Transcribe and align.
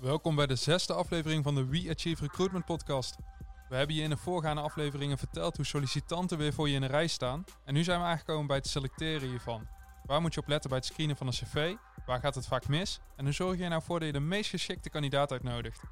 Welkom 0.00 0.34
bij 0.34 0.46
de 0.46 0.54
zesde 0.54 0.92
aflevering 0.92 1.44
van 1.44 1.54
de 1.54 1.66
We 1.66 1.90
Achieve 1.90 2.22
Recruitment 2.22 2.64
podcast. 2.64 3.16
We 3.68 3.76
hebben 3.76 3.96
je 3.96 4.02
in 4.02 4.10
de 4.10 4.16
voorgaande 4.16 4.60
afleveringen 4.62 5.18
verteld 5.18 5.56
hoe 5.56 5.64
sollicitanten 5.64 6.38
weer 6.38 6.52
voor 6.52 6.68
je 6.68 6.74
in 6.74 6.80
de 6.80 6.86
rij 6.86 7.06
staan. 7.06 7.44
En 7.64 7.74
nu 7.74 7.84
zijn 7.84 8.00
we 8.00 8.06
aangekomen 8.06 8.46
bij 8.46 8.56
het 8.56 8.66
selecteren 8.66 9.28
hiervan. 9.28 9.66
Waar 10.04 10.20
moet 10.20 10.34
je 10.34 10.40
op 10.40 10.48
letten 10.48 10.70
bij 10.70 10.78
het 10.78 10.86
screenen 10.86 11.16
van 11.16 11.26
een 11.26 11.32
cv? 11.32 11.74
Waar 12.06 12.20
gaat 12.20 12.34
het 12.34 12.46
vaak 12.46 12.68
mis? 12.68 13.00
En 13.16 13.24
hoe 13.24 13.34
zorg 13.34 13.56
je 13.56 13.62
er 13.62 13.68
nou 13.68 13.82
voor 13.82 13.98
dat 13.98 14.08
je 14.08 14.14
de 14.14 14.20
meest 14.20 14.50
geschikte 14.50 14.90
kandidaat 14.90 15.32
uitnodigt? 15.32 15.82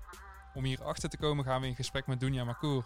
Om 0.55 0.65
hier 0.65 0.83
achter 0.83 1.09
te 1.09 1.19
komen 1.19 1.45
gaan 1.45 1.61
we 1.61 1.66
in 1.66 1.75
gesprek 1.75 2.06
met 2.06 2.20
Dunja 2.20 2.45
Makour. 2.45 2.84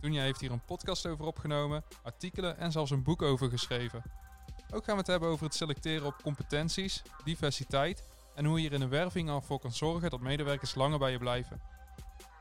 Dunja 0.00 0.22
heeft 0.22 0.40
hier 0.40 0.52
een 0.52 0.64
podcast 0.64 1.06
over 1.06 1.24
opgenomen, 1.24 1.84
artikelen 2.02 2.58
en 2.58 2.72
zelfs 2.72 2.90
een 2.90 3.02
boek 3.02 3.22
over 3.22 3.50
geschreven. 3.50 4.02
Ook 4.74 4.84
gaan 4.84 4.94
we 4.94 5.00
het 5.00 5.10
hebben 5.10 5.28
over 5.28 5.44
het 5.44 5.54
selecteren 5.54 6.06
op 6.06 6.22
competenties, 6.22 7.02
diversiteit 7.24 8.02
en 8.34 8.44
hoe 8.44 8.62
je 8.62 8.68
er 8.68 8.74
in 8.74 8.80
de 8.80 8.88
werving 8.88 9.30
al 9.30 9.40
voor 9.40 9.58
kan 9.58 9.72
zorgen 9.72 10.10
dat 10.10 10.20
medewerkers 10.20 10.74
langer 10.74 10.98
bij 10.98 11.10
je 11.10 11.18
blijven. 11.18 11.60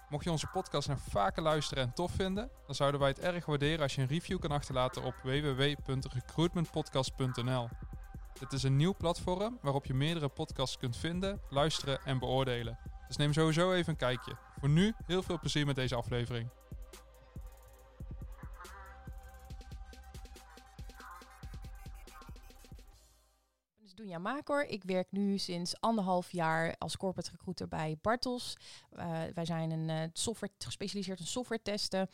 Mocht 0.09 0.23
je 0.23 0.31
onze 0.31 0.47
podcast 0.47 0.87
nou 0.87 0.99
vaker 1.09 1.43
luisteren 1.43 1.83
en 1.83 1.93
tof 1.93 2.11
vinden, 2.11 2.49
dan 2.65 2.75
zouden 2.75 2.99
wij 2.99 3.09
het 3.09 3.19
erg 3.19 3.45
waarderen 3.45 3.81
als 3.81 3.95
je 3.95 4.01
een 4.01 4.07
review 4.07 4.39
kan 4.39 4.51
achterlaten 4.51 5.03
op 5.03 5.15
www.recruitmentpodcast.nl. 5.23 7.69
Dit 8.39 8.53
is 8.53 8.63
een 8.63 8.75
nieuw 8.75 8.95
platform 8.97 9.57
waarop 9.61 9.85
je 9.85 9.93
meerdere 9.93 10.29
podcasts 10.29 10.77
kunt 10.77 10.97
vinden, 10.97 11.41
luisteren 11.49 11.99
en 12.05 12.19
beoordelen. 12.19 12.77
Dus 13.07 13.17
neem 13.17 13.33
sowieso 13.33 13.71
even 13.71 13.91
een 13.91 13.97
kijkje. 13.97 14.35
Voor 14.59 14.69
nu 14.69 14.93
heel 15.05 15.23
veel 15.23 15.39
plezier 15.39 15.65
met 15.65 15.75
deze 15.75 15.95
aflevering. 15.95 16.49
Ik 24.67 24.83
werk 24.83 25.07
nu 25.11 25.37
sinds 25.37 25.79
anderhalf 25.79 26.31
jaar 26.31 26.75
als 26.77 26.97
corporate 26.97 27.31
recruiter 27.31 27.67
bij 27.67 27.97
Bartels. 28.01 28.57
Uh, 28.97 29.21
wij 29.33 29.45
zijn 29.45 29.71
een 29.71 29.89
uh, 29.89 30.09
software 30.13 30.53
gespecialiseerd 30.57 31.19
in 31.19 31.25
software 31.25 31.61
testen. 31.61 32.09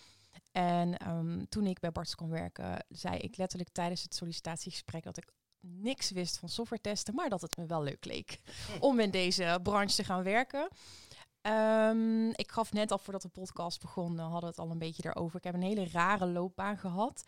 En 0.51 1.09
um, 1.09 1.49
toen 1.49 1.65
ik 1.65 1.79
bij 1.79 1.91
Bartels 1.91 2.15
kon 2.15 2.29
werken, 2.29 2.85
zei 2.89 3.17
ik 3.17 3.37
letterlijk 3.37 3.69
tijdens 3.71 4.03
het 4.03 4.15
sollicitatiegesprek 4.15 5.03
dat 5.03 5.17
ik 5.17 5.31
niks 5.59 6.11
wist 6.11 6.37
van 6.37 6.49
software 6.49 6.81
testen, 6.81 7.15
maar 7.15 7.29
dat 7.29 7.41
het 7.41 7.57
me 7.57 7.65
wel 7.65 7.83
leuk 7.83 8.05
leek 8.05 8.39
om 8.79 8.99
in 8.99 9.11
deze 9.11 9.59
branche 9.63 9.95
te 9.95 10.03
gaan 10.03 10.23
werken. 10.23 10.67
Um, 11.47 12.29
ik 12.29 12.51
gaf 12.51 12.73
net 12.73 12.91
al 12.91 12.97
voordat 12.97 13.21
de 13.21 13.27
podcast 13.27 13.81
begon, 13.81 14.17
hadden 14.17 14.39
we 14.41 14.45
het 14.45 14.59
al 14.59 14.71
een 14.71 14.77
beetje 14.77 15.05
erover. 15.05 15.37
Ik 15.37 15.43
heb 15.43 15.53
een 15.53 15.61
hele 15.61 15.87
rare 15.91 16.25
loopbaan 16.25 16.77
gehad. 16.77 17.23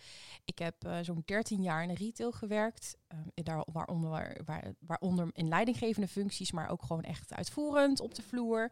Ik 0.45 0.59
heb 0.59 0.75
uh, 0.86 0.98
zo'n 1.02 1.23
13 1.25 1.62
jaar 1.62 1.84
in 1.84 1.94
retail 1.94 2.31
gewerkt. 2.31 2.97
Uh, 3.14 3.20
daar, 3.34 3.66
waaronder, 3.72 4.42
waar, 4.45 4.73
waaronder 4.80 5.30
in 5.34 5.47
leidinggevende 5.47 6.08
functies, 6.08 6.52
maar 6.52 6.70
ook 6.70 6.81
gewoon 6.81 7.03
echt 7.03 7.34
uitvoerend 7.34 8.00
op 8.00 8.16
de 8.16 8.22
vloer. 8.22 8.72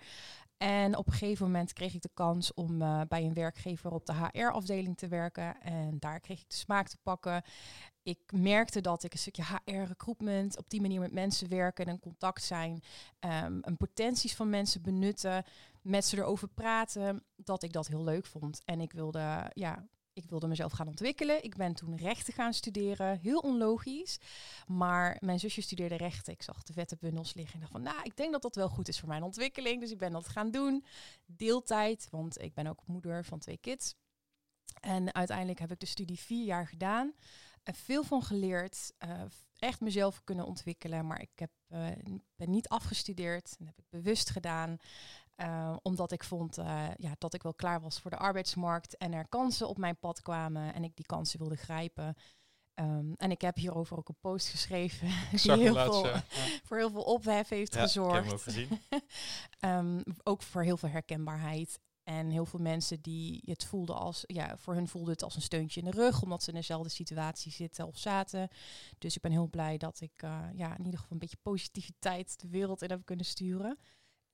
En 0.57 0.97
op 0.97 1.07
een 1.07 1.13
gegeven 1.13 1.45
moment 1.45 1.73
kreeg 1.73 1.93
ik 1.93 2.01
de 2.01 2.09
kans 2.13 2.53
om 2.53 2.81
uh, 2.81 3.01
bij 3.07 3.23
een 3.23 3.33
werkgever 3.33 3.91
op 3.91 4.05
de 4.05 4.13
HR-afdeling 4.13 4.97
te 4.97 5.07
werken. 5.07 5.61
En 5.61 5.99
daar 5.99 6.19
kreeg 6.19 6.41
ik 6.41 6.49
de 6.49 6.55
smaak 6.55 6.87
te 6.87 6.97
pakken. 7.03 7.43
Ik 8.03 8.19
merkte 8.31 8.81
dat 8.81 9.03
ik 9.03 9.13
een 9.13 9.19
stukje 9.19 9.43
HR-recruitment, 9.43 10.57
op 10.57 10.69
die 10.69 10.81
manier 10.81 10.99
met 10.99 11.11
mensen 11.11 11.49
werken 11.49 11.85
en 11.85 11.93
in 11.93 11.99
contact 11.99 12.43
zijn, 12.43 12.81
um, 13.19 13.59
een 13.61 13.77
potenties 13.77 14.35
van 14.35 14.49
mensen 14.49 14.81
benutten, 14.81 15.43
met 15.81 16.05
ze 16.05 16.17
erover 16.17 16.47
praten, 16.47 17.23
dat 17.35 17.63
ik 17.63 17.73
dat 17.73 17.87
heel 17.87 18.03
leuk 18.03 18.25
vond. 18.25 18.61
En 18.65 18.81
ik 18.81 18.91
wilde, 18.91 19.51
ja, 19.53 19.87
ik 20.17 20.29
wilde 20.29 20.47
mezelf 20.47 20.71
gaan 20.71 20.87
ontwikkelen. 20.87 21.43
Ik 21.43 21.55
ben 21.55 21.73
toen 21.73 21.95
rechten 21.95 22.33
gaan 22.33 22.53
studeren. 22.53 23.19
Heel 23.19 23.39
onlogisch. 23.39 24.17
Maar 24.67 25.17
mijn 25.19 25.39
zusje 25.39 25.61
studeerde 25.61 25.95
rechten. 25.97 26.33
Ik 26.33 26.43
zag 26.43 26.63
de 26.63 26.73
vette 26.73 26.97
bundels 26.99 27.33
liggen. 27.33 27.53
En 27.53 27.59
dacht 27.59 27.71
van, 27.71 27.81
nou, 27.81 28.03
ik 28.03 28.17
denk 28.17 28.31
dat 28.31 28.41
dat 28.41 28.55
wel 28.55 28.69
goed 28.69 28.87
is 28.87 28.99
voor 28.99 29.07
mijn 29.07 29.23
ontwikkeling. 29.23 29.79
Dus 29.81 29.91
ik 29.91 29.97
ben 29.97 30.11
dat 30.11 30.27
gaan 30.27 30.51
doen. 30.51 30.85
Deeltijd, 31.25 32.07
want 32.11 32.41
ik 32.41 32.53
ben 32.53 32.67
ook 32.67 32.87
moeder 32.87 33.25
van 33.25 33.39
twee 33.39 33.57
kids. 33.57 33.95
En 34.79 35.13
uiteindelijk 35.13 35.59
heb 35.59 35.71
ik 35.71 35.79
de 35.79 35.85
studie 35.85 36.19
vier 36.19 36.45
jaar 36.45 36.67
gedaan. 36.67 37.13
Er 37.63 37.73
veel 37.73 38.03
van 38.03 38.23
geleerd. 38.23 38.93
Uh, 39.05 39.21
echt 39.57 39.81
mezelf 39.81 40.23
kunnen 40.23 40.45
ontwikkelen. 40.45 41.07
Maar 41.07 41.21
ik 41.21 41.31
heb, 41.35 41.51
uh, 41.69 41.87
ben 42.35 42.49
niet 42.49 42.69
afgestudeerd. 42.69 43.55
Dat 43.57 43.67
heb 43.67 43.79
ik 43.79 43.89
bewust 43.89 44.29
gedaan. 44.29 44.77
Uh, 45.37 45.75
omdat 45.81 46.11
ik 46.11 46.23
vond 46.23 46.57
uh, 46.57 46.87
ja, 46.97 47.15
dat 47.17 47.33
ik 47.33 47.43
wel 47.43 47.53
klaar 47.53 47.81
was 47.81 47.99
voor 47.99 48.11
de 48.11 48.17
arbeidsmarkt 48.17 48.97
en 48.97 49.13
er 49.13 49.27
kansen 49.27 49.67
op 49.67 49.77
mijn 49.77 49.97
pad 49.99 50.21
kwamen 50.21 50.73
en 50.73 50.83
ik 50.83 50.95
die 50.95 51.05
kansen 51.05 51.39
wilde 51.39 51.55
grijpen. 51.55 52.15
Um, 52.79 53.13
en 53.17 53.31
ik 53.31 53.41
heb 53.41 53.55
hierover 53.55 53.97
ook 53.97 54.09
een 54.09 54.19
post 54.19 54.47
geschreven 54.47 55.07
die 55.31 55.51
heel 55.51 55.73
veel, 55.73 56.07
ja. 56.07 56.23
voor 56.65 56.77
heel 56.77 56.91
veel 56.91 57.03
ophef 57.03 57.49
heeft 57.49 57.73
ja, 57.73 57.81
gezorgd. 57.81 58.09
Ik 58.09 58.15
heb 58.15 58.23
hem 58.25 58.33
ook 58.33 58.41
gezien. 58.41 58.79
um, 59.59 60.03
ook 60.31 60.41
voor 60.41 60.63
heel 60.63 60.77
veel 60.77 60.89
herkenbaarheid. 60.89 61.79
En 62.03 62.29
heel 62.29 62.45
veel 62.45 62.59
mensen 62.59 63.01
die 63.01 63.41
het 63.45 63.65
voelden 63.65 63.95
als, 63.95 64.23
ja, 64.25 64.57
voor 64.57 64.73
hun 64.73 64.87
voelde 64.87 65.11
het 65.11 65.23
als 65.23 65.35
een 65.35 65.41
steuntje 65.41 65.79
in 65.79 65.91
de 65.91 65.97
rug, 65.97 66.21
omdat 66.21 66.43
ze 66.43 66.49
in 66.49 66.55
dezelfde 66.55 66.89
situatie 66.89 67.51
zitten 67.51 67.87
of 67.87 67.97
zaten. 67.97 68.49
Dus 68.97 69.15
ik 69.15 69.21
ben 69.21 69.31
heel 69.31 69.47
blij 69.47 69.77
dat 69.77 70.01
ik 70.01 70.21
uh, 70.23 70.45
ja, 70.53 70.77
in 70.77 70.85
ieder 70.85 70.99
geval 70.99 71.11
een 71.11 71.19
beetje 71.19 71.37
positiviteit 71.41 72.39
de 72.39 72.47
wereld 72.47 72.81
in 72.81 72.89
heb 72.89 73.05
kunnen 73.05 73.25
sturen. 73.25 73.77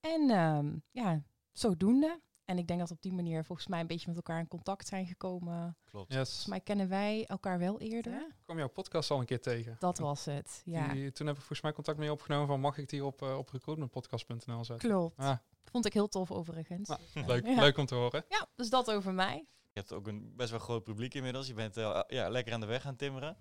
En 0.03 0.29
um, 0.29 0.83
ja, 0.91 1.23
zodoende. 1.51 2.21
En 2.45 2.57
ik 2.57 2.67
denk 2.67 2.79
dat 2.79 2.91
op 2.91 3.01
die 3.01 3.13
manier 3.13 3.45
volgens 3.45 3.67
mij 3.67 3.79
een 3.79 3.87
beetje 3.87 4.07
met 4.07 4.15
elkaar 4.15 4.39
in 4.39 4.47
contact 4.47 4.87
zijn 4.87 5.05
gekomen. 5.05 5.77
Klopt. 5.85 6.13
Yes. 6.13 6.27
Volgens 6.27 6.45
mij 6.45 6.59
kennen 6.59 6.89
wij 6.89 7.25
elkaar 7.25 7.59
wel 7.59 7.79
eerder. 7.79 8.11
Ja, 8.11 8.25
ik 8.27 8.43
kwam 8.43 8.57
jouw 8.57 8.69
podcast 8.69 9.11
al 9.11 9.19
een 9.19 9.25
keer 9.25 9.41
tegen. 9.41 9.75
Dat 9.79 9.97
was 9.97 10.25
het, 10.25 10.61
ja. 10.65 10.93
Die, 10.93 11.11
toen 11.11 11.27
heb 11.27 11.35
ik 11.35 11.41
volgens 11.41 11.61
mij 11.61 11.73
contact 11.73 11.97
met 11.97 12.07
je 12.07 12.13
opgenomen 12.13 12.47
van 12.47 12.59
mag 12.59 12.77
ik 12.77 12.89
die 12.89 13.05
op, 13.05 13.21
uh, 13.21 13.37
op 13.37 13.49
recruitmentpodcast.nl 13.49 14.65
zetten. 14.65 14.89
Klopt. 14.89 15.19
Ah. 15.19 15.37
Vond 15.63 15.85
ik 15.85 15.93
heel 15.93 16.07
tof 16.07 16.31
overigens. 16.31 16.89
Nou, 16.89 17.01
leuk, 17.25 17.45
ja. 17.45 17.59
leuk 17.59 17.77
om 17.77 17.85
te 17.85 17.95
horen. 17.95 18.25
Ja, 18.29 18.47
dus 18.55 18.69
dat 18.69 18.91
over 18.91 19.13
mij. 19.13 19.47
Je 19.73 19.79
hebt 19.79 19.93
ook 19.93 20.07
een 20.07 20.33
best 20.35 20.49
wel 20.49 20.59
groot 20.59 20.83
publiek 20.83 21.13
inmiddels. 21.13 21.47
Je 21.47 21.53
bent 21.53 21.77
uh, 21.77 22.01
ja, 22.07 22.29
lekker 22.29 22.53
aan 22.53 22.59
de 22.59 22.65
weg 22.65 22.85
aan 22.85 22.95
timmeren. 22.95 23.37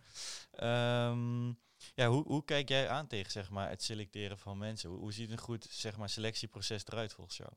Um, 0.62 1.58
ja, 1.94 2.08
hoe, 2.08 2.24
hoe 2.26 2.44
kijk 2.44 2.68
jij 2.68 2.88
aan 2.88 3.06
tegen 3.06 3.32
zeg 3.32 3.50
maar, 3.50 3.68
het 3.68 3.82
selecteren 3.82 4.38
van 4.38 4.58
mensen? 4.58 4.90
Hoe, 4.90 4.98
hoe 4.98 5.12
ziet 5.12 5.30
een 5.30 5.38
goed 5.38 5.66
zeg 5.70 5.96
maar, 5.96 6.08
selectieproces 6.08 6.86
eruit 6.86 7.12
volgens 7.12 7.36
jou? 7.36 7.50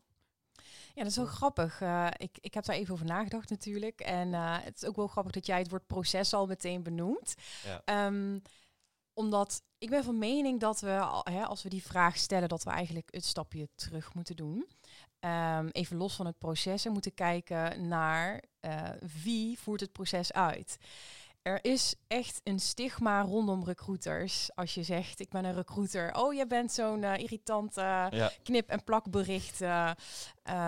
Ja, 0.94 1.02
dat 1.02 1.12
is 1.12 1.18
wel 1.18 1.26
grappig. 1.26 1.82
Uh, 1.82 2.08
ik, 2.18 2.38
ik 2.42 2.54
heb 2.54 2.66
daar 2.66 2.76
even 2.76 2.94
over 2.94 3.06
nagedacht 3.06 3.50
natuurlijk. 3.50 4.00
En 4.00 4.28
uh, 4.28 4.58
het 4.62 4.76
is 4.76 4.86
ook 4.86 4.96
wel 4.96 5.08
grappig 5.08 5.32
dat 5.34 5.46
jij 5.46 5.58
het 5.58 5.70
woord 5.70 5.88
proces 5.88 6.34
al 6.34 6.46
meteen 6.46 6.84
benoemt. 6.84 7.36
Ja. 7.64 8.06
Um, 8.06 8.42
omdat 9.14 9.62
ik 9.78 9.90
ben 9.90 10.04
van 10.04 10.18
mening 10.18 10.60
dat 10.60 10.80
we, 10.80 11.22
hè, 11.24 11.46
als 11.46 11.64
we 11.64 11.70
die 11.70 11.84
vraag 11.84 12.18
stellen, 12.18 12.50
dat 12.50 12.64
we 12.64 12.70
eigenlijk 12.70 13.08
het 13.12 13.26
stapje 13.26 13.70
terug 13.76 14.14
moeten 14.14 14.36
doen. 14.36 14.68
Um, 15.20 15.68
even 15.68 15.98
los 15.98 16.16
van 16.16 16.26
het 16.26 16.38
proces 16.38 16.86
en 16.86 16.92
moeten 16.92 17.14
kijken 17.14 17.88
naar 17.88 18.44
uh, 18.62 18.90
wie 19.24 19.60
voert 19.60 19.80
het 19.80 19.92
proces 19.92 20.34
uit. 20.34 20.78
Er 21.46 21.60
is 21.62 21.96
echt 22.08 22.42
een 22.44 22.60
stigma 22.60 23.22
rondom 23.22 23.64
recruiters. 23.64 24.56
Als 24.56 24.74
je 24.74 24.84
zegt, 24.84 25.20
ik 25.20 25.30
ben 25.30 25.46
een 25.46 25.54
recruiter. 25.54 26.16
Oh, 26.16 26.34
je 26.34 26.48
bent 26.48 26.72
zo'n 26.72 27.02
uh, 27.02 27.18
irritante 27.18 27.82
ja. 28.12 28.32
knip- 28.44 28.70
en 28.70 28.84
plakbericht. 28.84 29.62
Uh, 29.62 29.92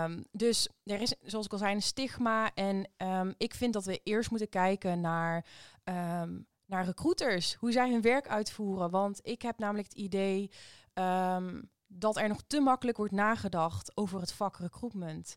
um, 0.03 0.23
dus 0.31 0.69
er 0.83 1.01
is, 1.01 1.13
zoals 1.23 1.45
ik 1.45 1.51
al 1.51 1.57
zei, 1.57 1.73
een 1.73 1.81
stigma. 1.81 2.53
En 2.53 2.89
um, 2.97 3.33
ik 3.37 3.53
vind 3.53 3.73
dat 3.73 3.85
we 3.85 3.99
eerst 4.03 4.29
moeten 4.29 4.49
kijken 4.49 5.01
naar, 5.01 5.45
um, 5.83 6.47
naar 6.65 6.85
recruiters. 6.85 7.53
Hoe 7.53 7.71
zij 7.71 7.91
hun 7.91 8.01
werk 8.01 8.27
uitvoeren. 8.27 8.89
Want 8.89 9.19
ik 9.23 9.41
heb 9.41 9.57
namelijk 9.57 9.87
het 9.87 9.97
idee 9.97 10.51
dat 11.87 12.17
er 12.17 12.27
nog 12.27 12.41
te 12.47 12.59
makkelijk 12.59 12.97
wordt 12.97 13.13
nagedacht 13.13 13.97
over 13.97 14.19
het 14.19 14.31
vak 14.31 14.57
recruitment. 14.57 15.35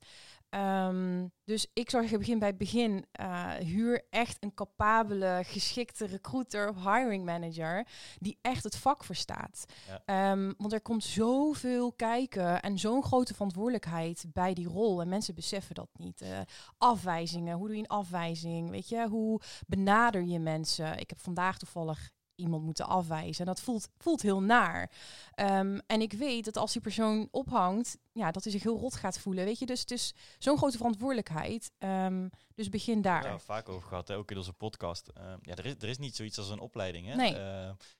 Um, 0.51 1.33
dus 1.45 1.67
ik 1.73 1.91
zou 1.91 2.03
zeggen, 2.03 2.19
begin 2.19 2.39
bij 2.39 2.49
het 2.49 2.59
begin. 2.59 3.07
Uh, 3.21 3.53
huur 3.53 4.07
echt 4.11 4.37
een 4.41 4.55
capabele, 4.55 5.41
geschikte 5.45 6.07
recruiter 6.07 6.69
of 6.69 6.77
hiring 6.77 7.25
manager 7.25 7.87
die 8.19 8.39
echt 8.43 8.65
het 8.65 8.77
vak 8.77 9.05
verstaat. 9.05 9.65
Ja. 10.07 10.33
Um, 10.33 10.55
want 10.59 10.73
er 10.73 10.81
komt 10.81 11.05
zoveel 11.05 11.93
kijken 11.93 12.63
en 12.63 12.79
zo'n 12.79 13.03
grote 13.03 13.35
verantwoordelijkheid 13.35 14.25
bij 14.33 14.55
die 14.55 14.69
rol. 14.69 15.01
En 15.01 15.09
mensen 15.09 15.35
beseffen 15.35 15.75
dat 15.75 15.89
niet. 15.93 16.23
Uh, 16.23 16.41
afwijzingen, 16.79 17.57
hoe 17.57 17.67
doe 17.67 17.77
je 17.77 17.83
een 17.83 17.89
afwijzing? 17.89 18.71
Weet 18.71 18.89
je, 18.89 19.09
hoe 19.09 19.41
benader 19.67 20.23
je 20.23 20.39
mensen? 20.39 20.99
Ik 20.99 21.11
heb 21.11 21.21
vandaag 21.21 21.59
toevallig 21.59 22.11
iemand 22.41 22.65
moeten 22.65 22.87
afwijzen. 22.87 23.41
En 23.41 23.53
dat 23.53 23.61
voelt, 23.61 23.89
voelt 23.99 24.23
heel 24.23 24.41
naar. 24.41 24.91
Um, 25.37 25.81
en 25.87 26.01
ik 26.01 26.13
weet 26.13 26.45
dat 26.45 26.57
als 26.57 26.73
die 26.73 26.83
persoon 26.83 27.29
ophangt, 27.31 27.99
ja, 28.13 28.31
dat 28.31 28.43
hij 28.43 28.53
zich 28.53 28.63
heel 28.63 28.79
rot 28.79 28.95
gaat 28.95 29.19
voelen. 29.19 29.45
Weet 29.45 29.59
je, 29.59 29.67
dus 29.67 29.81
het 29.81 29.91
is 29.91 30.15
zo'n 30.39 30.57
grote 30.57 30.77
verantwoordelijkheid. 30.77 31.71
Um, 31.79 32.31
dus 32.55 32.69
begin 32.69 33.03
daar. 33.03 33.25
Ja, 33.25 33.39
vaak 33.39 33.69
over 33.69 33.89
gehad, 33.89 34.09
hè? 34.09 34.17
ook 34.17 34.31
in 34.31 34.37
onze 34.37 34.53
podcast. 34.53 35.11
Uh, 35.19 35.33
ja, 35.43 35.55
er 35.55 35.67
is, 35.67 35.75
er 35.79 35.89
is 35.89 35.99
niet 35.99 36.17
zoiets 36.17 36.39
als 36.39 36.49
een 36.49 36.61
opleiding. 36.61 37.07
Hè? 37.07 37.15
Nee. 37.15 37.33
Uh, 37.33 37.39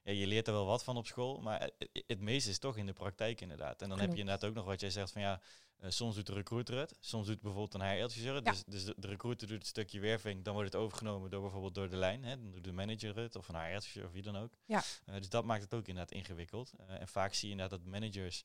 ja, 0.03 0.13
je 0.13 0.27
leert 0.27 0.47
er 0.47 0.53
wel 0.53 0.67
wat 0.67 0.85
van 0.85 0.97
op 0.97 1.07
school, 1.07 1.41
maar 1.41 1.61
het, 1.61 2.03
het 2.07 2.21
meeste 2.21 2.51
is 2.51 2.59
toch 2.59 2.77
in 2.77 2.87
de 2.87 2.93
praktijk 2.93 3.41
inderdaad. 3.41 3.83
En 3.83 3.89
dan 3.89 3.99
Klopt. 3.99 4.01
heb 4.01 4.13
je 4.13 4.21
inderdaad 4.21 4.49
ook 4.49 4.55
nog 4.55 4.65
wat 4.65 4.81
jij 4.81 4.91
zegt 4.91 5.13
van 5.13 5.23
ja, 5.23 5.41
Eh, 5.81 5.91
soms 5.91 6.15
doet 6.15 6.27
de 6.27 6.33
recruiter 6.33 6.79
het, 6.79 6.97
soms 7.01 7.27
doet 7.27 7.41
bijvoorbeeld 7.41 7.75
een 7.75 7.91
HR-adviseur 7.97 8.35
het. 8.35 8.45
Ja. 8.45 8.51
Dus, 8.51 8.63
dus 8.67 8.85
de, 8.85 8.95
de 8.97 9.07
recruiter 9.07 9.49
doet 9.49 9.59
het 9.59 9.67
stukje 9.67 10.01
werving, 10.01 10.45
dan 10.45 10.55
wordt 10.55 10.73
het 10.73 10.83
overgenomen 10.83 11.31
door 11.31 11.41
bijvoorbeeld 11.41 11.75
door 11.75 11.89
de 11.91 11.97
lijn. 11.97 12.25
Hè. 12.25 12.37
Dan 12.43 12.51
doet 12.51 12.65
de 12.65 12.73
manager 12.73 13.17
het, 13.17 13.37
of 13.37 13.49
een 13.49 13.55
HR-adviseur, 13.55 14.05
of 14.07 14.13
wie 14.13 14.23
dan 14.23 14.37
ook. 14.37 14.53
Ja. 14.65 14.83
Eh, 15.05 15.15
dus 15.15 15.29
dat 15.29 15.45
maakt 15.45 15.63
het 15.63 15.75
ook 15.75 15.89
inderdaad 15.89 16.13
ingewikkeld. 16.13 16.73
Eh, 16.87 17.01
en 17.01 17.09
vaak 17.09 17.35
zie 17.35 17.49
je 17.49 17.55
inderdaad 17.55 17.79
dat 17.79 17.89
managers, 17.89 18.45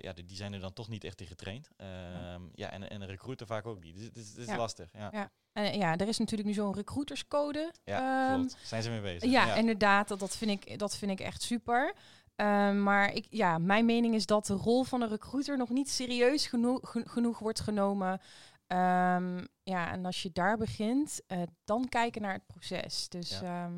ja, 0.00 0.12
die, 0.12 0.24
die 0.24 0.36
zijn 0.36 0.52
er 0.52 0.60
dan 0.60 0.72
toch 0.72 0.88
niet 0.88 1.04
echt 1.04 1.20
in 1.20 1.26
getraind. 1.26 1.68
Ehm, 1.76 2.42
ja. 2.54 2.70
en, 2.70 2.90
en 2.90 3.00
een 3.00 3.06
recruiter 3.08 3.46
vaak 3.46 3.66
ook 3.66 3.82
niet. 3.82 3.96
Dus 3.96 4.04
het 4.04 4.36
is, 4.36 4.46
Ja. 4.46 4.56
lastig. 4.56 4.88
Ja, 4.92 5.08
Ja. 5.12 5.30
En 5.52 5.78
ja, 5.78 5.96
er 5.96 6.08
is 6.08 6.18
natuurlijk 6.18 6.48
nu 6.48 6.54
zo'n 6.54 6.74
recruiterscode. 6.74 7.72
ja 7.84 8.32
Ehm. 8.32 8.48
Zijn 8.62 8.82
ze 8.82 8.90
mee 8.90 9.00
bezig? 9.00 9.30
Ja, 9.30 9.54
inderdaad, 9.54 10.08
dat, 10.08 10.18
dat, 10.18 10.36
vind 10.36 10.50
ik, 10.50 10.78
dat 10.78 10.96
vind 10.96 11.10
ik 11.10 11.20
echt 11.20 11.42
super. 11.42 11.94
Ehm, 12.36 12.82
maar 12.82 13.12
ik, 13.12 13.26
ja, 13.30 13.58
mijn 13.58 13.84
mening 13.84 14.14
is 14.14 14.26
dat 14.26 14.46
de 14.46 14.54
rol 14.54 14.84
van 14.84 15.02
een 15.02 15.08
recruiter 15.08 15.56
nog 15.58 15.68
niet 15.68 15.90
serieus 15.90 16.46
geno- 16.46 16.78
ge- 16.82 17.08
genoeg 17.08 17.38
wordt 17.38 17.60
genomen. 17.60 18.20
Ehm, 18.66 19.44
ja, 19.62 19.90
en 19.90 20.04
als 20.04 20.22
je 20.22 20.32
daar 20.32 20.56
begint, 20.56 21.20
eh, 21.26 21.42
dan 21.64 21.88
kijken 21.88 22.22
naar 22.22 22.32
het 22.32 22.46
proces. 22.46 23.08
Dus 23.08 23.30
Ja. 23.30 23.42
ja, 23.42 23.70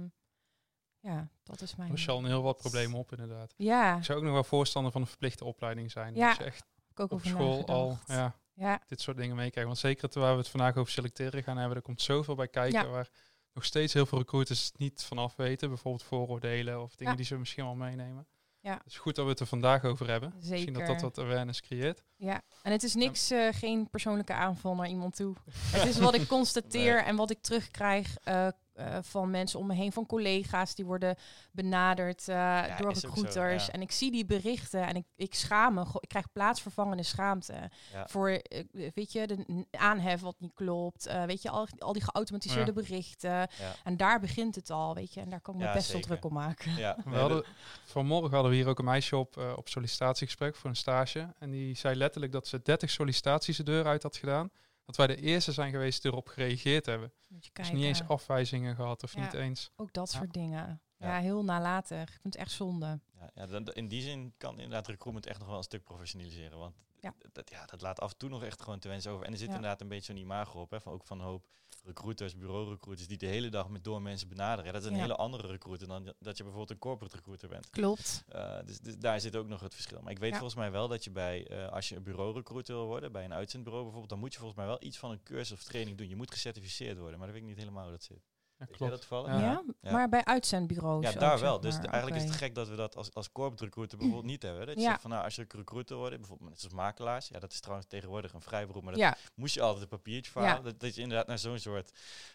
ja 1.01 1.29
dat 1.43 1.61
is 1.61 1.77
mijn... 1.77 1.93
Er 1.93 2.09
een 2.09 2.25
heel 2.25 2.43
wat 2.43 2.57
problemen 2.57 2.99
op, 2.99 3.11
inderdaad. 3.13 3.55
Ja, 3.57 3.97
Ik 3.97 4.05
zou 4.05 4.19
ook 4.19 4.25
nog 4.25 4.33
wel 4.33 4.45
voorstander 4.45 4.93
van 4.93 5.01
een 5.01 5.07
verplichte 5.07 5.45
opleiding 5.45 5.91
zijn. 5.91 6.15
Ja, 6.15 6.35
je 6.39 6.45
echt 6.45 6.65
ook 6.95 7.11
op 7.11 7.21
school 7.25 7.67
al 7.67 7.99
ja, 8.07 8.35
Ja, 8.55 8.81
dit 8.87 9.01
soort 9.01 9.17
dingen 9.17 9.37
meekrijgen. 9.37 9.67
Want 9.67 9.79
zeker 9.79 10.09
terwijl 10.09 10.33
we 10.33 10.39
het 10.39 10.49
vandaag 10.49 10.77
over 10.77 10.93
selecteren 10.93 11.43
gaan 11.43 11.57
hebben, 11.57 11.77
er 11.77 11.83
komt 11.83 12.03
zoveel 12.03 12.35
bij 12.35 12.49
kijken 12.49 12.81
Ja. 12.83 12.89
waar 12.89 13.09
nog 13.53 13.65
steeds 13.65 13.93
heel 13.93 14.07
veel 14.07 14.19
recruiters 14.19 14.67
het 14.67 14.79
niet 14.79 15.03
vanaf 15.05 15.37
weten. 15.37 15.69
Bijvoorbeeld 15.69 16.03
vooroordelen 16.03 16.83
of 16.83 16.95
dingen 16.97 17.13
Ja. 17.13 17.19
die 17.19 17.27
ze 17.27 17.37
misschien 17.39 17.65
wel 17.65 17.75
meenemen. 17.75 18.27
Ja. 18.67 18.73
Het 18.73 18.87
is 18.93 18.99
goed 18.99 19.15
dat 19.15 19.25
we 19.25 19.31
het 19.31 19.41
er 19.41 19.47
vandaag 19.47 19.85
over 19.85 20.09
hebben. 20.09 20.33
Misschien 20.37 20.73
dat 20.73 20.87
dat 20.87 20.87
Zeker. 20.87 21.03
wat 21.03 21.19
awareness 21.19 21.61
creëert. 21.61 22.03
ja, 22.17 22.43
en 22.63 22.73
het 22.73 22.83
is 22.83 22.95
niks, 22.95 23.31
eh, 23.31 23.49
geen 23.51 23.91
persoonlijke 23.91 24.33
aanval 24.33 24.75
naar 24.75 24.89
iemand 24.89 25.17
toe. 25.17 25.35
het 25.77 25.89
is 25.89 25.99
wat 25.99 26.15
ik 26.15 26.29
constateer 26.29 26.95
Nee. 26.95 27.05
en 27.05 27.17
wat 27.17 27.31
ik 27.31 27.39
terugkrijg 27.41 28.17
eh, 28.23 28.49
eh, 28.77 28.99
van 29.03 29.31
mensen 29.31 29.59
om 29.59 29.67
me 29.67 29.75
heen, 29.75 29.93
van 29.93 30.07
collega's 30.07 30.75
die 30.75 30.85
worden 30.85 31.17
benaderd 31.53 32.29
eh, 32.29 32.79
door 32.79 32.95
zo, 32.97 33.09
recruiters. 33.15 33.67
ja. 33.67 33.73
En 33.73 33.81
ik 33.81 33.93
zie 33.93 34.11
die 34.11 34.27
berichten 34.27 34.87
en 34.87 34.97
ik, 34.97 35.05
ik 35.17 35.35
schaam 35.35 35.75
me. 35.75 35.81
Ik 36.01 36.09
krijg 36.09 36.33
plaatsvervangende 36.33 37.03
schaamte 37.03 37.71
Ja. 37.93 38.07
voor, 38.09 38.29
eh, 38.31 38.65
weet 38.95 39.13
je, 39.13 39.27
de 39.27 39.65
aanhef 39.71 40.21
wat 40.21 40.35
niet 40.39 40.55
klopt. 40.55 41.07
eh, 41.07 41.25
weet 41.25 41.43
je, 41.43 41.51
al, 41.51 41.67
al 41.79 41.93
die 41.93 42.03
geautomatiseerde 42.05 42.73
Ja. 42.75 42.83
berichten. 42.83 43.31
Ja. 43.31 43.49
En 43.85 43.97
daar 43.97 44.21
begint 44.21 44.55
het 44.55 44.71
al, 44.71 44.95
weet 44.95 45.15
je. 45.15 45.21
En 45.21 45.29
daar 45.31 45.41
kan 45.41 45.55
ik 45.55 45.61
me 45.61 45.73
best 45.73 45.93
wel 45.93 46.01
druk 46.01 46.25
om 46.25 46.33
maken. 46.33 46.77
Ja, 46.77 46.97
We 47.05 47.17
hadden, 47.17 47.45
vanmorgen 47.85 48.31
hadden 48.33 48.51
we 48.51 48.57
hier 48.57 48.69
ook 48.69 48.79
een 48.79 48.85
meisje 48.85 49.17
op, 49.17 49.37
op 49.57 49.69
sollicitatiegesprek 49.69 50.57
voor 50.57 50.71
een 50.71 50.77
stage. 50.77 51.35
En 51.39 51.51
die 51.51 51.77
zei 51.77 51.95
letterlijk 51.95 52.33
dat 52.33 52.47
ze 52.47 52.63
30 52.63 52.91
sollicitaties 52.91 53.57
de 53.57 53.63
deur 53.63 53.87
uit 53.87 54.03
had 54.03 54.17
gedaan. 54.17 54.51
Dat 54.87 54.97
wij 54.97 55.07
de 55.07 55.17
eerste 55.17 55.53
zijn 55.53 55.71
geweest 55.71 56.03
die 56.03 56.11
erop 56.11 56.29
gereageerd 56.29 56.87
hebben. 56.87 57.13
Dus 57.53 57.71
niet 57.71 57.85
eens 57.85 58.09
afwijzingen 58.09 58.75
gehad 58.75 59.03
of 59.03 59.15
Ja. 59.15 59.21
niet 59.21 59.35
eens. 59.35 59.71
Ook 59.77 59.93
dat 59.93 60.13
Ja. 60.13 60.19
soort 60.19 60.33
dingen. 60.33 60.81
Ja. 60.99 61.07
Ja. 61.09 61.19
heel 61.21 61.45
nalatig. 61.45 62.03
Ik 62.15 62.21
vind 62.21 62.35
het 62.35 62.37
echt 62.37 62.51
zonde. 62.51 63.01
Ja, 63.21 63.31
ja 63.35 63.47
dan, 63.47 63.65
in 63.67 63.89
die 63.89 64.03
zin 64.03 64.35
kan 64.39 64.55
inderdaad 64.55 64.87
recruitment 64.87 65.27
echt 65.27 65.39
nog 65.39 65.49
wel 65.49 65.57
een 65.57 65.63
stuk 65.63 65.85
professionaliseren. 65.85 66.59
Want 66.59 66.75
Ja. 67.01 67.15
Dat, 67.33 67.51
ja, 67.51 67.65
dat 67.65 67.81
laat 67.81 68.01
af 68.01 68.11
en 68.13 68.17
toe 68.17 68.29
nog 68.29 68.43
echt 68.45 68.63
gewoon 68.63 68.79
te 68.79 68.89
wensen 68.89 69.11
over. 69.13 69.27
En 69.27 69.33
er 69.33 69.39
zit 69.39 69.49
Ja. 69.49 69.55
inderdaad 69.55 69.81
een 69.81 69.89
beetje 69.89 70.13
zo'n 70.13 70.23
imago 70.23 70.61
op. 70.61 70.71
Hè, 70.71 70.81
van 70.81 70.93
ook 70.93 71.05
van 71.05 71.19
een 71.19 71.25
hoop 71.27 71.47
recruiters, 71.87 72.37
bureau-recruiters... 72.37 73.09
die 73.09 73.19
de 73.19 73.27
hele 73.27 73.49
dag 73.49 73.69
met 73.69 73.85
door 73.85 74.03
mensen 74.03 74.29
benaderen. 74.29 74.73
Dat 74.73 74.83
is 74.83 74.89
een 74.89 74.95
Ja. 74.95 75.01
hele 75.01 75.17
andere 75.17 75.47
recruiter 75.47 75.89
dan 75.89 76.13
dat 76.19 76.37
je 76.37 76.43
bijvoorbeeld 76.43 76.71
een 76.71 76.79
corporate 76.79 77.17
recruiter 77.17 77.49
bent. 77.49 77.71
Klopt. 77.71 78.25
Uh, 78.35 78.59
dus, 78.65 78.79
dus 78.79 78.97
daar 78.97 79.21
zit 79.21 79.37
ook 79.37 79.47
nog 79.47 79.61
het 79.61 79.75
verschil. 79.75 80.01
Maar 80.03 80.13
ik 80.13 80.19
weet 80.19 80.31
Ja. 80.31 80.37
volgens 80.39 80.59
mij 80.61 80.71
wel 80.71 80.89
dat 80.89 81.05
je 81.05 81.11
bij, 81.11 81.51
uh, 81.51 81.69
als 81.69 81.89
je 81.89 81.97
een 81.97 82.03
bureau-recruiter 82.03 82.75
wil 82.75 82.87
worden, 82.87 83.13
bij 83.13 83.25
een 83.25 83.35
uitzendbureau 83.35 83.83
bijvoorbeeld, 83.85 84.13
dan 84.13 84.21
moet 84.23 84.33
je 84.33 84.39
volgens 84.39 84.59
mij 84.59 84.69
wel 84.69 84.83
iets 84.83 84.99
van 84.99 85.11
een 85.11 85.23
cursus 85.23 85.53
of 85.53 85.63
training 85.65 85.99
doen. 85.99 86.09
Je 86.09 86.17
moet 86.17 86.31
gecertificeerd 86.31 86.99
worden, 86.99 87.19
maar 87.19 87.27
dat 87.27 87.37
weet 87.37 87.45
ik 87.45 87.51
niet 87.51 87.59
helemaal 87.59 87.83
hoe 87.83 87.93
dat 87.93 88.03
zit. 88.03 88.25
Ja, 88.59 88.67
klopt. 88.67 88.91
dat 88.93 89.01
toevallig? 89.01 89.29
Ja. 89.31 89.41
Ja, 89.41 89.63
Ja. 89.81 89.93
maar 89.93 90.09
bij 90.09 90.25
uitzendbureaus. 90.25 91.05
Ja, 91.05 91.13
daar 91.13 91.41
wel. 91.41 91.61
Dus 91.61 91.77
maar. 91.77 91.85
eigenlijk 91.85 92.23
is 92.23 92.29
het 92.29 92.39
gek 92.39 92.55
dat 92.55 92.69
we 92.69 92.77
dat 92.77 92.97
als, 92.97 93.15
als 93.15 93.33
corporate 93.33 93.65
recruiter 93.65 93.99
bijvoorbeeld 93.99 94.31
niet 94.31 94.43
hebben. 94.43 94.67
Dat 94.67 94.75
je 94.75 94.81
Ja. 94.81 94.89
zegt 94.89 95.01
van 95.01 95.11
nou, 95.11 95.25
als 95.25 95.35
je 95.35 95.45
recruiter 95.49 95.97
wordt, 95.97 96.17
bijvoorbeeld 96.17 96.49
net 96.51 96.61
zoals 96.61 96.75
makelaars, 96.75 97.29
ja, 97.29 97.39
dat 97.39 97.53
is 97.53 97.61
trouwens 97.61 97.89
tegenwoordig 97.89 98.33
een 98.33 98.41
vrij 98.41 98.67
beroep, 98.67 98.83
maar 98.83 98.93
dat 98.93 99.01
Ja, 99.03 99.17
moest 99.35 99.55
je 99.55 99.61
altijd 99.63 99.83
een 99.83 99.89
papiertje 99.89 100.33
Ja. 100.35 100.41
verhalen. 100.41 100.65
Dat, 100.65 100.81
dat 100.81 100.95
je 100.95 101.01
inderdaad 101.03 101.27
naar 101.27 101.39
zo'n 101.39 101.59
soort 101.59 101.91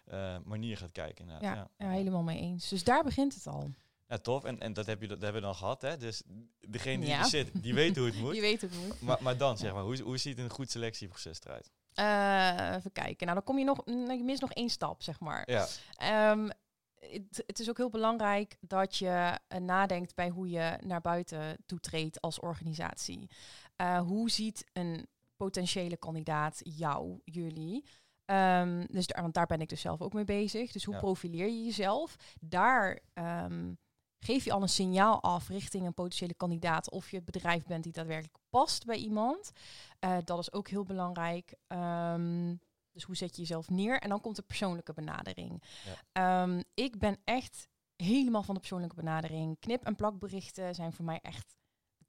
eh, 0.05 0.35
manier 0.43 0.77
gaat 0.77 0.91
kijken. 0.91 1.25
Inderdaad. 1.25 1.55
ja, 1.55 1.69
Ja. 1.77 1.85
ja, 1.87 1.91
helemaal 1.91 2.23
mee 2.23 2.39
eens. 2.39 2.69
Dus 2.69 2.83
daar 2.83 3.03
begint 3.03 3.33
het 3.35 3.47
al. 3.47 3.69
Ja, 4.07 4.17
tof. 4.17 4.43
En, 4.43 4.59
en 4.59 4.73
dat, 4.73 4.85
heb 4.85 5.01
je, 5.01 5.07
dat 5.07 5.21
hebben 5.21 5.41
we 5.41 5.47
dan 5.47 5.55
gehad. 5.55 5.81
Hè? 5.81 5.97
Dus 5.97 6.21
degene 6.59 6.99
die 6.99 7.09
Ja. 7.09 7.19
er 7.19 7.25
zit, 7.25 7.63
die 7.63 7.73
weet 7.73 7.95
hoe 7.95 8.05
het 8.05 8.15
moet. 8.21 8.35
Je 8.35 8.41
weet 8.41 8.61
het 8.61 8.71
niet. 8.83 9.01
Maar, 9.01 9.17
maar 9.21 9.37
dan, 9.37 9.57
zeg 9.57 9.73
maar, 9.73 9.83
hoe, 9.83 10.01
hoe 10.01 10.17
ziet 10.17 10.37
een 10.37 10.49
goed 10.49 10.71
selectieproces 10.71 11.39
eruit? 11.43 11.71
Eh, 11.93 12.73
even 12.75 12.91
kijken. 12.91 13.25
Nou, 13.27 13.33
dan 13.33 13.43
kom 13.43 13.57
je 13.57 13.65
nog, 13.65 13.85
mm, 13.85 14.11
je 14.11 14.23
mist 14.23 14.41
nog 14.41 14.51
één 14.51 14.69
stap, 14.69 15.03
zeg 15.03 15.19
maar. 15.19 15.51
Ja, 15.51 15.67
Ehm, 15.95 16.49
het, 16.99 17.43
het 17.47 17.59
is 17.59 17.69
ook 17.69 17.77
heel 17.77 17.89
belangrijk 17.89 18.57
dat 18.59 18.97
je 18.97 19.37
eh, 19.47 19.59
nadenkt 19.59 20.15
bij 20.15 20.29
hoe 20.29 20.49
je 20.49 20.77
naar 20.85 21.01
buiten 21.01 21.57
toetreedt 21.65 22.21
als 22.21 22.39
organisatie. 22.39 23.29
Eh, 23.75 23.99
hoe 23.99 24.29
ziet 24.29 24.65
een 24.73 25.07
potentiële 25.35 25.97
kandidaat 25.97 26.59
jou, 26.63 27.19
jullie? 27.25 27.85
Ehm, 28.25 28.85
dus 28.87 29.07
daar, 29.07 29.21
want 29.21 29.33
daar 29.33 29.45
ben 29.45 29.61
ik 29.61 29.69
dus 29.69 29.81
zelf 29.81 30.01
ook 30.01 30.13
mee 30.13 30.23
bezig. 30.23 30.71
Dus 30.71 30.83
hoe 30.83 30.93
Ja. 30.93 30.99
profileer 30.99 31.47
je 31.47 31.63
jezelf? 31.63 32.15
Daar 32.39 32.99
ehm, 33.13 33.73
geef 34.23 34.43
je 34.43 34.51
al 34.51 34.61
een 34.61 34.69
signaal 34.69 35.21
af 35.21 35.47
richting 35.47 35.85
een 35.85 35.93
potentiële 35.93 36.33
kandidaat 36.33 36.91
of 36.91 37.09
je 37.09 37.15
het 37.15 37.25
bedrijf 37.25 37.65
bent 37.65 37.83
die 37.83 37.93
daadwerkelijk 37.93 38.37
past 38.49 38.85
bij 38.85 38.97
iemand. 38.97 39.51
Eh, 39.99 40.17
dat 40.23 40.39
is 40.39 40.53
ook 40.53 40.67
heel 40.67 40.83
belangrijk. 40.83 41.53
Ehm, 41.67 42.55
dus 42.91 43.03
hoe 43.03 43.15
zet 43.15 43.35
je 43.35 43.41
jezelf 43.41 43.69
neer? 43.69 43.99
En 43.99 44.09
dan 44.09 44.21
komt 44.21 44.35
de 44.35 44.41
persoonlijke 44.41 44.93
benadering. 44.93 45.63
Ehm, 46.11 46.61
ik 46.73 46.99
ben 46.99 47.17
echt 47.23 47.69
helemaal 47.95 48.43
van 48.43 48.53
de 48.53 48.59
persoonlijke 48.59 48.95
benadering. 48.95 49.59
Knip- 49.59 49.85
en 49.85 49.95
plakberichten 49.95 50.75
zijn 50.75 50.93
voor 50.93 51.05
mij 51.05 51.19
echt 51.21 51.55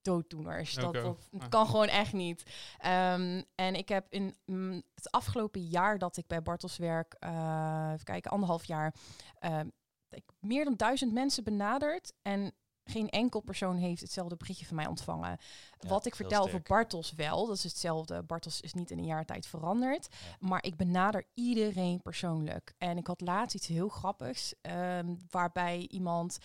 dooddoeners. 0.03 0.75
Dat, 0.75 0.97
Ah. 0.97 1.49
kan 1.49 1.67
gewoon 1.67 1.87
echt 1.89 2.13
niet. 2.13 2.43
Ehm, 2.79 3.43
en 3.55 3.75
ik 3.75 3.89
heb 3.89 4.07
in 4.09 4.37
mm, 4.45 4.83
het 4.95 5.11
afgelopen 5.11 5.61
jaar 5.61 5.99
dat 5.99 6.17
ik 6.17 6.27
bij 6.27 6.43
Bartels 6.43 6.77
werk, 6.77 7.15
eh, 7.19 7.91
even 7.93 8.05
kijken, 8.05 8.31
anderhalf 8.31 8.65
jaar, 8.65 8.95
ehm, 9.39 9.69
ik 10.15 10.25
meer 10.41 10.65
dan 10.65 10.75
duizend 10.77 11.13
mensen 11.13 11.45
benaderd. 11.45 12.13
En 12.23 12.53
geen 12.85 13.09
enkel 13.09 13.41
persoon 13.41 13.77
heeft 13.77 14.01
hetzelfde 14.01 14.37
berichtje 14.37 14.67
van 14.67 14.77
mij 14.77 14.87
ontvangen. 14.87 15.39
Ja, 15.79 15.89
Wat 15.89 16.07
ik 16.07 16.15
vertel 16.15 16.43
over. 16.43 16.63
Bartels 16.63 17.13
wel, 17.13 17.47
dat 17.47 17.57
is 17.57 17.63
hetzelfde. 17.63 18.23
Bartels 18.23 18.61
is 18.61 18.73
niet 18.73 18.91
in 18.91 18.99
een 18.99 19.05
jaar 19.05 19.25
tijd 19.25 19.47
veranderd. 19.47 20.09
Ja. 20.11 20.49
Maar 20.49 20.65
ik 20.65 20.77
benader 20.77 21.25
iedereen 21.35 22.03
persoonlijk. 22.03 22.75
En 22.79 22.97
ik 22.97 23.07
had 23.07 23.21
laatst 23.21 23.55
iets 23.57 23.67
heel 23.67 23.89
grappigs, 23.89 24.55
ehm, 24.61 25.15
waarbij 25.31 25.87
iemand 25.91 26.39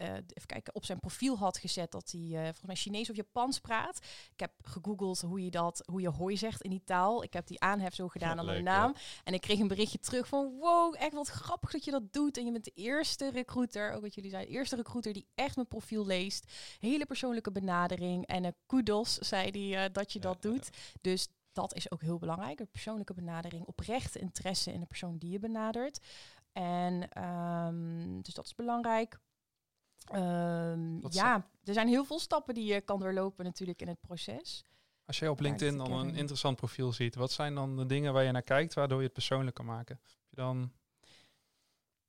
eh, 0.00 0.12
even 0.12 0.46
kijken, 0.46 0.74
op 0.74 0.84
zijn 0.84 1.00
profiel 1.00 1.38
had 1.38 1.58
gezet 1.58 1.92
dat 1.92 2.10
hij 2.10 2.20
eh, 2.20 2.42
volgens 2.42 2.66
mij 2.66 2.74
Chinees 2.74 3.10
of 3.10 3.16
Japans 3.16 3.58
praat. 3.58 3.98
Ik 4.32 4.40
heb 4.40 4.52
gegoogeld 4.62 5.20
hoe 5.20 5.44
je 5.44 5.50
dat, 5.50 5.82
hoe 5.86 6.00
je 6.00 6.08
hoi 6.08 6.36
zegt 6.36 6.62
in 6.62 6.70
die 6.70 6.84
taal. 6.84 7.22
Ik 7.22 7.32
heb 7.32 7.46
die 7.46 7.60
aanhef 7.60 7.94
zo 7.94 8.08
gedaan 8.08 8.38
aan 8.38 8.44
mijn 8.44 8.56
ja. 8.56 8.62
naam. 8.62 8.94
En 9.24 9.34
ik 9.34 9.40
kreeg 9.40 9.58
een 9.58 9.68
berichtje 9.68 9.98
terug 9.98 10.28
van 10.28 10.58
wow, 10.58 10.94
echt 10.98 11.12
wat 11.12 11.28
grappig 11.28 11.70
dat 11.70 11.84
je 11.84 11.90
dat 11.90 12.12
doet. 12.12 12.36
En 12.36 12.44
je 12.44 12.52
bent 12.52 12.64
de 12.64 12.72
eerste 12.74 13.30
recruiter, 13.30 13.92
ook 13.92 14.02
wat 14.02 14.14
jullie 14.14 14.30
zeiden, 14.30 14.52
de 14.52 14.58
eerste 14.58 14.76
recruiter 14.76 15.12
die 15.12 15.26
echt 15.34 15.56
mijn 15.56 15.68
profiel 15.68 16.06
leest. 16.06 16.52
Hele 16.78 17.06
persoonlijke 17.06 17.52
benadering. 17.52 18.26
En 18.26 18.44
een 18.44 18.54
kudos, 18.66 19.14
zei 19.14 19.74
eh, 19.74 19.92
dat 19.92 20.12
je 20.12 20.18
Ja, 20.18 20.24
dat 20.24 20.42
doet. 20.42 20.70
Dus 21.00 21.28
dat 21.52 21.74
is 21.74 21.90
ook 21.90 22.02
heel 22.02 22.18
belangrijk. 22.18 22.58
De 22.58 22.66
persoonlijke 22.66 23.14
benadering, 23.14 23.66
oprechte 23.66 24.18
interesse 24.18 24.72
in 24.72 24.80
de 24.80 24.86
persoon 24.86 25.18
die 25.18 25.30
je 25.30 25.38
benadert. 25.38 26.00
En 26.52 27.08
ehm, 27.12 28.20
dus 28.20 28.34
dat 28.34 28.44
is 28.44 28.54
belangrijk. 28.54 29.18
Ehm, 30.04 31.08
ja, 31.08 31.46
er 31.64 31.74
zijn 31.74 31.88
heel 31.88 32.04
veel 32.04 32.18
stappen 32.18 32.54
die 32.54 32.64
je 32.64 32.80
kan 32.80 33.00
doorlopen 33.00 33.44
natuurlijk 33.44 33.80
in 33.80 33.88
het 33.88 34.00
proces. 34.00 34.64
Als 35.04 35.18
jij 35.18 35.28
op 35.28 35.38
Daar 35.38 35.46
LinkedIn 35.46 35.78
dan 35.78 35.92
een 35.92 36.14
interessant 36.14 36.56
profiel 36.56 36.92
ziet, 36.92 37.14
wat 37.14 37.32
zijn 37.32 37.54
dan 37.54 37.76
de 37.76 37.86
dingen 37.86 38.12
waar 38.12 38.24
je 38.24 38.32
naar 38.32 38.42
kijkt 38.42 38.74
waardoor 38.74 38.98
je 38.98 39.04
het 39.04 39.12
persoonlijk 39.12 39.56
kan 39.56 39.64
maken? 39.66 40.00
Heb 40.02 40.28
je 40.28 40.36
dan 40.36 40.72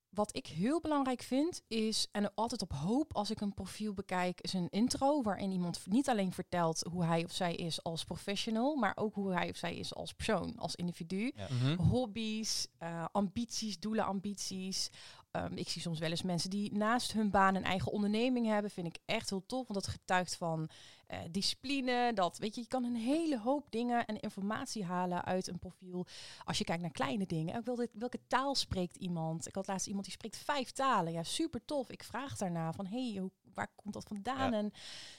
Wat 0.10 0.36
ik 0.36 0.48
heel 0.48 0.81
belangrijk 0.81 1.21
vind 1.21 1.62
is, 1.67 2.07
en 2.12 2.33
altijd 2.36 2.62
op 2.62 2.71
hoop 2.71 3.15
als 3.15 3.31
ik 3.31 3.41
een 3.41 3.53
profiel 3.53 3.93
bekijk, 3.93 4.41
is 4.41 4.53
een 4.53 4.69
intro 4.69 5.21
waarin 5.21 5.51
iemand 5.51 5.86
niet 5.88 6.10
alleen 6.10 6.31
vertelt 6.33 6.86
hoe 6.91 7.03
hij 7.03 7.24
of 7.24 7.31
zij 7.31 7.55
is 7.55 7.83
als 7.83 8.03
professional, 8.03 8.75
maar 8.75 8.91
ook 8.95 9.13
hoe 9.13 9.33
hij 9.33 9.50
of 9.50 9.55
zij 9.55 9.75
is 9.75 9.95
als 9.95 10.13
persoon, 10.13 10.57
als 10.57 10.75
individu. 10.75 11.31
Ja. 11.36 11.48
Mhm. 11.50 11.75
hobby's, 11.81 12.67
eh, 12.77 13.05
ambities, 13.12 13.79
doelen, 13.79 14.05
ambities. 14.05 14.89
Ehm, 15.31 15.53
ik 15.53 15.69
zie 15.69 15.81
soms 15.81 16.00
wel 16.00 16.09
eens 16.09 16.21
mensen 16.21 16.50
die 16.50 16.73
naast 16.73 17.11
hun 17.11 17.29
baan 17.29 17.55
een 17.55 17.63
eigen 17.63 17.91
onderneming 17.91 18.45
hebben. 18.45 18.71
Vind 18.71 18.88
ik 18.88 18.97
echt 19.05 19.29
heel 19.29 19.45
tof, 19.45 19.67
want 19.67 19.83
dat 19.83 19.93
getuigt 19.93 20.35
van 20.35 20.69
eh, 21.07 21.19
discipline. 21.31 22.11
Dat, 22.13 22.38
weet 22.38 22.55
je, 22.55 22.61
je 22.61 22.67
kan 22.67 22.83
een 22.83 22.95
hele 22.95 23.39
hoop 23.39 23.71
dingen 23.71 24.05
en 24.05 24.19
informatie 24.19 24.85
halen 24.85 25.25
uit 25.25 25.47
een 25.47 25.59
profiel. 25.59 26.05
Als 26.43 26.57
je 26.57 26.63
kijkt 26.63 26.81
naar 26.81 26.91
kleine 26.91 27.25
dingen. 27.25 27.55
Ook 27.55 27.65
welke, 27.65 27.89
welke 27.93 28.19
taal 28.27 28.55
spreekt 28.55 28.95
iemand? 28.95 29.47
Ik 29.47 29.55
had 29.55 29.67
laatst 29.67 29.88
iemand 29.88 30.05
die 30.05 30.13
spreekt 30.13 30.38
vijf 30.38 30.71
talen. 30.71 31.13
Ja, 31.13 31.23
super 31.23 31.65
tof. 31.65 31.89
Ik 31.89 32.03
vraag 32.03 32.38
daarna 32.38 32.73
van, 32.73 32.85
hey, 32.85 33.15
hoe, 33.19 33.31
waar 33.53 33.71
komt 33.75 33.93
dat 33.93 34.07
vandaan? 34.07 34.51
Ja. 34.51 34.57
En 34.57 34.71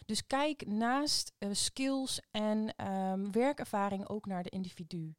dus 0.07 0.27
kijk 0.27 0.67
naast 0.67 1.33
eh, 1.39 1.49
skills 1.53 2.21
en 2.31 2.75
ehm, 2.77 3.31
werkervaring 3.31 4.09
ook 4.09 4.27
naar 4.27 4.43
de 4.43 4.51
individu 4.51 5.15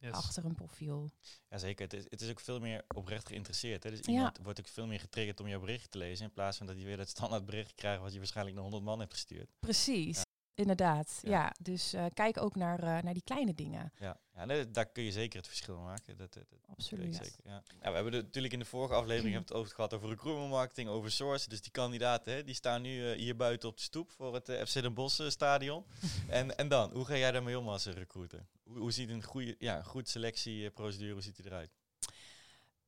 Yes. 0.00 0.12
achter 0.12 0.44
een 0.44 0.54
profiel. 0.54 1.10
Ja, 1.48 1.58
zeker. 1.58 1.84
Het 1.84 1.92
is, 1.92 2.04
het 2.08 2.20
is 2.20 2.30
ook 2.30 2.40
veel 2.40 2.60
meer 2.60 2.84
oprecht 2.94 3.26
geïnteresseerd. 3.28 3.82
Hè? 3.82 3.90
Dus 3.90 3.98
Ja. 4.02 4.12
iemand 4.12 4.38
wordt 4.42 4.58
ook 4.58 4.68
veel 4.68 4.86
meer 4.86 5.00
getriggerd 5.00 5.40
om 5.40 5.48
jouw 5.48 5.60
bericht 5.60 5.90
te 5.90 5.98
lezen. 5.98 6.24
In 6.24 6.32
plaats 6.32 6.56
van 6.58 6.66
dat 6.66 6.78
je 6.78 6.84
weer 6.84 6.98
het 6.98 7.08
standaard 7.08 7.44
bericht 7.44 7.74
krijgt 7.74 8.02
wat 8.02 8.12
je 8.12 8.18
waarschijnlijk 8.18 8.54
naar 8.56 8.64
100 8.64 8.84
man 8.84 8.98
hebt 9.00 9.12
gestuurd. 9.12 9.48
Precies. 9.60 10.22
Inderdaad. 10.58 11.18
Ja. 11.22 11.30
Ja. 11.30 11.54
dus 11.60 11.92
eh, 11.92 12.04
kijk 12.14 12.42
ook 12.42 12.56
naar, 12.56 12.78
eh, 12.78 13.02
naar 13.02 13.12
die 13.12 13.22
kleine 13.22 13.54
dingen. 13.54 13.92
Ja, 13.98 14.20
ja 14.34 14.44
nee, 14.44 14.70
daar 14.70 14.86
kun 14.86 15.02
je 15.02 15.12
zeker 15.12 15.38
het 15.38 15.46
verschil 15.46 15.78
maken. 15.78 16.16
Dat, 16.16 16.32
dat, 16.32 16.44
Absoluut. 16.66 17.14
zeker. 17.14 17.40
Ja. 17.44 17.62
Ja, 17.82 17.88
we 17.88 17.94
hebben 17.94 18.12
het 18.12 18.24
natuurlijk 18.24 18.52
in 18.52 18.58
de 18.58 18.64
vorige 18.64 18.94
aflevering 18.94 19.34
hebben 19.34 19.50
het 19.50 19.60
over 19.60 19.74
gehad 19.74 19.94
over 19.94 20.08
recruitment 20.08 20.50
marketing, 20.50 20.88
over 20.88 21.10
source. 21.10 21.48
Dus 21.48 21.60
die 21.60 21.70
kandidaten 21.70 22.32
hè, 22.32 22.44
die 22.44 22.54
staan 22.54 22.82
nu 22.82 23.10
eh, 23.10 23.18
hier 23.18 23.36
buiten 23.36 23.68
op 23.68 23.76
de 23.76 23.82
stoep 23.82 24.10
voor 24.10 24.34
het 24.34 24.68
FC 24.68 24.72
Den 24.72 24.94
Bosch 24.94 25.30
stadion. 25.30 25.84
en, 26.28 26.56
en 26.56 26.68
dan, 26.68 26.92
hoe 26.92 27.04
ga 27.04 27.16
jij 27.16 27.32
daarmee 27.32 27.58
om 27.58 27.68
als 27.68 27.86
recruiter? 27.86 28.46
Hoe, 28.62 28.78
hoe 28.78 28.92
ziet 28.92 29.08
een 29.08 29.22
goede, 29.22 29.54
ja, 29.58 29.82
goed 29.82 30.08
selectieprocedure, 30.08 31.12
hoe 31.12 31.22
ziet 31.22 31.36
die 31.36 31.46
eruit? 31.46 31.70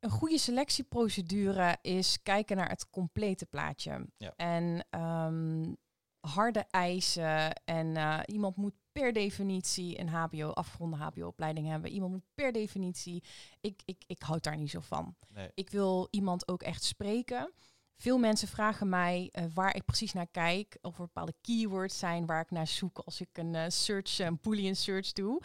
Een 0.01 0.11
goede 0.11 0.39
selectieprocedure 0.39 1.79
is 1.83 2.23
kijken 2.23 2.57
naar 2.57 2.69
het 2.69 2.91
complete 2.91 3.47
plaatje. 3.47 4.07
Ja. 4.17 4.33
En 4.37 4.87
ehm, 4.91 5.73
harde 6.21 6.67
eisen. 6.71 7.55
En 7.65 7.97
eh, 7.97 8.21
iemand 8.27 8.57
moet 8.57 8.75
per 8.93 9.13
definitie 9.13 10.01
een 10.01 10.09
HBO, 10.09 10.51
afgeronde 10.51 10.97
HBO-opleiding 10.97 11.67
hebben. 11.67 11.91
Iemand 11.91 12.13
moet 12.13 12.25
per 12.35 12.53
definitie. 12.53 13.23
Ik, 13.61 13.83
ik, 13.85 14.05
ik 14.07 14.23
houd 14.23 14.43
daar 14.43 14.57
niet 14.57 14.71
zo 14.71 14.81
van. 14.81 15.17
Nee. 15.29 15.51
Ik 15.55 15.71
wil 15.71 16.09
iemand 16.11 16.49
ook 16.49 16.63
echt 16.63 16.85
spreken. 16.85 17.53
Veel 17.97 18.19
mensen 18.19 18.49
vragen 18.49 18.89
mij 18.89 19.29
eh, 19.33 19.45
waar 19.55 19.77
ik 19.77 19.85
precies 19.85 20.13
naar 20.13 20.27
kijk. 20.31 20.79
Of 20.81 20.95
er 20.95 21.05
bepaalde 21.05 21.35
keywords 21.41 21.99
zijn 21.99 22.27
waar 22.27 22.41
ik 22.41 22.51
naar 22.51 22.67
zoek 22.67 22.99
als 22.99 23.21
ik 23.21 23.29
een 23.33 23.55
eh, 23.55 23.65
search, 23.69 24.19
een 24.19 24.39
boolean 24.43 24.75
search 24.75 25.13
doe. 25.13 25.43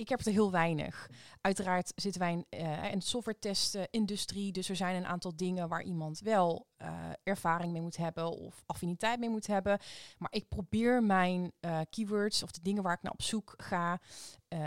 Ik 0.00 0.08
heb 0.08 0.20
er 0.20 0.32
heel 0.32 0.50
weinig. 0.50 1.10
Uiteraard 1.40 1.92
zitten 1.94 2.20
wij 2.20 2.32
in, 2.32 2.46
eh 2.48 2.92
in 2.92 2.98
de 2.98 3.04
software-test-industrie. 3.04 4.52
Dus 4.52 4.68
er 4.68 4.76
zijn 4.76 4.96
een 4.96 5.06
aantal 5.06 5.36
dingen 5.36 5.68
waar 5.68 5.82
iemand 5.82 6.20
wel 6.20 6.66
eh, 6.76 7.10
ervaring 7.22 7.72
mee 7.72 7.82
moet 7.82 7.96
hebben 7.96 8.30
of 8.30 8.62
affiniteit 8.66 9.18
mee 9.18 9.28
moet 9.28 9.46
hebben. 9.46 9.78
Maar 10.18 10.32
ik 10.32 10.48
probeer 10.48 11.02
mijn 11.02 11.52
eh, 11.60 11.80
keywords 11.90 12.42
of 12.42 12.50
de 12.50 12.62
dingen 12.62 12.82
waar 12.82 12.94
ik 12.94 13.02
naar 13.02 13.12
op 13.12 13.22
zoek 13.22 13.54
ga 13.56 14.00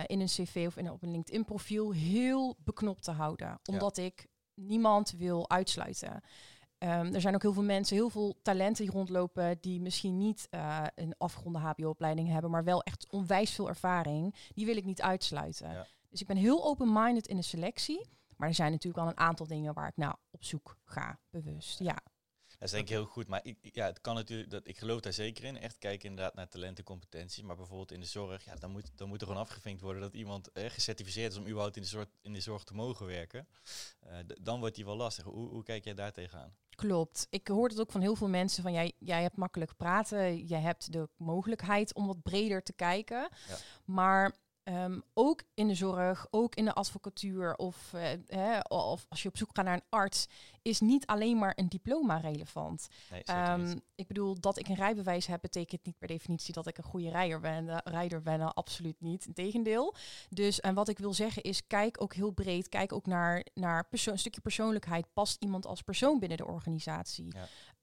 in 0.05 0.19
een 0.19 0.27
cv 0.27 0.63
of 0.67 0.77
in, 0.77 0.91
op 0.91 1.03
een 1.03 1.11
LinkedIn-profiel 1.11 1.91
heel 1.91 2.55
beknopt 2.63 3.03
te 3.03 3.11
houden. 3.11 3.59
Omdat 3.69 3.97
ik 3.97 4.27
niemand 4.53 5.11
wil 5.11 5.49
uitsluiten. 5.49 6.21
Ehm, 6.83 7.13
er 7.13 7.21
zijn 7.21 7.35
ook 7.35 7.41
heel 7.41 7.53
veel 7.53 7.63
mensen, 7.63 7.95
heel 7.95 8.09
veel 8.09 8.39
talenten 8.41 8.83
die 8.83 8.93
rondlopen 8.93 9.57
die 9.61 9.81
misschien 9.81 10.17
niet 10.17 10.47
eh, 10.49 10.83
een 10.95 11.13
afgeronde 11.17 11.59
HBO-opleiding 11.59 12.29
hebben, 12.29 12.51
maar 12.51 12.63
wel 12.63 12.83
echt 12.83 13.11
onwijs 13.11 13.51
veel 13.51 13.67
ervaring. 13.67 14.35
Die 14.53 14.65
wil 14.65 14.77
ik 14.77 14.85
niet 14.85 15.01
uitsluiten. 15.01 15.71
Ja. 15.71 15.87
Dus 16.09 16.21
ik 16.21 16.27
ben 16.27 16.37
heel 16.37 16.63
open-minded 16.65 17.27
in 17.27 17.35
de 17.35 17.41
selectie. 17.41 18.09
Maar 18.37 18.47
er 18.47 18.53
zijn 18.53 18.71
natuurlijk 18.71 19.03
wel 19.03 19.13
een 19.13 19.19
aantal 19.19 19.47
dingen 19.47 19.73
waar 19.73 19.87
ik 19.87 19.97
nou 19.97 20.15
op 20.31 20.43
zoek 20.43 20.77
ga, 20.85 21.19
bewust. 21.29 21.79
Ja, 21.79 21.97
Dat 22.63 22.72
is 22.72 22.77
denk 22.77 22.89
ik 22.89 22.96
heel 22.96 23.05
goed. 23.05 23.27
Maar 23.27 23.39
ik, 23.43 23.58
ja, 23.62 23.86
het 23.86 24.01
kan 24.01 24.15
natuurlijk, 24.15 24.50
dat, 24.50 24.67
ik 24.67 24.77
geloof 24.77 25.00
daar 25.00 25.13
zeker 25.13 25.43
in. 25.43 25.58
Echt 25.58 25.77
kijken 25.77 26.10
inderdaad 26.10 26.36
naar 26.36 26.48
talent 26.48 26.77
en 26.77 26.84
competenties. 26.84 27.43
Maar 27.43 27.55
bijvoorbeeld 27.55 27.91
in 27.91 28.00
de 28.00 28.05
zorg, 28.05 28.46
ja, 28.46 28.55
dan, 28.55 28.72
moet, 28.72 28.91
dan 28.96 29.08
moet 29.08 29.22
er 29.22 29.27
gewoon 29.27 29.41
afgevinkt 29.41 29.82
worden 29.82 30.01
dat 30.01 30.13
iemand 30.13 30.51
eh, 30.51 30.70
gecertificeerd 30.70 31.32
is 31.32 31.38
om 31.38 31.46
überhaupt 31.46 31.75
in 31.75 31.82
de, 31.82 31.88
zorg, 31.88 32.08
in 32.22 32.34
de 32.34 32.39
zorg 32.39 32.63
te 32.63 32.74
mogen 32.74 33.05
werken. 33.05 33.48
Eh, 34.00 34.17
dan 34.41 34.60
wordt 34.60 34.75
die 34.75 34.86
wel 34.86 34.96
lastig. 34.96 35.24
Hoe, 35.24 35.50
hoe 35.50 35.63
kijk 35.63 35.84
jij 35.84 35.93
daar 35.93 36.12
tegenaan? 36.12 36.55
klopt. 36.75 37.27
Ik 37.29 37.48
hoor 37.48 37.67
het 37.67 37.79
ook 37.79 37.91
van 37.91 38.01
heel 38.01 38.15
veel 38.15 38.29
mensen 38.29 38.63
van 38.63 38.74
jij, 38.74 38.93
jij 39.00 39.22
hebt 39.22 39.38
makkelijk 39.38 39.77
praten, 39.77 40.46
jij 40.46 40.62
hebt 40.62 40.91
de 40.91 41.10
mogelijkheid 41.17 41.93
om 41.93 42.08
wat 42.08 42.24
breder 42.24 42.63
te 42.63 42.74
kijken. 42.74 43.29
Ja. 43.48 43.58
Maar 43.86 44.36
ehm, 44.63 45.00
ook 45.13 45.41
in 45.53 45.67
de 45.67 45.75
zorg, 45.75 46.27
ook 46.32 46.55
in 46.55 46.65
de 46.65 46.74
advocatuur 46.74 47.55
of, 47.55 47.93
eh, 47.93 48.10
hè, 48.27 48.60
of 48.60 49.05
als 49.10 49.22
je 49.24 49.29
op 49.29 49.38
zoek 49.38 49.50
gaat 49.53 49.65
naar 49.65 49.74
een 49.74 49.84
arts, 49.89 50.27
is 50.62 50.79
niet 50.79 51.05
alleen 51.05 51.38
maar 51.38 51.53
een 51.55 51.70
diploma 51.70 52.17
relevant. 52.17 52.88
Nee, 53.12 53.24
Ehm, 53.24 53.77
ik 53.96 54.08
bedoel, 54.08 54.39
dat 54.39 54.58
ik 54.58 54.67
een 54.67 54.75
rijbewijs 54.75 55.25
heb, 55.27 55.41
betekent 55.41 55.86
niet 55.86 55.98
per 55.98 56.08
definitie 56.08 56.53
dat 56.53 56.67
ik 56.67 56.77
een 56.77 56.84
goede 56.84 57.10
rijder 57.10 57.39
ben. 57.39 57.70
eh, 57.70 57.77
rijder 57.84 58.22
ben, 58.22 58.39
eh, 58.41 58.50
absoluut 58.53 59.01
niet. 59.01 59.25
Integendeel. 59.25 59.96
Dus 60.29 60.60
en 60.60 60.74
wat 60.74 60.88
ik 60.88 60.98
wil 61.00 61.13
zeggen 61.13 61.43
is, 61.43 61.67
kijk 61.67 62.01
ook 62.01 62.13
heel 62.13 62.32
breed. 62.32 62.70
Kijk 62.70 62.93
ook 62.93 63.05
naar, 63.05 63.46
naar 63.53 63.88
perso- 63.88 64.12
een 64.12 64.20
stukje 64.20 64.41
persoonlijkheid. 64.41 65.13
Past 65.13 65.43
iemand 65.43 65.65
als 65.65 65.82
persoon 65.82 66.20
binnen 66.20 66.38
de 66.38 66.46
organisatie? 66.46 67.27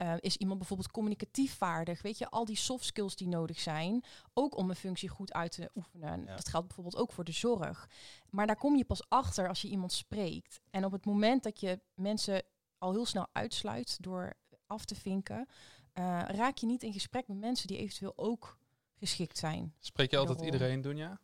Eh, 0.00 0.14
is 0.20 0.36
iemand 0.36 0.58
bijvoorbeeld 0.58 0.90
communicatief 0.90 1.54
vaardig? 1.56 2.02
Weet 2.02 2.18
je, 2.18 2.28
al 2.30 2.44
die 2.44 2.56
soft 2.56 2.84
skills 2.84 3.16
die 3.16 3.28
nodig 3.28 3.60
zijn, 3.60 4.04
ook 4.34 4.56
om 4.56 4.70
een 4.70 4.76
functie 4.76 5.08
goed 5.08 5.32
uit 5.32 5.52
te 5.52 5.70
oefenen. 5.74 6.24
Ja. 6.24 6.36
Dat 6.36 6.48
geldt 6.48 6.66
bijvoorbeeld 6.66 6.96
ook 7.02 7.12
voor 7.12 7.24
de 7.24 7.32
zorg. 7.32 7.88
Maar 8.30 8.46
daar 8.46 8.56
kom 8.56 8.76
je 8.76 8.84
pas 8.84 9.08
achter 9.08 9.48
als 9.48 9.62
je 9.62 9.68
iemand 9.68 9.92
spreekt. 9.92 10.60
En 10.70 10.84
op 10.84 10.92
het 10.92 11.04
moment 11.04 11.42
dat 11.42 11.60
je 11.60 11.80
mensen 11.94 12.42
al 12.78 12.92
heel 12.92 13.06
snel 13.06 13.26
uitsluit 13.32 13.96
door 14.02 14.32
af 14.66 14.84
te 14.84 14.94
vinken, 14.94 15.46
eh, 15.92 16.22
raak 16.26 16.56
je 16.58 16.66
niet 16.66 16.82
in 16.82 16.92
gesprek 16.92 17.28
met 17.28 17.38
mensen 17.38 17.66
die 17.66 17.78
eventueel 17.78 18.12
ook 18.16 18.58
geschikt 18.94 19.38
zijn. 19.38 19.74
Spreek 19.78 20.10
je 20.10 20.16
altijd 20.16 20.40
iedereen 20.40 20.80
doen, 20.80 20.96
ja? 20.96 21.20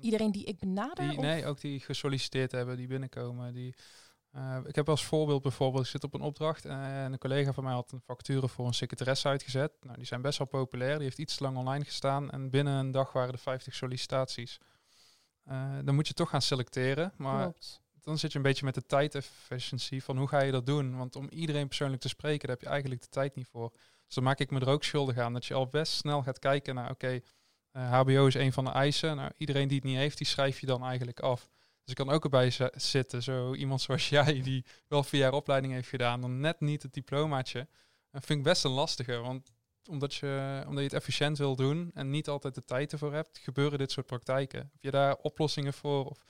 Iedereen 0.00 0.32
die 0.32 0.44
ik 0.44 0.58
benader? 0.58 1.08
Die, 1.08 1.16
of- 1.18 1.24
nee, 1.24 1.46
ook 1.46 1.60
die 1.60 1.80
gesolliciteerd 1.80 2.52
hebben, 2.52 2.76
die 2.76 2.86
binnenkomen. 2.86 3.52
Die, 3.54 3.74
eh, 4.38 4.58
ik 4.64 4.74
heb 4.74 4.88
als 4.88 5.04
voorbeeld 5.04 5.42
bijvoorbeeld, 5.42 5.84
ik 5.84 5.90
zit 5.90 6.04
op 6.04 6.14
een 6.14 6.20
opdracht 6.20 6.64
eh, 6.64 7.04
en 7.04 7.12
een 7.12 7.18
collega 7.18 7.52
van 7.52 7.64
mij 7.64 7.72
had 7.72 7.92
een 7.92 8.00
vacature 8.00 8.48
voor 8.48 8.66
een 8.66 8.74
secretaresse 8.74 9.28
uitgezet. 9.28 9.72
Nou, 9.80 9.96
die 9.96 10.06
zijn 10.06 10.22
best 10.22 10.38
wel 10.38 10.46
populair, 10.46 10.94
die 10.94 11.04
heeft 11.04 11.18
iets 11.18 11.38
lang 11.38 11.56
online 11.56 11.84
gestaan 11.84 12.30
en 12.30 12.50
binnen 12.50 12.74
een 12.74 12.90
dag 12.90 13.12
waren 13.12 13.32
er 13.32 13.38
50 13.38 13.74
sollicitaties. 13.74 14.58
Eh, 15.44 15.78
dan 15.84 15.94
moet 15.94 16.08
je 16.08 16.14
toch 16.14 16.30
gaan 16.30 16.42
selecteren, 16.42 17.12
maar 17.16 17.42
Klopt. 17.42 17.80
dan 18.00 18.18
zit 18.18 18.32
je 18.32 18.36
een 18.38 18.44
beetje 18.44 18.64
met 18.64 18.74
de 18.74 18.86
tijdefficiëntie 18.86 20.04
van 20.04 20.16
hoe 20.18 20.28
ga 20.28 20.42
je 20.42 20.52
dat 20.52 20.66
doen? 20.66 20.96
Want 20.96 21.16
om 21.16 21.28
iedereen 21.28 21.68
persoonlijk 21.68 22.02
te 22.02 22.08
spreken, 22.08 22.40
daar 22.40 22.56
heb 22.56 22.64
je 22.64 22.70
eigenlijk 22.70 23.00
de 23.00 23.08
tijd 23.08 23.34
niet 23.34 23.46
voor. 23.46 23.70
Dus 24.06 24.14
dan 24.14 24.24
maak 24.24 24.38
ik 24.38 24.50
me 24.50 24.60
er 24.60 24.68
ook 24.68 24.84
schuldig 24.84 25.18
aan 25.18 25.32
dat 25.32 25.46
je 25.46 25.54
al 25.54 25.66
best 25.66 25.92
snel 25.92 26.22
gaat 26.22 26.38
kijken 26.38 26.74
naar, 26.74 26.90
oké, 26.90 27.20
HBO 27.72 28.26
is 28.26 28.34
een 28.34 28.52
van 28.52 28.64
de 28.64 28.70
eisen. 28.70 29.16
Nou, 29.16 29.30
iedereen 29.36 29.68
die 29.68 29.76
het 29.76 29.86
niet 29.86 29.96
heeft, 29.96 30.18
die 30.18 30.26
schrijf 30.26 30.60
je 30.60 30.66
dan 30.66 30.84
eigenlijk 30.84 31.20
af. 31.20 31.48
Dus 31.88 31.96
ik 31.96 32.04
kan 32.06 32.14
ook 32.14 32.24
erbij 32.24 32.50
zi- 32.50 32.68
zitten, 32.74 33.22
zo 33.22 33.54
iemand 33.54 33.80
zoals 33.80 34.08
jij, 34.18 34.42
die 34.42 34.64
wel 34.88 35.02
vier 35.02 35.20
jaar 35.20 35.32
opleiding 35.32 35.72
heeft 35.72 35.88
gedaan, 35.88 36.20
dan 36.20 36.40
net 36.40 36.60
niet 36.60 36.82
het 36.82 36.94
diplomaatje. 36.94 37.68
Dat 38.10 38.24
vind 38.24 38.38
ik 38.38 38.44
best 38.44 38.64
een 38.64 38.70
lastige, 38.70 39.16
want 39.16 39.52
omdat 39.88 40.14
je, 40.14 40.62
omdat 40.66 40.78
je 40.78 40.84
het 40.84 40.98
efficiënt 40.98 41.38
wil 41.38 41.56
doen 41.56 41.90
en 41.94 42.10
niet 42.10 42.28
altijd 42.28 42.54
de 42.54 42.64
tijd 42.64 42.92
ervoor 42.92 43.12
hebt, 43.12 43.38
gebeuren 43.38 43.78
dit 43.78 43.90
soort 43.90 44.06
praktijken. 44.06 44.58
Heb 44.58 44.82
je 44.82 44.90
daar 44.90 45.16
oplossingen 45.16 45.72
voor 45.72 46.04
of 46.04 46.24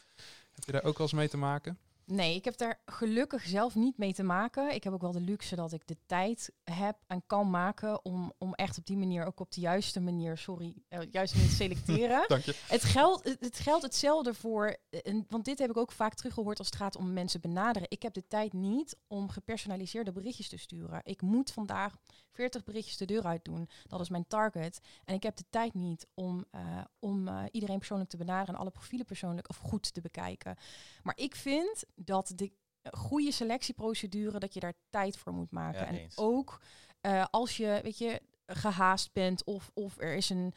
heb 0.53 0.65
je 0.65 0.73
daar 0.73 0.85
ook 0.85 0.99
wel 0.99 1.07
eens 1.07 1.17
mee 1.17 1.29
te 1.29 1.37
maken? 1.37 1.79
Nee, 2.11 2.35
ik 2.35 2.45
heb 2.45 2.57
daar 2.57 2.81
gelukkig 2.87 3.43
zelf 3.43 3.75
niet 3.75 3.99
mee 3.99 4.15
te 4.15 4.23
maken. 4.23 4.75
Ik 4.75 4.85
heb 4.85 4.93
ook 4.93 5.01
wel 5.01 5.13
de 5.13 5.21
luxe 5.21 5.57
dat 5.57 5.73
ik 5.73 5.87
de 5.87 5.97
tijd 6.07 6.53
heb 6.65 6.97
en 7.07 7.23
kan 7.27 7.51
maken 7.51 8.05
om, 8.05 8.33
om 8.39 8.55
echt 8.55 8.79
op 8.79 8.87
die 8.87 8.97
manier, 8.97 9.27
ook 9.27 9.41
op 9.41 9.53
de 9.53 9.61
juiste 9.61 10.01
manier, 10.01 10.39
sorry, 10.39 10.75
juiste 11.11 11.37
manier 11.37 11.51
te 11.51 11.57
selecteren. 11.65 12.25
Dank 12.29 12.43
je. 12.43 12.55
Het 12.67 12.85
geldt, 12.85 13.37
het, 13.41 13.59
geldt 13.59 13.83
hetzelfde 13.83 14.35
voor, 14.35 14.77
eh, 14.91 15.01
en, 15.03 15.25
want 15.29 15.45
dit 15.45 15.59
heb 15.59 15.71
ik 15.71 15.77
ook 15.77 15.93
vaak 15.93 16.15
teruggehoord 16.15 16.59
als 16.59 16.67
het 16.67 16.77
gaat 16.77 16.97
om 16.97 17.13
mensen 17.13 17.41
benaderen. 17.41 17.91
Ik 17.91 18.03
heb 18.03 18.15
de 18.15 18.27
tijd 18.27 18.53
niet 18.53 18.97
om 19.07 19.29
gepersonaliseerde 19.29 20.13
berichtjes 20.13 20.49
te 20.49 20.59
sturen. 20.59 21.01
Ik 21.05 21.23
moet 21.23 21.51
vandaag 21.51 21.97
40 22.39 22.65
berichtjes 22.65 22.97
de 22.97 23.05
deur 23.05 23.25
uit 23.25 23.45
doen. 23.45 23.69
Dat 23.87 24.01
is 24.01 24.09
mijn 24.09 24.27
target. 24.27 24.81
En 25.05 25.15
ik 25.15 25.23
heb 25.23 25.37
de 25.37 25.45
tijd 25.51 25.75
niet 25.75 26.07
om, 26.15 26.45
eh, 26.51 26.81
om 26.99 27.29
eh, 27.29 27.45
iedereen 27.51 27.79
persoonlijk 27.79 28.11
te 28.11 28.17
benaderen 28.17 28.55
en 28.55 28.61
alle 28.61 28.71
profielen 28.71 29.07
persoonlijk 29.07 29.49
of 29.49 29.57
goed 29.57 29.95
te 29.95 30.01
bekijken. 30.01 30.57
Maar 31.03 31.17
ik 31.17 31.35
vind 31.35 31.85
dat 31.95 32.33
de 32.35 32.53
goede 32.91 33.33
selectieprocedure, 33.33 34.39
dat 34.39 34.55
je 34.55 34.61
daar 34.61 34.75
tijd 34.91 35.17
voor 35.17 35.33
moet 35.33 35.51
maken. 35.51 35.81
Ja, 35.81 35.87
en 35.87 35.95
eens. 35.95 36.17
ook 36.19 36.61
eh, 37.01 37.25
als 37.31 37.57
je, 37.57 37.81
weet 37.83 37.99
je, 37.99 38.23
gehaast 38.47 39.13
bent 39.13 39.45
of, 39.45 39.71
of 39.75 39.99
er 39.99 40.15
is 40.15 40.31
een, 40.31 40.55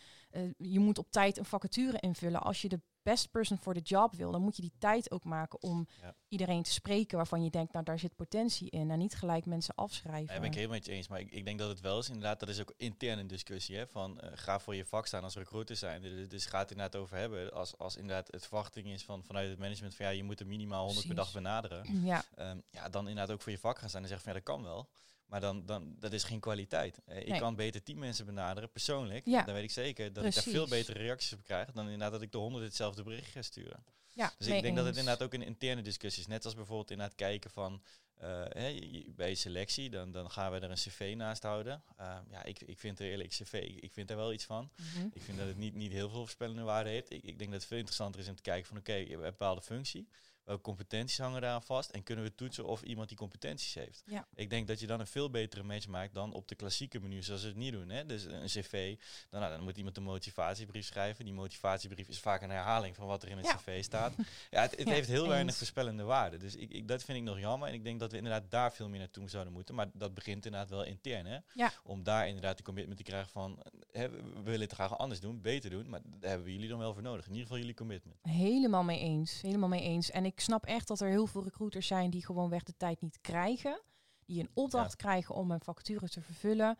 je 0.57 0.79
moet 0.79 0.97
op 0.97 1.11
tijd 1.11 1.37
een 1.37 1.45
vacature 1.45 1.99
invullen. 1.99 2.41
Als 2.41 2.61
je 2.61 2.69
de 2.69 2.81
best 3.03 3.31
person 3.31 3.57
for 3.57 3.73
the 3.73 3.79
job 3.79 4.15
wil, 4.15 4.31
dan 4.31 4.41
moet 4.41 4.55
je 4.55 4.61
die 4.61 4.73
tijd 4.77 5.11
ook 5.11 5.23
maken 5.23 5.61
om 5.61 5.87
Ja. 6.01 6.15
iedereen 6.27 6.63
te 6.63 6.71
spreken 6.71 7.17
waarvan 7.17 7.43
je 7.43 7.49
denkt, 7.49 7.73
nou 7.73 7.85
daar 7.85 7.99
zit 7.99 8.15
potentie 8.15 8.69
in. 8.69 8.91
En 8.91 8.97
niet 8.97 9.15
gelijk 9.15 9.45
mensen 9.45 9.75
afschrijven. 9.75 10.33
Ja, 10.33 10.39
ben 10.39 10.49
ik 10.49 10.55
helemaal 10.55 10.75
met 10.75 10.85
je 10.85 10.91
eens. 10.91 11.07
Maar 11.07 11.19
ik, 11.19 11.31
ik 11.31 11.45
denk 11.45 11.59
dat 11.59 11.69
het 11.69 11.79
wel 11.79 11.99
is. 11.99 12.07
Inderdaad, 12.07 12.39
dat 12.39 12.49
is 12.49 12.59
ook 12.61 12.73
intern 12.77 13.19
een 13.19 13.27
discussie. 13.27 13.75
Hè, 13.77 13.87
van 13.87 14.19
eh, 14.19 14.31
ga 14.35 14.59
voor 14.59 14.75
je 14.75 14.85
vak 14.85 15.05
staan 15.07 15.23
als 15.23 15.35
recruiter 15.35 15.75
zijn. 15.75 16.01
Dus, 16.01 16.27
dus 16.27 16.45
gaat 16.45 16.61
het 16.61 16.71
inderdaad 16.71 17.01
over 17.01 17.17
hebben. 17.17 17.53
Als, 17.53 17.77
als 17.77 17.95
inderdaad 17.95 18.31
het 18.31 18.47
verwachting 18.47 18.87
is 18.87 19.03
van, 19.03 19.23
vanuit 19.23 19.49
het 19.49 19.59
management 19.59 19.95
van 19.95 20.05
ja, 20.05 20.11
je 20.11 20.23
moet 20.23 20.39
er 20.39 20.47
minimaal 20.47 20.85
100 20.85 21.05
per 21.07 21.15
dag 21.15 21.33
benaderen. 21.33 22.05
Ja, 22.05 22.23
Ehm, 22.35 22.57
ja, 22.71 22.89
dan 22.89 23.07
inderdaad 23.07 23.35
ook 23.35 23.41
voor 23.41 23.51
je 23.51 23.57
vak 23.59 23.77
gaan 23.77 23.89
staan 23.89 24.01
en 24.01 24.07
zeggen 24.07 24.25
van 24.25 24.33
ja, 24.35 24.43
dat 24.45 24.55
kan 24.55 24.63
wel. 24.63 24.89
Maar 25.31 25.41
dan, 25.41 25.65
dan 25.65 25.95
dat 25.99 26.13
is 26.13 26.23
geen 26.23 26.39
kwaliteit. 26.39 26.99
Eh, 27.05 27.17
ik 27.19 27.39
kan 27.39 27.55
beter 27.55 27.83
tien 27.83 27.99
mensen 27.99 28.25
benaderen, 28.25 28.71
persoonlijk. 28.71 29.25
Ja. 29.25 29.43
Dan 29.43 29.53
weet 29.53 29.63
ik 29.63 29.71
zeker 29.71 30.13
dat 30.13 30.23
ik 30.25 30.33
daar 30.33 30.43
veel 30.43 30.67
betere 30.67 30.99
reacties 30.99 31.33
op 31.33 31.43
krijg 31.43 31.71
dan 31.71 31.83
inderdaad 31.83 32.11
dat 32.11 32.21
ik 32.21 32.31
de 32.31 32.37
honderd 32.37 32.65
hetzelfde 32.65 33.03
bericht 33.03 33.31
ga 33.31 33.41
sturen. 33.41 33.83
ja 34.13 34.33
Dus 34.37 34.47
ik 34.47 34.61
denk 34.61 34.75
dat 34.75 34.85
het 34.85 34.97
inderdaad 34.97 35.23
ook 35.27 35.33
een 35.33 35.41
interne 35.45 35.81
discussie 35.81 36.21
is. 36.21 36.27
Net 36.27 36.45
als 36.45 36.55
bijvoorbeeld 36.55 36.91
inderdaad 36.91 37.15
kijken 37.15 37.51
van 37.51 37.81
eh, 38.17 38.43
hè, 38.49 38.65
je- 38.67 38.91
je- 38.91 39.11
bij 39.15 39.35
selectie, 39.35 39.89
dan, 39.89 40.11
dan 40.11 40.31
gaan 40.31 40.51
we 40.51 40.59
er 40.59 40.69
een 40.69 40.75
cv 40.75 41.13
naast 41.17 41.43
houden. 41.43 41.83
Eh, 41.97 42.17
ja, 42.29 42.43
ik, 42.43 42.61
ik 42.61 42.79
vind 42.79 42.99
er 42.99 43.05
eerlijk 43.05 43.29
cv, 43.29 43.53
ik, 43.53 43.83
ik 43.83 43.93
vind 43.93 44.09
er 44.09 44.15
wel 44.15 44.33
iets 44.33 44.45
van. 44.45 44.69
Mhm. 44.75 45.07
Ik 45.13 45.21
vind 45.21 45.37
dat 45.37 45.47
het 45.47 45.57
niet, 45.57 45.73
niet 45.75 45.91
heel 45.91 46.09
veel 46.09 46.19
voorspellende 46.19 46.61
waarde 46.63 46.89
heeft. 46.89 47.11
Ik, 47.11 47.23
ik 47.23 47.37
denk 47.37 47.51
dat 47.51 47.59
het 47.59 47.65
veel 47.69 47.77
interessanter 47.77 48.21
is 48.21 48.27
om 48.27 48.35
te 48.35 48.41
kijken 48.41 48.67
van 48.67 48.77
oké, 48.77 48.93
je 48.93 48.99
hebt 49.07 49.11
een 49.11 49.21
bepaalde 49.21 49.61
functie. 49.61 50.07
Welke 50.43 50.61
competenties 50.61 51.17
hangen 51.17 51.41
daaraan 51.41 51.63
vast? 51.63 51.89
En 51.89 52.03
kunnen 52.03 52.23
we 52.25 52.35
toetsen 52.35 52.65
of 52.65 52.81
iemand 52.81 53.07
die 53.07 53.17
competenties 53.17 53.73
heeft? 53.73 54.03
Ja. 54.05 54.27
Ik 54.35 54.49
denk 54.49 54.67
dat 54.67 54.79
je 54.79 54.87
dan 54.87 54.99
een 54.99 55.07
veel 55.07 55.29
betere 55.29 55.63
match 55.63 55.87
maakt 55.87 56.13
dan 56.13 56.33
op 56.33 56.47
de 56.47 56.55
klassieke 56.55 56.99
menu 56.99 57.23
zoals 57.23 57.41
ze 57.41 57.47
het 57.47 57.55
niet 57.55 57.71
doen. 57.71 57.89
Hè? 57.89 58.05
Dus 58.05 58.23
een 58.23 58.45
cv, 58.45 58.95
dan, 59.29 59.39
nou, 59.41 59.51
dan 59.53 59.63
moet 59.63 59.77
iemand 59.77 59.97
een 59.97 60.03
motivatiebrief 60.03 60.85
schrijven. 60.85 61.25
Die 61.25 61.33
motivatiebrief 61.33 62.07
is 62.07 62.19
vaak 62.19 62.41
een 62.41 62.49
herhaling 62.49 62.95
van 62.95 63.07
wat 63.07 63.23
er 63.23 63.29
in 63.29 63.37
het 63.37 63.45
Ja. 63.45 63.55
cv 63.55 63.83
staat. 63.83 64.13
Ja, 64.49 64.61
het, 64.61 64.71
het 64.77 64.87
Ja, 64.87 64.93
heeft 64.93 65.07
heel 65.07 65.27
weinig 65.27 65.47
eens. 65.47 65.57
voorspellende 65.57 66.03
waarde. 66.03 66.37
Dus 66.37 66.55
ik, 66.55 66.69
ik, 66.71 66.87
dat 66.87 67.03
vind 67.03 67.17
ik 67.17 67.23
nog 67.23 67.39
jammer. 67.39 67.67
En 67.67 67.73
ik 67.73 67.83
denk 67.83 67.99
dat 67.99 68.11
we 68.11 68.17
inderdaad 68.17 68.51
daar 68.51 68.71
veel 68.73 68.89
meer 68.89 68.99
naartoe 68.99 69.29
zouden 69.29 69.53
moeten. 69.53 69.75
Maar 69.75 69.87
dat 69.93 70.13
begint 70.13 70.45
inderdaad 70.45 70.69
wel 70.69 70.83
intern. 70.83 71.25
Hè? 71.25 71.37
Om 71.83 72.03
daar 72.03 72.27
inderdaad 72.27 72.57
de 72.57 72.63
commitment 72.63 72.97
te 72.97 73.03
krijgen 73.03 73.29
van... 73.31 73.59
Hè, 73.91 74.09
we 74.09 74.19
we 74.31 74.41
willen 74.41 74.61
het 74.61 74.71
graag 74.73 74.97
anders 74.97 75.19
doen, 75.19 75.41
beter 75.41 75.69
doen. 75.69 75.89
Maar 75.89 75.99
daar 76.03 76.29
hebben 76.29 76.51
jullie 76.51 76.69
dan 76.69 76.77
wel 76.79 76.93
voor 76.93 77.01
nodig. 77.01 77.23
In 77.25 77.29
ieder 77.31 77.43
geval 77.43 77.57
jullie 77.59 77.73
commitment. 77.75 78.15
Helemaal 78.21 78.83
mee 78.83 78.99
eens. 78.99 79.41
Helemaal 79.41 79.69
mee 79.69 79.81
eens. 79.81 80.11
En 80.11 80.25
ik 80.25 80.39
snap 80.41 80.65
echt 80.65 80.87
dat 80.87 80.99
er 80.99 81.09
heel 81.09 81.27
veel 81.27 81.43
recruiters 81.43 81.87
zijn 81.87 82.09
die 82.09 82.25
gewoonweg 82.25 82.63
de 82.63 82.77
tijd 82.77 83.01
niet 83.01 83.21
krijgen. 83.21 83.81
Die 84.25 84.39
een 84.39 84.51
opdracht 84.53 84.95
krijgen 84.95 85.35
om 85.35 85.51
een 85.51 85.61
vacature 85.63 86.09
te 86.09 86.21
vervullen. 86.21 86.77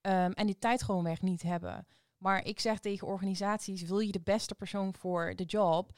ehm, 0.00 0.30
en 0.30 0.46
die 0.46 0.58
tijd 0.58 0.82
gewoonweg 0.82 1.22
niet 1.22 1.42
hebben. 1.42 1.86
Maar 2.16 2.44
ik 2.44 2.60
zeg 2.60 2.78
tegen 2.78 3.06
organisaties, 3.06 3.82
wil 3.82 3.98
je 3.98 4.12
de 4.12 4.20
beste 4.20 4.54
persoon 4.54 4.94
voor 4.94 5.32
de 5.36 5.44
job? 5.44 5.92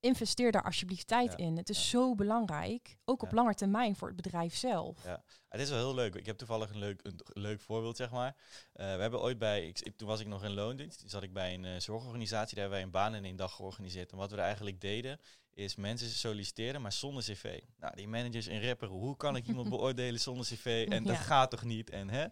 Investeer 0.00 0.52
daar 0.52 0.64
alsjeblieft 0.64 1.06
tijd 1.06 1.30
Ja, 1.30 1.36
in. 1.36 1.56
Het 1.56 1.68
is 1.68 1.76
ja. 1.78 1.88
zo 1.88 2.14
belangrijk. 2.14 2.96
Ook 3.04 3.22
op 3.22 3.32
lange 3.32 3.54
termijn 3.54 3.96
voor 3.96 4.08
het 4.08 4.16
bedrijf 4.16 4.54
zelf. 4.56 5.04
Ja. 5.04 5.22
Het 5.48 5.60
is 5.60 5.68
wel 5.70 5.78
heel 5.78 5.94
leuk. 5.94 6.14
Ik 6.14 6.26
heb 6.26 6.36
toevallig 6.38 6.70
een 6.70 6.78
leuk, 6.78 7.00
een 7.02 7.20
leuk 7.24 7.60
voorbeeld, 7.60 7.96
zeg 7.96 8.10
maar. 8.10 8.36
Eh, 8.72 8.94
we 8.94 9.00
hebben 9.00 9.20
ooit 9.20 9.38
bij, 9.38 9.66
ik, 9.66 9.96
toen 9.96 10.08
was 10.08 10.20
ik 10.20 10.26
nog 10.26 10.44
in 10.44 10.54
loondienst, 10.54 10.98
toen 10.98 11.08
zat 11.08 11.22
ik 11.22 11.32
bij 11.32 11.54
een 11.54 11.64
eh, 11.64 11.80
zorgorganisatie, 11.80 12.54
daar 12.56 12.64
hebben 12.68 12.78
wij 12.78 12.82
een 12.82 12.90
baan 12.90 13.14
in 13.14 13.24
één 13.24 13.36
dag 13.36 13.54
georganiseerd. 13.54 14.12
En 14.12 14.18
wat 14.18 14.30
we 14.30 14.36
er 14.36 14.42
eigenlijk 14.42 14.80
deden, 14.80 15.20
is 15.54 15.76
mensen 15.76 16.08
solliciteren, 16.08 16.82
maar 16.82 16.92
zonder 16.92 17.22
cv. 17.22 17.60
Nou, 17.80 17.96
die 17.96 18.08
managers 18.08 18.46
in 18.46 18.62
rapper, 18.68 18.88
hoe 18.88 19.16
kan 19.16 19.36
ik 19.36 19.46
iemand 19.46 19.68
beoordelen 19.76 20.20
zonder 20.20 20.46
cv? 20.46 20.86
En 20.90 21.04
dat 21.04 21.16
Ja. 21.16 21.22
gaat 21.22 21.50
toch 21.50 21.62
niet? 21.64 21.90
En 21.90 22.08
hè? 22.10 22.22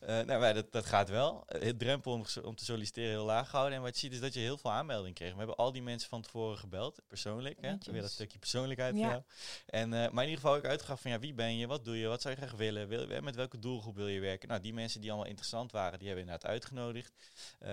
Eh, 0.00 0.26
nou, 0.26 0.40
wij, 0.40 0.52
dat, 0.52 0.72
dat 0.72 0.86
gaat 0.86 1.08
wel. 1.08 1.42
Eh, 1.46 1.62
Het 1.62 1.78
drempel 1.78 2.12
om, 2.12 2.24
om 2.44 2.54
te 2.56 2.64
solliciteren 2.64 3.10
heel 3.10 3.24
laag 3.24 3.48
gehouden. 3.50 3.76
En 3.78 3.82
wat 3.84 3.94
je 3.94 4.00
ziet 4.00 4.12
is 4.12 4.20
dat 4.20 4.34
je 4.34 4.40
heel 4.40 4.58
veel 4.58 4.70
aanmeldingen 4.72 5.14
kreeg. 5.14 5.32
We 5.32 5.38
hebben 5.38 5.56
al 5.56 5.72
die 5.72 5.82
mensen 5.82 6.08
van 6.08 6.22
tevoren 6.22 6.58
gebeld, 6.58 7.00
persoonlijk. 7.08 7.58
Hè? 7.60 7.74
Weer 7.92 8.00
dat 8.02 8.10
stukje 8.10 8.38
persoonlijkheid 8.38 8.94
Ja. 8.96 9.08
jou. 9.08 9.22
En, 9.66 9.92
eh, 9.92 10.10
maar 10.10 10.24
in 10.24 10.30
ieder 10.30 10.44
geval 10.44 10.54
ook 10.56 10.64
uitgaf 10.64 11.00
van 11.00 11.10
ja, 11.10 11.18
wie 11.18 11.34
ben 11.34 11.56
je, 11.56 11.66
wat 11.66 11.84
doe 11.84 11.98
je, 11.98 12.06
wat 12.06 12.22
zou 12.22 12.34
je 12.34 12.40
graag 12.40 12.56
willen, 12.56 12.88
wil, 12.88 13.20
met 13.22 13.34
welke 13.36 13.58
doelgroep 13.58 13.96
wil 13.96 14.08
je 14.08 14.20
werken. 14.20 14.48
Nou, 14.48 14.60
die 14.60 14.74
mensen 14.74 15.00
die 15.00 15.10
allemaal 15.10 15.28
interessant 15.28 15.72
waren, 15.72 15.98
die 15.98 16.08
hebben 16.08 16.26
we 16.26 16.30
inderdaad 16.30 16.52
uitgenodigd. 16.52 17.12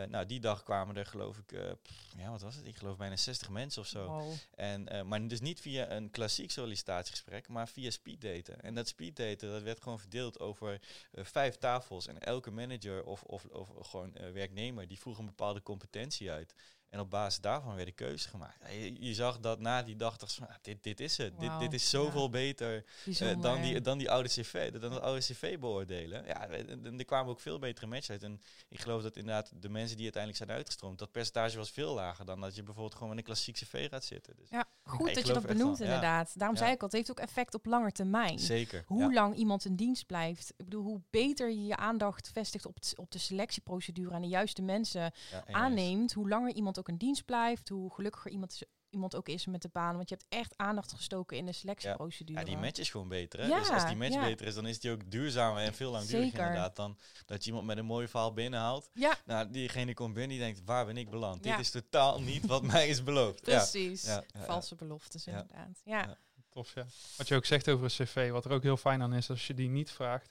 Nou, 0.09 0.25
die 0.25 0.39
dag 0.39 0.63
kwamen 0.63 0.95
er 0.97 1.05
geloof 1.05 1.37
ik, 1.37 1.45
pff, 1.81 2.13
ja 2.17 2.29
wat 2.31 2.41
was 2.41 2.55
het, 2.55 2.65
ik 2.65 2.75
geloof 2.77 2.97
bijna 2.97 3.15
60 3.15 3.49
mensen 3.49 3.81
of 3.81 3.87
zo. 3.87 4.05
Wow. 4.05 4.31
En, 4.55 4.87
eh, 4.89 5.01
maar 5.01 5.27
dus 5.27 5.39
niet 5.39 5.61
via 5.61 5.91
een 5.91 6.09
klassiek 6.09 6.51
sollicitatiegesprek, 6.51 7.47
maar 7.47 7.67
via 7.67 7.89
speeddaten. 7.89 8.61
En 8.61 8.73
dat 8.73 8.87
speeddaten, 8.87 9.51
dat 9.51 9.61
werd 9.61 9.81
gewoon 9.81 9.99
verdeeld 9.99 10.39
over 10.39 10.81
eh, 11.11 11.25
vijf 11.25 11.55
tafels. 11.55 12.07
En 12.07 12.19
elke 12.19 12.51
manager 12.51 13.03
of, 13.03 13.23
of, 13.23 13.45
of 13.45 13.87
gewoon 13.87 14.15
eh, 14.15 14.31
werknemer, 14.31 14.87
die 14.87 14.99
vroeg 14.99 15.17
een 15.17 15.25
bepaalde 15.25 15.61
competentie 15.61 16.31
uit. 16.31 16.53
En 16.89 16.99
op 16.99 17.09
basis 17.09 17.41
daarvan 17.41 17.75
werden 17.75 17.95
keuzes 17.95 18.25
gemaakt. 18.25 18.57
Ja, 18.61 18.69
je, 18.69 19.05
je 19.05 19.13
zag 19.13 19.39
dat 19.39 19.59
na 19.59 19.83
die 19.83 19.95
dag, 19.95 20.17
dacht 20.17 20.33
van, 20.33 20.47
ah, 20.47 20.55
dit, 20.61 20.83
dit 20.83 20.99
is 20.99 21.17
het. 21.17 21.39
Dit, 21.39 21.59
dit 21.59 21.73
is 21.73 21.89
zoveel 21.89 22.21
ja. 22.23 22.29
beter 22.29 22.85
eh, 23.19 23.41
dan, 23.41 23.61
die, 23.61 23.81
dan 23.81 23.97
die 23.97 24.11
oude 24.11 24.29
cv, 24.29 24.71
dan 24.71 24.91
het 24.91 25.01
oude 25.01 25.19
cv 25.19 25.59
beoordelen. 25.59 26.25
Ja, 26.25 26.47
en- 26.47 26.97
er 26.99 27.05
kwamen 27.05 27.31
ook 27.31 27.39
veel 27.39 27.59
betere 27.59 27.87
matches 27.87 28.09
uit. 28.09 28.23
En 28.23 28.41
ik 28.69 28.79
geloof 28.81 29.01
dat 29.01 29.15
inderdaad 29.17 29.51
de 29.61 29.69
mensen 29.69 29.95
die 29.95 30.03
uiteindelijk 30.03 30.43
zijn 30.43 30.57
uitgestroomd, 30.57 30.99
dat 30.99 31.11
percentage 31.11 31.57
was 31.57 31.71
veel 31.71 31.93
lager 31.93 32.25
dan 32.25 32.41
dat 32.41 32.55
je 32.55 32.63
bijvoorbeeld 32.63 32.93
gewoon 32.93 33.09
met 33.09 33.17
een 33.17 33.23
klassiek 33.23 33.55
cv 33.55 33.89
gaat 33.89 34.03
zitten. 34.05 34.35
Dus 34.35 34.49
Ja, 34.49 34.65
goed 34.83 35.13
dat 35.13 35.27
je 35.27 35.33
dat 35.33 35.45
benoemt 35.45 35.79
inderdaad. 35.79 36.39
Daarom 36.39 36.57
zei 36.57 36.71
ik 36.71 36.79
al, 36.79 36.85
het 36.87 36.95
heeft 36.95 37.11
ook 37.11 37.19
effect 37.19 37.53
op 37.53 37.65
lange 37.65 37.91
termijn. 37.91 38.39
zeker. 38.39 38.83
Hoe 38.85 39.13
lang 39.13 39.35
iemand 39.35 39.65
in 39.65 39.75
dienst 39.75 40.05
blijft. 40.05 40.53
Ik 40.57 40.65
bedoel, 40.65 40.83
hoe 40.83 41.01
beter 41.09 41.49
je 41.49 41.65
je 41.65 41.75
aandacht 41.75 42.29
vestigt 42.33 42.65
op, 42.65 42.77
op 42.95 43.11
de 43.11 43.19
selectieprocedure 43.19 44.15
en 44.15 44.21
de 44.21 44.27
juiste 44.27 44.61
mensen 44.61 45.13
aanneemt, 45.51 46.13
hoe 46.13 46.29
langer 46.29 46.55
iemand 46.79 46.87
ook 46.87 46.89
in 46.89 46.97
dienst 47.07 47.25
blijft, 47.25 47.69
hoe 47.69 47.93
gelukkiger 47.93 48.31
iemand, 48.31 48.51
is- 48.51 48.63
iemand 48.89 49.15
ook 49.15 49.27
is 49.29 49.45
met 49.45 49.61
de 49.61 49.69
baan. 49.71 49.95
Want 49.95 50.09
je 50.09 50.15
hebt 50.15 50.27
echt 50.29 50.53
aandacht 50.57 50.91
gestoken 50.93 51.37
in 51.37 51.45
de 51.45 51.51
selectieprocedure. 51.51 52.39
Ja, 52.39 52.45
die 52.45 52.57
match 52.57 52.79
is 52.79 52.89
gewoon 52.89 53.07
beter. 53.07 53.39
Hè? 53.39 53.45
Ja, 53.47 53.59
dus 53.59 53.69
als 53.69 53.85
die 53.85 53.95
match 53.95 54.13
ja. 54.13 54.23
beter 54.25 54.47
is, 54.47 54.53
dan 54.55 54.67
is 54.67 54.79
die 54.79 54.91
ook 54.91 55.11
duurzamer 55.11 55.61
en 55.63 55.73
veel 55.73 55.91
langduriger 55.91 56.29
Zeker. 56.29 56.45
inderdaad. 56.45 56.75
Dan 56.75 56.97
dat 57.25 57.41
je 57.43 57.47
iemand 57.49 57.67
met 57.67 57.77
een 57.77 57.85
mooi 57.85 58.07
verhaal 58.07 58.33
binnenhaalt. 58.33 58.89
Ja, 58.93 59.17
Nou, 59.25 59.49
diegene 59.51 59.93
komt 59.93 60.13
binnen 60.13 60.37
die 60.37 60.39
denkt, 60.45 60.61
waar 60.65 60.85
ben 60.85 60.97
ik 60.97 61.09
beland? 61.09 61.43
Ja. 61.43 61.51
Dit 61.51 61.65
is 61.65 61.71
totaal 61.71 62.21
niet 62.21 62.45
wat 62.45 62.63
mij 62.73 62.87
is 62.87 63.03
beloofd. 63.03 63.45
Ja. 63.45 63.55
precies. 63.57 64.03
Ja, 64.05 64.13
ja, 64.13 64.23
ja. 64.39 64.45
Valse 64.45 64.75
beloftes 64.75 65.23
Ja. 65.23 65.31
inderdaad. 65.31 65.81
Ja. 65.83 65.99
Ja. 65.99 66.17
Tof, 66.49 66.73
ja. 66.73 66.85
Wat 67.17 67.27
je 67.27 67.35
ook 67.35 67.45
zegt 67.45 67.69
over 67.69 67.83
een 67.83 68.05
cv, 68.05 68.31
wat 68.31 68.45
er 68.45 68.51
ook 68.51 68.63
heel 68.63 68.77
fijn 68.77 69.01
aan 69.01 69.13
is, 69.13 69.29
als 69.29 69.47
je 69.47 69.53
die 69.53 69.69
niet 69.69 69.91
vraagt. 69.91 70.29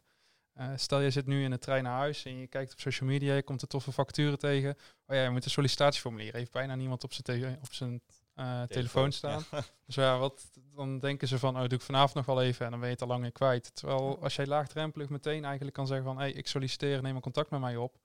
Eh, 0.59 0.71
stel 0.77 1.01
je 1.01 1.11
zit 1.11 1.27
nu 1.27 1.45
in 1.45 1.51
de 1.51 1.59
trein 1.59 1.83
naar 1.83 1.99
huis 1.99 2.25
en 2.25 2.39
je 2.39 2.47
kijkt 2.47 2.73
op 2.73 2.81
social 2.81 3.09
media, 3.09 3.35
je 3.35 3.43
komt 3.43 3.63
een 3.63 3.69
toffe 3.69 3.93
vacature 3.93 4.37
tegen. 4.37 4.77
Oh 5.07 5.17
ja, 5.17 5.23
je 5.23 5.31
moet 5.31 5.45
een 5.45 5.51
sollicitatieformulier. 5.51 6.35
Heeft 6.35 6.53
bijna 6.53 6.75
niemand 6.75 7.05
op 7.05 7.13
zijn, 7.13 7.59
op 7.63 7.73
zijn 7.73 8.03
eh, 8.35 8.63
telefoon 8.63 9.13
staan. 9.13 9.45
Ja. 9.51 9.63
Dus 9.87 9.95
ja, 9.95 10.19
wat, 10.19 10.51
dan 10.75 10.99
denken 10.99 11.29
ze 11.29 11.39
van, 11.39 11.55
oh, 11.55 11.61
doe 11.61 11.79
ik 11.79 11.81
vanavond 11.81 12.15
nog 12.15 12.27
wel 12.27 12.43
even 12.43 12.65
en 12.65 12.71
dan 12.71 12.81
ben 12.81 12.89
je 12.89 12.95
het 12.95 13.03
al 13.03 13.09
lang 13.09 13.23
weer 13.23 13.33
kwijt. 13.33 13.71
Terwijl 13.75 14.23
als 14.23 14.37
jij 14.37 14.47
laagdrempelig 14.47 15.09
meteen 15.09 15.45
eigenlijk 15.45 15.77
kan 15.77 15.87
zeggen 15.87 16.07
van, 16.07 16.19
hey, 16.19 16.33
ik 16.33 16.47
solliciteer, 16.47 17.03
neem 17.03 17.15
een 17.17 17.21
contact 17.21 17.51
met 17.51 17.61
mij 17.61 17.77
op. 17.77 17.99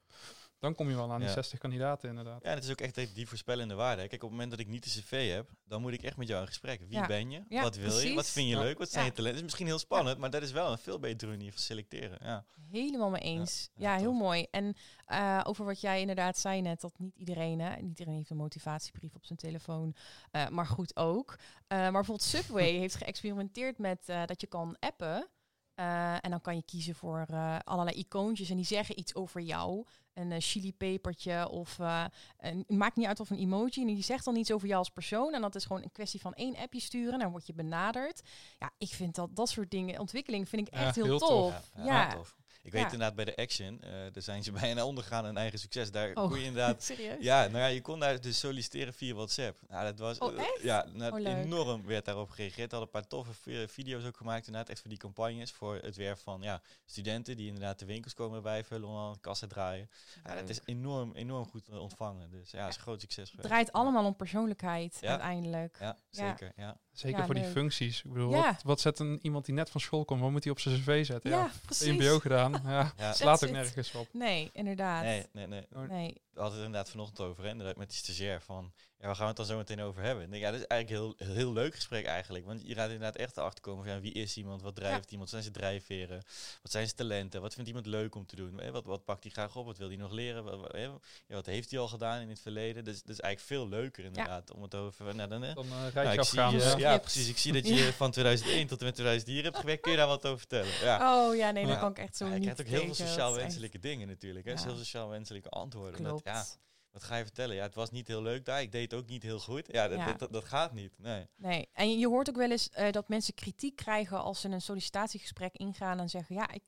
Dan 0.64 0.76
kom 0.76 0.90
je 0.90 0.96
wel 0.96 1.12
aan 1.12 1.20
die 1.20 1.28
Ja. 1.28 1.34
60 1.34 1.60
kandidaten 1.60 2.10
inderdaad. 2.10 2.42
Ja, 2.44 2.50
en 2.50 2.56
het 2.56 2.64
is 2.64 2.72
ook 2.72 2.82
echt 2.82 3.16
die 3.16 3.28
voorspellende 3.28 3.74
waarde. 3.74 4.02
Kijk, 4.08 4.14
op 4.14 4.22
het 4.22 4.30
moment 4.30 4.52
dat 4.52 4.60
ik 4.60 4.68
niet 4.68 4.84
de 4.84 4.90
cv 4.90 5.32
heb, 5.34 5.50
dan 5.68 5.82
moet 5.82 5.94
ik 5.94 6.02
echt 6.04 6.18
met 6.18 6.28
jou 6.28 6.42
in 6.42 6.48
gesprek. 6.48 6.80
Wie 6.80 6.90
Ja. 6.98 7.06
ben 7.08 7.32
je? 7.32 7.44
Ja, 7.50 7.62
wat 7.62 7.76
wil 7.76 8.00
je? 8.00 8.14
Wat 8.14 8.30
vind 8.30 8.48
je 8.50 8.56
Ja. 8.56 8.62
leuk? 8.62 8.78
Wat 8.78 8.90
zijn 8.90 9.04
Ja. 9.04 9.10
je 9.10 9.16
talenten? 9.16 9.26
Het 9.26 9.36
is 9.36 9.42
misschien 9.44 9.66
heel 9.66 9.80
spannend, 9.80 10.18
maar 10.18 10.30
dat 10.30 10.42
is 10.42 10.52
wel 10.52 10.72
een 10.72 10.78
veel 10.78 11.00
betere 11.00 11.32
manier 11.32 11.52
van 11.52 11.62
selecteren. 11.62 12.18
Ja. 12.22 12.46
Helemaal 12.72 13.10
mee 13.10 13.22
eens. 13.22 13.70
ja, 13.76 13.94
Ja, 13.94 14.00
heel 14.00 14.14
mooi. 14.14 14.48
En 14.52 14.76
eh, 15.06 15.42
over 15.44 15.66
wat 15.66 15.82
jij 15.82 16.00
inderdaad 16.00 16.38
zei 16.38 16.62
net, 16.62 16.82
dat 16.82 16.94
niet 17.00 17.16
iedereen, 17.16 17.60
hè, 17.60 17.76
niet 17.76 17.90
iedereen 17.90 18.14
heeft 18.16 18.30
een 18.30 18.38
motivatiebrief 18.38 19.16
op 19.16 19.26
zijn 19.26 19.40
telefoon, 19.40 19.96
eh, 20.32 20.48
maar 20.48 20.66
goed 20.68 20.96
ook. 20.96 21.36
Eh, 21.68 21.78
maar 21.78 21.92
bijvoorbeeld 21.92 22.28
Subway 22.28 22.72
heeft 22.84 22.96
geëxperimenteerd 22.96 23.78
met 23.78 24.10
eh, 24.10 24.26
dat 24.26 24.42
je 24.42 24.48
kan 24.48 24.76
appen. 24.80 25.28
eh, 25.76 26.14
en 26.26 26.30
dan 26.30 26.42
kan 26.42 26.56
je 26.56 26.64
kiezen 26.64 26.96
voor 26.96 27.26
eh, 27.30 27.58
allerlei 27.64 27.98
icoontjes 27.98 28.50
en 28.50 28.56
die 28.56 28.66
zeggen 28.66 29.00
iets 29.00 29.16
over 29.16 29.42
jou. 29.42 29.86
Een 30.14 30.32
eh, 30.32 30.38
chilipepertje 30.42 31.50
of 31.50 31.80
eh, 31.80 32.06
een, 32.40 32.66
maakt 32.68 32.96
niet 32.96 33.06
uit 33.08 33.20
of 33.20 33.30
een 33.30 33.38
emoji. 33.40 33.82
En 33.82 33.88
die 33.88 34.04
zegt 34.04 34.26
dan 34.26 34.36
iets 34.36 34.52
over 34.52 34.68
jou 34.68 34.80
als 34.80 34.90
persoon. 34.90 35.34
En 35.34 35.42
dat 35.42 35.56
is 35.56 35.66
gewoon 35.66 35.84
een 35.84 35.92
kwestie 35.92 36.22
van 36.22 36.34
één 36.34 36.56
appje 36.58 36.80
sturen. 36.80 37.20
Dan 37.20 37.32
word 37.32 37.48
je 37.48 37.54
benaderd. 37.54 38.22
Ja, 38.60 38.72
ik 38.78 38.90
vind 38.90 39.16
dat 39.16 39.36
dat 39.36 39.50
soort 39.50 39.72
dingen, 39.72 40.00
ontwikkeling 40.00 40.50
vind 40.50 40.68
ik 40.68 40.74
Ja, 40.74 40.80
echt 40.80 40.96
heel, 40.96 41.06
heel 41.06 41.18
tof. 41.18 41.30
tof. 41.30 41.72
Ja, 41.76 41.84
Ja, 41.86 42.02
ja, 42.02 42.16
tof. 42.16 42.36
Ik 42.64 42.72
weet 42.72 42.84
inderdaad 42.84 43.16
bij 43.16 43.26
de 43.26 43.36
Action, 43.36 43.82
eh 43.82 43.92
daar 43.92 44.24
zijn 44.24 44.44
ze 44.44 44.52
bijna 44.62 44.86
ondergegaan 44.86 45.26
in 45.26 45.38
eigen 45.38 45.60
succes. 45.60 45.92
Daar 45.92 46.10
Oh. 46.14 46.30
kon 46.30 46.40
je 46.40 46.46
inderdaad 46.46 46.84
serieus? 46.94 47.24
Ja, 47.24 47.42
nou 47.42 47.58
ja, 47.58 47.66
je 47.66 47.82
kon 47.82 48.00
daar 48.00 48.22
dus 48.22 48.40
solliciteren 48.40 48.94
via 48.94 49.14
WhatsApp. 49.14 49.60
Nou, 49.68 49.86
dat 49.86 50.00
was 50.00 50.18
Oh, 50.18 50.34
eh, 50.34 50.40
echt? 50.40 50.62
ja, 50.62 50.86
nou, 50.94 51.12
Oh, 51.26 51.28
enorm 51.28 51.86
werd 51.86 52.06
daarop 52.06 52.30
gereageerd. 52.30 52.72
Hadden 52.72 52.82
een 52.94 53.00
paar 53.02 53.08
toffe 53.10 53.34
vi- 53.34 53.68
video's 53.68 54.06
ook 54.06 54.18
gemaakt, 54.18 54.46
inderdaad, 54.48 54.70
echt 54.70 54.80
voor 54.80 54.90
die 54.90 54.98
campagnes 55.00 55.52
voor 55.52 55.76
het 55.76 55.96
werk 55.96 56.18
van 56.18 56.42
ja, 56.42 56.62
studenten 56.86 57.38
die 57.38 57.48
inderdaad 57.48 57.80
de 57.80 57.86
winkels 57.86 58.14
komen 58.14 58.42
bijvullen 58.44 58.88
om 58.90 58.96
aan 58.98 59.20
kassa 59.20 59.48
draaien. 59.48 59.90
Ja, 60.24 60.36
dat 60.36 60.50
is 60.50 60.60
enorm, 60.66 61.12
enorm 61.16 61.46
goed 61.50 61.68
eh, 61.70 61.82
ontvangen. 61.82 62.30
Dus 62.32 62.52
ja, 62.52 62.60
het 62.60 62.70
is 62.70 62.76
een 62.76 62.82
groot 62.82 63.02
succes 63.02 63.32
Het 63.32 63.42
draait 63.42 63.72
allemaal 63.72 64.06
om 64.06 64.16
persoonlijkheid 64.16 64.98
uiteindelijk. 65.02 65.78
Ja, 65.80 65.98
Ja. 66.10 66.28
zeker. 66.38 66.52
Ja. 66.56 66.78
Zeker 66.94 67.20
Ja, 67.20 67.26
voor 67.26 67.36
die 67.36 67.44
functies. 67.44 68.04
Ik 68.04 68.12
bedoel, 68.14 68.32
Ja. 68.32 68.42
wat, 68.52 68.62
wat 68.64 68.80
zet 68.82 69.00
een, 69.00 69.20
iemand 69.22 69.46
die 69.46 69.54
net 69.56 69.70
van 69.70 69.82
school 69.82 70.06
komt, 70.06 70.22
wat 70.22 70.32
moet 70.32 70.44
hij 70.44 70.52
op 70.54 70.60
zijn 70.60 70.76
cv 70.82 71.06
zetten? 71.06 71.30
Ja, 71.32 71.38
Ja, 71.38 71.52
precies. 71.66 71.88
EMBO 71.88 72.20
gedaan. 72.20 72.62
Ja, 72.66 72.94
Ja. 72.98 73.14
slaat 73.14 73.44
ook 73.46 73.52
nergens 73.52 73.94
op. 73.96 74.08
Nee, 74.12 74.50
inderdaad. 74.54 75.04
Nee, 75.04 75.26
nee, 75.34 75.48
nee. 75.48 75.66
Nee. 75.88 76.22
We 76.34 76.40
hadden 76.40 76.58
het 76.58 76.66
inderdaad 76.68 76.90
vanochtend 76.90 77.20
over, 77.20 77.44
hè, 77.44 77.50
inderdaad, 77.50 77.78
met 77.78 77.90
die 77.90 77.98
stagiair 77.98 78.42
van, 78.42 78.72
ja, 79.04 79.10
waar 79.10 79.16
gaan 79.18 79.26
we 79.26 79.32
het 79.32 79.38
dan 79.38 79.46
zo 79.46 79.58
meteen 79.58 79.82
over 79.82 80.02
hebben? 80.04 80.24
Ik 80.24 80.30
denk, 80.32 80.44
ja, 80.44 80.52
dat 80.52 80.60
is 80.60 80.66
eigenlijk 80.68 81.02
een 81.20 81.28
heel, 81.28 81.36
heel 81.36 81.54
leuk 81.54 81.76
gesprek 81.76 82.06
eigenlijk, 82.06 82.46
want 82.46 82.62
je 82.68 82.74
gaat 82.74 82.86
inderdaad 82.90 83.16
echt 83.16 83.38
erachter 83.38 83.62
komen 83.64 83.86
van, 83.86 83.94
ja, 83.94 84.00
wie 84.02 84.12
is 84.12 84.38
iemand, 84.38 84.62
wat 84.62 84.76
drijft 84.76 85.12
iemand, 85.12 85.32
wat 85.32 85.42
zijn 85.42 85.42
zijn 85.42 85.54
drijfveren, 85.54 86.24
wat 86.62 86.72
zijn 86.72 86.86
zijn 86.86 86.96
talenten, 86.96 87.42
wat 87.42 87.54
vindt 87.54 87.68
iemand 87.68 87.86
leuk 87.86 88.16
om 88.16 88.26
te 88.26 88.36
doen, 88.36 88.60
hè, 88.60 88.72
wat, 88.72 88.86
wat 88.86 89.06
pakt 89.06 89.24
hij 89.24 89.32
graag 89.32 89.56
op, 89.56 89.66
wat 89.66 89.78
wil 89.78 89.88
hij 89.88 89.98
nog 89.98 90.12
leren, 90.12 90.44
wat, 90.44 90.60
wat, 90.60 90.72
hè, 90.72 90.82
ja, 90.84 91.00
wat 91.28 91.46
heeft 91.46 91.72
hij 91.72 91.80
al 91.80 91.88
gedaan 91.88 92.22
in 92.22 92.30
het 92.30 92.40
verleden, 92.40 92.84
dus 92.84 93.02
dat 93.02 93.10
is 93.10 93.20
eigenlijk 93.20 93.62
veel 93.62 93.80
leuker 93.80 94.04
inderdaad, 94.04 94.52
om 94.52 94.62
het 94.62 94.76
over, 94.76 95.16
nou, 95.16 95.30
dan, 95.30 95.42
hè, 95.42 95.54
Dan 95.54 95.66
uh, 95.66 95.72
nou, 95.94 96.10
ik 96.10 96.24
zie, 96.24 96.40
eh, 96.42 96.78
ja. 96.78 96.98
precies. 96.98 97.30
Ik 97.30 97.38
zie 97.38 97.54
dat 97.54 97.68
je 97.68 97.94
van 97.94 98.12
2001 98.12 98.68
tot 98.68 98.80
en 98.80 98.86
met 98.86 98.94
2004 98.96 99.44
hebt 99.44 99.58
gewerkt. 99.58 99.82
Kun 99.82 99.92
je 99.92 99.98
daar 99.98 100.08
wat 100.08 100.26
over 100.26 100.40
vertellen? 100.40 100.72
Ja. 100.82 101.26
Oh 101.26 101.36
ja, 101.36 101.52
nee, 101.52 101.66
Ja. 101.66 101.76
kan 101.76 101.92
ik 101.92 101.98
echt 101.98 102.18
zo 102.18 102.26
Ja, 102.26 102.34
je 102.34 102.40
niet 102.40 102.54
krijgt 102.54 102.62
ook 102.74 102.78
heel 102.80 102.96
veel 102.96 103.06
sociaal 103.08 103.28
Dat 103.28 103.36
echt- 103.36 103.42
wenselijke 103.42 103.80
dingen 103.80 104.08
natuurlijk. 104.08 104.46
Hè? 104.46 104.52
Ja. 104.52 104.64
Heel 104.64 104.76
sociaal 104.76 105.10
wenselijke 105.10 105.50
antwoorden. 105.50 106.04
Klopt. 106.04 106.24
ja, 106.26 106.46
Wat 106.94 107.04
ga 107.04 107.16
je 107.16 107.24
vertellen? 107.24 107.56
Ja, 107.56 107.64
het 107.64 107.76
was 107.76 107.92
niet 107.92 108.08
heel 108.08 108.22
leuk 108.22 108.46
daar. 108.46 108.62
Ik 108.62 108.72
deed 108.72 108.92
het 108.92 109.00
ook 109.00 109.08
niet 109.08 109.24
heel 109.24 109.40
goed. 109.40 109.68
Ja, 109.72 109.88
dat, 109.88 109.98
Ja. 109.98 110.14
Dat, 110.14 110.34
dat 110.34 110.44
gaat 110.44 110.74
niet. 110.74 110.94
Nee. 110.98 111.28
Nee, 111.36 111.70
en 111.74 112.00
je 112.00 112.08
hoort 112.08 112.30
ook 112.30 112.36
wel 112.36 112.52
eens 112.52 112.70
eh, 112.70 112.92
dat 112.92 113.08
mensen 113.08 113.34
kritiek 113.34 113.76
krijgen 113.76 114.22
als 114.24 114.42
ze 114.42 114.50
een 114.50 114.62
sollicitatiegesprek 114.62 115.56
ingaan 115.56 116.00
en 116.00 116.10
zeggen, 116.10 116.36
ja, 116.36 116.52
ik, 116.52 116.64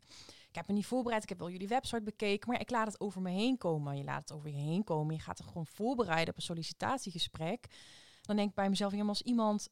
ik 0.50 0.56
heb 0.56 0.68
me 0.68 0.74
niet 0.74 0.86
voorbereid, 0.86 1.24
ik 1.24 1.30
heb 1.30 1.40
wel 1.40 1.50
jullie 1.50 1.68
website 1.68 2.02
bekeken, 2.02 2.50
maar 2.50 2.60
ik 2.60 2.70
laat 2.70 2.88
het 2.88 3.00
over 3.00 3.22
me 3.22 3.30
heen 3.30 3.58
komen. 3.58 3.98
Je 3.98 4.04
laat 4.04 4.22
het 4.22 4.32
over 4.32 4.50
je 4.50 4.56
heen 4.56 4.84
komen, 4.84 5.16
je 5.16 5.22
gaat 5.22 5.40
er 5.40 5.46
gewoon 5.46 5.68
voorbereiden 5.68 6.30
op 6.30 6.36
een 6.36 6.46
sollicitatiegesprek. 6.46 7.68
Dan 8.22 8.36
denk 8.36 8.50
ik 8.50 8.56
bij 8.56 8.70
mezelf, 8.70 8.92
ja, 8.92 8.98
maar 8.98 9.08
als 9.08 9.22
iemand 9.22 9.70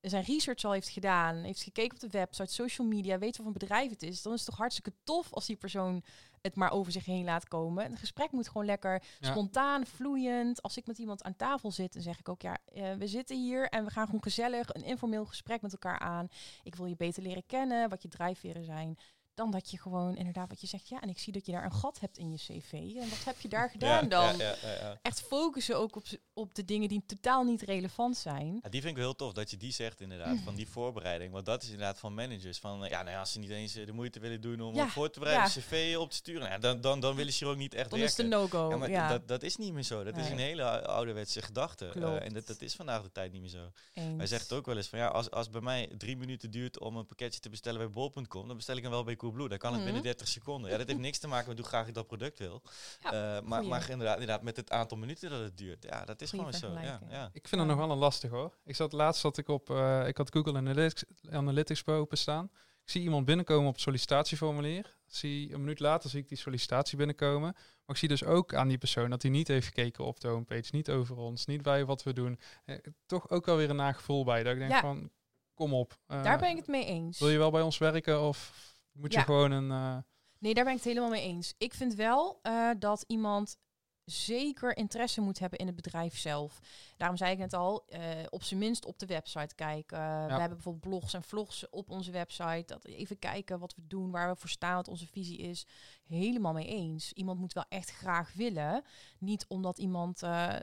zijn 0.00 0.24
research 0.24 0.64
al 0.64 0.72
heeft 0.72 0.88
gedaan, 0.88 1.36
heeft 1.36 1.62
gekeken 1.62 1.94
op 1.94 2.00
de 2.00 2.18
website, 2.18 2.52
social 2.52 2.86
media, 2.86 3.18
weet 3.18 3.36
wat 3.36 3.36
voor 3.36 3.46
een 3.46 3.52
bedrijf 3.52 3.90
het 3.90 4.02
is, 4.02 4.22
dan 4.22 4.32
is 4.32 4.40
het 4.40 4.48
toch 4.48 4.58
hartstikke 4.58 4.92
tof 5.04 5.32
als 5.32 5.46
die 5.46 5.56
persoon 5.56 6.02
het 6.40 6.56
maar 6.56 6.70
over 6.70 6.92
zich 6.92 7.04
heen 7.04 7.24
laat 7.24 7.48
komen. 7.48 7.84
En 7.84 7.90
het 7.90 7.98
gesprek 8.00 8.30
moet 8.32 8.46
gewoon 8.48 8.64
lekker 8.66 9.02
Ja. 9.20 9.30
spontaan, 9.30 9.86
vloeiend. 9.86 10.62
Als 10.62 10.76
ik 10.76 10.86
met 10.86 10.98
iemand 10.98 11.22
aan 11.22 11.36
tafel 11.36 11.70
zit, 11.70 11.92
dan 11.92 12.02
zeg 12.02 12.18
ik 12.18 12.28
ook, 12.28 12.42
ja, 12.42 12.56
eh, 12.64 12.92
we 12.94 13.06
zitten 13.06 13.36
hier 13.36 13.68
en 13.68 13.84
we 13.84 13.90
gaan 13.90 14.04
gewoon 14.06 14.22
gezellig 14.22 14.74
een 14.74 14.84
informeel 14.84 15.24
gesprek 15.26 15.62
met 15.62 15.72
elkaar 15.72 15.98
aan. 15.98 16.28
Ik 16.62 16.74
wil 16.74 16.86
je 16.86 16.96
beter 16.96 17.22
leren 17.22 17.46
kennen, 17.46 17.88
wat 17.88 18.02
je 18.02 18.08
drijfveren 18.08 18.64
zijn. 18.64 18.98
Dan 19.34 19.50
dat 19.50 19.70
je 19.70 19.78
gewoon 19.78 20.16
inderdaad 20.16 20.48
wat 20.48 20.60
je 20.60 20.66
zegt, 20.66 20.88
ja, 20.88 21.00
en 21.00 21.08
ik 21.08 21.18
zie 21.18 21.32
dat 21.32 21.46
je 21.46 21.52
daar 21.52 21.64
een 21.64 21.72
gat 21.72 22.00
hebt 22.00 22.18
in 22.18 22.30
je 22.30 22.36
cv. 22.36 22.72
En 22.72 23.08
wat 23.08 23.24
heb 23.24 23.40
je 23.40 23.48
daar 23.48 23.70
gedaan 23.70 24.02
ja, 24.02 24.08
dan? 24.08 24.36
Ja, 24.36 24.54
ja. 24.62 24.98
Echt 25.02 25.20
focussen 25.20 25.76
ook 25.76 25.96
op, 25.96 26.04
op 26.32 26.54
de 26.54 26.64
dingen 26.64 26.88
die 26.88 27.02
totaal 27.06 27.44
niet 27.44 27.62
relevant 27.62 28.16
zijn. 28.16 28.58
Ja, 28.62 28.68
die 28.68 28.80
vind 28.80 28.92
ik 28.92 28.96
wel 28.96 29.04
heel 29.04 29.16
tof 29.16 29.32
dat 29.32 29.50
je 29.50 29.56
die 29.56 29.72
zegt 29.72 30.00
inderdaad, 30.00 30.38
van 30.44 30.54
die 30.54 30.68
voorbereiding. 30.68 31.32
Want 31.32 31.46
dat 31.46 31.62
is 31.62 31.68
inderdaad 31.68 31.98
van 31.98 32.14
managers. 32.14 32.58
Van, 32.58 32.84
eh, 32.84 32.90
ja, 32.90 33.02
nou 33.02 33.18
als 33.18 33.32
ze 33.32 33.38
niet 33.38 33.50
eens 33.50 33.74
eh, 33.74 33.86
de 33.86 33.92
moeite 33.92 34.20
willen 34.20 34.40
doen 34.40 34.60
om 34.60 34.88
voor 34.88 35.10
te 35.10 35.18
bereiden, 35.18 35.50
cv 35.50 35.96
op 35.98 36.10
te 36.10 36.16
sturen, 36.16 36.48
nou 36.48 36.60
dan, 36.60 36.80
dan, 36.80 37.00
dan 37.00 37.14
willen 37.14 37.32
ze 37.32 37.44
hier 37.44 37.52
ook 37.52 37.58
niet 37.58 37.74
echt 37.74 37.90
Dan 37.90 37.98
is 37.98 38.10
het 38.10 38.18
een 38.18 38.28
no-go. 38.28 38.70
ja, 38.70 38.76
maar 38.76 39.08
Dat, 39.08 39.28
dat 39.28 39.42
is 39.42 39.56
niet 39.56 39.72
meer 39.72 39.82
zo. 39.82 40.04
Dat 40.04 40.16
is 40.16 40.28
een 40.28 40.38
hele 40.38 40.64
ou- 40.64 40.84
ouderwetse 40.84 41.42
gedachte. 41.42 41.88
Eh, 41.88 42.24
en 42.24 42.32
dat, 42.32 42.46
dat 42.46 42.60
is 42.60 42.74
vandaag 42.74 43.02
de 43.02 43.12
tijd 43.12 43.32
niet 43.32 43.40
meer 43.40 43.50
zo. 43.50 43.70
eens. 43.92 44.16
Hij 44.16 44.26
zegt 44.26 44.52
ook 44.52 44.66
wel 44.66 44.76
eens 44.76 44.88
van 44.88 44.98
ja, 44.98 45.06
als, 45.06 45.30
als 45.30 45.50
bij 45.50 45.60
mij 45.60 45.88
drie 45.98 46.16
minuten 46.16 46.50
duurt 46.50 46.78
om 46.78 46.96
een 46.96 47.06
pakketje 47.06 47.40
te 47.40 47.48
bestellen 47.48 47.78
bij 47.78 47.90
bol.com, 47.90 48.46
dan 48.46 48.56
bestel 48.56 48.76
ik 48.76 48.82
hem 48.82 48.90
wel 48.90 49.04
bij 49.04 49.16
Coolblue. 49.20 49.48
Dan 49.48 49.58
kan 49.58 49.68
het 49.72 49.76
Mhm. 49.76 49.84
binnen 49.84 50.02
30 50.02 50.28
seconden. 50.28 50.70
Ja, 50.70 50.76
dat 50.76 50.86
heeft 50.86 50.98
niks 50.98 51.18
te 51.18 51.28
maken 51.28 51.48
met 51.48 51.58
hoe 51.58 51.66
graag 51.66 51.86
ik 51.88 51.94
dat 51.94 52.06
product 52.06 52.38
wil. 52.38 52.62
Ja, 53.02 53.12
Eh, 53.12 53.42
maar, 53.48 53.64
maar 53.64 53.90
inderdaad, 53.90 54.14
inderdaad, 54.14 54.42
met 54.42 54.56
het 54.56 54.70
aantal 54.70 54.98
minuten 54.98 55.30
dat 55.30 55.40
het 55.40 55.58
duurt. 55.58 55.82
Ja, 55.82 56.04
dat 56.04 56.20
is 56.20 56.30
Goeie 56.30 56.44
gewoon 56.52 56.60
zo. 56.76 56.80
Ja, 56.86 57.00
ja. 57.10 57.30
Ik 57.32 57.48
vind 57.48 57.60
het 57.60 57.70
nog 57.70 57.78
wel 57.78 57.90
een 57.90 57.98
lastig 57.98 58.30
hoor. 58.30 58.56
Ik 58.64 58.74
zat 58.76 58.92
laatst 58.92 59.20
zat 59.20 59.38
ik 59.38 59.48
op, 59.48 59.70
eh, 59.70 60.06
ik 60.06 60.16
had 60.16 60.32
Google 60.32 60.56
Analytics, 60.56 61.04
Analytics 61.30 61.86
open 61.86 62.18
staan. 62.18 62.50
Ik 62.84 62.90
zie 62.96 63.02
iemand 63.02 63.24
binnenkomen 63.26 63.66
op 63.68 63.72
het 63.72 63.82
sollicitatieformulier. 63.82 64.96
Zie, 65.06 65.52
een 65.54 65.60
minuut 65.60 65.80
later 65.80 66.10
zie 66.10 66.20
ik 66.20 66.28
die 66.28 66.38
sollicitatie 66.38 66.96
binnenkomen. 66.96 67.52
Maar 67.52 67.62
ik 67.86 67.96
zie 67.96 68.08
dus 68.08 68.24
ook 68.24 68.54
aan 68.54 68.68
die 68.68 68.78
persoon 68.78 69.10
dat 69.10 69.22
hij 69.22 69.30
niet 69.30 69.48
heeft 69.48 69.66
gekeken 69.66 70.04
op 70.04 70.20
de 70.20 70.28
homepage, 70.28 70.68
niet 70.70 70.90
over 70.90 71.16
ons, 71.16 71.46
niet 71.46 71.62
bij 71.62 71.84
wat 71.84 72.02
we 72.02 72.12
doen. 72.12 72.40
Eh, 72.64 72.76
toch 73.06 73.30
ook 73.30 73.46
wel 73.46 73.56
weer 73.56 73.70
een 73.70 73.76
nagevoel 73.76 74.24
bij. 74.24 74.42
Dat 74.42 74.52
ik 74.52 74.58
denk 74.58 74.70
Ja. 74.70 74.80
van, 74.80 75.10
kom 75.54 75.74
op. 75.74 75.98
eh, 76.06 76.22
Daar 76.22 76.38
ben 76.38 76.50
ik 76.50 76.56
het 76.56 76.66
mee 76.66 76.84
eens. 76.84 77.18
Wil 77.18 77.28
je 77.28 77.38
wel 77.38 77.50
bij 77.50 77.62
ons 77.62 77.78
werken 77.78 78.20
of 78.22 78.52
moet 79.00 79.12
je 79.12 79.18
Ja. 79.18 79.24
gewoon 79.24 79.50
een... 79.50 79.70
eh, 79.70 79.96
Nee, 80.38 80.54
daar 80.54 80.64
ben 80.64 80.72
ik 80.72 80.78
het 80.78 80.88
helemaal 80.88 81.10
mee 81.10 81.22
eens. 81.22 81.54
Ik 81.58 81.74
vind 81.74 81.94
wel 81.94 82.38
eh, 82.42 82.70
dat 82.78 83.04
iemand 83.06 83.56
zeker 84.04 84.76
interesse 84.76 85.20
moet 85.20 85.38
hebben 85.38 85.58
in 85.58 85.66
het 85.66 85.76
bedrijf 85.76 86.18
zelf. 86.18 86.60
Daarom 86.96 87.16
zei 87.16 87.32
ik 87.32 87.38
net 87.38 87.52
al, 87.52 87.84
eh, 87.88 88.00
op 88.30 88.42
zijn 88.42 88.60
minst 88.60 88.84
op 88.84 88.98
de 88.98 89.06
website 89.06 89.54
kijken. 89.54 89.98
We 89.98 90.32
hebben 90.32 90.48
bijvoorbeeld 90.48 90.88
blogs 90.88 91.14
en 91.14 91.22
vlogs 91.22 91.70
op 91.70 91.90
onze 91.90 92.10
website. 92.10 92.64
Dat 92.66 92.84
even 92.84 93.18
kijken 93.18 93.58
wat 93.58 93.74
we 93.74 93.86
doen, 93.86 94.10
waar 94.10 94.32
we 94.32 94.40
voor 94.40 94.48
staan, 94.48 94.74
wat 94.74 94.88
onze 94.88 95.06
visie 95.06 95.38
is. 95.38 95.66
Helemaal 96.04 96.52
mee 96.52 96.66
eens. 96.66 97.12
Iemand 97.12 97.38
moet 97.38 97.52
wel 97.52 97.64
echt 97.68 97.90
graag 97.90 98.32
willen. 98.32 98.82
Niet 99.18 99.44
omdat 99.48 99.78
iemand 99.78 100.22
eh, 100.22 100.54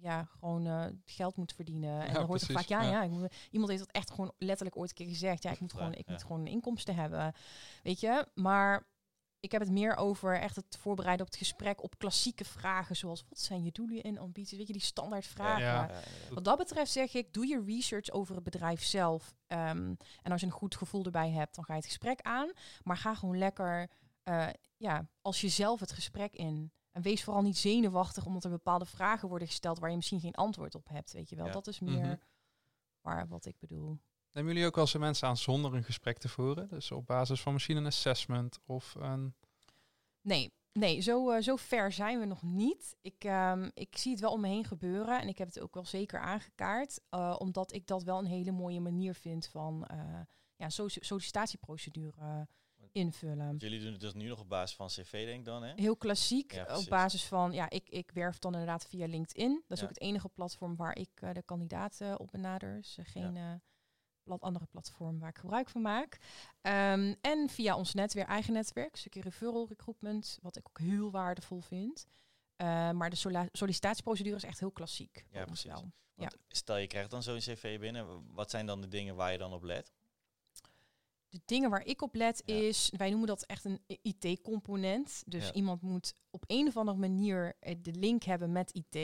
ja, 0.00 0.24
gewoon 0.24 0.66
eh, 0.66 0.84
geld 1.04 1.36
moet 1.36 1.52
verdienen. 1.52 2.00
En 2.00 2.06
Ja, 2.06 2.12
dan 2.12 2.26
hoort 2.26 2.46
precies, 2.46 2.54
vaak, 2.54 2.64
ja, 2.66 2.82
ja. 2.82 2.90
ja. 2.90 3.02
ik 3.02 3.10
moet, 3.10 3.34
iemand 3.50 3.70
heeft 3.70 3.84
dat 3.84 3.94
echt 3.94 4.10
gewoon 4.10 4.32
letterlijk 4.38 4.76
ooit 4.76 4.88
een 4.88 4.96
keer 4.96 5.06
gezegd. 5.06 5.42
Ja, 5.42 5.50
ik 5.50 5.60
moet 5.60 5.72
gewoon, 5.72 5.94
ik 5.94 6.08
moet 6.08 6.22
gewoon 6.22 6.46
inkomsten 6.46 6.94
hebben. 6.94 7.34
Weet 7.82 8.00
je, 8.00 8.26
maar 8.34 8.86
ik 9.40 9.52
heb 9.52 9.60
het 9.60 9.70
meer 9.70 9.96
over 9.96 10.40
echt 10.40 10.56
het 10.56 10.76
voorbereiden 10.80 11.26
op 11.26 11.32
het 11.32 11.40
gesprek 11.40 11.82
op 11.82 11.98
klassieke 11.98 12.44
vragen, 12.44 12.96
zoals 12.96 13.24
wat 13.28 13.38
zijn 13.38 13.64
je 13.64 13.72
doelen 13.72 14.02
en 14.02 14.18
ambities? 14.18 14.58
Weet 14.58 14.66
je, 14.66 14.72
die 14.72 14.82
standaard 14.82 15.26
vragen. 15.26 15.62
Ja. 15.64 15.88
Ja. 15.88 16.00
Wat 16.34 16.44
dat 16.44 16.58
betreft 16.58 16.90
zeg 16.90 17.14
ik, 17.14 17.32
doe 17.32 17.46
je 17.46 17.62
research 17.66 18.10
over 18.10 18.34
het 18.34 18.44
bedrijf 18.44 18.82
zelf. 18.84 19.34
Ehm, 19.46 19.94
en 20.22 20.32
als 20.32 20.40
je 20.40 20.46
een 20.46 20.52
goed 20.52 20.76
gevoel 20.76 21.04
erbij 21.04 21.30
hebt, 21.30 21.54
dan 21.54 21.64
ga 21.64 21.72
je 21.72 21.78
het 21.78 21.88
gesprek 21.88 22.20
aan. 22.20 22.52
Maar 22.82 22.96
ga 22.96 23.14
gewoon 23.14 23.38
lekker, 23.38 23.90
eh, 24.22 24.48
ja, 24.76 25.08
als 25.22 25.40
jezelf 25.40 25.80
het 25.80 25.92
gesprek 25.92 26.32
in. 26.32 26.72
En 26.92 27.02
wees 27.02 27.24
vooral 27.24 27.42
niet 27.42 27.58
zenuwachtig, 27.58 28.26
omdat 28.26 28.44
er 28.44 28.50
bepaalde 28.50 28.86
vragen 28.86 29.28
worden 29.28 29.48
gesteld 29.48 29.78
waar 29.78 29.90
je 29.90 29.96
misschien 29.96 30.20
geen 30.20 30.34
antwoord 30.34 30.74
op 30.74 30.88
hebt. 30.88 31.12
Weet 31.12 31.28
je 31.28 31.36
wel, 31.36 31.46
Ja. 31.46 31.52
dat 31.52 31.66
is 31.66 31.80
meer 31.80 32.06
Mhm. 32.06 32.16
waar 33.00 33.28
wat 33.28 33.46
ik 33.46 33.58
bedoel. 33.58 33.98
Nemen 34.36 34.52
jullie 34.52 34.66
ook 34.68 34.74
wel 34.74 34.84
eens 34.84 34.94
mensen 34.96 35.28
aan 35.28 35.36
zonder 35.36 35.74
een 35.74 35.84
gesprek 35.84 36.18
te 36.18 36.28
voeren? 36.28 36.68
Dus 36.68 36.90
op 36.92 37.06
basis 37.06 37.40
van 37.40 37.52
misschien 37.52 37.76
een 37.76 37.86
assessment 37.86 38.58
of 38.66 38.94
een... 38.98 39.34
Nee, 40.20 40.52
nee 40.72 41.00
zo, 41.00 41.30
eh, 41.30 41.42
zo 41.42 41.56
ver 41.56 41.92
zijn 41.92 42.18
we 42.18 42.24
nog 42.24 42.42
niet. 42.42 42.96
Ik, 43.00 43.24
ehm, 43.24 43.70
ik 43.74 43.96
zie 43.98 44.10
het 44.12 44.20
wel 44.20 44.32
om 44.32 44.40
me 44.40 44.48
heen 44.48 44.64
gebeuren 44.64 45.20
en 45.20 45.28
ik 45.28 45.38
heb 45.38 45.46
het 45.48 45.60
ook 45.60 45.74
wel 45.74 45.84
zeker 45.84 46.20
aangekaart. 46.20 47.00
eh, 47.08 47.36
omdat 47.38 47.72
ik 47.72 47.86
dat 47.86 48.02
wel 48.02 48.18
een 48.18 48.26
hele 48.26 48.50
mooie 48.52 48.80
manier 48.80 49.14
vind 49.14 49.46
van 49.46 49.84
eh, 49.86 50.20
ja, 50.56 50.68
soci- 50.68 51.00
sollicitatieprocedure 51.04 52.46
invullen. 52.92 53.46
Want 53.46 53.60
jullie 53.62 53.80
doen 53.82 53.92
het 53.92 54.00
dus 54.00 54.14
nu 54.14 54.28
nog 54.28 54.40
op 54.40 54.48
basis 54.48 54.76
van 54.76 54.86
cv, 54.86 55.24
denk 55.24 55.38
ik 55.38 55.44
dan, 55.44 55.62
hè? 55.62 55.72
Heel 55.76 55.96
klassiek, 55.96 56.52
Ja, 56.52 56.76
op 56.78 56.86
basis 56.88 57.24
van, 57.24 57.52
ja, 57.52 57.70
ik, 57.70 57.88
ik 57.88 58.10
werf 58.10 58.38
dan 58.38 58.52
inderdaad 58.52 58.86
via 58.86 59.06
LinkedIn. 59.06 59.52
Dat 59.66 59.70
is 59.76 59.78
Ja. 59.78 59.82
ook 59.82 59.88
het 59.94 60.00
enige 60.00 60.28
platform 60.28 60.76
waar 60.76 60.96
ik 60.96 61.10
eh, 61.14 61.32
de 61.32 61.42
kandidaten 61.42 62.18
op 62.20 62.30
benader. 62.30 62.74
Dus 62.76 62.98
geen 63.02 63.36
eh, 63.36 63.52
andere 64.26 64.66
platform 64.66 65.18
waar 65.18 65.28
ik 65.28 65.38
gebruik 65.38 65.68
van 65.68 65.82
maak. 65.82 66.18
Ehm, 66.60 67.14
en 67.20 67.48
via 67.48 67.76
ons 67.76 67.94
netwerk, 67.94 68.28
eigen 68.28 68.52
netwerk, 68.52 68.92
een 68.92 68.98
stukje 68.98 69.20
referral 69.20 69.66
recruitment, 69.68 70.38
wat 70.42 70.56
ik 70.56 70.68
ook 70.68 70.78
heel 70.78 71.10
waardevol 71.10 71.60
vind. 71.60 72.06
Eh, 72.56 72.90
maar 72.90 73.10
de 73.10 73.48
sollicitatieprocedure 73.52 74.36
is 74.36 74.44
echt 74.44 74.60
heel 74.60 74.70
klassiek. 74.72 75.26
Ja, 75.30 75.44
precies. 75.44 75.64
wel. 75.72 75.90
Want 76.14 76.36
Stel, 76.48 76.76
je 76.76 76.86
krijgt 76.86 77.10
dan 77.10 77.22
zo'n 77.22 77.38
cv 77.38 77.78
binnen. 77.80 78.32
Wat 78.34 78.50
zijn 78.50 78.66
dan 78.66 78.80
de 78.80 78.88
dingen 78.88 79.16
waar 79.16 79.32
je 79.32 79.38
dan 79.38 79.52
op 79.52 79.62
let? 79.62 79.92
De 81.28 81.40
dingen 81.44 81.70
waar 81.70 81.84
ik 81.84 82.02
op 82.02 82.14
let 82.14 82.42
Ja. 82.44 82.54
is, 82.54 82.92
wij 82.96 83.08
noemen 83.10 83.28
dat 83.28 83.42
echt 83.46 83.64
een 83.64 83.80
IT-component. 83.86 85.22
Dus 85.26 85.46
Ja. 85.46 85.52
iemand 85.52 85.82
moet 85.82 86.14
op 86.30 86.44
een 86.46 86.66
of 86.66 86.76
andere 86.76 86.98
manier 86.98 87.56
eh, 87.60 87.74
de 87.82 87.92
link 87.92 88.22
hebben 88.22 88.52
met 88.52 88.72
IT. 88.74 88.94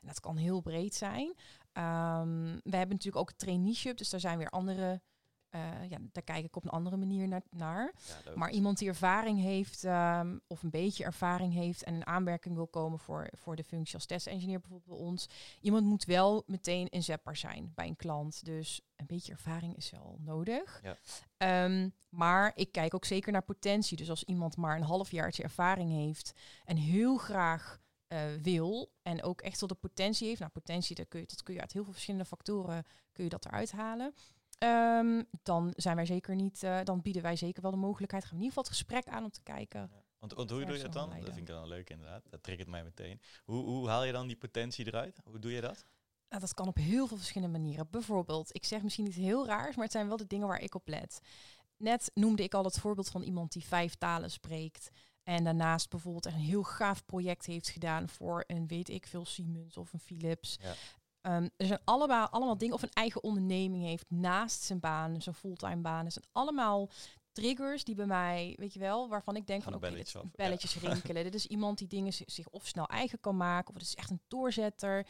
En 0.00 0.06
dat 0.06 0.20
kan 0.20 0.36
heel 0.36 0.60
breed 0.60 0.94
zijn. 0.94 1.34
Ehm, 1.76 2.44
we 2.62 2.76
hebben 2.76 2.88
natuurlijk 2.96 3.16
ook 3.16 3.30
een 3.30 3.36
traineeship, 3.36 3.96
dus 3.96 4.10
daar 4.10 4.20
zijn 4.20 4.38
weer 4.38 4.50
andere. 4.50 5.00
eh, 5.50 5.62
ja, 5.88 5.96
daar 6.12 6.22
kijk 6.22 6.44
ik 6.44 6.56
op 6.56 6.64
een 6.64 6.70
andere 6.70 6.96
manier 6.96 7.28
na- 7.28 7.42
naar. 7.50 7.92
Ja. 8.24 8.32
Maar 8.34 8.50
iemand 8.50 8.78
die 8.78 8.88
ervaring 8.88 9.40
heeft, 9.40 9.84
ehm, 9.84 10.38
of 10.46 10.62
een 10.62 10.70
beetje 10.70 11.04
ervaring 11.04 11.52
heeft 11.54 11.82
en 11.84 11.94
een 11.94 12.06
aanmerking 12.06 12.54
wil 12.54 12.66
komen 12.66 12.98
voor, 12.98 13.28
voor 13.32 13.56
de 13.56 13.64
functie 13.64 13.94
als 13.94 14.06
testengineer 14.06 14.60
bijvoorbeeld 14.60 14.98
bij 14.98 15.06
ons. 15.06 15.26
Iemand 15.60 15.84
moet 15.86 16.04
wel 16.04 16.42
meteen 16.46 16.88
inzetbaar 16.88 17.36
zijn 17.36 17.72
bij 17.74 17.86
een 17.86 17.96
klant. 17.96 18.44
Dus 18.44 18.80
een 18.96 19.06
beetje 19.06 19.32
ervaring 19.32 19.76
is 19.76 19.90
wel 19.90 20.16
nodig. 20.20 20.80
Ja. 20.82 20.96
Ehm, 21.36 21.88
maar 22.08 22.52
ik 22.54 22.72
kijk 22.72 22.94
ook 22.94 23.04
zeker 23.04 23.32
naar 23.32 23.42
potentie. 23.42 23.96
Dus 23.96 24.10
als 24.10 24.24
iemand 24.24 24.56
maar 24.56 24.76
een 24.76 24.82
halfjaartje 24.82 25.42
ervaring 25.42 25.90
heeft 25.90 26.32
en 26.64 26.76
heel 26.76 27.16
graag 27.16 27.78
eh, 28.08 28.34
wil 28.42 28.92
en 29.02 29.22
ook 29.22 29.40
echt 29.40 29.58
tot 29.58 29.68
de 29.68 29.74
potentie 29.74 30.26
heeft. 30.26 30.40
Nou, 30.40 30.52
potentie, 30.52 30.96
dat 30.96 31.08
kun, 31.08 31.20
je, 31.20 31.26
dat 31.26 31.42
kun 31.42 31.54
je 31.54 31.60
uit 31.60 31.72
heel 31.72 31.84
veel 31.84 31.92
verschillende 31.92 32.26
factoren 32.26 32.84
kun 33.12 33.24
je 33.24 33.30
dat 33.30 33.44
eruit 33.44 33.72
halen. 33.72 34.14
Ehm, 34.58 35.22
dan 35.42 35.72
zijn 35.76 35.96
wij 35.96 36.06
zeker 36.06 36.34
niet, 36.34 36.62
eh, 36.62 36.78
dan 36.84 37.02
bieden 37.02 37.22
wij 37.22 37.36
zeker 37.36 37.62
wel 37.62 37.70
de 37.70 37.76
mogelijkheid. 37.76 38.24
Gaan 38.24 38.32
we 38.32 38.38
in 38.38 38.44
ieder 38.44 38.58
geval 38.58 38.72
het 38.72 38.82
gesprek 38.82 39.14
aan 39.14 39.24
om 39.24 39.30
te 39.30 39.42
kijken. 39.42 39.90
Want, 40.18 40.32
want 40.32 40.50
hoe 40.50 40.64
doe 40.64 40.76
je 40.76 40.82
dat 40.82 40.92
dan? 40.92 41.10
Dat 41.10 41.24
vind 41.24 41.36
ik 41.36 41.46
dan 41.46 41.68
leuk 41.68 41.90
inderdaad. 41.90 42.30
Dat 42.30 42.42
triggert 42.42 42.68
mij 42.68 42.84
meteen. 42.84 43.20
Hoe, 43.44 43.64
hoe 43.64 43.88
haal 43.88 44.04
je 44.04 44.12
dan 44.12 44.26
die 44.26 44.36
potentie 44.36 44.86
eruit? 44.86 45.20
Hoe 45.24 45.38
doe 45.38 45.52
je 45.52 45.60
dat? 45.60 45.86
Nou, 46.28 46.40
dat 46.40 46.54
kan 46.54 46.68
op 46.68 46.76
heel 46.76 47.06
veel 47.06 47.16
verschillende 47.16 47.58
manieren. 47.58 47.88
Bijvoorbeeld, 47.90 48.54
ik 48.54 48.64
zeg 48.64 48.82
misschien 48.82 49.06
iets 49.06 49.16
heel 49.16 49.46
raars, 49.46 49.74
maar 49.74 49.84
het 49.84 49.92
zijn 49.92 50.08
wel 50.08 50.16
de 50.16 50.26
dingen 50.26 50.48
waar 50.48 50.60
ik 50.60 50.74
op 50.74 50.88
let. 50.88 51.20
Net 51.76 52.10
noemde 52.14 52.42
ik 52.42 52.54
al 52.54 52.64
het 52.64 52.78
voorbeeld 52.78 53.08
van 53.08 53.22
iemand 53.22 53.52
die 53.52 53.64
vijf 53.64 53.94
talen 53.94 54.30
spreekt. 54.30 54.90
En 55.28 55.44
daarnaast 55.44 55.90
bijvoorbeeld 55.90 56.24
een 56.26 56.32
heel 56.32 56.62
gaaf 56.62 57.04
project 57.04 57.46
heeft 57.46 57.68
gedaan 57.68 58.08
voor 58.08 58.44
een 58.46 58.66
weet 58.66 58.88
ik 58.88 59.06
veel 59.06 59.24
Siemens 59.24 59.76
of 59.76 59.92
een 59.92 60.00
Philips. 60.00 60.58
Ja. 60.62 60.74
Ehm, 61.20 61.48
er 61.56 61.66
zijn 61.66 61.80
allemaal, 61.84 62.28
allemaal 62.28 62.58
dingen, 62.58 62.74
of 62.74 62.82
een 62.82 62.92
eigen 62.92 63.22
onderneming 63.22 63.82
heeft 63.82 64.04
naast 64.08 64.62
zijn 64.62 64.80
baan, 64.80 65.22
zijn 65.22 65.34
fulltime 65.34 65.76
baan. 65.76 66.04
Het 66.04 66.12
zijn 66.12 66.24
allemaal 66.32 66.90
triggers 67.32 67.84
die 67.84 67.94
bij 67.94 68.06
mij, 68.06 68.54
weet 68.58 68.72
je 68.72 68.78
wel, 68.78 69.08
waarvan 69.08 69.36
ik 69.36 69.46
denk 69.46 69.62
van 69.62 69.72
Van 69.72 69.80
oké, 69.80 69.90
ja. 69.90 70.30
belletjes 70.34 70.76
rinkelen. 70.80 71.24
dit 71.30 71.34
is 71.34 71.46
iemand 71.46 71.78
die 71.78 71.88
dingen 71.88 72.12
zi- 72.12 72.24
zich 72.26 72.48
of 72.48 72.66
snel 72.66 72.86
eigen 72.86 73.20
kan 73.20 73.36
maken, 73.36 73.68
of 73.68 73.74
het 73.74 73.88
is 73.88 73.94
echt 73.94 74.10
een 74.10 74.20
doorzetter. 74.28 75.06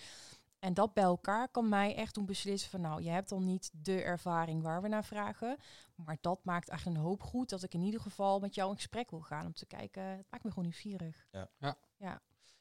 En 0.67 0.75
dat 0.75 0.95
bij 0.95 1.05
elkaar 1.05 1.49
kan 1.49 1.69
mij 1.69 1.95
echt 1.95 2.15
doen 2.15 2.27
beslissen 2.27 2.71
van 2.71 2.81
nou, 2.81 3.03
je 3.03 3.11
hebt 3.11 3.29
dan 3.29 3.45
niet 3.45 3.71
de 3.73 4.03
ervaring 4.03 4.63
waar 4.63 4.83
we 4.83 4.89
naar 4.89 5.05
vragen. 5.05 5.57
Maar 5.95 6.19
dat 6.21 6.45
maakt 6.45 6.69
echt 6.69 6.87
een 6.87 6.97
hoop 6.97 7.23
goed 7.23 7.49
dat 7.49 7.63
ik 7.63 7.75
in 7.75 7.83
ieder 7.83 8.01
geval 8.01 8.41
met 8.41 8.55
jou 8.55 8.71
in 8.71 8.77
gesprek 8.77 9.11
wil 9.11 9.21
gaan 9.21 9.47
om 9.47 9.53
te 9.53 9.67
kijken. 9.67 10.03
Het 10.03 10.27
maakt 10.31 10.45
me 10.45 10.49
gewoon 10.49 10.65
nieuwsgierig. 10.65 11.27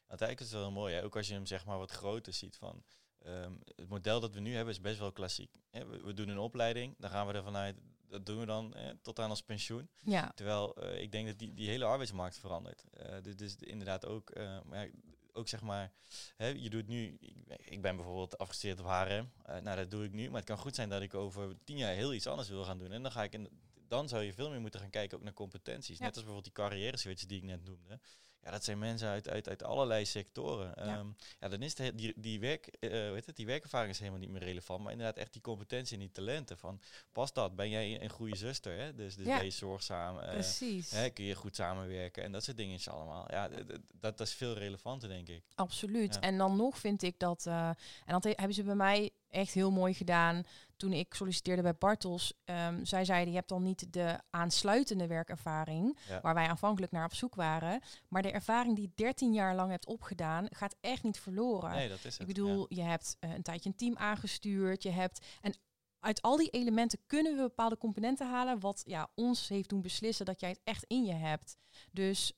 Uiteindelijk 0.08 0.40
is 0.40 0.52
het 0.52 0.62
wel 0.62 0.72
mooi, 0.72 0.94
hè? 0.94 1.04
ook 1.04 1.16
als 1.16 1.28
je 1.28 1.34
hem 1.34 1.46
zeg 1.46 1.66
maar 1.66 1.78
wat 1.78 1.92
groter 1.92 2.34
ziet 2.34 2.58
van... 2.58 2.84
ehm, 3.20 3.54
het 3.76 3.90
model 3.90 4.20
dat 4.20 4.34
we 4.34 4.40
nu 4.40 4.56
hebben 4.56 4.74
is 4.74 4.82
best 4.82 5.00
wel 5.00 5.12
klassiek. 5.12 5.62
Hè, 5.70 5.86
we, 5.86 6.02
we 6.02 6.14
doen 6.14 6.30
een 6.30 6.38
opleiding, 6.38 6.96
dan 6.98 7.10
gaan 7.10 7.28
we 7.28 7.34
ervan 7.34 7.56
uit, 7.56 7.78
dat 8.08 8.26
doen 8.26 8.40
we 8.40 8.46
dan 8.46 8.76
hè, 8.76 8.96
tot 8.96 9.20
aan 9.20 9.30
ons 9.30 9.44
pensioen. 9.44 9.90
Ja, 10.00 10.32
Terwijl 10.36 10.76
eh, 10.76 11.02
ik 11.02 11.12
denk 11.12 11.28
dat 11.28 11.40
die, 11.40 11.54
die 11.54 11.70
hele 11.70 11.86
arbeidsmarkt 11.86 12.38
verandert. 12.38 12.84
Eh, 12.90 13.22
dus, 13.22 13.36
dus 13.36 13.56
inderdaad 13.56 14.06
ook, 14.06 14.30
eh, 14.30 14.60
maar 14.66 14.86
ja, 14.86 14.92
ook 15.36 15.48
zeg 15.48 15.62
maar, 15.62 15.92
hè, 16.36 16.48
je 16.48 16.70
doet 16.70 16.88
nu, 16.88 17.18
ik, 17.66 17.82
ben 17.82 17.96
bijvoorbeeld 17.96 18.38
afgestudeerd 18.38 18.80
op 18.80 18.86
HRM, 18.86 19.32
eh, 19.44 19.58
nou 19.62 19.78
dat 19.78 19.92
doe 19.92 20.04
ik 20.04 20.12
nu, 20.12 20.28
maar 20.28 20.40
het 20.40 20.50
kan 20.50 20.58
goed 20.58 20.76
zijn 20.76 20.90
dat 20.90 21.02
ik 21.02 21.14
over 21.14 21.56
tien 21.64 21.78
jaar 21.78 21.94
heel 21.94 22.14
iets 22.14 22.28
anders 22.28 22.50
wil 22.50 22.64
gaan 22.64 22.78
doen. 22.78 22.92
En 22.92 23.02
dan 23.02 23.12
ga 23.12 23.24
ik 23.24 23.34
in, 23.34 23.50
dan 23.88 24.08
zou 24.08 24.24
je 24.24 24.34
veel 24.34 24.50
meer 24.50 24.62
moeten 24.62 24.80
gaan 24.80 24.90
kijken 24.90 25.18
ook 25.18 25.24
naar 25.24 25.34
competenties. 25.34 25.98
Ja. 25.98 26.04
Net 26.04 26.16
als 26.16 26.24
bijvoorbeeld 26.24 26.56
die 26.56 26.64
carrière 26.64 26.98
switch 26.98 27.26
die 27.26 27.38
ik 27.38 27.44
net 27.44 27.64
noemde. 27.64 28.00
Ja, 28.46 28.52
dat 28.52 28.64
zijn 28.64 28.80
mensen 28.80 29.08
uit, 29.08 29.30
uit, 29.30 29.50
uit 29.50 29.64
allerlei 29.64 30.06
sectoren. 30.06 30.72
Ja. 30.76 30.86
Ja, 30.86 31.04
ja 31.40 31.48
dan 31.48 31.62
is 31.62 31.76
de, 31.76 31.96
die, 31.96 32.14
die, 32.16 32.40
werk, 32.40 32.66
eh, 32.68 32.90
weet 32.90 33.26
het, 33.26 33.36
die 33.36 33.46
werkervaring 33.46 33.92
is 33.92 34.00
helemaal 34.00 34.20
niet 34.20 34.30
meer 34.30 34.44
relevant. 34.44 34.84
Maar 34.84 34.92
inderdaad 34.92 35.18
echt 35.18 35.34
die 35.34 35.42
competentie 35.42 35.94
en 35.94 36.00
die 36.00 36.12
talenten. 36.12 36.58
Van, 36.58 36.82
past 37.12 37.36
dat? 37.36 37.56
Ben 37.56 37.70
jij 37.70 38.02
een 38.02 38.10
goede 38.10 38.36
zuster? 38.36 38.78
Hè? 38.78 38.96
Dus, 38.96 39.16
dus 39.16 39.26
Ja. 39.26 39.36
ben 39.36 39.46
je 39.46 39.52
zorgzaam? 39.52 40.20
eh, 40.20 40.30
precies. 40.30 40.92
Hè, 40.92 41.10
kun 41.10 41.24
je 41.26 41.36
goed 41.36 41.56
samenwerken 41.56 42.24
en 42.24 42.32
dat 42.32 42.44
soort 42.44 42.58
dingen 42.58 42.76
is 42.76 42.90
allemaal. 42.90 43.26
Ja, 43.32 43.48
dat, 43.48 43.80
dat 44.18 44.20
is 44.20 44.34
veel 44.34 44.54
relevanter, 44.54 45.10
denk 45.10 45.28
ik. 45.28 45.44
Absoluut. 45.56 46.14
Ja. 46.14 46.20
En 46.22 46.38
dan 46.38 46.56
nog 46.56 46.78
vind 46.78 47.02
ik 47.04 47.20
dat, 47.20 47.46
eh, 47.46 47.68
en 47.68 47.78
dat 48.06 48.24
he- 48.24 48.34
hebben 48.36 48.54
ze 48.54 48.64
bij 48.64 48.76
mij 48.76 49.10
echt 49.36 49.54
heel 49.54 49.72
mooi 49.72 49.94
gedaan 49.94 50.44
toen 50.78 50.94
ik 50.94 51.14
solliciteerde 51.14 51.62
bij 51.62 51.76
Bartels. 51.76 52.34
Ehm, 52.44 52.84
zij 52.86 53.06
zeiden, 53.06 53.30
je 53.30 53.38
hebt 53.38 53.50
dan 53.50 53.64
niet 53.64 53.94
de 53.94 54.20
aansluitende 54.30 55.08
werkervaring, 55.08 55.98
Ja. 56.08 56.22
waar 56.22 56.34
wij 56.34 56.48
aanvankelijk 56.48 56.92
naar 56.92 57.06
op 57.06 57.14
zoek 57.14 57.36
waren. 57.36 57.82
Maar 58.08 58.22
de 58.22 58.32
ervaring 58.32 58.76
die 58.76 58.84
je 58.86 58.92
13 58.96 59.34
jaar 59.34 59.56
lang 59.56 59.70
hebt 59.72 59.86
opgedaan, 59.86 60.48
gaat 60.50 60.76
echt 60.82 61.04
niet 61.04 61.20
verloren. 61.20 61.72
Nee, 61.72 61.90
dat 61.90 61.98
is 61.98 62.04
het. 62.04 62.20
ik 62.22 62.28
bedoel, 62.28 62.66
je 62.70 62.82
hebt 62.82 63.18
eh, 63.20 63.34
een 63.34 63.42
tijdje 63.44 63.70
een 63.70 63.76
team 63.76 63.98
aangestuurd, 63.98 64.84
je 64.84 64.90
hebt... 64.90 65.26
En 65.42 65.54
uit 66.00 66.22
al 66.22 66.38
die 66.38 66.50
elementen 66.50 67.00
kunnen 67.06 67.36
we 67.36 67.42
bepaalde 67.42 67.78
componenten 67.78 68.30
halen, 68.30 68.60
wat 68.60 68.82
ja, 68.86 69.10
ons 69.16 69.48
heeft 69.48 69.70
doen 69.70 69.82
beslissen 69.82 70.26
dat 70.26 70.40
jij 70.40 70.50
het 70.50 70.62
echt 70.64 70.84
in 70.88 71.04
je 71.06 71.14
hebt. 71.14 71.58
Dus 71.92 72.34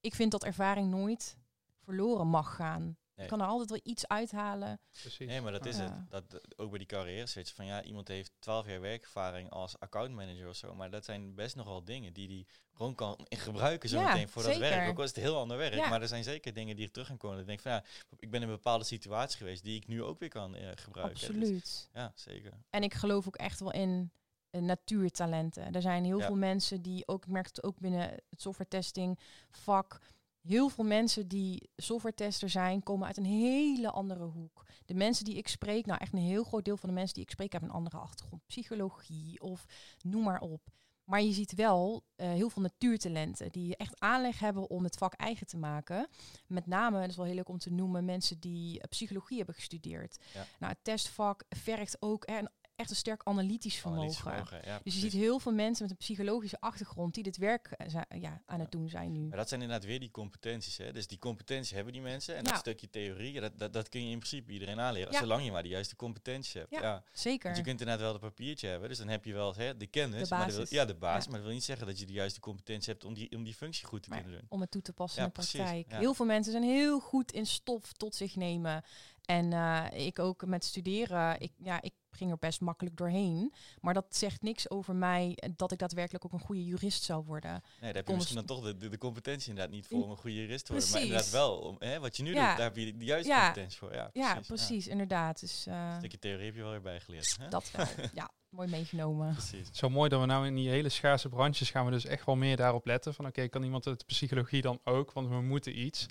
ik 0.00 0.14
vind 0.14 0.30
dat 0.30 0.44
ervaring 0.44 0.90
nooit 0.90 1.36
verloren 1.84 2.26
mag 2.26 2.54
gaan. 2.54 2.96
Nee. 3.16 3.24
Je 3.26 3.30
kan 3.32 3.40
er 3.40 3.46
altijd 3.46 3.70
wel 3.70 3.80
iets 3.92 4.06
uithalen. 4.08 4.80
Precies. 5.00 5.26
Nee, 5.26 5.40
maar 5.40 5.52
dat 5.52 5.66
is 5.66 5.76
Ja. 5.76 6.06
het. 6.10 6.30
Dat, 6.30 6.40
ook 6.58 6.68
bij 6.70 6.78
die 6.78 6.86
carrière 6.86 7.26
switch 7.26 7.54
van 7.54 7.66
ja, 7.66 7.82
iemand 7.82 8.08
heeft 8.08 8.32
12 8.38 8.66
jaar 8.66 8.80
werkervaring 8.80 9.50
als 9.50 9.78
accountmanager 9.78 10.48
of 10.48 10.56
zo. 10.56 10.74
Maar 10.74 10.90
dat 10.90 11.04
zijn 11.04 11.34
best 11.34 11.56
nogal 11.56 11.84
dingen 11.84 12.12
die 12.12 12.28
die 12.28 12.46
gewoon 12.74 12.94
kan 12.94 13.18
in 13.28 13.38
gebruiken 13.38 13.88
zo 13.88 13.98
Ja, 13.98 14.08
meteen 14.12 14.28
voor 14.28 14.42
dat 14.42 14.56
werk. 14.56 14.88
Ook 14.90 14.96
al 14.98 15.02
is 15.04 15.08
het 15.14 15.18
heel 15.18 15.36
ander 15.38 15.56
werk. 15.56 15.74
Ja. 15.74 15.88
Maar 15.88 16.02
er 16.02 16.08
zijn 16.08 16.24
zeker 16.24 16.52
dingen 16.52 16.76
die 16.76 16.84
er 16.84 16.92
terug 16.92 17.06
gaan 17.08 17.16
komen. 17.16 17.38
Ik 17.40 17.46
denk 17.46 17.60
van 17.60 17.72
ja, 17.72 17.84
ik 18.18 18.30
ben 18.30 18.42
in 18.42 18.48
een 18.48 18.54
bepaalde 18.54 18.84
situatie 18.84 19.36
geweest 19.36 19.62
die 19.62 19.76
ik 19.76 19.86
nu 19.86 20.02
ook 20.02 20.18
weer 20.18 20.28
kan 20.28 20.54
eh, 20.56 20.68
gebruiken. 20.74 21.18
Dus, 21.18 21.28
Absoluut. 21.28 21.88
ja, 21.92 22.12
zeker. 22.14 22.52
En 22.70 22.82
ik 22.82 22.94
geloof 22.94 23.26
ook 23.26 23.36
echt 23.36 23.60
wel 23.60 23.72
in 23.72 24.10
eh, 24.50 24.60
natuurtalenten. 24.60 25.72
Er 25.72 25.82
zijn 25.82 26.04
heel 26.04 26.18
Ja. 26.18 26.26
veel 26.26 26.36
mensen 26.36 26.82
die 26.82 27.08
ook, 27.08 27.24
ik 27.24 27.30
merk 27.30 27.46
het 27.46 27.62
ook 27.62 27.78
binnen 27.78 28.00
het 28.30 28.40
software 28.40 28.68
testing 28.68 29.18
vak. 29.50 29.98
Heel 30.46 30.68
veel 30.68 30.84
mensen 30.84 31.28
die 31.28 31.70
software 31.76 32.14
tester 32.14 32.50
zijn, 32.50 32.82
komen 32.82 33.06
uit 33.06 33.16
een 33.16 33.24
hele 33.24 33.90
andere 33.90 34.24
hoek. 34.24 34.64
De 34.84 34.94
mensen 34.94 35.24
die 35.24 35.36
ik 35.36 35.48
spreek, 35.48 35.86
nou 35.86 36.00
echt 36.00 36.12
een 36.12 36.18
heel 36.18 36.44
groot 36.44 36.64
deel 36.64 36.76
van 36.76 36.88
de 36.88 36.94
mensen 36.94 37.14
die 37.14 37.22
ik 37.24 37.30
spreek, 37.30 37.52
hebben 37.52 37.70
een 37.70 37.76
andere 37.76 37.96
achtergrond. 37.96 38.46
Psychologie 38.46 39.40
of 39.40 39.66
noem 40.02 40.22
maar 40.22 40.40
op. 40.40 40.60
Maar 41.06 41.22
je 41.22 41.32
ziet 41.32 41.54
wel 41.54 42.04
eh, 42.16 42.28
heel 42.28 42.50
veel 42.50 42.62
natuurtalenten 42.62 43.52
die 43.52 43.76
echt 43.76 44.00
aanleg 44.00 44.38
hebben 44.38 44.70
om 44.70 44.84
het 44.84 44.96
vak 44.96 45.12
eigen 45.12 45.46
te 45.46 45.56
maken. 45.56 46.08
Met 46.46 46.66
name, 46.66 47.00
dat 47.00 47.08
is 47.08 47.16
wel 47.16 47.24
heel 47.24 47.34
leuk 47.34 47.48
om 47.48 47.58
te 47.58 47.72
noemen, 47.72 48.04
mensen 48.04 48.40
die 48.40 48.80
eh, 48.80 48.88
psychologie 48.88 49.36
hebben 49.36 49.54
gestudeerd. 49.54 50.18
Ja. 50.34 50.46
Nou, 50.58 50.72
het 50.72 50.84
testvak 50.84 51.44
vergt 51.48 51.96
ook 52.00 52.22
een, 52.26 52.48
echt 52.76 52.90
een 52.90 52.96
sterk 52.96 53.20
analytisch 53.24 53.84
Analytisch 53.84 54.18
vermogen. 54.18 54.60
ja, 54.64 54.80
Dus 54.84 54.94
je 54.94 55.00
ziet 55.00 55.12
heel 55.12 55.38
veel 55.38 55.52
mensen 55.52 55.82
met 55.82 55.90
een 55.90 55.96
psychologische 55.98 56.60
achtergrond 56.60 57.14
die 57.14 57.22
dit 57.22 57.36
werk 57.36 57.66
eh, 57.66 58.20
ja, 58.20 58.42
aan 58.46 58.60
het 58.60 58.72
doen 58.72 58.88
zijn 58.88 59.12
nu. 59.12 59.28
Maar 59.28 59.36
dat 59.36 59.48
zijn 59.48 59.60
inderdaad 59.62 59.86
weer 59.86 60.00
die 60.00 60.10
competenties. 60.10 60.76
Hè? 60.76 60.92
Dus 60.92 61.06
die 61.06 61.18
competenties 61.18 61.70
hebben 61.70 61.92
die 61.92 62.02
mensen. 62.02 62.36
En 62.36 62.44
dat 62.44 62.56
stukje 62.58 62.90
theorie, 62.90 63.40
dat, 63.40 63.58
dat, 63.58 63.72
dat 63.72 63.88
kun 63.88 64.04
je 64.04 64.10
in 64.10 64.18
principe 64.18 64.52
iedereen 64.52 64.80
aanleren. 64.80 65.14
Zolang 65.14 65.44
je 65.44 65.52
maar 65.52 65.62
de 65.62 65.68
juiste 65.68 65.96
competenties 65.96 66.52
hebt. 66.52 66.70
Ja. 66.70 67.02
Zeker. 67.12 67.44
Want 67.44 67.56
je 67.56 67.62
kunt 67.62 67.80
inderdaad 67.80 68.02
wel 68.04 68.12
het 68.12 68.22
papiertje 68.22 68.68
hebben. 68.68 68.88
Dus 68.88 68.98
dan 68.98 69.08
heb 69.08 69.24
je 69.24 69.32
wel 69.32 69.54
hè, 69.54 69.76
de 69.76 69.86
kennis. 69.86 70.28
De 70.28 70.34
Maar 70.34 70.50
wil, 70.52 70.66
ja, 70.68 70.84
de 70.84 70.94
basis. 70.94 71.26
Maar 71.26 71.36
dat 71.36 71.44
wil 71.44 71.54
niet 71.54 71.64
zeggen 71.64 71.86
dat 71.86 71.98
je 71.98 72.06
de 72.06 72.12
juiste 72.12 72.40
competentie 72.40 72.92
hebt 72.92 73.04
om 73.04 73.14
die, 73.14 73.36
om 73.36 73.44
die 73.44 73.54
functie 73.54 73.86
goed 73.86 74.02
te 74.02 74.08
Maar 74.08 74.20
kunnen 74.20 74.38
doen. 74.38 74.48
om 74.50 74.60
het 74.60 74.70
toe 74.70 74.82
te 74.82 74.92
passen 74.92 75.20
in 75.22 75.26
de 75.26 75.32
praktijk. 75.32 75.86
Heel 75.92 76.14
veel 76.14 76.26
mensen 76.26 76.52
zijn 76.52 76.64
heel 76.64 77.00
goed 77.00 77.32
in 77.32 77.46
stof 77.46 77.92
tot 77.92 78.14
zich 78.14 78.36
nemen. 78.36 78.84
En 79.26 79.52
eh, 79.52 80.06
ik 80.06 80.18
ook 80.18 80.46
met 80.46 80.64
studeren, 80.64 81.40
ik, 81.40 81.52
ja, 81.58 81.82
ik 81.82 81.92
ging 82.10 82.30
er 82.30 82.38
best 82.38 82.60
makkelijk 82.60 82.96
doorheen. 82.96 83.52
Maar 83.80 83.94
dat 83.94 84.06
zegt 84.08 84.42
niks 84.42 84.70
over 84.70 84.94
mij 84.94 85.32
eh, 85.34 85.50
dat 85.56 85.72
ik 85.72 85.78
daadwerkelijk 85.78 86.24
ook 86.24 86.32
een 86.32 86.40
goede 86.46 86.64
jurist 86.64 87.02
zou 87.02 87.24
worden. 87.24 87.50
Nee, 87.50 87.60
daar 87.80 87.94
heb 87.94 88.08
je 88.08 88.14
misschien 88.14 88.36
dan 88.36 88.44
toch 88.44 88.64
de, 88.64 88.76
de, 88.76 88.88
de 88.88 88.98
competentie 88.98 89.48
inderdaad 89.48 89.74
niet 89.74 89.86
voor 89.86 90.02
om 90.04 90.10
een 90.10 90.16
goede 90.16 90.36
jurist 90.36 90.64
te 90.66 90.72
worden. 90.72 90.90
Maar 90.90 91.00
inderdaad 91.00 91.30
wel, 91.30 91.58
om, 91.58 91.76
hè, 91.78 92.00
wat 92.00 92.16
je 92.16 92.22
nu 92.22 92.34
Ja. 92.34 92.48
doet, 92.48 92.56
daar 92.56 92.66
heb 92.66 92.76
je 92.76 92.96
de 92.96 93.04
juiste 93.04 93.32
Ja. 93.32 93.44
competentie 93.44 93.78
voor. 93.78 93.94
Ja, 93.94 94.08
precies. 94.08 94.30
ja, 94.32 94.40
precies, 94.46 94.86
inderdaad. 94.86 95.40
Dus 95.40 95.66
eh, 95.66 95.90
Een 95.92 95.98
stukje 95.98 96.18
theorie 96.18 96.44
heb 96.46 96.54
je 96.54 96.62
wel 96.62 96.70
weer 96.70 96.82
bijgeleerd. 96.82 97.36
Hè? 97.40 97.48
dat 97.48 97.70
wel. 97.70 97.86
ja, 98.14 98.30
mooi 98.48 98.68
meegenomen. 98.68 99.32
Precies. 99.32 99.68
Zo 99.72 99.88
mooi 99.88 100.08
dat 100.08 100.20
we 100.20 100.26
nou 100.26 100.46
in 100.46 100.54
die 100.54 100.68
hele 100.68 100.88
schaarse 100.88 101.28
branches 101.28 101.70
gaan 101.70 101.84
we 101.84 101.90
dus 101.90 102.04
echt 102.04 102.24
wel 102.26 102.36
meer 102.36 102.56
daarop 102.56 102.86
letten. 102.86 103.14
Van 103.14 103.26
oké, 103.26 103.48
kan 103.48 103.62
iemand 103.62 103.86
uit 103.86 103.98
de 103.98 104.04
psychologie 104.04 104.62
dan 104.62 104.80
ook? 104.84 105.12
Want 105.12 105.28
we 105.28 105.40
moeten 105.40 105.78
iets. 105.80 106.06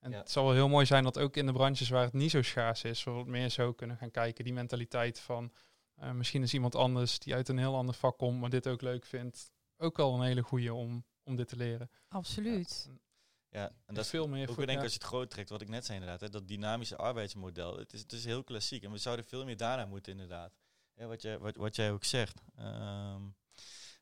En 0.00 0.10
Ja. 0.10 0.18
het 0.18 0.30
zal 0.30 0.44
wel 0.44 0.54
heel 0.54 0.68
mooi 0.68 0.86
zijn 0.86 1.04
dat 1.04 1.18
ook 1.18 1.36
in 1.36 1.46
de 1.46 1.52
branches 1.52 1.88
waar 1.88 2.04
het 2.04 2.12
niet 2.12 2.30
zo 2.30 2.42
schaars 2.42 2.84
is, 2.84 3.04
we 3.04 3.10
wat 3.10 3.26
meer 3.26 3.48
zo 3.48 3.72
kunnen 3.72 3.96
gaan 3.96 4.10
kijken. 4.10 4.44
Die 4.44 4.52
mentaliteit 4.52 5.20
van 5.20 5.52
eh, 5.94 6.10
misschien 6.10 6.42
is 6.42 6.54
iemand 6.54 6.74
anders 6.74 7.18
die 7.18 7.34
uit 7.34 7.48
een 7.48 7.58
heel 7.58 7.74
ander 7.76 7.94
vak 7.94 8.18
komt, 8.18 8.40
maar 8.40 8.50
dit 8.50 8.68
ook 8.68 8.80
leuk 8.82 9.04
vindt. 9.06 9.52
Ook 9.76 9.98
al 9.98 10.14
een 10.14 10.22
hele 10.26 10.42
goede 10.42 10.74
om, 10.74 11.04
om 11.22 11.36
dit 11.36 11.48
te 11.48 11.56
leren. 11.56 11.90
Absoluut. 12.08 12.88
Ja, 13.48 13.68
en 13.68 13.74
Dat 13.86 13.94
dat 13.94 14.04
is 14.04 14.10
veel 14.10 14.28
meer 14.28 14.48
Ook 14.48 14.54
voor 14.54 14.66
denk 14.66 14.78
ja. 14.78 14.84
als 14.84 14.92
je 14.92 14.98
het 14.98 15.08
groot 15.08 15.30
trekt, 15.30 15.48
wat 15.48 15.60
ik 15.60 15.68
net 15.68 15.84
zei 15.84 15.98
inderdaad, 15.98 16.20
hè, 16.20 16.28
dat 16.28 16.48
dynamische 16.48 16.96
arbeidsmodel. 16.96 17.78
Het 17.78 17.92
is, 17.92 18.00
het 18.00 18.12
is 18.12 18.24
heel 18.24 18.44
klassiek 18.44 18.82
en 18.82 18.90
we 18.90 18.98
zouden 18.98 19.24
veel 19.24 19.44
meer 19.44 19.56
daarna 19.56 19.86
moeten 19.86 20.12
inderdaad. 20.12 20.52
Ja, 20.94 21.06
wat, 21.06 21.22
jij, 21.22 21.38
wat, 21.38 21.56
wat 21.56 21.76
jij 21.76 21.92
ook 21.92 22.04
zegt. 22.04 22.42
Ehm, 22.56 23.22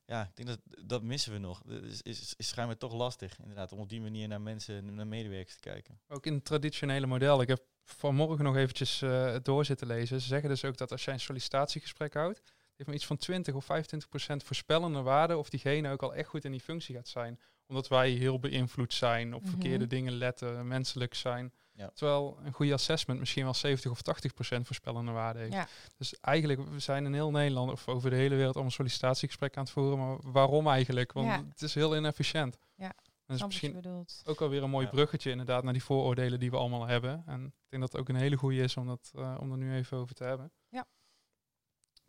ja, 0.09 0.23
ik 0.23 0.37
denk 0.37 0.49
dat 0.49 0.61
dat 0.89 1.03
missen 1.03 1.33
we 1.33 1.39
nog. 1.39 1.63
Het 1.69 1.83
is, 1.85 2.03
is, 2.03 2.35
is 2.37 2.49
schijnbaar 2.49 2.77
toch 2.77 2.93
lastig 2.93 3.39
inderdaad, 3.39 3.73
om 3.73 3.79
op 3.79 3.89
die 3.89 4.01
manier 4.01 4.29
naar 4.29 4.41
mensen, 4.41 4.95
naar 4.95 5.07
medewerkers 5.07 5.55
te 5.55 5.61
kijken. 5.61 6.01
Ook 6.09 6.27
in 6.27 6.35
het 6.35 6.45
traditionele 6.45 7.07
model. 7.07 7.41
Ik 7.41 7.49
heb 7.49 7.63
vanmorgen 7.85 8.45
nog 8.45 8.57
eventjes 8.57 9.03
eh, 9.03 9.25
het 9.25 9.45
door 9.45 9.65
zitten 9.65 9.87
lezen. 9.87 10.21
Ze 10.21 10.27
zeggen 10.27 10.49
dus 10.49 10.65
ook 10.65 10.77
dat 10.77 10.93
als 10.93 11.05
jij 11.05 11.15
een 11.15 11.21
sollicitatiegesprek 11.21 12.15
houdt, 12.15 12.43
heeft 12.75 12.87
maar 12.87 12.95
iets 12.95 13.07
van 13.07 13.17
20 13.17 13.55
of 13.55 13.65
25 13.65 14.09
procent 14.09 14.43
voorspellende 14.43 15.01
waarde 15.03 15.37
of 15.37 15.49
diegene 15.49 15.91
ook 15.91 16.03
al 16.03 16.15
echt 16.15 16.29
goed 16.29 16.45
in 16.45 16.51
die 16.51 16.61
functie 16.61 16.95
gaat 16.95 17.09
zijn. 17.09 17.41
Omdat 17.67 17.89
wij 17.89 18.11
heel 18.11 18.39
beïnvloed 18.39 18.95
zijn, 18.95 19.35
op 19.35 19.41
Mhm. 19.43 19.51
verkeerde 19.51 19.87
dingen 19.87 20.13
letten, 20.13 20.69
menselijk 20.69 21.15
zijn. 21.15 21.53
Ja. 21.79 21.91
Terwijl 21.95 22.39
een 22.45 22.53
goede 22.53 22.73
assessment 22.73 23.19
misschien 23.21 23.45
wel 23.45 23.55
70 23.55 23.91
of 23.91 24.03
80 24.03 24.35
procent 24.35 24.67
voorspellende 24.67 25.13
waarde 25.13 25.39
heeft. 25.39 25.53
Ja. 25.53 25.67
Dus 25.97 26.21
eigenlijk, 26.21 26.69
we 26.69 26.79
zijn 26.79 27.05
in 27.05 27.13
heel 27.15 27.31
Nederland 27.31 27.71
of 27.71 27.89
over 27.89 28.11
de 28.11 28.17
hele 28.17 28.35
wereld 28.35 28.55
allemaal 28.55 28.73
sollicitatiegesprekken 28.73 29.59
aan 29.59 29.65
het 29.65 29.73
voeren. 29.73 29.99
Maar 29.99 30.33
waarom 30.33 30.69
eigenlijk? 30.69 31.13
Want 31.13 31.27
Ja. 31.27 31.45
het 31.49 31.63
is 31.63 31.75
heel 31.75 31.97
inefficiënt. 31.97 32.59
Ja, 32.75 32.85
En 32.87 32.93
dat 33.27 33.37
is 33.37 33.43
misschien 33.45 34.07
ook 34.25 34.41
alweer 34.41 34.63
een 34.63 34.71
mooi 34.71 34.85
Ja. 34.85 34.91
bruggetje 34.91 35.31
inderdaad 35.31 35.63
naar 35.65 35.73
die 35.73 35.83
vooroordelen 35.85 36.41
die 36.41 36.51
we 36.51 36.57
allemaal 36.57 36.87
hebben. 36.87 37.23
En 37.27 37.45
ik 37.45 37.53
denk 37.69 37.83
dat 37.83 37.93
het 37.93 38.01
ook 38.01 38.09
een 38.09 38.17
hele 38.17 38.37
goede 38.37 38.61
is 38.61 38.77
om, 38.77 38.87
dat, 38.87 39.11
eh, 39.15 39.37
om 39.41 39.51
er 39.53 39.59
nu 39.59 39.75
even 39.75 39.97
over 39.97 40.15
te 40.15 40.25
hebben. 40.25 40.53
Ja. 40.69 40.87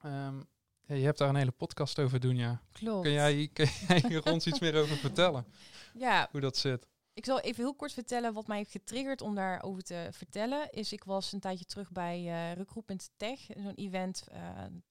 Ehm, 0.02 0.38
ja, 0.86 0.96
je 0.96 1.04
hebt 1.06 1.18
daar 1.18 1.30
een 1.30 1.36
hele 1.36 1.52
podcast 1.52 2.00
over 2.00 2.20
doen, 2.20 2.36
ja. 2.36 2.62
Klopt. 2.72 3.02
Kun 3.04 3.12
jij, 3.12 3.50
kun 3.54 3.68
jij 3.88 4.04
hier 4.08 4.26
ons 4.32 4.48
iets 4.48 4.60
meer 4.60 4.76
over 4.82 4.96
vertellen? 4.98 5.46
Ja, 5.94 6.28
Hoe 6.32 6.42
dat 6.42 6.58
zit? 6.58 6.88
Ik 7.20 7.26
zal 7.26 7.40
even 7.40 7.64
heel 7.64 7.76
kort 7.76 7.94
vertellen 7.94 8.34
wat 8.34 8.48
mij 8.48 8.58
heeft 8.58 8.72
getriggerd 8.72 9.22
om 9.22 9.36
daarover 9.36 9.84
te 9.84 10.08
vertellen. 10.12 10.72
Is 10.72 10.94
ik 10.94 11.04
was 11.04 11.34
een 11.34 11.40
tijdje 11.40 11.66
terug 11.66 11.92
bij 11.92 12.18
eh 12.18 12.54
Recruitment 12.54 13.10
Tech, 13.18 13.40
zo'n 13.40 13.76
event. 13.76 14.24
eh 14.32 14.42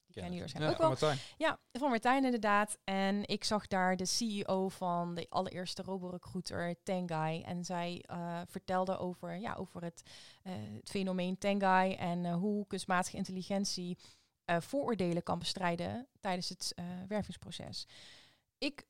die 0.05 0.21
kennen 0.21 0.37
jullie 0.37 0.39
waarschijnlijk 0.39 0.73
ook 0.73 0.99
wel. 0.99 1.09
Martijn. 1.09 1.17
Ja, 1.37 1.59
van 1.71 1.89
Martijn 1.89 2.25
inderdaad. 2.25 2.77
En 2.83 3.27
ik 3.27 3.43
zag 3.43 3.67
daar 3.67 3.95
de 3.95 4.05
CEO 4.05 4.69
van 4.69 5.15
de 5.15 5.25
allereerste 5.29 5.81
roborecruiter, 5.81 6.75
Tengai. 6.83 7.41
En 7.41 7.65
zij 7.65 8.03
eh, 8.07 8.41
vertelde 8.47 8.97
over, 8.97 9.37
ja, 9.37 9.53
over 9.53 9.83
het, 9.83 10.01
het 10.41 10.89
fenomeen 10.89 11.37
Tengai 11.37 11.93
en 11.93 12.31
hoe 12.31 12.67
kunstmatige 12.67 13.17
intelligentie 13.17 13.97
vooroordelen 14.45 15.23
kan 15.23 15.39
bestrijden 15.39 16.07
tijdens 16.19 16.49
het 16.49 16.75
wervingsproces. 17.07 17.87
Ik 18.57 18.85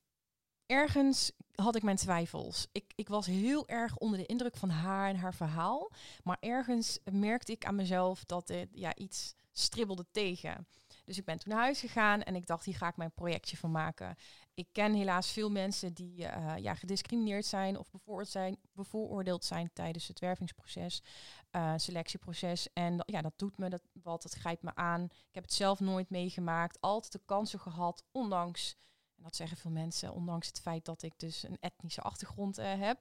ergens 0.70 1.32
had 1.56 1.76
ik 1.76 1.84
mijn 1.84 1.98
twijfels. 1.98 2.68
Ik, 2.72 2.94
ik 2.96 3.08
was 3.08 3.26
heel 3.26 3.68
erg 3.68 3.98
onder 3.98 4.20
de 4.20 4.26
indruk 4.26 4.58
van 4.58 4.70
haar 4.70 5.10
en 5.10 5.16
haar 5.16 5.34
verhaal. 5.34 5.92
Maar 6.24 6.38
ergens 6.40 7.00
merkte 7.12 7.52
ik 7.52 7.66
aan 7.66 7.76
mezelf 7.76 8.26
dat 8.26 8.48
het 8.48 8.70
ja, 8.72 8.96
iets 8.96 9.36
stribbelde 9.52 10.06
tegen. 10.12 10.68
Dus 11.06 11.18
ik 11.18 11.26
ben 11.26 11.40
toen 11.40 11.54
naar 11.54 11.64
huis 11.64 11.80
gegaan 11.80 12.24
en 12.24 12.36
ik 12.36 12.46
dacht, 12.46 12.66
hier 12.66 12.76
ga 12.76 12.88
ik 12.88 12.98
mijn 12.98 13.12
projectje 13.12 13.58
van 13.58 13.72
maken. 13.72 14.16
Ik 14.54 14.68
ken 14.72 14.94
helaas 14.94 15.32
veel 15.32 15.52
mensen 15.52 15.94
die 15.94 16.18
uh, 16.18 16.54
ja, 16.58 16.76
gediscrimineerd 16.76 17.46
zijn 17.46 17.78
of 17.78 17.92
bevooroordeeld 17.92 18.32
zijn, 18.32 18.58
bevooroordeeld 18.74 19.46
zijn 19.46 19.70
tijdens 19.74 20.08
het 20.08 20.20
wervingsproces, 20.20 21.04
uh, 21.52 21.74
selectieproces. 21.76 22.68
En 22.74 23.04
ja, 23.06 23.22
dat 23.22 23.34
doet 23.36 23.58
me 23.58 23.70
dat, 23.70 23.82
wat, 24.04 24.24
het 24.24 24.34
grijpt 24.34 24.64
me 24.64 24.76
aan. 24.76 25.04
Ik 25.04 25.36
heb 25.36 25.44
het 25.44 25.54
zelf 25.54 25.80
nooit 25.80 26.10
meegemaakt, 26.10 26.82
altijd 26.82 27.12
de 27.12 27.22
kansen 27.26 27.60
gehad, 27.60 28.04
ondanks 28.12 28.76
en 29.20 29.26
dat 29.26 29.36
zeggen 29.36 29.58
veel 29.58 29.72
mensen, 29.72 30.14
ondanks 30.14 30.48
het 30.48 30.60
feit 30.60 30.86
dat 30.86 31.02
ik 31.02 31.14
dus 31.18 31.44
een 31.44 31.58
etnische 31.60 32.02
achtergrond 32.02 32.60
uh, 32.60 32.80
heb, 32.80 33.00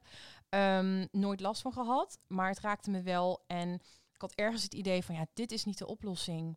um, 0.48 1.08
nooit 1.10 1.40
last 1.40 1.62
van 1.62 1.72
gehad. 1.72 2.18
Maar 2.26 2.48
het 2.48 2.60
raakte 2.60 2.90
me 2.90 3.02
wel 3.02 3.44
en 3.46 3.74
ik 4.12 4.20
had 4.20 4.32
ergens 4.34 4.62
het 4.62 4.74
idee 4.74 5.04
van, 5.04 5.14
ja, 5.14 5.26
dit 5.32 5.52
is 5.52 5.64
niet 5.64 5.78
de 5.78 5.86
oplossing. 5.86 6.56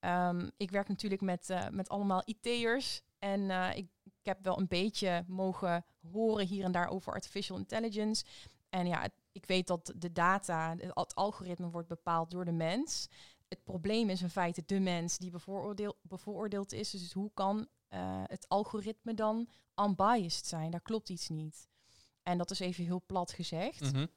Um, 0.00 0.50
ik 0.56 0.70
werk 0.70 0.88
natuurlijk 0.88 1.20
met, 1.20 1.50
uh, 1.50 1.68
met 1.68 1.88
allemaal 1.88 2.22
IT'ers 2.24 3.02
en 3.18 3.40
uh, 3.40 3.76
ik, 3.76 3.88
ik, 4.02 4.12
heb 4.22 4.42
wel 4.42 4.58
een 4.58 4.68
beetje 4.68 5.24
mogen 5.26 5.84
horen 6.12 6.46
hier 6.46 6.64
en 6.64 6.72
daar 6.72 6.88
over 6.88 7.12
artificial 7.12 7.58
intelligence. 7.58 8.24
En 8.68 8.86
ja, 8.86 9.08
ik 9.32 9.46
weet 9.46 9.66
dat 9.66 9.92
de 9.96 10.12
data, 10.12 10.76
het 10.78 11.14
algoritme 11.14 11.70
wordt 11.70 11.88
bepaald 11.88 12.30
door 12.30 12.44
de 12.44 12.52
mens. 12.52 13.08
Het 13.48 13.64
probleem 13.64 14.10
is 14.10 14.22
in 14.22 14.30
feite 14.30 14.62
de 14.66 14.80
mens 14.80 15.18
die 15.18 15.30
bevooroordeel, 15.30 15.98
bevooroordeeld 16.02 16.72
is. 16.72 16.90
Dus 16.90 17.12
hoe 17.12 17.30
kan 17.34 17.68
uh, 17.90 18.22
het 18.26 18.48
algoritme 18.48 19.14
dan 19.14 19.48
unbiased 19.76 20.46
zijn? 20.46 20.70
Daar 20.70 20.80
klopt 20.80 21.08
iets 21.08 21.28
niet. 21.28 21.68
En 22.22 22.38
dat 22.38 22.50
is 22.50 22.60
even 22.60 22.84
heel 22.84 23.02
plat 23.06 23.32
gezegd. 23.32 23.80
Mhm. 23.80 23.90
Mm 23.90 23.96
-hmm. 23.96 24.08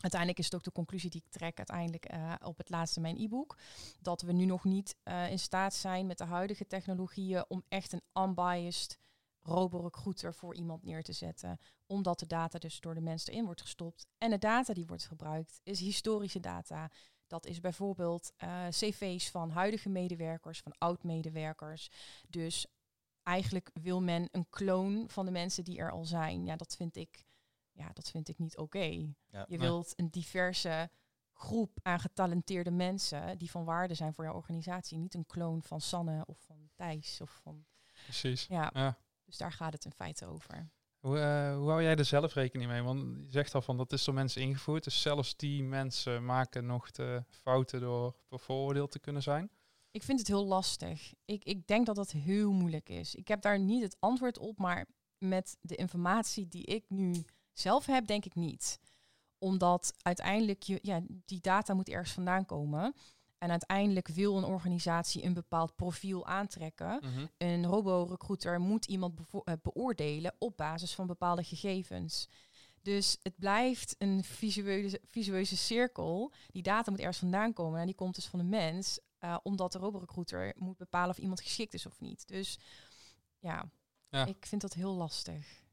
Uiteindelijk 0.00 0.38
is 0.38 0.44
het 0.44 0.54
ook 0.54 0.64
de 0.64 0.72
conclusie 0.72 1.10
die 1.10 1.22
ik 1.24 1.32
trek 1.32 1.56
uiteindelijk 1.56 2.12
uh, 2.12 2.34
op 2.44 2.58
het 2.58 2.68
laatste 2.68 3.00
mijn 3.00 3.18
e-book. 3.18 3.58
Dat 4.00 4.22
we 4.22 4.32
nu 4.32 4.44
nog 4.44 4.64
niet 4.64 4.96
uh, 5.04 5.30
in 5.30 5.38
staat 5.38 5.74
zijn 5.74 6.06
met 6.06 6.18
de 6.18 6.24
huidige 6.24 6.66
technologieën 6.66 7.44
om 7.48 7.62
echt 7.68 7.92
een 7.92 8.22
unbiased 8.22 8.98
roborecruiter 9.42 10.34
voor 10.34 10.54
iemand 10.54 10.82
neer 10.82 11.02
te 11.02 11.12
zetten. 11.12 11.58
Omdat 11.86 12.18
de 12.18 12.26
data 12.26 12.58
dus 12.58 12.80
door 12.80 12.94
de 12.94 13.00
mens 13.00 13.26
erin 13.26 13.44
wordt 13.44 13.60
gestopt. 13.60 14.06
En 14.18 14.30
de 14.30 14.38
data 14.38 14.74
die 14.74 14.86
wordt 14.86 15.06
gebruikt 15.06 15.60
is 15.62 15.80
historische 15.80 16.40
data. 16.40 16.90
Dat 17.26 17.46
is 17.46 17.60
bijvoorbeeld 17.60 18.32
uh, 18.44 18.66
cv's 18.68 19.30
van 19.30 19.50
huidige 19.50 19.88
medewerkers, 19.88 20.60
van 20.60 20.74
oud-medewerkers. 20.78 21.90
Dus 22.28 22.66
eigenlijk 23.26 23.70
wil 23.82 24.02
men 24.02 24.28
een 24.30 24.46
kloon 24.50 25.04
van 25.08 25.24
de 25.24 25.30
mensen 25.30 25.64
die 25.64 25.78
er 25.78 25.90
al 25.90 26.04
zijn. 26.04 26.44
Ja, 26.44 26.56
dat 26.56 26.76
vind 26.76 26.96
ik, 26.96 27.24
ja, 27.72 27.90
dat 27.92 28.10
vind 28.10 28.28
ik 28.28 28.38
niet 28.38 28.56
oké. 28.56 28.76
Okay. 28.78 29.14
Ja, 29.26 29.44
Je 29.48 29.58
maar- 29.58 29.66
wilt 29.66 29.92
een 29.96 30.10
diverse 30.10 30.90
groep 31.32 31.78
aan 31.82 32.00
getalenteerde 32.00 32.70
mensen 32.70 33.38
die 33.38 33.50
van 33.50 33.64
waarde 33.64 33.94
zijn 33.94 34.14
voor 34.14 34.24
jouw 34.24 34.34
organisatie. 34.34 34.98
Niet 34.98 35.14
een 35.14 35.26
kloon 35.26 35.62
van 35.62 35.80
Sanne 35.80 36.24
of 36.26 36.38
van 36.38 36.68
Thijs 36.74 37.20
of 37.20 37.38
van... 37.42 37.64
Precies. 38.02 38.46
Ja, 38.46 38.70
Ja. 38.74 38.98
dus 39.24 39.36
daar 39.36 39.52
gaat 39.52 39.72
het 39.72 39.84
in 39.84 39.92
feite 39.92 40.26
over. 40.26 40.70
Hoe, 40.98 41.18
eh, 41.18 41.56
hoe 41.56 41.68
hou 41.68 41.82
jij 41.82 41.96
er 41.96 42.04
zelf 42.04 42.34
rekening 42.34 42.70
mee? 42.70 42.82
Want 42.82 43.00
je 43.00 43.30
zegt 43.30 43.54
al 43.54 43.62
van 43.62 43.76
dat 43.76 43.92
is 43.92 44.04
door 44.04 44.14
mensen 44.14 44.42
ingevoerd. 44.42 44.84
Dus 44.84 45.00
zelfs 45.02 45.36
die 45.36 45.62
mensen 45.62 46.24
maken 46.24 46.66
nog 46.66 46.90
de 46.90 47.24
fouten 47.28 47.80
door 47.80 48.16
bevooroordeeld 48.28 48.90
te 48.90 48.98
kunnen 48.98 49.22
zijn. 49.22 49.50
Ik 49.96 50.02
vind 50.02 50.18
het 50.18 50.28
heel 50.28 50.46
lastig. 50.46 51.12
Ik, 51.24 51.44
ik 51.44 51.66
denk 51.66 51.86
dat 51.86 51.96
dat 51.96 52.10
heel 52.10 52.52
moeilijk 52.52 52.88
is. 52.88 53.14
Ik 53.14 53.28
heb 53.28 53.42
daar 53.42 53.58
niet 53.58 53.82
het 53.82 53.96
antwoord 53.98 54.38
op, 54.38 54.58
maar 54.58 54.86
met 55.18 55.56
de 55.60 55.74
informatie 55.74 56.48
die 56.48 56.64
ik 56.64 56.84
nu 56.88 57.24
zelf 57.52 57.86
heb, 57.86 58.06
denk 58.06 58.24
ik 58.24 58.34
niet. 58.34 58.78
Omdat 59.38 59.92
uiteindelijk 60.02 60.62
je, 60.62 60.78
ja, 60.82 61.00
die 61.06 61.40
data 61.40 61.74
moet 61.74 61.88
ergens 61.88 62.12
vandaan 62.12 62.46
komen. 62.46 62.94
En 63.38 63.50
uiteindelijk 63.50 64.08
wil 64.08 64.36
een 64.36 64.44
organisatie 64.44 65.24
een 65.24 65.34
bepaald 65.34 65.74
profiel 65.74 66.26
aantrekken. 66.26 66.98
Mhm. 67.02 67.26
Een 67.38 67.66
robo-recruiter 67.66 68.60
moet 68.60 68.86
iemand 68.86 69.20
eh, 69.44 69.54
beoordelen 69.62 70.34
op 70.38 70.56
basis 70.56 70.94
van 70.94 71.06
bepaalde 71.06 71.44
gegevens. 71.44 72.28
Dus 72.82 73.18
het 73.22 73.38
blijft 73.38 73.94
een 73.98 74.24
visueuze, 74.24 75.00
visueuze 75.06 75.56
cirkel. 75.56 76.32
Die 76.46 76.62
data 76.62 76.90
moet 76.90 77.00
ergens 77.00 77.18
vandaan 77.18 77.52
komen. 77.52 77.80
En 77.80 77.86
die 77.86 77.94
komt 77.94 78.14
dus 78.14 78.26
van 78.26 78.38
de 78.38 78.44
mens. 78.44 78.98
Eh, 79.26 79.36
omdat 79.42 79.72
de 79.72 79.78
roborecruiter 79.78 80.52
moet 80.56 80.76
bepalen 80.76 81.10
of 81.10 81.18
iemand 81.18 81.40
geschikt 81.40 81.74
is 81.74 81.86
of 81.86 82.00
niet. 82.00 82.28
Dus 82.28 82.58
ja, 83.38 83.70
Ja. 84.08 84.26
ik 84.26 84.46
vind 84.46 84.60
dat 84.60 84.72
heel 84.72 84.94
lastig. 84.94 85.64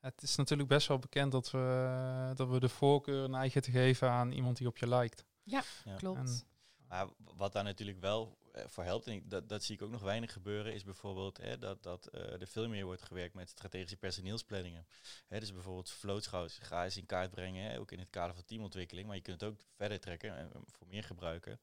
Het 0.00 0.22
is 0.22 0.36
natuurlijk 0.36 0.68
best 0.68 0.88
wel 0.88 0.98
bekend 0.98 1.32
dat 1.32 1.50
we, 1.50 2.32
dat 2.34 2.48
we 2.48 2.60
de 2.60 2.68
voorkeur 2.68 3.28
neigen 3.28 3.62
te 3.62 3.70
geven 3.70 4.10
aan 4.10 4.32
iemand 4.32 4.56
die 4.56 4.66
op 4.66 4.76
je 4.78 4.88
lijkt. 4.88 5.24
Ja. 5.42 5.62
Klopt. 5.96 6.18
En- 6.18 6.42
Maar 6.88 7.08
wat 7.36 7.52
daar 7.52 7.64
natuurlijk 7.64 8.00
wel 8.00 8.38
eh, 8.52 8.64
voor 8.66 8.84
helpt, 8.84 9.06
en 9.06 9.12
ik, 9.12 9.30
dat, 9.30 9.48
dat 9.48 9.62
zie 9.64 9.74
ik 9.74 9.82
ook 9.82 9.90
nog 9.90 10.02
weinig 10.02 10.32
gebeuren, 10.32 10.74
is 10.74 10.84
bijvoorbeeld 10.84 11.36
hè, 11.36 11.58
dat, 11.58 11.82
dat 11.82 12.06
eh, 12.06 12.40
er 12.40 12.46
veel 12.46 12.68
meer 12.68 12.84
wordt 12.84 13.02
gewerkt 13.02 13.34
met 13.34 13.48
strategische 13.48 13.96
personeelsplanningen. 13.96 14.86
Hè, 15.28 15.40
dus 15.40 15.52
bijvoorbeeld 15.52 15.90
vlootschouws, 15.90 16.58
ga 16.58 16.84
eens 16.84 16.96
in 16.96 17.06
kaart 17.06 17.30
brengen, 17.30 17.70
hè, 17.70 17.78
ook 17.78 17.92
in 17.92 17.98
het 17.98 18.10
kader 18.10 18.34
van 18.34 18.44
teamontwikkeling, 18.44 19.06
maar 19.06 19.16
je 19.16 19.22
kunt 19.22 19.40
het 19.40 19.50
ook 19.50 19.60
verder 19.76 20.00
trekken 20.00 20.36
en 20.36 20.50
voor 20.66 20.86
meer 20.86 21.04
gebruiken. 21.04 21.60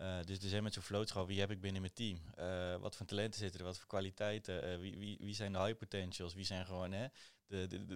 Eh, 0.00 0.16
dus 0.24 0.38
dus 0.38 0.50
zijn 0.50 0.62
met 0.62 0.72
zo'n 0.72 0.82
vlootschap, 0.82 1.26
wie 1.26 1.40
heb 1.40 1.50
ik 1.50 1.60
binnen 1.60 1.80
mijn 1.80 1.92
team? 1.92 2.18
Eh, 2.34 2.76
wat 2.76 2.96
voor 2.96 3.06
talenten 3.06 3.40
zitten 3.40 3.60
er? 3.60 3.66
Wat 3.66 3.78
voor 3.78 3.86
kwaliteiten? 3.86 4.62
Eh, 4.62 4.78
wie, 4.78 4.98
wie, 4.98 5.18
wie 5.20 5.34
zijn 5.34 5.52
de 5.52 5.58
high 5.58 5.78
potentials? 5.78 6.34
Wie 6.34 6.44
zijn 6.44 6.66
gewoon 6.66 6.92
hè, 6.92 7.06
de, 7.46 7.66
de, 7.66 7.86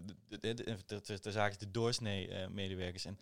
de, 0.40 1.20
de, 1.20 1.32
zaak 1.32 1.58
de 1.58 1.70
doorsnee 1.70 2.48
medewerkers. 2.48 3.04
En 3.04 3.18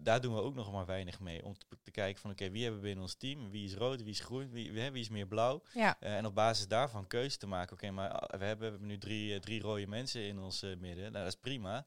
daar 0.00 0.20
doen 0.20 0.34
we 0.34 0.40
ook 0.40 0.54
nog 0.54 0.72
maar 0.72 0.86
weinig 0.86 1.20
mee. 1.20 1.44
Om 1.44 1.54
te, 1.82 1.90
kijken 1.90 2.20
van 2.20 2.30
oké, 2.30 2.50
wie 2.50 2.62
hebben 2.62 2.80
we 2.80 2.86
binnen 2.86 3.04
ons 3.04 3.14
team? 3.14 3.50
Wie 3.50 3.64
is 3.64 3.74
rood, 3.74 4.02
wie 4.02 4.10
is 4.10 4.20
groen, 4.20 4.50
wie, 4.50 4.72
wie 4.72 5.00
is 5.00 5.08
meer 5.08 5.26
blauw? 5.26 5.62
en 6.00 6.26
op 6.26 6.34
basis 6.34 6.68
daarvan 6.68 7.06
keuze 7.06 7.36
te 7.36 7.46
maken. 7.46 7.72
Oké, 7.72 7.90
maar 7.90 8.30
we 8.38 8.44
hebben, 8.44 8.86
nu 8.86 8.98
drie, 8.98 9.40
drie 9.40 9.60
rode 9.60 9.86
mensen 9.86 10.22
in 10.22 10.38
ons 10.38 10.60
midden. 10.62 11.12
Nou, 11.12 11.24
dat 11.24 11.26
is 11.26 11.40
prima. 11.40 11.86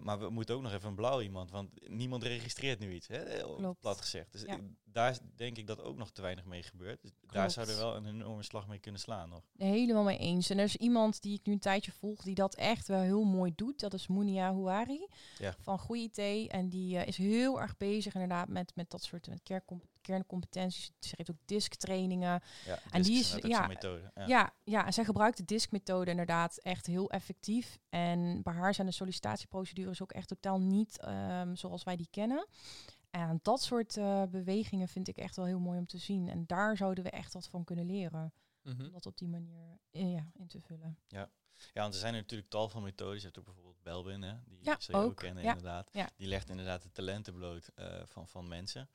maar 0.00 0.18
we 0.18 0.30
moeten 0.30 0.54
ook 0.54 0.62
nog 0.62 0.72
even 0.72 0.88
een 0.88 0.94
blauw 0.94 1.20
iemand, 1.20 1.50
want 1.50 1.88
niemand 1.88 2.22
registreert 2.22 2.78
nu 2.78 2.92
iets, 2.92 3.06
hè? 3.06 3.44
plat 3.80 4.00
gezegd. 4.00 4.32
Dus 4.32 4.44
daar 4.96 5.18
denk 5.34 5.56
ik 5.56 5.66
dat 5.66 5.82
ook 5.82 5.96
nog 5.96 6.10
te 6.10 6.22
weinig 6.22 6.44
mee 6.44 6.62
gebeurt. 6.62 7.02
Dus 7.02 7.10
daar 7.26 7.50
zouden 7.50 7.74
we 7.76 7.80
wel 7.80 7.96
een 7.96 8.06
enorme 8.06 8.42
slag 8.42 8.66
mee 8.66 8.78
kunnen 8.78 9.00
slaan 9.00 9.28
nog. 9.28 9.42
helemaal 9.56 10.02
mee 10.04 10.18
eens. 10.18 10.50
En 10.50 10.58
er 10.58 10.64
is 10.64 10.76
iemand 10.76 11.22
die 11.22 11.34
ik 11.38 11.46
nu 11.46 11.52
een 11.52 11.58
tijdje 11.58 11.92
volg 11.92 12.22
die 12.22 12.34
dat 12.34 12.54
echt 12.54 12.88
wel 12.88 13.00
heel 13.00 13.24
mooi 13.24 13.52
doet. 13.56 13.80
Dat 13.80 13.94
is 13.94 14.06
Munia 14.06 14.52
Houari 14.52 15.06
Ja. 15.38 15.54
van 15.60 15.78
Goeie 15.78 16.10
IT. 16.12 16.50
En 16.50 16.68
die 16.68 16.98
eh, 16.98 17.06
is 17.06 17.16
heel 17.16 17.60
erg 17.60 17.76
bezig 17.76 18.14
inderdaad 18.14 18.48
met, 18.48 18.72
met 18.74 18.90
dat 18.90 19.02
soort 19.02 19.28
met 19.28 19.42
kerncom- 19.42 19.82
kerncompetenties. 20.00 20.90
Ze 21.00 21.16
geeft 21.16 21.30
ook 21.30 21.36
disk-trainingen. 21.44 22.42
Ja, 22.66 22.78
En 22.90 23.02
die 23.02 23.18
is- 23.18 23.34
ja, 23.42 23.66
methode. 23.66 24.10
Ja. 24.14 24.26
Ja. 24.26 24.52
Ja, 24.64 24.86
en 24.86 24.92
zij 24.92 25.04
gebruikt 25.04 25.36
de 25.36 25.44
disk-methode 25.44 26.10
inderdaad 26.10 26.56
echt 26.56 26.86
heel 26.86 27.10
effectief. 27.10 27.78
En 27.88 28.42
bij 28.42 28.52
haar 28.54 28.74
zijn 28.74 28.86
de 28.86 28.92
sollicitatieprocedures 28.92 30.02
ook 30.02 30.12
echt 30.12 30.28
totaal 30.28 30.60
niet 30.60 30.98
ehm, 31.00 31.54
zoals 31.54 31.82
wij 31.82 31.96
die 31.96 32.08
kennen. 32.10 32.46
En 33.24 33.38
dat 33.42 33.62
soort 33.62 33.96
eh, 33.96 34.22
bewegingen 34.24 34.88
vind 34.88 35.08
ik 35.08 35.16
echt 35.16 35.36
wel 35.36 35.44
heel 35.44 35.58
mooi 35.60 35.78
om 35.78 35.86
te 35.86 35.98
zien. 35.98 36.28
En 36.28 36.46
daar 36.46 36.76
zouden 36.76 37.04
we 37.04 37.10
echt 37.10 37.32
wat 37.32 37.48
van 37.48 37.64
kunnen 37.64 37.86
leren. 37.86 38.32
Mhm. 38.62 38.84
Om 38.84 38.92
dat 38.92 39.06
op 39.06 39.18
die 39.18 39.28
manier 39.28 39.78
eh, 39.90 40.12
ja, 40.12 40.30
in 40.34 40.46
te 40.46 40.60
vullen. 40.60 40.98
Ja, 41.08 41.30
want 41.74 41.94
er 41.94 42.00
zijn 42.00 42.14
natuurlijk 42.14 42.50
tal 42.50 42.68
van 42.68 42.82
methodes. 42.82 43.18
Je 43.18 43.24
hebt 43.24 43.38
ook 43.38 43.44
bijvoorbeeld 43.44 43.82
Belbin, 43.82 44.22
hè, 44.22 44.34
die 44.46 44.58
Ja, 44.62 44.76
zul 44.78 44.98
je 44.98 45.04
ook 45.04 45.10
ook. 45.10 45.16
kennen 45.16 45.42
Ja. 45.42 45.48
inderdaad. 45.48 45.88
Ja. 45.92 46.10
Die 46.16 46.28
legt 46.28 46.50
inderdaad 46.50 46.82
de 46.82 46.92
talenten 46.92 47.34
bloot 47.34 47.68
eh, 47.74 48.00
van, 48.04 48.28
van 48.28 48.48
mensen. 48.48 48.88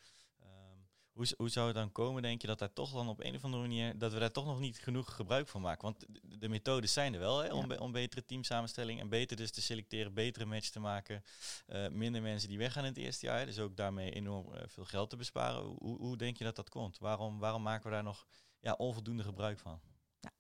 Hoe, 1.11 1.25
hoe 1.37 1.49
zou 1.49 1.67
het 1.67 1.75
dan 1.75 1.91
komen, 1.91 2.21
denk 2.21 2.41
je, 2.41 2.47
dat 2.47 2.59
daar 2.59 2.73
toch 2.73 2.91
dan 2.93 3.09
op 3.09 3.19
een 3.23 3.35
of 3.35 3.43
andere 3.43 3.61
manier, 3.61 3.97
dat 3.97 4.13
we 4.13 4.19
daar 4.19 4.31
toch 4.31 4.45
nog 4.45 4.59
niet 4.59 4.79
genoeg 4.79 5.15
gebruik 5.15 5.47
van 5.47 5.61
maken? 5.61 5.83
Want 5.83 5.99
de, 6.09 6.37
de 6.37 6.49
methodes 6.49 6.93
zijn 6.93 7.13
er 7.13 7.19
wel, 7.19 7.37
hè, 7.39 7.53
om, 7.53 7.61
Ja. 7.61 7.67
be- 7.67 7.79
om 7.79 7.91
betere 7.91 8.25
teamsamenstelling 8.25 8.99
en 8.99 9.09
beter 9.09 9.37
dus 9.37 9.51
te 9.51 9.61
selecteren, 9.61 10.13
betere 10.13 10.45
match 10.45 10.69
te 10.69 10.79
maken. 10.79 11.23
eh, 11.65 11.87
minder 11.89 12.21
mensen 12.21 12.49
die 12.49 12.57
weggaan 12.57 12.83
in 12.83 12.89
het 12.89 12.97
eerste 12.97 13.25
jaar, 13.25 13.45
dus 13.45 13.59
ook 13.59 13.75
daarmee 13.77 14.11
enorm 14.11 14.53
eh, 14.53 14.63
veel 14.67 14.85
geld 14.85 15.09
te 15.09 15.15
besparen. 15.15 15.63
Hoe, 15.63 15.97
hoe 15.97 16.17
denk 16.17 16.37
je 16.37 16.43
dat 16.43 16.55
dat 16.55 16.69
komt? 16.69 16.97
Waarom, 16.97 17.39
waarom 17.39 17.61
maken 17.61 17.83
we 17.89 17.91
daar 17.95 18.03
nog 18.03 18.25
ja, 18.59 18.73
onvoldoende 18.73 19.23
gebruik 19.23 19.59
van? 19.59 19.79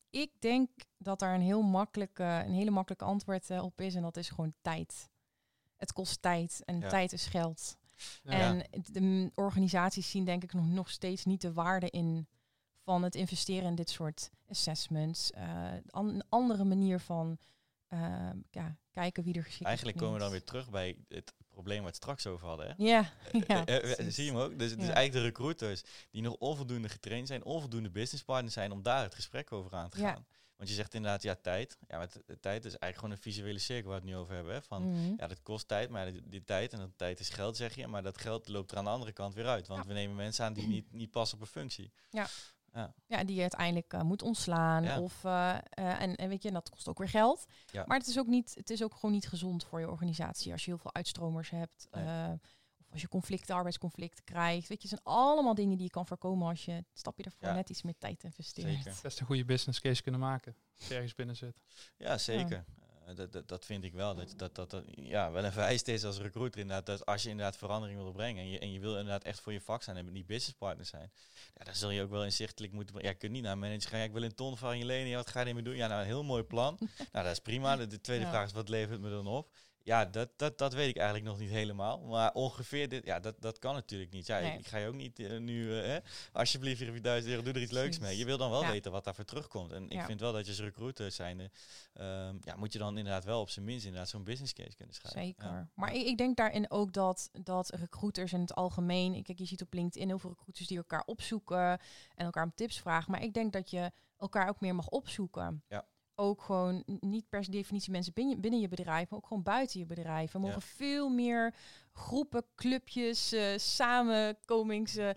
Ik 0.09 0.31
denk 0.41 0.69
dat 0.97 1.19
daar 1.19 1.35
een 1.35 1.41
heel 1.41 1.61
makkelijk, 1.61 2.19
een 2.19 2.53
hele 2.53 2.71
makkelijke 2.71 3.05
antwoord 3.05 3.49
eh, 3.49 3.63
op 3.63 3.81
is. 3.81 3.95
En 3.95 4.01
dat 4.01 4.17
is 4.17 4.29
gewoon 4.29 4.53
tijd. 4.61 5.09
Het 5.75 5.93
kost 5.93 6.21
tijd. 6.21 6.61
En 6.65 6.79
Ja. 6.79 6.89
tijd 6.89 7.13
is 7.13 7.25
geld. 7.25 7.77
Ja. 8.23 8.31
En 8.31 8.57
het- 8.71 8.93
de 8.93 9.31
organisaties 9.35 10.09
zien 10.09 10.25
denk 10.25 10.43
ik 10.43 10.53
nog, 10.53 10.65
nog 10.67 10.89
steeds 10.89 11.25
niet 11.25 11.41
de 11.41 11.53
waarde 11.53 11.89
in 11.89 12.27
van 12.83 13.03
het 13.03 13.15
investeren 13.15 13.67
in 13.67 13.75
dit 13.75 13.89
soort 13.89 14.29
assessments. 14.49 15.31
Eh, 15.31 15.71
an- 15.89 16.07
een 16.09 16.23
andere 16.29 16.63
manier 16.63 16.99
van 16.99 17.37
eh, 17.87 18.29
ja, 18.51 18.77
kijken 18.91 19.23
wie 19.23 19.33
er 19.33 19.43
geschikt 19.43 19.65
Eigenlijk 19.65 19.97
is. 19.97 20.01
komen 20.03 20.17
we 20.17 20.23
dan 20.23 20.31
weer 20.31 20.43
terug 20.43 20.69
bij 20.69 20.97
het 21.07 21.33
probleem 21.49 21.75
waar 21.75 21.83
we 21.85 21.87
het 21.89 21.95
straks 22.03 22.27
over 22.27 22.47
hadden. 22.47 22.67
Hè? 22.67 22.73
Ja, 22.77 23.11
ja. 23.47 23.63
Precies. 23.63 24.15
zie 24.15 24.25
je 24.25 24.31
hem 24.31 24.39
ook? 24.39 24.59
Dus, 24.59 24.75
dus 24.75 24.85
Ja. 24.87 24.93
eigenlijk 24.93 25.13
de 25.13 25.21
recruiters 25.21 25.81
die 26.11 26.21
nog 26.21 26.33
onvoldoende 26.35 26.89
getraind 26.89 27.27
zijn, 27.27 27.43
onvoldoende 27.43 27.89
businesspartners 27.89 28.53
zijn 28.53 28.71
om 28.71 28.81
daar 28.81 29.03
het 29.03 29.15
gesprek 29.15 29.51
over 29.51 29.73
aan 29.75 29.89
te 29.89 29.99
Ja. 29.99 30.17
Want 30.61 30.73
je 30.73 30.79
zegt 30.79 30.93
inderdaad, 30.93 31.21
ja, 31.23 31.35
tijd. 31.41 31.77
Ja, 31.87 31.97
maar 31.97 32.07
tijd 32.39 32.65
is 32.65 32.77
eigenlijk 32.77 32.95
gewoon 32.95 33.11
een 33.11 33.21
visuele 33.21 33.59
cirkel 33.59 33.89
waar 33.89 33.99
we 34.01 34.05
het 34.05 34.15
nu 34.15 34.21
over 34.21 34.35
hebben. 34.35 34.53
Hè? 34.53 34.61
Van, 34.61 34.91
Mhm. 34.91 35.13
ja, 35.17 35.27
dat 35.27 35.41
kost 35.43 35.67
tijd, 35.67 35.89
maar 35.89 36.11
die, 36.11 36.21
die 36.29 36.43
tijd 36.43 36.73
en 36.73 36.79
dat 36.79 36.89
tijd 36.95 37.19
is 37.19 37.29
geld, 37.29 37.57
zeg 37.57 37.75
je. 37.75 37.87
Maar 37.87 38.03
dat 38.03 38.17
geld 38.17 38.47
loopt 38.47 38.71
er 38.71 38.77
aan 38.77 38.83
de 38.83 38.89
andere 38.89 39.11
kant 39.11 39.33
weer 39.33 39.47
uit. 39.47 39.67
Want 39.67 39.81
Ja. 39.81 39.87
we 39.87 39.93
nemen 39.93 40.15
mensen 40.15 40.45
aan 40.45 40.53
die 40.53 40.67
niet, 40.67 40.91
niet 40.91 41.11
passen 41.11 41.37
op 41.37 41.43
een 41.43 41.49
functie. 41.49 41.91
Ja. 42.09 42.27
Ja. 42.73 42.93
Ja, 43.07 43.23
die 43.23 43.35
je 43.35 43.41
uiteindelijk 43.41 43.93
eh, 43.93 44.01
moet 44.01 44.21
ontslaan. 44.21 44.83
Ja. 44.83 44.99
Of, 45.01 45.23
eh, 45.23 45.49
eh, 45.69 46.01
en, 46.01 46.15
en 46.15 46.29
weet 46.29 46.41
je, 46.41 46.47
en 46.47 46.53
dat 46.53 46.69
kost 46.69 46.87
ook 46.87 46.97
weer 46.97 47.09
geld. 47.09 47.45
Ja. 47.71 47.83
Maar 47.87 47.97
het 47.97 48.07
is, 48.07 48.19
ook 48.19 48.27
niet, 48.27 48.55
het 48.55 48.69
is 48.69 48.83
ook 48.83 48.93
gewoon 48.93 49.11
niet 49.11 49.27
gezond 49.27 49.63
voor 49.63 49.79
je 49.79 49.89
organisatie 49.89 50.51
als 50.51 50.65
je 50.65 50.71
heel 50.71 50.79
veel 50.79 50.93
uitstromers 50.93 51.49
hebt. 51.49 51.87
Nee. 51.91 52.39
Als 52.91 53.01
je 53.01 53.07
conflicten, 53.07 53.55
arbeidsconflicten 53.55 54.23
krijgt. 54.23 54.67
Weet 54.67 54.81
je, 54.81 54.87
het 54.89 54.97
zijn 54.99 55.15
allemaal 55.17 55.55
dingen 55.55 55.75
die 55.77 55.85
je 55.85 55.91
kan 55.91 56.07
voorkomen 56.07 56.47
als 56.47 56.65
je 56.65 56.71
een 56.71 56.85
stapje 56.93 57.23
ervoor 57.23 57.47
Ja. 57.47 57.53
net 57.53 57.69
iets 57.69 57.81
meer 57.81 57.97
tijd 57.97 58.23
investeert. 58.23 58.67
Zeker. 58.83 58.99
Best 59.03 59.19
een 59.19 59.25
goede 59.25 59.45
business 59.45 59.79
case 59.79 60.01
kunnen 60.01 60.21
maken. 60.21 60.55
Als 60.77 60.87
je 60.87 60.93
ergens 60.93 61.15
binnen 61.15 61.35
zit. 61.35 61.57
Ja, 61.97 62.17
zeker. 62.17 62.65
Eh, 63.05 63.15
dat, 63.15 63.31
dat, 63.31 63.47
dat 63.47 63.65
vind 63.65 63.83
ik 63.83 63.93
wel. 63.93 64.15
Dat, 64.15 64.33
dat, 64.37 64.55
dat, 64.55 64.69
dat 64.69 64.83
ja, 64.95 65.31
wel 65.31 65.43
een 65.43 65.51
vereiste 65.51 65.93
is 65.93 66.03
als 66.03 66.17
recruiter 66.17 66.61
inderdaad. 66.61 66.85
Dat 66.85 67.05
als 67.05 67.23
je 67.23 67.29
inderdaad 67.29 67.57
verandering 67.57 67.99
wil 68.01 68.11
brengen 68.11 68.43
en 68.43 68.49
je, 68.49 68.59
en 68.59 68.71
je 68.71 68.79
wil 68.79 68.91
inderdaad 68.91 69.23
echt 69.23 69.39
voor 69.39 69.53
je 69.53 69.61
vak 69.61 69.83
zijn 69.83 69.97
en 69.97 70.11
niet 70.11 70.25
businesspartner 70.27 70.85
zijn. 70.85 71.11
Ja, 71.53 71.63
dan 71.63 71.75
zul 71.75 71.89
je 71.89 72.01
ook 72.01 72.09
wel 72.09 72.23
inzichtelijk 72.23 72.73
moeten. 72.73 72.95
Ja, 73.01 73.09
je 73.09 73.15
kunt 73.15 73.31
niet 73.31 73.43
naar 73.43 73.51
een 73.51 73.59
manager 73.59 73.89
gaan. 73.89 73.99
Ja, 73.99 74.05
ik 74.05 74.11
wil 74.11 74.23
een 74.23 74.35
ton 74.35 74.57
van 74.57 74.77
je 74.77 74.85
lenen. 74.85 75.09
Ja, 75.09 75.15
wat 75.15 75.29
ga 75.29 75.39
je 75.39 75.45
ermee 75.45 75.63
doen? 75.63 75.75
Ja, 75.75 75.87
nou, 75.87 75.99
een 76.01 76.05
heel 76.07 76.23
mooi 76.23 76.43
plan. 76.43 76.77
nou, 77.11 77.25
dat 77.25 77.31
is 77.31 77.39
prima. 77.39 77.75
De, 77.75 77.87
de 77.87 78.01
tweede 78.01 78.23
Ja. 78.23 78.29
vraag 78.29 78.45
is, 78.45 78.51
wat 78.51 78.69
levert 78.69 78.91
het 78.91 79.01
me 79.01 79.09
dan 79.09 79.27
op? 79.27 79.51
Ja, 79.83 80.05
dat, 80.05 80.29
dat, 80.35 80.57
dat 80.57 80.73
weet 80.73 80.89
ik 80.89 80.95
eigenlijk 80.97 81.27
nog 81.27 81.39
niet 81.39 81.49
helemaal. 81.49 81.99
Maar 81.99 82.33
ongeveer 82.33 82.89
dit, 82.89 83.05
ja, 83.05 83.19
dat, 83.19 83.35
dat 83.39 83.59
kan 83.59 83.73
natuurlijk 83.73 84.11
niet. 84.11 84.27
Ja, 84.27 84.39
Nee. 84.39 84.51
ik, 84.53 84.59
ik 84.59 84.67
ga 84.67 84.77
je 84.77 84.87
ook 84.87 84.93
niet 84.93 85.19
eh, 85.19 85.37
nu, 85.39 85.77
eh, 85.79 85.85
hè, 85.85 85.97
alsjeblieft, 86.31 87.03
duizend 87.03 87.31
euro, 87.31 87.43
doe 87.43 87.53
er 87.53 87.61
iets 87.61 87.71
leuks 87.71 87.99
mee. 87.99 88.17
Je 88.17 88.25
wil 88.25 88.37
dan 88.37 88.49
wel 88.49 88.61
Ja. 88.61 88.71
weten 88.71 88.91
wat 88.91 89.03
daarvoor 89.03 89.25
terugkomt. 89.25 89.71
En 89.71 89.89
ik 89.89 90.01
vind 90.01 90.19
wel 90.19 90.33
dat 90.33 90.45
je 90.45 90.51
als 90.51 90.59
recruiter 90.59 91.11
zijnde, 91.11 91.51
ehm, 91.93 92.37
ja, 92.41 92.55
moet 92.55 92.73
je 92.73 92.79
dan 92.79 92.97
inderdaad 92.97 93.23
wel 93.23 93.41
op 93.41 93.49
zijn 93.49 93.65
minst 93.65 93.85
inderdaad 93.85 94.09
zo'n 94.09 94.23
business 94.23 94.53
case 94.53 94.75
kunnen 94.75 94.95
schrijven. 94.95 95.21
Zeker. 95.23 95.69
Maar 95.73 95.93
ik, 95.93 96.05
ik 96.05 96.17
denk 96.17 96.37
daarin 96.37 96.71
ook 96.71 96.93
dat, 96.93 97.29
dat 97.43 97.69
recruiters 97.69 98.33
in 98.33 98.41
het 98.41 98.55
algemeen... 98.55 99.23
Kijk, 99.23 99.37
je 99.39 99.45
ziet 99.45 99.61
op 99.61 99.73
LinkedIn 99.73 100.07
heel 100.07 100.19
veel 100.19 100.29
recruiters 100.29 100.67
die 100.67 100.77
elkaar 100.77 101.03
opzoeken... 101.05 101.79
en 102.15 102.25
elkaar 102.25 102.43
om 102.43 102.51
tips 102.55 102.79
vragen. 102.79 103.11
Maar 103.11 103.23
ik 103.23 103.33
denk 103.33 103.53
dat 103.53 103.69
je 103.69 103.91
elkaar 104.17 104.49
ook 104.49 104.59
meer 104.61 104.75
mag 104.75 104.87
opzoeken. 104.87 105.63
Ja. 105.67 105.85
Ook 106.21 106.41
gewoon 106.41 106.83
niet 106.85 107.29
per 107.29 107.51
definitie 107.51 107.91
mensen 107.91 108.13
binnen, 108.13 108.41
binnen 108.41 108.59
je 108.59 108.67
bedrijf... 108.67 109.09
maar 109.09 109.19
ook 109.19 109.27
gewoon 109.27 109.43
buiten 109.43 109.79
je 109.79 109.85
bedrijf. 109.85 110.31
We 110.31 110.39
Ja. 110.39 110.45
mogen 110.45 110.61
veel 110.61 111.09
meer 111.09 111.55
groepen, 111.93 112.45
clubjes, 112.55 113.31
eh 113.31 113.57
samenkomings, 113.57 114.95
eh, 114.95 115.09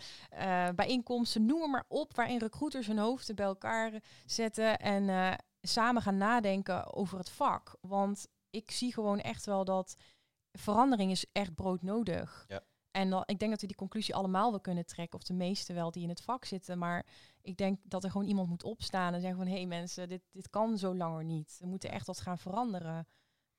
eh, 0.68 0.74
bijeenkomsten... 0.74 1.46
noem 1.46 1.70
maar 1.70 1.84
op, 1.88 2.16
waarin 2.16 2.38
recruiters 2.38 2.86
hun 2.86 2.98
hoofden 2.98 3.34
bij 3.34 3.44
elkaar 3.46 4.02
zetten... 4.26 4.78
en 4.78 5.36
samen 5.60 6.02
gaan 6.02 6.16
nadenken 6.16 6.94
over 6.94 7.18
het 7.18 7.30
vak. 7.30 7.76
Want 7.80 8.26
ik 8.50 8.70
zie 8.70 8.92
gewoon 8.92 9.20
echt 9.20 9.46
wel 9.46 9.64
dat 9.64 9.96
verandering 10.52 11.10
is 11.10 11.26
echt 11.32 11.54
broodnodig. 11.54 12.44
Ja. 12.48 12.60
En 12.94 13.22
ik 13.26 13.38
denk 13.38 13.50
dat 13.50 13.60
we 13.60 13.66
die 13.66 13.76
conclusie 13.76 14.14
allemaal 14.14 14.50
wel 14.50 14.60
kunnen 14.60 14.86
trekken, 14.86 15.18
of 15.18 15.24
de 15.24 15.34
meeste 15.34 15.72
wel 15.72 15.90
die 15.90 16.02
in 16.02 16.08
het 16.08 16.22
vak 16.22 16.44
zitten. 16.44 16.78
Maar 16.78 17.06
ik 17.40 17.56
denk 17.56 17.78
dat 17.82 18.04
er 18.04 18.10
gewoon 18.10 18.26
iemand 18.26 18.48
moet 18.48 18.62
opstaan 18.62 19.14
en 19.14 19.20
zeggen 19.20 19.38
van 19.38 19.46
hé 19.46 19.54
hey 19.54 19.66
mensen, 19.66 20.08
dit, 20.08 20.22
dit 20.30 20.50
kan 20.50 20.78
zo 20.78 20.94
langer 20.96 21.24
niet. 21.24 21.56
We 21.60 21.66
moeten 21.66 21.90
echt 21.90 22.06
wat 22.06 22.20
gaan 22.20 22.38
veranderen. 22.38 23.06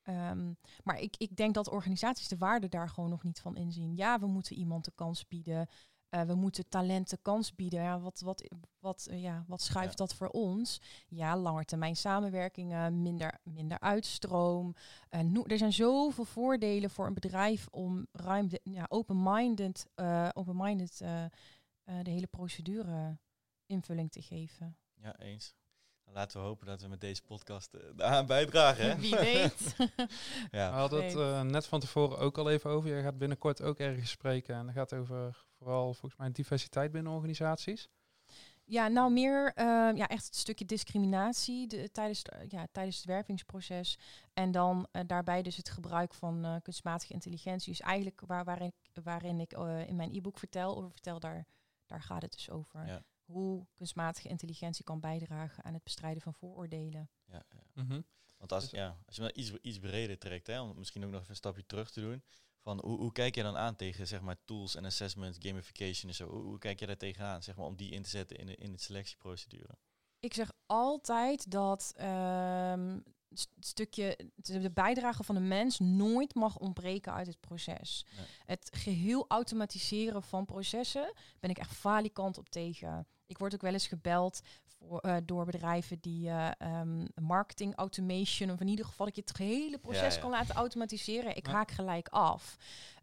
Ehm, 0.02 0.52
maar 0.84 0.98
ik, 0.98 1.16
ik 1.16 1.36
denk 1.36 1.54
dat 1.54 1.68
organisaties 1.68 2.28
de 2.28 2.36
waarde 2.36 2.68
daar 2.68 2.88
gewoon 2.88 3.10
nog 3.10 3.22
niet 3.22 3.40
van 3.40 3.56
inzien. 3.56 3.96
Ja, 3.96 4.18
we 4.18 4.26
moeten 4.26 4.56
iemand 4.56 4.84
de 4.84 4.92
kans 4.94 5.26
bieden. 5.26 5.68
Eh, 6.08 6.22
we 6.22 6.34
moeten 6.34 6.68
talenten 6.68 7.22
kans 7.22 7.54
bieden. 7.54 7.82
Ja, 7.82 8.00
wat, 8.00 8.20
wat, 8.20 8.50
wat, 8.78 9.06
eh, 9.10 9.22
ja, 9.22 9.44
wat 9.46 9.60
schuift 9.62 9.98
Ja. 9.98 10.04
dat 10.04 10.14
voor 10.14 10.28
ons? 10.28 10.80
Ja, 11.08 11.36
langetermijn 11.36 11.96
samenwerkingen, 11.96 13.02
minder, 13.02 13.38
minder 13.42 13.80
uitstroom. 13.80 14.74
Eh, 15.08 15.20
er 15.46 15.58
zijn 15.58 15.72
zoveel 15.72 16.24
voordelen 16.24 16.90
voor 16.90 17.06
een 17.06 17.14
bedrijf 17.14 17.66
om 17.70 18.06
ruim 18.12 18.48
ja, 18.62 18.86
open-minded, 18.88 19.86
open-minded 20.32 21.00
eh, 21.00 21.24
eh, 21.24 21.30
de 22.02 22.10
hele 22.10 22.26
procedure 22.26 23.18
invulling 23.66 24.10
te 24.10 24.22
geven. 24.22 24.76
Ja, 24.94 25.18
eens. 25.18 25.54
Laten 26.12 26.40
we 26.40 26.46
hopen 26.46 26.66
dat 26.66 26.80
we 26.80 26.88
met 26.88 27.00
deze 27.00 27.22
podcast 27.22 27.74
eh, 27.74 27.80
daaraan 27.96 28.26
bijdragen. 28.26 28.84
Hè? 28.90 28.96
Wie 28.96 29.16
weet. 29.16 29.76
We 29.76 30.08
ja. 30.50 30.70
hadden 30.70 31.04
het 31.04 31.14
eh, 31.14 31.40
net 31.42 31.66
van 31.66 31.80
tevoren 31.80 32.18
ook 32.18 32.38
al 32.38 32.50
even 32.50 32.70
over. 32.70 32.96
Je 32.96 33.02
gaat 33.02 33.18
binnenkort 33.18 33.62
ook 33.62 33.78
ergens 33.78 34.10
spreken. 34.10 34.54
En 34.54 34.66
dat 34.66 34.74
gaat 34.74 34.92
over 34.94 35.44
vooral 35.58 35.94
volgens 35.94 36.16
mij 36.20 36.32
diversiteit 36.32 36.92
binnen 36.92 37.12
organisaties. 37.12 37.88
Ja, 38.64 38.88
nou 38.88 39.12
meer 39.12 39.52
eh, 39.54 39.64
ja, 39.94 40.08
echt 40.08 40.24
het 40.24 40.36
stukje 40.36 40.64
discriminatie 40.64 41.66
de, 41.66 41.90
tijdens, 41.90 42.18
het, 42.22 42.50
ja, 42.50 42.66
tijdens 42.72 42.96
het 42.96 43.04
wervingsproces. 43.04 43.98
En 44.32 44.50
dan 44.50 44.86
daarbij 45.06 45.42
dus 45.42 45.56
het 45.56 45.68
gebruik 45.70 46.14
van 46.14 46.44
eh, 46.44 46.54
kunstmatige 46.62 47.12
intelligentie. 47.12 47.70
Dus 47.70 47.80
eigenlijk 47.80 48.20
waar, 48.26 48.44
waarin, 48.44 48.66
ik- 48.92 49.02
waarin 49.04 49.40
ik 49.40 49.52
eh, 49.52 49.88
in 49.88 49.96
mijn 49.96 50.14
e-book 50.14 50.38
vertel 50.38 50.76
over 50.76 50.90
vertel, 50.90 51.20
daar, 51.20 51.46
daar 51.86 52.02
gaat 52.02 52.22
het 52.22 52.32
dus 52.32 52.50
over. 52.50 52.86
Ja. 52.86 53.02
Hoe 53.26 53.66
kunstmatige 53.74 54.28
intelligentie 54.28 54.84
kan 54.84 55.00
bijdragen 55.00 55.64
aan 55.64 55.74
het 55.74 55.82
bestrijden 55.82 56.22
van 56.22 56.34
vooroordelen. 56.34 57.10
Ja, 57.24 57.42
ja. 57.48 57.82
Mhm. 57.82 58.00
Want 58.36 58.52
als, 58.52 58.62
Dus- 58.62 58.72
ja, 58.78 58.96
als 59.06 59.16
je 59.16 59.22
maar 59.22 59.32
iets, 59.34 59.52
iets 59.62 59.78
breder 59.78 60.18
trekt, 60.18 60.46
hè, 60.46 60.60
om 60.60 60.78
misschien 60.78 61.04
ook 61.04 61.10
nog 61.10 61.18
even 61.20 61.30
een 61.30 61.36
stapje 61.36 61.66
terug 61.66 61.90
te 61.90 62.00
doen. 62.00 62.22
Van 62.60 62.80
hoe, 62.84 62.98
hoe 62.98 63.12
kijk 63.12 63.34
je 63.34 63.42
dan 63.42 63.56
aan 63.56 63.76
tegen 63.76 64.06
zeg 64.06 64.20
maar, 64.20 64.36
tools 64.44 64.74
en 64.74 64.84
assessment, 64.84 65.36
gamification 65.38 66.10
en 66.10 66.16
zo? 66.16 66.28
Hoe, 66.28 66.42
hoe 66.42 66.58
kijk 66.58 66.80
je 66.80 66.86
daar 66.86 66.96
tegenaan, 66.96 67.42
zeg 67.42 67.56
maar, 67.56 67.66
om 67.66 67.76
die 67.76 67.90
in 67.90 68.02
te 68.02 68.08
zetten 68.08 68.36
in 68.36 68.46
de, 68.46 68.54
in 68.56 68.72
de 68.72 68.78
selectieprocedure? 68.78 69.78
Ik 70.20 70.34
zeg 70.34 70.52
altijd 70.66 71.50
dat 71.50 71.92
ehm, 71.96 72.98
st- 73.30 73.50
stukje 73.60 74.18
de 74.34 74.70
bijdrage 74.70 75.24
van 75.24 75.34
de 75.34 75.40
mens 75.40 75.78
nooit 75.78 76.34
mag 76.34 76.58
ontbreken 76.58 77.12
uit 77.12 77.26
het 77.26 77.40
proces. 77.40 78.06
Nee. 78.16 78.26
Het 78.44 78.68
geheel 78.76 79.24
automatiseren 79.28 80.22
van 80.22 80.44
processen 80.44 81.12
ben 81.40 81.50
ik 81.50 81.58
echt 81.58 81.72
falikant 81.72 82.38
op 82.38 82.48
tegen. 82.48 83.06
Ik 83.26 83.38
word 83.38 83.54
ook 83.54 83.62
wel 83.62 83.72
eens 83.72 83.86
gebeld 83.86 84.40
voor, 84.64 84.98
eh, 85.00 85.16
door 85.24 85.44
bedrijven 85.44 85.98
die 86.00 86.28
eh, 86.28 86.50
ehm, 86.58 87.04
marketing 87.14 87.74
automation, 87.76 88.50
of 88.50 88.60
in 88.60 88.68
ieder 88.68 88.84
geval 88.84 89.06
dat 89.06 89.14
je 89.16 89.22
het 89.26 89.36
hele 89.36 89.78
proces 89.78 90.14
ja. 90.14 90.20
kan 90.20 90.30
laten 90.30 90.54
automatiseren. 90.54 91.36
Ik 91.36 91.46
haak 91.46 91.70
gelijk 91.70 92.08
af. 92.08 92.56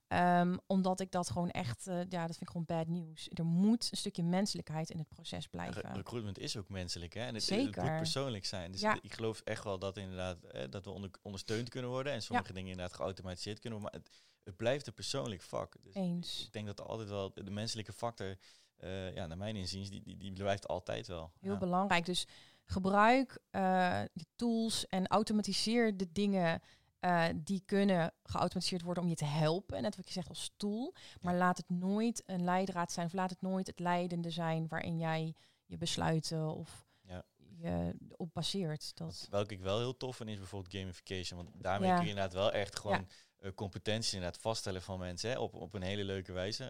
Ehm, 0.07 0.57
omdat 0.67 0.99
ik 0.99 1.11
dat 1.11 1.29
gewoon 1.29 1.49
echt, 1.49 1.87
eh, 1.87 1.95
ja, 1.95 2.27
dat 2.27 2.37
vind 2.37 2.41
ik 2.41 2.47
gewoon 2.49 2.65
bad 2.65 2.87
nieuws. 2.87 3.29
Er 3.33 3.45
moet 3.45 3.87
een 3.91 3.97
stukje 3.97 4.23
menselijkheid 4.23 4.89
in 4.89 4.97
het 4.97 5.07
proces 5.09 5.47
blijven. 5.47 5.81
re- 5.81 5.93
recruitment 5.93 6.39
is 6.39 6.57
ook 6.57 6.69
menselijk, 6.69 7.13
hè? 7.13 7.19
En 7.19 7.25
het, 7.25 7.35
het 7.35 7.43
Zeker. 7.43 7.83
moet 7.83 7.97
persoonlijk 7.97 8.45
zijn. 8.45 8.71
Dus 8.71 8.81
Ja. 8.81 8.97
ik 9.01 9.13
geloof 9.13 9.41
echt 9.43 9.63
wel 9.63 9.79
dat 9.79 9.97
inderdaad 9.97 10.43
eh, 10.43 10.63
dat 10.69 10.85
we 10.85 10.91
onder, 10.91 11.09
ondersteund 11.21 11.69
kunnen 11.69 11.89
worden 11.89 12.13
en 12.13 12.21
sommige 12.21 12.53
dingen 12.53 12.71
inderdaad 12.71 12.95
geautomatiseerd 12.95 13.59
kunnen 13.59 13.79
worden. 13.79 13.99
Maar 14.01 14.09
het, 14.11 14.23
het 14.43 14.55
blijft 14.55 14.87
een 14.87 14.93
persoonlijk 14.93 15.41
vak. 15.41 15.75
Dus 15.83 15.93
Eens. 15.95 16.43
ik 16.45 16.53
denk 16.53 16.65
dat 16.67 16.81
altijd 16.81 17.09
wel 17.09 17.31
de 17.33 17.51
menselijke 17.51 17.93
factor, 17.93 18.37
eh, 18.83 19.13
ja, 19.15 19.25
naar 19.27 19.37
mijn 19.37 19.55
inziens, 19.55 19.89
die, 19.89 20.01
die, 20.03 20.17
die 20.17 20.33
blijft 20.33 20.67
altijd 20.67 21.07
wel. 21.07 21.31
Heel 21.39 21.51
ja. 21.53 21.57
belangrijk. 21.57 22.05
Dus 22.05 22.27
gebruik 22.65 23.39
eh, 23.49 24.01
de 24.13 24.25
tools 24.35 24.87
en 24.87 25.07
automatiseer 25.07 25.97
de 25.97 26.11
dingen 26.11 26.61
eh, 26.99 27.25
die 27.35 27.63
kunnen 27.65 28.13
geautomatiseerd 28.23 28.81
worden 28.81 29.03
om 29.03 29.09
je 29.09 29.15
te 29.15 29.25
helpen. 29.25 29.81
Net 29.81 29.95
wat 29.95 30.07
je 30.07 30.13
zegt 30.13 30.29
als 30.29 30.53
tool. 30.57 30.93
Maar 31.21 31.35
laat 31.35 31.57
het 31.57 31.69
nooit 31.69 32.23
een 32.25 32.43
leidraad 32.43 32.91
zijn. 32.91 33.05
Of 33.05 33.13
laat 33.13 33.29
het 33.29 33.41
nooit 33.41 33.67
het 33.67 33.79
leidende 33.79 34.29
zijn 34.29 34.67
waarin 34.67 34.99
jij 34.99 35.35
je 35.65 35.77
besluiten 35.77 36.55
of 36.55 36.85
Ja. 37.01 37.23
je 37.37 37.95
op 38.17 38.33
baseert. 38.33 38.97
Dat, 38.97 39.07
Wat- 39.07 39.27
Welke 39.29 39.53
ik 39.53 39.61
wel 39.61 39.79
heel 39.79 39.97
tof 39.97 40.15
vind 40.15 40.29
is 40.29 40.37
bijvoorbeeld 40.37 40.75
gamification. 40.75 41.43
Want 41.43 41.63
daarmee 41.63 41.89
Ja. 41.89 41.95
kun 41.95 42.03
je 42.03 42.09
inderdaad 42.09 42.33
wel 42.33 42.51
echt 42.51 42.79
gewoon 42.79 43.07
competenties 43.55 44.13
inderdaad 44.13 44.41
vaststellen 44.41 44.81
van 44.81 44.99
mensen 44.99 45.29
hè, 45.29 45.39
op, 45.39 45.53
op 45.53 45.73
een 45.73 45.81
hele 45.81 46.03
leuke 46.03 46.31
wijze. 46.31 46.63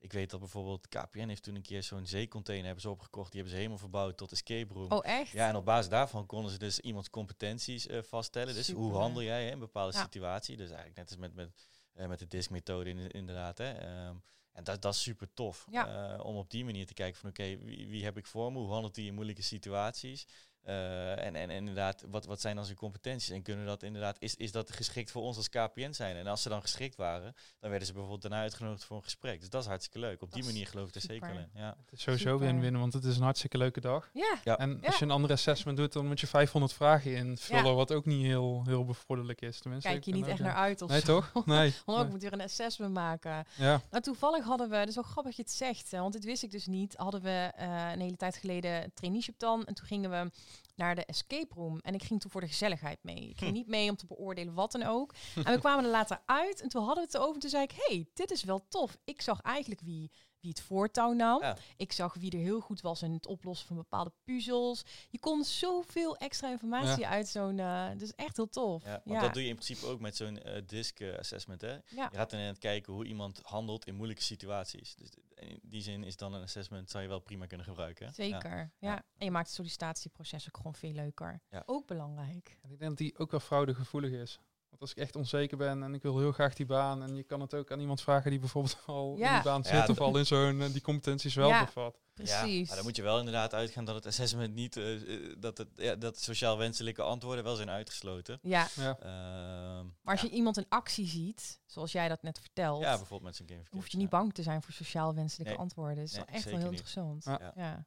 Ik 0.00 0.12
weet 0.12 0.30
dat 0.30 0.40
bijvoorbeeld 0.40 0.88
KPN 0.88 1.28
heeft 1.28 1.42
toen 1.42 1.54
een 1.54 1.62
keer 1.62 1.82
zo'n 1.82 2.06
zeecontainer 2.06 2.64
hebben 2.64 2.82
ze 2.82 2.90
opgekocht. 2.90 3.26
Die 3.32 3.34
hebben 3.40 3.50
ze 3.50 3.56
helemaal 3.56 3.78
verbouwd 3.78 4.16
tot 4.16 4.32
escape 4.32 4.74
room. 4.74 4.92
oh, 4.92 5.06
echt? 5.06 5.30
Ja, 5.32 5.48
en 5.48 5.56
op 5.56 5.64
basis 5.64 5.88
daarvan 5.90 6.26
konden 6.26 6.50
ze 6.50 6.58
dus 6.58 6.80
iemands 6.80 7.10
competenties 7.10 7.86
eh, 7.86 8.02
vaststellen. 8.02 8.54
Dus 8.54 8.70
hoe 8.70 8.92
handel 8.94 9.22
jij 9.22 9.40
hè, 9.40 9.46
in 9.46 9.52
een 9.52 9.58
bepaalde 9.58 9.96
Ja. 9.96 10.02
situatie? 10.02 10.56
Dus 10.56 10.66
eigenlijk 10.68 10.96
net 10.96 11.08
als 11.08 11.16
met, 11.18 11.34
met, 11.34 11.50
eh, 11.94 12.06
met 12.06 12.18
de 12.18 12.26
DISC-methode 12.26 12.90
in, 12.90 13.10
inderdaad. 13.10 13.58
Hè. 13.58 13.70
Ehm, 13.72 14.14
en 14.52 14.64
dat, 14.64 14.82
dat 14.82 14.94
is 14.94 15.02
super 15.02 15.28
tof. 15.34 15.66
Ja. 15.70 16.12
eh, 16.14 16.24
om 16.24 16.36
op 16.36 16.50
die 16.50 16.64
manier 16.64 16.86
te 16.86 16.94
kijken 16.94 17.20
van 17.20 17.28
oké, 17.30 17.56
wie, 17.58 17.88
wie 17.88 18.04
heb 18.04 18.16
ik 18.16 18.26
voor 18.26 18.52
me? 18.52 18.58
Hoe 18.58 18.70
handelt 18.70 18.94
die 18.94 19.06
in 19.06 19.14
moeilijke 19.14 19.42
situaties? 19.42 20.26
Eh, 20.68 21.24
en, 21.26 21.36
en, 21.36 21.50
inderdaad, 21.50 22.04
wat, 22.10 22.26
wat 22.26 22.40
zijn 22.40 22.56
dan 22.56 22.64
zijn 22.64 22.76
competenties? 22.76 23.30
En 23.30 23.42
kunnen 23.42 23.66
dat 23.66 23.82
inderdaad, 23.82 24.16
is, 24.18 24.34
is 24.34 24.52
dat 24.52 24.70
geschikt 24.72 25.10
voor 25.10 25.22
ons 25.22 25.36
als 25.36 25.48
KPN 25.48 25.92
zijn? 25.92 26.16
En 26.16 26.26
als 26.26 26.42
ze 26.42 26.48
dan 26.48 26.60
geschikt 26.60 26.96
waren, 26.96 27.34
dan 27.60 27.70
werden 27.70 27.86
ze 27.86 27.92
bijvoorbeeld 27.92 28.22
daarna 28.22 28.40
uitgenodigd 28.40 28.84
voor 28.84 28.96
een 28.96 29.02
gesprek. 29.02 29.40
Dus 29.40 29.50
dat 29.50 29.62
is 29.62 29.68
hartstikke 29.68 29.98
leuk. 29.98 30.22
Op 30.22 30.32
die 30.32 30.42
Dat 30.42 30.52
manier 30.52 30.66
geloof 30.66 30.88
ik 30.88 30.94
er 30.94 31.00
zeker 31.00 31.28
in. 31.34 31.48
Ja. 31.54 31.76
Het 31.84 31.92
is 31.92 32.02
sowieso 32.02 32.38
win-win, 32.38 32.78
want 32.78 32.92
het 32.92 33.04
is 33.04 33.16
een 33.16 33.22
hartstikke 33.22 33.58
leuke 33.58 33.80
dag. 33.80 34.10
Ja, 34.12 34.38
Ja. 34.44 34.58
En 34.58 34.84
als 34.84 34.98
je 34.98 35.04
een 35.04 35.10
andere 35.10 35.32
assessment 35.32 35.76
doet, 35.76 35.92
dan 35.92 36.06
moet 36.06 36.20
je 36.20 36.26
500 36.26 36.72
vragen 36.72 37.14
invullen, 37.14 37.64
Ja. 37.64 37.72
wat 37.72 37.92
ook 37.92 38.04
niet 38.04 38.24
heel, 38.24 38.62
heel 38.66 38.84
bevorderlijk 38.84 39.40
is. 39.40 39.58
Tenminste, 39.60 39.88
kijk 39.88 40.00
ik 40.00 40.06
je 40.06 40.12
niet 40.20 40.26
echt 40.26 40.40
naar 40.40 40.54
uit 40.54 40.82
of 40.82 40.90
Nee, 40.90 41.00
zo. 41.00 41.06
toch? 41.06 41.46
Nee. 41.46 41.74
Want 41.84 41.98
ook 41.98 42.04
nee. 42.04 42.12
moet 42.12 42.22
weer 42.22 42.32
een 42.32 42.40
assessment 42.40 42.94
maken. 42.94 43.46
Ja. 43.56 43.80
Nou, 43.90 44.02
toevallig 44.02 44.44
hadden 44.44 44.68
we, 44.68 44.76
dat 44.76 44.88
is 44.88 44.94
wel 44.94 45.04
grappig 45.04 45.36
dat 45.36 45.36
je 45.36 45.42
het 45.42 45.76
zegt, 45.76 45.90
want 45.90 46.12
dit 46.12 46.24
wist 46.24 46.42
ik 46.42 46.50
dus 46.50 46.66
niet, 46.66 46.94
hadden 46.96 47.22
we 47.22 47.50
eh, 47.56 47.90
een 47.92 48.00
hele 48.00 48.16
tijd 48.16 48.36
geleden 48.36 48.82
een 48.84 48.92
traineeship 48.94 49.38
dan. 49.38 49.64
En 49.64 49.74
toen 49.74 49.86
gingen 49.86 50.10
we 50.10 50.30
naar 50.78 50.94
de 50.94 51.04
escape 51.04 51.54
room. 51.54 51.78
En 51.78 51.94
ik 51.94 52.02
ging 52.02 52.20
toen 52.20 52.30
voor 52.30 52.40
de 52.40 52.46
gezelligheid 52.46 52.98
mee. 53.02 53.28
Ik 53.28 53.38
ging 53.38 53.52
niet 53.52 53.66
mee 53.68 53.90
om 53.90 53.96
te 53.96 54.06
beoordelen 54.06 54.54
wat 54.54 54.72
dan 54.72 54.82
ook. 54.82 55.14
En 55.44 55.52
we 55.54 55.58
kwamen 55.58 55.84
er 55.84 55.90
later 55.90 56.22
uit 56.26 56.60
en 56.60 56.68
toen 56.68 56.84
hadden 56.84 57.04
we 57.06 57.10
het 57.12 57.20
over. 57.28 57.40
Toen 57.40 57.50
zei 57.50 57.62
ik, 57.62 57.72
hey, 57.76 58.06
dit 58.14 58.30
is 58.30 58.44
wel 58.44 58.66
tof. 58.68 58.96
Ik 59.04 59.20
zag 59.22 59.40
eigenlijk 59.40 59.80
wie, 59.80 60.10
wie 60.40 60.50
het 60.50 60.60
voortouw 60.60 61.12
nam. 61.12 61.42
Ja. 61.42 61.56
Ik 61.76 61.92
zag 61.92 62.14
wie 62.14 62.30
er 62.30 62.38
heel 62.38 62.60
goed 62.60 62.80
was 62.80 63.02
in 63.02 63.12
het 63.12 63.26
oplossen 63.26 63.66
van 63.66 63.76
bepaalde 63.76 64.12
puzzels. 64.24 64.82
Je 65.10 65.18
kon 65.18 65.44
zoveel 65.44 66.16
extra 66.16 66.50
informatie 66.50 67.06
uit 67.06 67.28
zo'n... 67.28 67.58
eh 67.58 67.86
dus 67.96 68.14
echt 68.14 68.36
heel 68.36 68.48
tof. 68.48 68.84
Ja, 68.84 68.90
want 68.90 69.04
Ja. 69.04 69.20
dat 69.20 69.32
doe 69.34 69.42
je 69.42 69.48
in 69.48 69.54
principe 69.54 69.86
ook 69.86 70.00
met 70.00 70.16
zo'n 70.16 70.38
eh, 70.42 70.62
disc 70.66 71.00
eh, 71.00 71.18
assessment. 71.18 71.60
Hè? 71.60 71.72
Ja. 71.72 71.80
Je 72.10 72.16
gaat 72.16 72.30
dan 72.30 72.40
aan 72.40 72.46
het 72.46 72.58
kijken 72.58 72.92
hoe 72.92 73.04
iemand 73.04 73.40
handelt 73.42 73.86
in 73.86 73.94
moeilijke 73.94 74.22
situaties. 74.22 74.94
Dus 74.94 75.08
in 75.40 75.60
die 75.62 75.80
zin 75.80 76.04
is 76.04 76.16
dan 76.16 76.32
een 76.34 76.42
assessment 76.42 76.90
zou 76.90 77.02
je 77.02 77.08
wel 77.08 77.20
prima 77.20 77.46
kunnen 77.46 77.66
gebruiken. 77.66 78.06
hè? 78.06 78.12
Zeker, 78.12 78.56
ja. 78.56 78.70
Ja. 78.78 78.96
En 78.96 79.24
je 79.24 79.30
maakt 79.30 79.46
het 79.46 79.54
sollicitatieproces 79.54 80.46
ook 80.48 80.56
gewoon 80.56 80.74
veel 80.74 80.92
leuker. 80.92 81.40
Ja. 81.50 81.62
Ook 81.66 81.86
belangrijk. 81.86 82.58
En 82.62 82.70
ik 82.70 82.78
denk 82.78 82.90
dat 82.90 82.98
die 82.98 83.18
ook 83.18 83.30
wel 83.30 83.40
fraudegevoelig 83.40 84.10
is. 84.10 84.40
Want 84.78 84.90
als 84.90 84.98
ik 85.00 85.06
echt 85.06 85.16
onzeker 85.16 85.56
ben 85.56 85.82
en 85.82 85.94
ik 85.94 86.02
wil 86.02 86.18
heel 86.18 86.32
graag 86.32 86.54
die 86.54 86.66
baan... 86.66 87.02
en 87.02 87.16
je 87.16 87.22
kan 87.22 87.40
het 87.40 87.54
ook 87.54 87.72
aan 87.72 87.80
iemand 87.80 88.00
vragen 88.00 88.30
die 88.30 88.38
bijvoorbeeld 88.40 88.78
al 88.86 89.10
in 89.10 89.16
die 89.16 89.42
baan 89.42 89.62
Ja, 89.64 89.80
zit... 89.80 89.88
of 89.88 90.00
al 90.00 90.16
in 90.18 90.26
zo'n 90.26 90.60
eh, 90.62 90.72
die 90.72 90.80
competenties 90.80 91.34
wel 91.34 91.48
Ja. 91.48 91.64
bevat. 91.64 91.98
Precies. 92.14 92.60
Ja, 92.60 92.66
maar 92.66 92.76
dan 92.76 92.84
moet 92.84 92.96
je 92.96 93.02
wel 93.02 93.18
inderdaad 93.18 93.54
uitgaan 93.54 93.84
dat 93.84 93.94
het 93.94 94.06
assessment 94.06 94.54
niet, 94.54 94.76
eh, 94.76 94.94
eh, 95.14 95.34
dat, 95.38 95.58
het, 95.58 95.68
ja, 95.74 95.94
dat 95.96 96.18
sociaal 96.20 96.58
wenselijke 96.58 97.02
antwoorden 97.02 97.44
wel 97.44 97.54
zijn 97.56 97.70
uitgesloten. 97.70 98.38
Ja, 98.42 98.66
Ja. 98.76 98.98
Ehm, 98.98 99.84
maar 100.02 100.14
als 100.14 100.20
ja, 100.20 100.28
je 100.28 100.34
iemand 100.34 100.56
in 100.56 100.66
actie 100.68 101.06
ziet, 101.06 101.60
zoals 101.66 101.92
jij 101.92 102.08
dat 102.08 102.22
net 102.22 102.38
vertelt, 102.40 102.82
ja, 102.82 102.96
bijvoorbeeld 102.96 103.22
met 103.22 103.36
gamification. 103.36 103.80
hoef 103.80 103.88
je 103.88 103.96
niet 103.96 104.08
bang 104.10 104.34
te 104.34 104.42
zijn 104.42 104.62
voor 104.62 104.72
sociaal 104.72 105.14
wenselijke 105.14 105.52
Nee. 105.52 105.60
antwoorden. 105.62 105.96
Dat 105.96 106.04
is 106.04 106.12
Nee, 106.12 106.24
wel 106.26 106.34
echt 106.34 106.44
wel 106.44 106.52
heel 106.58 106.70
niet. 106.70 106.80
interessant. 106.80 107.24
Ja. 107.54 107.86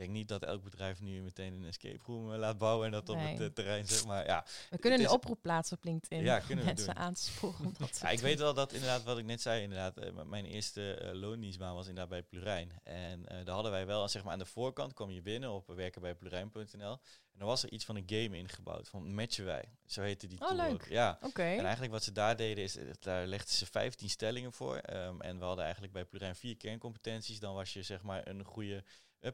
Ik 0.00 0.06
denk 0.06 0.18
niet 0.18 0.28
dat 0.28 0.42
elk 0.44 0.62
bedrijf 0.62 1.00
nu 1.00 1.22
meteen 1.22 1.52
een 1.52 1.64
escape 1.64 1.98
room 2.06 2.32
eh, 2.32 2.38
laat 2.38 2.58
bouwen 2.58 2.86
en 2.86 2.92
dat 2.92 3.08
op 3.08 3.16
het 3.18 3.40
eh, 3.40 3.46
terrein 3.46 3.86
zet. 3.86 4.06
Maar 4.06 4.26
ja, 4.26 4.44
We 4.70 4.78
kunnen 4.78 4.98
een 4.98 5.04
is- 5.04 5.10
oproep 5.12 5.42
plaatsen 5.42 5.76
op 5.76 5.84
LinkedIn 5.84 6.22
Ja, 6.24 6.36
om 6.38 6.46
kunnen 6.46 6.64
we 6.64 6.70
mensen 6.70 6.94
doen. 6.94 7.02
aan 7.04 7.14
te 7.14 7.20
sporen 7.22 7.66
om 7.66 7.74
dat 7.78 7.92
te 7.98 8.04
Ja, 8.06 8.10
ik 8.10 8.18
weet 8.18 8.38
wel 8.38 8.54
dat 8.54 8.72
inderdaad, 8.72 9.02
wat 9.02 9.18
ik 9.18 9.24
net 9.24 9.40
zei, 9.42 9.62
inderdaad, 9.62 9.96
eh, 9.96 10.22
mijn 10.24 10.44
eerste 10.44 11.10
loondienstbaan 11.12 11.74
was 11.74 11.86
inderdaad 11.86 12.10
bij 12.10 12.22
Plurijn. 12.22 12.72
En 12.82 13.22
daar 13.44 13.54
hadden 13.54 13.72
wij 13.72 13.86
wel, 13.86 14.08
zeg 14.08 14.22
maar 14.24 14.32
aan 14.32 14.38
de 14.38 14.46
voorkant 14.46 14.94
kwam 14.94 15.10
je 15.10 15.22
binnen 15.22 15.50
op 15.50 15.66
werkenbijplurijn.nl. 15.66 16.92
En 17.32 17.38
dan 17.38 17.48
was 17.48 17.62
er 17.62 17.70
iets 17.72 17.84
van 17.84 17.96
een 17.96 18.04
game 18.06 18.36
ingebouwd, 18.36 18.88
van 18.88 19.14
Matchen 19.14 19.44
Wij. 19.44 19.64
Zo 19.86 20.02
heette 20.02 20.26
die 20.26 20.40
Oh, 20.40 20.48
tool 20.48 20.56
leuk. 20.56 20.86
Ja. 20.88 21.18
Oké. 21.22 21.42
En 21.42 21.60
eigenlijk 21.62 21.92
wat 21.92 22.02
ze 22.04 22.12
daar 22.12 22.36
deden 22.36 22.64
is, 22.64 22.76
daar 23.00 23.26
legden 23.26 23.54
ze 23.54 23.66
15 23.66 24.10
stellingen 24.10 24.52
voor. 24.52 24.76
Ehm, 24.76 25.20
en 25.20 25.38
we 25.38 25.44
hadden 25.44 25.64
eigenlijk 25.64 25.92
bij 25.92 26.04
Plurijn 26.04 26.36
vier 26.36 26.56
kerncompetenties. 26.56 27.38
Dan 27.40 27.54
was 27.54 27.72
je 27.72 27.82
zeg 27.82 28.02
maar 28.02 28.26
een 28.28 28.44
goede 28.44 28.84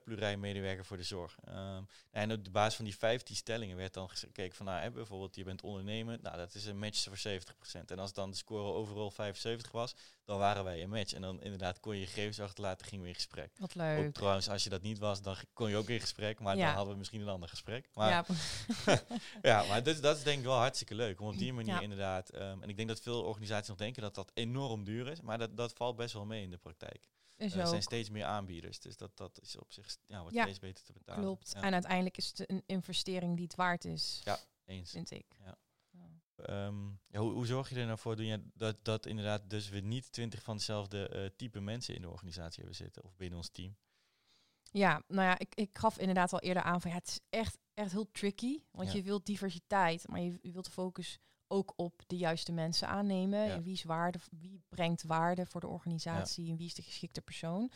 Plurijn-medewerker 0.05 0.84
voor 0.84 0.97
de 0.97 1.03
zorg. 1.03 1.37
Ehm, 1.45 1.82
en 2.11 2.32
op 2.32 2.45
de 2.45 2.51
basis 2.51 2.74
van 2.74 2.84
die 2.84 2.97
15 2.97 3.37
stellingen 3.37 3.76
werd 3.76 3.95
dan 3.95 4.09
gekeken 4.11 4.57
van, 4.57 4.66
nou, 4.66 4.80
hè, 4.80 4.91
bijvoorbeeld 4.91 5.34
je 5.37 5.45
bent 5.45 5.62
ondernemer. 5.62 6.18
Nou, 6.22 6.37
dat 6.37 6.55
is 6.55 6.64
een 6.66 6.78
match 6.78 7.03
voor 7.05 7.16
70%. 7.16 7.91
En 7.91 7.99
als 7.99 8.12
dan 8.12 8.30
de 8.30 8.37
score 8.37 8.72
overal 8.72 9.11
75 9.11 9.72
was, 9.72 9.95
dan 10.24 10.39
waren 10.39 10.64
wij 10.64 10.82
een 10.82 10.89
match. 10.91 11.12
En 11.12 11.20
dan 11.20 11.43
inderdaad 11.43 11.80
kon 11.80 11.95
je 11.95 12.01
je 12.01 12.07
gegevens 12.07 12.41
achterlaten, 12.41 12.87
gingen 12.87 13.03
we 13.05 13.09
in 13.09 13.14
gesprek. 13.14 13.51
Wat 13.59 13.70
Ook 13.70 13.74
leuk. 13.74 14.14
trouwens, 14.14 14.49
als 14.49 14.64
je 14.64 14.70
dat 14.70 14.82
niet 14.82 14.99
was, 14.99 15.22
dan 15.22 15.37
kon 15.53 15.68
je 15.68 15.76
ook 15.76 15.89
in 15.89 16.01
gesprek. 16.01 16.41
Maar 16.41 16.57
Ja. 16.57 16.66
dan 16.66 16.74
hadden 16.74 16.93
we 16.93 16.99
misschien 16.99 17.20
een 17.20 17.28
ander 17.28 17.49
gesprek. 17.49 17.89
Maar 17.95 18.11
ja, 18.11 18.24
ja, 19.43 19.62
maar 19.64 19.82
dit, 19.82 20.03
dat 20.03 20.16
is 20.16 20.22
denk 20.22 20.39
ik 20.39 20.45
wel 20.45 20.57
hartstikke 20.57 20.95
leuk. 20.95 21.20
Om 21.20 21.26
op 21.28 21.39
die 21.39 21.53
manier 21.53 21.74
Ja. 21.74 21.80
inderdaad... 21.80 22.28
ehm, 22.28 22.62
en 22.62 22.68
ik 22.68 22.76
denk 22.76 22.89
dat 22.89 23.01
veel 23.01 23.22
organisaties 23.22 23.68
nog 23.68 23.78
denken 23.78 24.03
dat 24.03 24.14
dat 24.14 24.30
enorm 24.34 24.84
duur 24.84 25.07
is. 25.09 25.20
Maar 25.20 25.39
dat, 25.39 25.57
dat 25.57 25.72
valt 25.72 25.97
best 25.97 26.14
wel 26.14 26.24
mee 26.24 26.43
in 26.43 26.51
de 26.51 26.57
praktijk. 26.57 27.09
Is 27.37 27.55
er 27.55 27.66
zijn 27.66 27.82
steeds 27.82 28.11
meer 28.11 28.24
aanbieders. 28.24 28.80
Dus 28.80 28.97
dat, 28.97 29.16
dat 29.16 29.41
is 29.41 29.57
op 29.59 29.72
zich 29.72 29.97
ja, 30.07 30.20
wordt 30.20 30.34
Ja, 30.37 30.43
steeds 30.43 30.59
beter 30.59 30.84
te 30.84 30.93
betalen. 30.93 31.24
Klopt. 31.24 31.51
Ja, 31.55 31.62
En 31.62 31.72
uiteindelijk 31.72 32.16
is 32.16 32.28
het 32.28 32.51
een 32.51 32.62
investering 32.66 33.34
die 33.37 33.45
het 33.45 33.55
waard 33.55 33.84
is, 33.84 34.22
eens. 34.64 34.91
vind 34.91 35.11
ik. 35.11 35.26
Ja. 35.45 35.57
Ja. 35.91 36.09
Ehm, 36.37 36.87
ja, 37.07 37.20
hoe, 37.20 37.32
hoe 37.32 37.47
zorg 37.47 37.68
je 37.68 37.74
er 37.76 37.87
nou 37.87 37.99
voor 37.99 38.16
doe 38.16 38.26
je, 38.26 38.43
dat, 38.55 38.84
dat 38.84 39.07
inderdaad 39.07 39.51
dus 39.51 39.68
we 39.68 39.80
niet 39.80 40.12
twintig 40.12 40.43
van 40.43 40.57
dezelfde 40.57 41.09
eh, 41.09 41.26
type 41.37 41.61
mensen 41.61 41.95
in 41.95 42.01
de 42.03 42.09
organisatie 42.11 42.57
hebben 42.59 42.76
zitten? 42.76 43.05
Of 43.05 43.16
binnen 43.16 43.39
ons 43.39 43.49
team? 43.49 43.76
Ja, 44.70 45.03
nou 45.09 45.22
ja, 45.28 45.39
ik, 45.39 45.55
ik 45.55 45.78
gaf 45.78 45.99
inderdaad 45.99 46.32
al 46.32 46.41
eerder 46.41 46.62
aan 46.62 46.80
van 46.80 46.91
ja, 46.91 46.97
het 46.97 47.09
is 47.09 47.20
echt, 47.28 47.59
echt 47.74 47.93
heel 47.93 48.11
tricky. 48.11 48.62
Want 48.70 48.89
Ja. 48.89 48.95
je 48.97 49.03
wilt 49.03 49.26
diversiteit, 49.26 50.09
maar 50.09 50.20
je, 50.20 50.39
je 50.43 50.53
wilt 50.53 50.64
de 50.64 50.70
focus 50.70 51.18
ook 51.49 51.73
op 51.77 52.03
de 52.07 52.17
juiste 52.17 52.53
mensen 52.53 52.89
aannemen. 52.89 53.39
Ja. 53.39 53.55
En 53.55 53.63
wie, 53.63 53.73
is 53.73 53.85
waarde, 53.85 54.19
wie 54.31 54.63
brengt 54.69 55.03
waarde 55.03 55.47
voor 55.47 55.61
de 55.61 55.69
organisatie 55.69 56.51
en 56.51 56.57
wie 56.57 56.67
is 56.67 56.75
de 56.75 56.83
geschikte 56.83 57.21
persoon. 57.21 57.71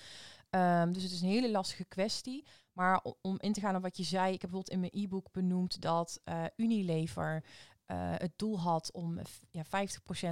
Ehm, 0.51 0.93
dus 0.93 1.03
het 1.03 1.13
is 1.13 1.21
een 1.21 1.29
hele 1.29 1.51
lastige 1.51 1.85
kwestie. 1.85 2.45
Maar 2.73 3.05
om, 3.21 3.37
in 3.41 3.53
te 3.53 3.61
gaan 3.61 3.77
op 3.77 3.83
wat 3.83 3.97
je 3.97 4.03
zei, 4.03 4.33
ik 4.33 4.41
heb 4.41 4.51
bijvoorbeeld 4.51 4.71
in 4.71 4.81
mijn 4.81 5.05
e-book 5.05 5.33
benoemd 5.33 5.81
dat 5.81 6.21
eh, 6.25 6.45
Unilever 6.57 7.45
eh, 7.91 8.13
het 8.17 8.33
doel 8.37 8.61
had 8.61 8.93
om 8.93 9.19
eh, 9.19 9.25
ja, 9.51 9.65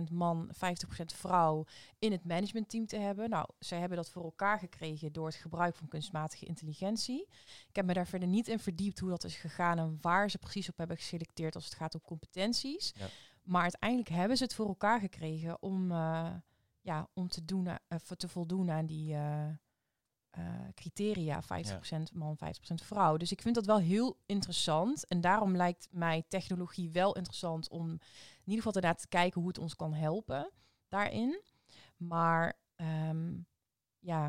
50% 0.09 0.12
man, 0.12 0.51
50% 0.55 0.59
vrouw 1.05 1.64
in 1.99 2.12
het 2.12 2.24
managementteam 2.24 2.86
te 2.86 2.97
hebben. 2.97 3.30
Nou, 3.30 3.49
zij 3.59 3.78
hebben 3.78 3.97
dat 3.97 4.11
voor 4.11 4.24
elkaar 4.24 4.59
gekregen 4.59 5.12
door 5.12 5.26
het 5.26 5.34
gebruik 5.34 5.74
van 5.74 5.89
kunstmatige 5.89 6.47
intelligentie. 6.47 7.26
Ik 7.68 7.76
heb 7.76 7.84
me 7.86 7.93
daar 7.93 8.07
verder 8.07 8.28
niet 8.28 8.49
in 8.49 8.59
verdiept 8.59 8.99
hoe 8.99 9.11
dat 9.11 9.24
is 9.24 9.36
gegaan 9.36 9.78
en 9.78 9.99
waar 10.01 10.30
ze 10.30 10.39
precies 10.39 10.68
op 10.68 10.76
hebben 10.76 10.97
geselecteerd 10.97 11.55
als 11.55 11.64
het 11.64 11.74
gaat 11.74 11.95
om 11.95 12.01
competenties. 12.01 12.93
Ja. 12.97 13.07
Maar 13.49 13.62
uiteindelijk 13.62 14.09
hebben 14.09 14.36
ze 14.36 14.42
het 14.42 14.55
voor 14.55 14.68
elkaar 14.68 15.01
gekregen 15.01 15.62
om, 15.62 15.90
eh, 15.90 16.34
ja, 16.80 17.09
om 17.12 17.28
te, 17.28 17.44
doen, 17.44 17.68
voor 17.88 18.16
te 18.16 18.28
voldoen 18.28 18.70
aan 18.70 18.86
die 18.86 19.14
eh, 19.14 19.49
criteria. 20.74 21.42
50% 21.42 22.12
man, 22.12 22.36
50% 22.36 22.84
vrouw. 22.84 23.16
Dus 23.16 23.32
ik 23.32 23.42
vind 23.42 23.55
dat 23.55 23.66
wel 23.66 23.78
heel 23.78 24.18
interessant. 24.26 25.07
En 25.07 25.20
daarom 25.20 25.57
lijkt 25.57 25.88
mij 25.90 26.24
technologie 26.28 26.90
wel 26.90 27.16
interessant 27.16 27.68
om 27.68 27.88
in 27.90 28.01
ieder 28.44 28.57
geval 28.57 28.72
inderdaad 28.72 29.01
te 29.01 29.09
kijken 29.09 29.40
hoe 29.40 29.49
het 29.49 29.59
ons 29.59 29.76
kan 29.76 29.92
helpen 29.92 30.51
daarin. 30.88 31.42
Maar 31.96 32.59
ehm, 32.76 33.38
ja, 33.99 34.22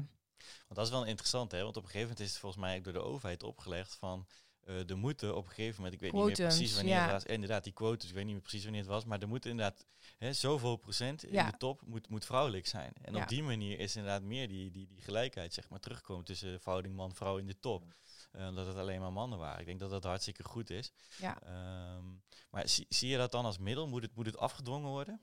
Want 0.67 0.75
dat 0.75 0.85
is 0.85 0.91
wel 0.91 1.05
interessant, 1.05 1.51
hè? 1.51 1.63
Want 1.63 1.77
op 1.77 1.83
een 1.83 1.89
gegeven 1.89 2.09
moment 2.09 2.25
is 2.25 2.31
het 2.31 2.39
volgens 2.39 2.61
mij 2.61 2.81
door 2.81 2.93
de 2.93 3.03
overheid 3.03 3.43
opgelegd 3.43 3.95
van... 3.95 4.27
eh 4.69 4.89
er 4.89 4.97
moeten 4.97 5.35
op 5.35 5.43
een 5.45 5.49
gegeven 5.51 5.75
moment, 5.75 5.93
ik 5.93 5.99
weet 5.99 6.11
niet 6.13 6.25
meer 6.25 6.47
precies 6.47 6.75
wanneer 6.75 6.93
ja. 6.93 7.01
het 7.03 7.11
was, 7.11 7.23
inderdaad 7.23 7.63
die 7.63 7.73
quotes, 7.73 8.09
ik 8.09 8.15
weet 8.15 8.23
niet 8.23 8.33
meer 8.33 8.41
precies 8.41 8.63
wanneer 8.63 8.81
het 8.81 8.89
was, 8.89 9.05
maar 9.05 9.19
er 9.21 9.27
moet 9.27 9.45
inderdaad 9.45 9.85
hè, 10.17 10.33
zoveel 10.33 10.75
procent 10.75 11.23
in 11.23 11.45
de 11.45 11.57
top 11.57 11.81
moet, 11.85 12.09
moet 12.09 12.25
vrouwelijk 12.25 12.67
zijn. 12.67 12.91
En 13.01 13.13
Ja. 13.13 13.21
op 13.21 13.27
die 13.27 13.43
manier 13.43 13.79
is 13.79 13.95
inderdaad 13.95 14.21
meer 14.21 14.47
die, 14.47 14.71
die, 14.71 14.87
die 14.87 15.01
gelijkheid 15.01 15.53
zeg 15.53 15.69
maar 15.69 15.79
terugkomen 15.79 16.25
tussen 16.25 16.51
de 16.51 16.59
verhouding 16.59 16.95
man-vrouw 16.95 17.37
in 17.37 17.47
de 17.47 17.59
top. 17.59 17.83
Eh, 18.31 18.47
omdat 18.47 18.67
het 18.67 18.75
alleen 18.75 18.99
maar 18.99 19.11
mannen 19.13 19.39
waren. 19.39 19.59
Ik 19.59 19.65
denk 19.65 19.79
dat 19.79 19.89
dat 19.89 20.03
hartstikke 20.03 20.43
goed 20.43 20.69
is. 20.69 20.91
ja, 21.17 21.41
Ehm, 21.41 22.05
maar 22.49 22.67
zie, 22.67 22.85
zie 22.89 23.09
je 23.09 23.17
dat 23.17 23.31
dan 23.31 23.45
als 23.45 23.57
middel? 23.57 23.87
Moet 23.87 24.01
het, 24.01 24.15
moet 24.15 24.25
het 24.25 24.37
afgedwongen 24.37 24.89
worden? 24.89 25.21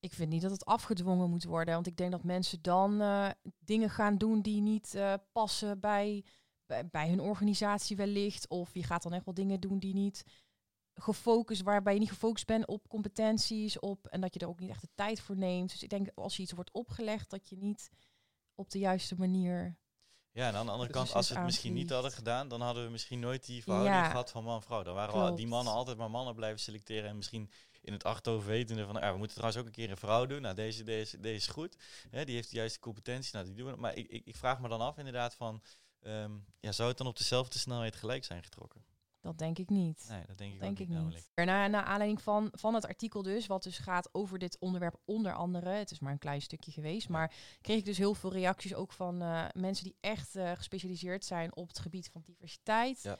ik 0.00 0.12
vind 0.12 0.30
niet 0.30 0.42
dat 0.42 0.50
het 0.50 0.64
afgedwongen 0.64 1.30
moet 1.30 1.44
worden. 1.44 1.74
Want 1.74 1.86
ik 1.86 1.96
denk 1.96 2.10
dat 2.10 2.24
mensen 2.24 2.62
dan 2.62 3.00
eh, 3.00 3.28
dingen 3.58 3.90
gaan 3.90 4.18
doen 4.18 4.40
die 4.40 4.60
niet 4.60 4.94
eh, 4.94 5.14
passen 5.32 5.80
bij, 5.80 6.24
bij, 6.70 6.88
bij 6.88 7.08
hun 7.08 7.20
organisatie 7.20 7.96
wellicht. 7.96 8.48
Of 8.48 8.74
je 8.74 8.82
gaat 8.82 9.02
dan 9.02 9.12
echt 9.12 9.24
wel 9.24 9.34
dingen 9.34 9.60
doen 9.60 9.78
die 9.78 9.94
niet 9.94 10.24
gefocust, 10.94 11.62
waarbij 11.62 11.92
je 11.92 11.98
niet 11.98 12.08
gefocust 12.08 12.46
bent 12.46 12.66
op 12.66 12.88
competenties, 12.88 13.78
op 13.78 14.06
en 14.06 14.20
dat 14.20 14.34
je 14.34 14.40
er 14.40 14.48
ook 14.48 14.60
niet 14.60 14.70
echt 14.70 14.80
de 14.80 14.88
tijd 14.94 15.20
voor 15.20 15.36
neemt. 15.36 15.70
Dus 15.70 15.82
ik 15.82 15.88
denk 15.88 16.08
als 16.14 16.36
je 16.36 16.42
iets 16.42 16.52
wordt 16.52 16.72
opgelegd, 16.72 17.30
dat 17.30 17.48
je 17.48 17.56
niet 17.56 17.90
op 18.54 18.70
de 18.70 18.78
juiste 18.78 19.14
manier. 19.18 19.78
Ja, 20.32 20.48
en 20.48 20.54
aan 20.54 20.66
de 20.66 20.72
andere 20.72 20.90
kant, 20.90 21.12
als 21.14 21.28
we 21.28 21.34
het 21.34 21.44
misschien 21.44 21.72
niet 21.72 21.90
hadden 21.90 22.12
gedaan, 22.12 22.48
dan 22.48 22.60
hadden 22.60 22.84
we 22.84 22.90
misschien 22.90 23.20
nooit 23.20 23.46
die 23.46 23.62
verhouding 23.62 23.94
Ja. 23.94 24.10
gehad 24.10 24.30
van 24.30 24.44
man-vrouw. 24.44 24.82
Dan 24.82 24.94
waren 24.94 25.24
we 25.30 25.34
die 25.36 25.46
mannen 25.46 25.72
altijd 25.72 25.96
maar 25.96 26.10
mannen 26.10 26.34
blijven 26.34 26.60
selecteren. 26.60 27.08
En 27.08 27.16
misschien 27.16 27.50
in 27.80 27.92
het 27.92 28.04
achterhoofd 28.04 28.46
wetende 28.46 28.86
van, 28.86 28.94
ja, 28.94 29.12
we 29.12 29.18
moeten 29.18 29.36
trouwens 29.36 29.62
ook 29.62 29.68
een 29.68 29.76
keer 29.76 29.90
een 29.90 29.96
vrouw 29.96 30.26
doen. 30.26 30.42
Nou, 30.42 30.54
deze, 30.54 30.82
deze, 30.82 31.20
deze 31.20 31.34
is 31.34 31.46
goed. 31.46 31.76
Hè, 32.10 32.24
die 32.24 32.34
heeft 32.34 32.50
de 32.50 32.56
juiste 32.56 32.78
competentie. 32.78 33.30
Nou, 33.34 33.44
die 33.46 33.54
doen 33.54 33.70
we. 33.70 33.76
Maar 33.76 33.96
ik, 33.96 34.08
ik, 34.08 34.26
ik 34.26 34.36
vraag 34.36 34.60
me 34.60 34.68
dan 34.68 34.80
af 34.80 34.98
inderdaad 34.98 35.34
van, 35.34 35.62
ehm, 36.02 36.32
ja, 36.60 36.72
zou 36.72 36.88
het 36.88 36.98
dan 36.98 37.06
op 37.06 37.16
dezelfde 37.18 37.58
snelheid 37.58 37.96
gelijk 37.96 38.24
zijn 38.24 38.42
getrokken? 38.42 38.84
Dat 39.22 39.38
denk 39.38 39.58
ik 39.58 39.68
niet. 39.68 40.06
Nee, 40.08 40.22
dat 40.26 40.38
denk 40.38 40.52
ik 40.52 40.60
Denk 40.60 40.72
ook 40.72 40.78
ik 40.78 40.88
niet. 40.88 40.96
namelijk. 40.96 41.24
Naar, 41.34 41.84
aanleiding 41.84 42.22
van, 42.22 42.48
van 42.52 42.74
het 42.74 42.86
artikel 42.86 43.22
dus, 43.22 43.46
wat 43.46 43.62
dus 43.62 43.78
gaat 43.78 44.08
over 44.12 44.38
dit 44.38 44.56
onderwerp 44.58 44.96
onder 45.04 45.32
andere, 45.34 45.70
het 45.70 45.90
is 45.90 45.98
maar 45.98 46.12
een 46.12 46.18
klein 46.18 46.42
stukje 46.42 46.72
geweest, 46.72 47.06
Ja. 47.06 47.12
maar 47.12 47.32
kreeg 47.60 47.78
ik 47.78 47.84
dus 47.84 47.98
heel 47.98 48.14
veel 48.14 48.32
reacties 48.32 48.74
ook 48.74 48.92
van 48.92 49.22
eh, 49.22 49.44
mensen 49.52 49.84
die 49.84 49.96
echt 50.00 50.36
eh, 50.36 50.52
gespecialiseerd 50.54 51.24
zijn 51.24 51.56
op 51.56 51.68
het 51.68 51.78
gebied 51.78 52.08
van 52.12 52.22
diversiteit. 52.24 53.02
Ja. 53.02 53.18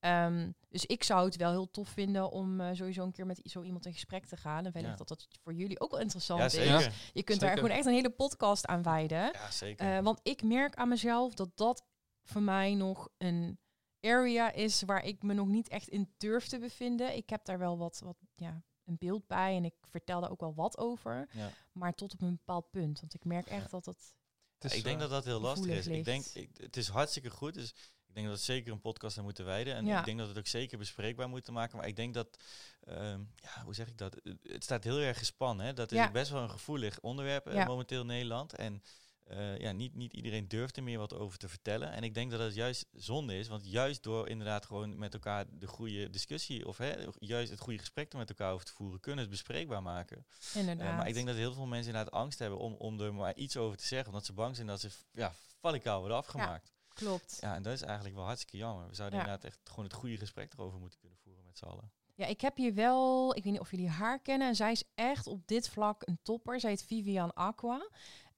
Ehm, 0.00 0.50
dus 0.68 0.86
ik 0.86 1.02
zou 1.02 1.24
het 1.24 1.36
wel 1.36 1.50
heel 1.50 1.70
tof 1.70 1.88
vinden 1.88 2.30
om 2.30 2.60
eh, 2.60 2.68
sowieso 2.72 3.02
een 3.04 3.12
keer 3.12 3.26
met 3.26 3.40
zo 3.44 3.62
iemand 3.62 3.86
in 3.86 3.92
gesprek 3.92 4.26
te 4.26 4.36
gaan. 4.36 4.64
En 4.66 4.72
wellicht 4.72 4.90
Ja. 4.98 5.04
dat 5.04 5.08
dat 5.08 5.26
voor 5.42 5.54
jullie 5.54 5.80
ook 5.80 5.90
wel 5.90 6.00
interessant 6.00 6.52
Ja, 6.52 6.78
is. 6.78 6.88
Je 7.12 7.22
kunt 7.22 7.40
daar 7.40 7.54
gewoon 7.54 7.70
echt 7.70 7.86
een 7.86 7.92
hele 7.92 8.10
podcast 8.10 8.66
aan 8.66 8.82
wijden. 8.82 9.30
Ja, 9.32 9.50
zeker. 9.50 10.02
Want 10.02 10.20
ik 10.22 10.42
merk 10.42 10.74
aan 10.74 10.88
mezelf 10.88 11.34
dat 11.34 11.50
dat 11.54 11.84
voor 12.22 12.42
mij 12.42 12.74
nog 12.74 13.08
een 13.18 13.58
area 14.00 14.52
is 14.52 14.82
waar 14.82 15.04
ik 15.04 15.22
me 15.22 15.34
nog 15.34 15.46
niet 15.48 15.68
echt 15.68 15.88
in 15.88 16.14
durf 16.16 16.46
te 16.46 16.58
bevinden. 16.58 17.16
Ik 17.16 17.30
heb 17.30 17.44
daar 17.44 17.58
wel 17.58 17.78
wat, 17.78 18.00
wat 18.04 18.16
ja, 18.34 18.62
een 18.84 18.96
beeld 18.98 19.26
bij 19.26 19.56
en 19.56 19.64
ik 19.64 19.74
vertel 19.90 20.20
daar 20.20 20.30
ook 20.30 20.40
wel 20.40 20.54
wat 20.54 20.78
over. 20.78 21.28
ja. 21.32 21.50
Maar 21.72 21.94
tot 21.94 22.12
op 22.12 22.22
een 22.22 22.36
bepaald 22.36 22.70
punt. 22.70 23.00
Want 23.00 23.14
ik 23.14 23.24
merk 23.24 23.46
echt 23.46 23.62
Ja. 23.62 23.68
dat 23.68 23.84
het... 23.86 24.14
Het 24.58 24.72
is, 24.72 24.78
ik 24.78 24.84
denk 24.84 24.94
eh, 24.96 25.00
dat 25.02 25.10
dat 25.10 25.24
heel 25.24 25.40
lastig 25.40 25.70
is. 25.70 25.86
Ik 25.86 26.04
denk, 26.04 26.24
ik, 26.26 26.50
het 26.56 26.76
is 26.76 26.88
hartstikke 26.88 27.30
goed. 27.30 27.54
Dus 27.54 27.70
ik 28.06 28.14
denk 28.14 28.26
dat 28.26 28.36
we 28.36 28.42
zeker 28.42 28.72
een 28.72 28.80
podcast 28.80 29.18
aan 29.18 29.24
moeten 29.24 29.44
wijden. 29.44 29.74
En 29.74 29.86
Ja. 29.86 29.98
ik 29.98 30.04
denk 30.04 30.16
dat 30.18 30.26
we 30.26 30.32
het 30.32 30.42
ook 30.42 30.50
zeker 30.50 30.78
bespreekbaar 30.78 31.28
moeten 31.28 31.52
maken. 31.52 31.76
Maar 31.78 31.86
ik 31.86 31.96
denk 31.96 32.14
dat, 32.14 32.42
ehm, 32.80 33.20
ja, 33.36 33.62
hoe 33.64 33.74
zeg 33.74 33.88
ik 33.88 33.98
dat? 33.98 34.16
Het- 34.42 34.64
staat 34.64 34.84
heel 34.84 34.98
erg 34.98 35.18
gespannen. 35.18 35.66
Hè? 35.66 35.72
Dat 35.72 35.92
is 35.92 35.98
Ja. 35.98 36.10
best 36.10 36.30
wel 36.30 36.42
een 36.42 36.50
gevoelig 36.50 37.00
onderwerp 37.00 37.46
eh, 37.46 37.66
momenteel 37.66 38.00
in 38.00 38.06
Nederland. 38.06 38.54
En 38.54 38.82
eh, 39.24 39.58
ja, 39.58 39.72
niet, 39.72 39.94
niet 39.94 40.12
iedereen 40.12 40.48
durft 40.48 40.76
er 40.76 40.82
meer 40.82 40.98
wat 40.98 41.14
over 41.14 41.38
te 41.38 41.48
vertellen. 41.48 41.92
En 41.92 42.02
ik 42.02 42.14
denk 42.14 42.30
dat 42.30 42.40
het 42.40 42.54
juist 42.54 42.86
zonde 42.92 43.38
is. 43.38 43.48
Want 43.48 43.70
juist 43.70 44.02
door 44.02 44.28
inderdaad 44.28 44.66
gewoon 44.66 44.98
met 44.98 45.14
elkaar 45.14 45.44
de 45.50 45.66
goede 45.66 46.10
discussie... 46.10 46.68
of 46.68 46.76
hè, 46.78 46.94
juist 47.18 47.50
het 47.50 47.60
goede 47.60 47.78
gesprek 47.78 48.12
er 48.12 48.18
met 48.18 48.28
elkaar 48.28 48.52
over 48.52 48.66
te 48.66 48.72
voeren... 48.72 49.00
kunnen 49.00 49.20
het 49.20 49.30
bespreekbaar 49.30 49.82
maken. 49.82 50.26
Eh, 50.52 50.60
Inderdaad. 50.60 50.96
maar 50.96 51.08
ik 51.08 51.14
denk 51.14 51.26
dat 51.26 51.36
heel 51.36 51.52
veel 51.54 51.66
mensen 51.66 51.92
inderdaad 51.92 52.14
angst 52.14 52.38
hebben 52.38 52.58
om, 52.58 52.74
om 52.74 53.00
er 53.00 53.14
maar 53.14 53.34
iets 53.34 53.56
over 53.56 53.76
te 53.78 53.86
zeggen. 53.86 54.08
Omdat 54.08 54.24
ze 54.26 54.32
bang 54.32 54.54
zijn 54.54 54.66
dat 54.66 54.80
ze 54.80 54.90
ja, 55.12 55.32
valikaal 55.60 55.98
worden 55.98 56.16
afgemaakt. 56.16 56.72
Klopt. 56.94 57.38
Ja. 57.40 57.54
en 57.54 57.62
dat 57.62 57.72
is 57.72 57.82
eigenlijk 57.82 58.14
wel 58.14 58.24
hartstikke 58.24 58.56
jammer. 58.56 58.88
We 58.88 58.94
zouden 58.94 59.18
Ja. 59.18 59.24
inderdaad 59.24 59.50
echt 59.50 59.58
gewoon 59.64 59.84
het 59.84 59.94
goede 59.94 60.16
gesprek 60.16 60.52
erover 60.52 60.78
moeten 60.78 60.98
kunnen 60.98 61.18
voeren 61.18 61.44
met 61.44 61.58
z'n 61.58 61.64
allen. 61.64 61.90
Ja, 62.14 62.26
ik 62.26 62.40
heb 62.40 62.56
hier 62.56 62.74
wel, 62.74 63.36
ik 63.36 63.44
weet 63.44 63.52
niet 63.52 63.60
of 63.60 63.70
jullie 63.70 63.88
haar 63.88 64.18
kennen. 64.20 64.48
En 64.48 64.56
zij 64.56 64.72
is 64.72 64.84
echt 64.94 65.26
op 65.26 65.46
dit 65.46 65.68
vlak 65.68 66.02
een 66.04 66.18
topper. 66.22 66.60
Zij 66.60 66.70
heet 66.70 66.84
Vivian 66.84 67.32
Aqua. 67.34 67.88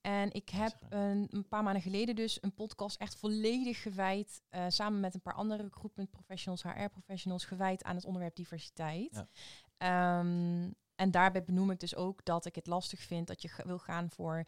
En 0.05 0.33
ik 0.33 0.49
heb 0.49 0.77
een, 0.89 1.27
een 1.31 1.49
paar 1.49 1.63
maanden 1.63 1.83
geleden 1.83 2.17
dus 2.17 2.43
een 2.43 2.55
podcast 2.55 2.97
echt 3.01 3.17
volledig 3.17 3.83
gewijd, 3.83 4.43
eh, 4.49 4.65
samen 4.69 5.01
met 5.01 5.15
een 5.15 5.23
paar 5.23 5.35
andere 5.35 5.63
recruitment 5.63 6.11
professionals, 6.11 6.63
HR 6.63 6.89
professionals, 6.91 7.45
gewijd 7.45 7.85
aan 7.85 7.95
het 7.95 8.05
onderwerp 8.05 8.37
diversiteit. 8.37 9.13
Ja. 9.13 9.29
Ehm, 9.77 10.71
en 10.95 11.11
daarbij 11.11 11.45
benoem 11.45 11.71
ik 11.71 11.81
dus 11.81 11.95
ook 11.95 12.25
dat 12.25 12.45
ik 12.45 12.55
het 12.55 12.67
lastig 12.67 13.01
vind 13.01 13.27
dat 13.27 13.43
je 13.43 13.51
wil 13.65 13.79
gaan 13.79 14.11
voor, 14.11 14.45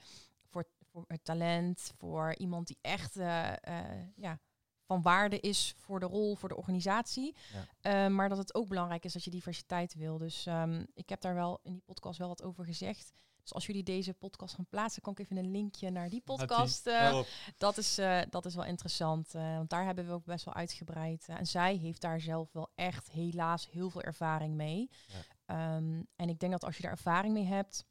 voor, 0.48 0.66
voor 0.90 1.04
het 1.08 1.24
talent, 1.24 1.92
voor 1.96 2.34
iemand 2.34 2.66
die 2.66 2.78
echt 2.80 3.16
eh, 3.16 3.52
eh, 3.52 4.08
ja, 4.16 4.38
van 4.86 5.02
waarde 5.02 5.40
is 5.40 5.74
voor 5.76 6.00
de 6.00 6.06
rol, 6.06 6.34
voor 6.34 6.48
de 6.48 6.56
organisatie. 6.56 7.36
Eh, 7.80 8.06
maar 8.06 8.28
dat 8.28 8.38
het 8.38 8.54
ook 8.54 8.68
belangrijk 8.68 9.04
is 9.04 9.12
dat 9.12 9.24
je 9.24 9.30
diversiteit 9.30 9.94
wil. 9.94 10.18
Dus 10.18 10.46
ehm, 10.46 10.84
ik 10.94 11.08
heb 11.08 11.20
daar 11.20 11.34
wel 11.34 11.60
in 11.62 11.72
die 11.72 11.82
podcast 11.86 12.18
wel 12.18 12.28
wat 12.28 12.42
over 12.42 12.64
gezegd. 12.64 13.12
Dus 13.46 13.54
als 13.54 13.66
jullie 13.66 13.82
deze 13.82 14.14
podcast 14.14 14.54
gaan 14.54 14.66
plaatsen, 14.66 15.02
kan 15.02 15.12
ik 15.12 15.18
even 15.18 15.36
een 15.36 15.50
linkje 15.50 15.90
naar 15.90 16.08
die 16.10 16.20
podcast. 16.20 16.86
eh, 16.86 17.10
dat, 17.56 17.76
is, 17.78 17.98
eh, 17.98 18.20
dat 18.30 18.44
is 18.44 18.54
wel 18.54 18.64
interessant. 18.64 19.34
eh, 19.34 19.56
want 19.56 19.70
daar 19.70 19.84
hebben 19.84 20.06
we 20.06 20.12
ook 20.12 20.24
best 20.24 20.44
wel 20.44 20.54
uitgebreid. 20.54 21.28
en 21.28 21.46
zij 21.46 21.76
heeft 21.76 22.00
daar 22.00 22.20
zelf 22.20 22.52
wel 22.52 22.70
echt 22.74 23.10
helaas 23.10 23.70
heel 23.70 23.90
veel 23.90 24.02
ervaring 24.02 24.54
mee. 24.54 24.90
Ja. 25.06 25.22
Ehm, 25.44 26.02
en 26.16 26.28
ik 26.28 26.38
denk 26.38 26.52
dat 26.52 26.64
als 26.64 26.76
je 26.76 26.82
daar 26.82 26.90
ervaring 26.90 27.32
mee 27.34 27.44
hebt, 27.44 27.84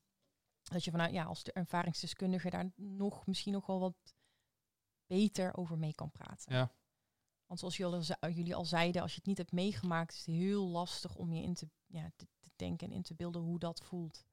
dat 0.63 0.83
je 0.83 0.91
vanuit 0.91 1.13
ja, 1.13 1.23
als 1.23 1.43
de 1.43 1.53
ervaringsdeskundige 1.53 2.49
daar 2.49 2.71
nog 2.75 3.25
misschien 3.27 3.53
nog 3.53 3.65
wel 3.65 3.79
wat 3.79 4.13
beter 5.05 5.57
over 5.57 5.77
mee 5.77 5.93
kan 5.93 6.11
praten. 6.11 6.55
Ja. 6.55 6.71
Want 7.45 7.59
zoals 7.59 7.77
jullie 7.77 7.95
al, 7.95 8.01
ze- 8.01 8.17
jullie 8.33 8.55
al 8.55 8.65
zeiden, 8.65 9.01
als 9.01 9.11
je 9.11 9.17
het 9.17 9.27
niet 9.27 9.37
hebt 9.37 9.51
meegemaakt, 9.51 10.13
is 10.13 10.17
het 10.25 10.35
heel 10.35 10.67
lastig 10.67 11.15
om 11.15 11.33
je 11.33 11.41
in 11.43 11.53
te, 11.53 11.67
ja, 11.85 12.11
te, 12.15 12.27
te 12.39 12.49
denken 12.55 12.87
en 12.87 12.93
in 12.93 13.01
te 13.03 13.13
beelden 13.15 13.41
hoe 13.41 13.59
dat 13.59 13.81
voelt. 13.81 14.25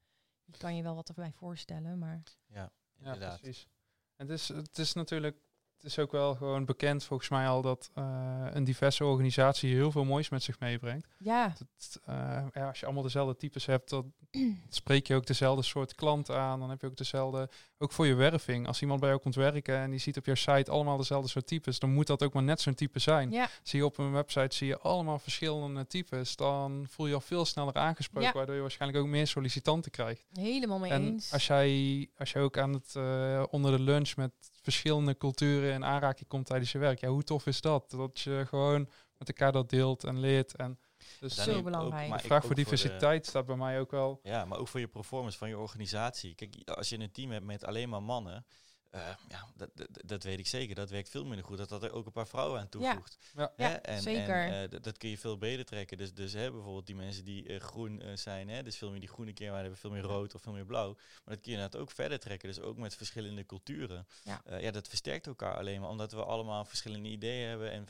Je 0.53 0.59
kan 0.59 0.77
je 0.77 0.83
wel 0.83 0.95
wat 0.95 1.09
erbij 1.09 1.33
voorstellen, 1.33 1.99
maar 1.99 2.23
Ja, 2.47 2.55
Ja, 2.55 2.71
inderdaad. 2.99 3.41
precies. 3.41 3.69
En 4.17 4.27
het 4.29 4.39
is, 4.39 4.49
het 4.49 4.79
is 4.79 4.93
natuurlijk, 4.93 5.37
het 5.77 5.85
is 5.85 5.99
ook 5.99 6.13
wel 6.13 6.35
gewoon 6.35 6.65
bekend 6.65 7.05
volgens 7.05 7.29
mij 7.29 7.49
al 7.49 7.63
dat 7.63 7.91
eh, 7.95 8.47
een 8.51 8.65
diverse 8.65 9.05
organisatie 9.05 9.75
heel 9.75 9.91
veel 9.91 10.05
moois 10.05 10.29
met 10.29 10.43
zich 10.43 10.59
meebrengt. 10.61 11.09
ja, 11.19 11.55
Het, 11.59 12.01
eh, 12.05 12.47
ja, 12.53 12.69
als 12.69 12.79
je 12.81 12.85
allemaal 12.85 13.03
dezelfde 13.03 13.37
types 13.37 13.67
hebt, 13.67 13.91
dan 13.91 14.13
spreek 14.69 15.07
je 15.07 15.15
ook 15.15 15.27
dezelfde 15.27 15.63
soort 15.63 15.95
klanten 15.95 16.37
aan. 16.37 16.61
Dan 16.61 16.71
heb 16.71 16.81
je 16.81 16.87
ook 16.87 16.97
dezelfde, 16.97 17.51
ook 17.83 17.93
voor 17.93 18.07
je 18.07 18.15
werving. 18.15 18.67
Als 18.67 18.81
iemand 18.83 19.01
bij 19.01 19.09
jou 19.09 19.21
komt 19.21 19.35
werken 19.35 19.77
en 19.77 19.91
die 19.91 19.99
ziet 20.01 20.17
op 20.17 20.27
jouw 20.27 20.35
site 20.35 20.71
allemaal 20.71 20.97
dezelfde 20.97 21.29
soort 21.29 21.47
types, 21.47 21.79
dan 21.79 21.93
moet 21.93 22.07
dat 22.07 22.23
ook 22.23 22.33
maar 22.33 22.43
net 22.43 22.61
zo'n 22.61 22.75
type 22.75 22.99
zijn. 22.99 23.31
ja, 23.31 23.49
Zie 23.63 23.79
je 23.79 23.85
op 23.85 23.99
een 23.99 24.13
website 24.13 24.57
zie 24.57 24.67
je 24.67 24.79
allemaal 24.79 25.19
verschillende 25.19 25.87
types, 25.87 26.37
dan 26.37 26.87
voel 26.91 27.07
je 27.07 27.11
je 27.13 27.19
al 27.19 27.25
veel 27.25 27.45
sneller 27.45 27.75
aangesproken, 27.75 28.29
Ja. 28.29 28.35
waardoor 28.35 28.55
je 28.55 28.61
waarschijnlijk 28.61 29.03
ook 29.05 29.09
meer 29.11 29.27
sollicitanten 29.27 29.91
krijgt. 29.91 30.25
helemaal 30.33 30.79
mee 30.79 30.91
En 30.91 31.03
eens. 31.07 31.33
als 31.33 31.47
jij, 31.47 32.09
als 32.19 32.33
jij 32.33 32.43
ook 32.43 32.59
aan 32.59 32.73
het 32.73 32.97
eh, 32.97 33.43
onder 33.51 33.77
de 33.77 33.83
lunch 33.83 34.17
met 34.17 34.33
verschillende 34.63 35.17
culturen 35.17 35.73
in 35.73 35.85
aanraking 35.85 36.29
komt 36.29 36.47
tijdens 36.47 36.73
je 36.73 36.79
werk, 36.79 37.01
ja, 37.01 37.09
hoe 37.09 37.23
tof 37.25 37.47
is 37.47 37.61
dat? 37.61 37.91
Dat 37.91 38.21
je 38.21 38.45
gewoon 38.49 38.89
met 39.19 39.29
elkaar 39.29 39.53
dat 39.53 39.71
deelt 39.71 40.05
en 40.05 40.21
leert. 40.21 40.57
En 40.57 40.79
dus 41.21 41.35
Dan 41.35 41.45
Zo 41.45 41.51
neem 41.51 41.59
ik 41.59 41.65
belangrijk. 41.65 42.09
maar 42.09 42.17
de 42.17 42.23
ik 42.23 42.29
vraag 42.29 42.39
ook 42.41 42.47
voor 42.47 42.55
de- 42.55 42.63
diversiteit 42.63 43.27
staat 43.27 43.47
bij 43.47 43.57
mij 43.57 43.81
ook 43.81 43.91
wel. 43.91 44.21
Ja, 44.23 44.45
maar 44.45 44.59
ook 44.59 44.69
voor 44.69 44.81
je 44.81 44.89
performance 44.89 45.39
van 45.39 45.49
je 45.49 45.59
organisatie. 45.59 46.35
Kijk, 46.35 46.55
als 46.65 46.89
je 46.89 46.99
een 46.99 47.13
team 47.13 47.31
hebt 47.31 47.45
met 47.45 47.65
alleen 47.65 47.89
maar 47.89 48.03
mannen, 48.03 48.47
eh, 48.93 49.01
ja, 49.29 49.47
dat, 49.57 49.71
dat, 49.75 49.89
dat 50.05 50.23
weet 50.23 50.39
ik 50.39 50.47
zeker. 50.47 50.75
Dat 50.75 50.91
werkt 50.91 51.09
veel 51.09 51.25
minder 51.25 51.45
goed. 51.45 51.59
Dat 51.59 51.69
dat 51.69 51.83
er 51.83 51.93
ook 51.93 52.07
een 52.07 52.13
paar 52.13 52.27
vrouwen 52.27 52.61
aan 52.61 52.69
toevoegt. 52.69 53.19
Ja. 53.37 53.53
Ja, 53.57 53.69
Hè? 53.69 53.73
en, 53.75 54.03
zeker. 54.03 54.45
En, 54.47 54.63
eh, 54.65 54.71
dat- 54.71 54.85
dat 54.85 54.99
kun 54.99 55.09
je 55.09 55.19
veel 55.19 55.39
beter 55.39 55.65
trekken. 55.65 55.97
Dus, 55.99 56.15
dus 56.15 56.33
hè, 56.33 56.51
bijvoorbeeld 56.51 56.87
die 56.87 56.95
mensen 56.97 57.25
die 57.25 57.47
eh, 57.49 57.61
groen 57.61 58.03
zijn, 58.15 58.49
hè, 58.49 58.63
dus 58.63 58.77
veel 58.77 58.91
meer 58.91 59.01
die 59.01 59.09
groene 59.09 59.33
keer, 59.33 59.55
hebben 59.55 59.77
veel 59.77 59.91
meer 59.91 60.03
rood 60.03 60.35
of 60.35 60.43
veel 60.43 60.53
meer 60.53 60.65
blauw. 60.67 60.93
Maar 60.95 61.35
dat 61.35 61.41
kun 61.41 61.53
je 61.53 61.57
inderdaad 61.57 61.81
ook 61.81 61.91
verder 61.91 62.19
trekken. 62.19 62.49
Dus 62.49 62.61
ook 62.61 62.77
met 62.77 62.95
verschillende 62.95 63.47
culturen. 63.47 64.07
Ja. 64.23 64.41
Eh, 64.45 64.61
ja, 64.61 64.71
dat 64.71 64.89
versterkt 64.89 65.27
elkaar 65.27 65.57
alleen 65.57 65.81
maar 65.81 65.91
omdat 65.91 66.13
we 66.13 66.25
allemaal 66.25 66.65
verschillende 66.65 67.09
ideeën 67.09 67.49
hebben 67.49 67.71
en 67.73 67.87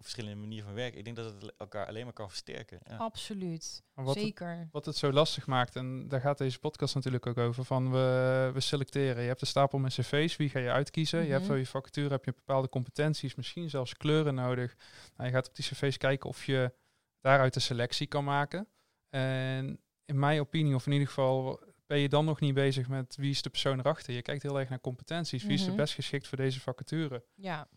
verschillende 0.00 0.36
manieren 0.40 0.64
van 0.66 0.74
werken. 0.74 0.98
Ik 0.98 1.04
denk 1.04 1.16
dat 1.16 1.32
het 1.42 1.52
elkaar 1.56 1.86
alleen 1.86 2.04
maar 2.04 2.12
kan 2.12 2.28
versterken. 2.28 2.78
Ja. 2.88 2.96
Absoluut. 2.96 3.82
Maar 3.94 4.04
wat 4.04 4.14
het- 4.14 4.24
Zeker. 4.24 4.68
Wat 4.72 4.86
het 4.86 4.96
zo 4.96 5.12
lastig 5.12 5.46
maakt, 5.46 5.76
en 5.76 6.08
daar 6.08 6.20
gaat 6.20 6.38
deze 6.38 6.58
podcast 6.58 6.94
natuurlijk 6.94 7.26
ook 7.26 7.38
over, 7.38 7.64
van 7.64 7.90
we, 7.92 8.50
we 8.54 8.60
selecteren. 8.60 9.22
Je 9.22 9.28
hebt 9.28 9.40
een 9.40 9.46
stapel 9.46 9.78
met 9.78 9.92
cv's, 9.94 10.25
wie 10.36 10.48
ga 10.48 10.58
je 10.58 10.70
uitkiezen? 10.70 11.18
Je 11.24 11.26
hebt 11.28 11.38
Mhm. 11.40 11.46
voor 11.50 11.58
je 11.58 11.66
vacature 11.66 12.08
heb 12.08 12.24
je 12.24 12.32
bepaalde 12.32 12.68
competenties, 12.68 13.34
misschien 13.34 13.70
zelfs 13.70 13.96
kleuren 13.96 14.34
nodig. 14.34 14.76
Nou, 15.16 15.28
je 15.28 15.34
gaat 15.34 15.48
op 15.48 15.54
die 15.54 15.64
cv's 15.64 15.96
kijken 15.96 16.28
of 16.28 16.44
je 16.44 16.72
daaruit 17.20 17.54
een 17.54 17.60
selectie 17.60 18.06
kan 18.06 18.24
maken. 18.24 18.68
En 19.10 19.80
in 20.04 20.18
mijn 20.18 20.40
opinie, 20.40 20.74
of 20.74 20.86
in 20.86 20.92
ieder 20.92 21.08
geval, 21.08 21.60
ben 21.86 21.98
je 21.98 22.08
dan 22.08 22.24
nog 22.24 22.40
niet 22.40 22.54
bezig 22.54 22.88
met 22.88 23.16
wie 23.16 23.30
is 23.30 23.42
de 23.42 23.50
persoon 23.50 23.78
erachter. 23.78 24.14
Je 24.14 24.22
kijkt 24.22 24.42
heel 24.42 24.58
erg 24.58 24.68
naar 24.68 24.80
competenties. 24.80 25.42
Wie 25.42 25.52
is 25.52 25.60
Mhm. 25.62 25.70
de 25.70 25.76
best 25.76 25.94
geschikt 25.94 26.26
voor 26.28 26.38
deze 26.38 26.60
vacature? 26.60 27.24
Ja, 27.34 27.68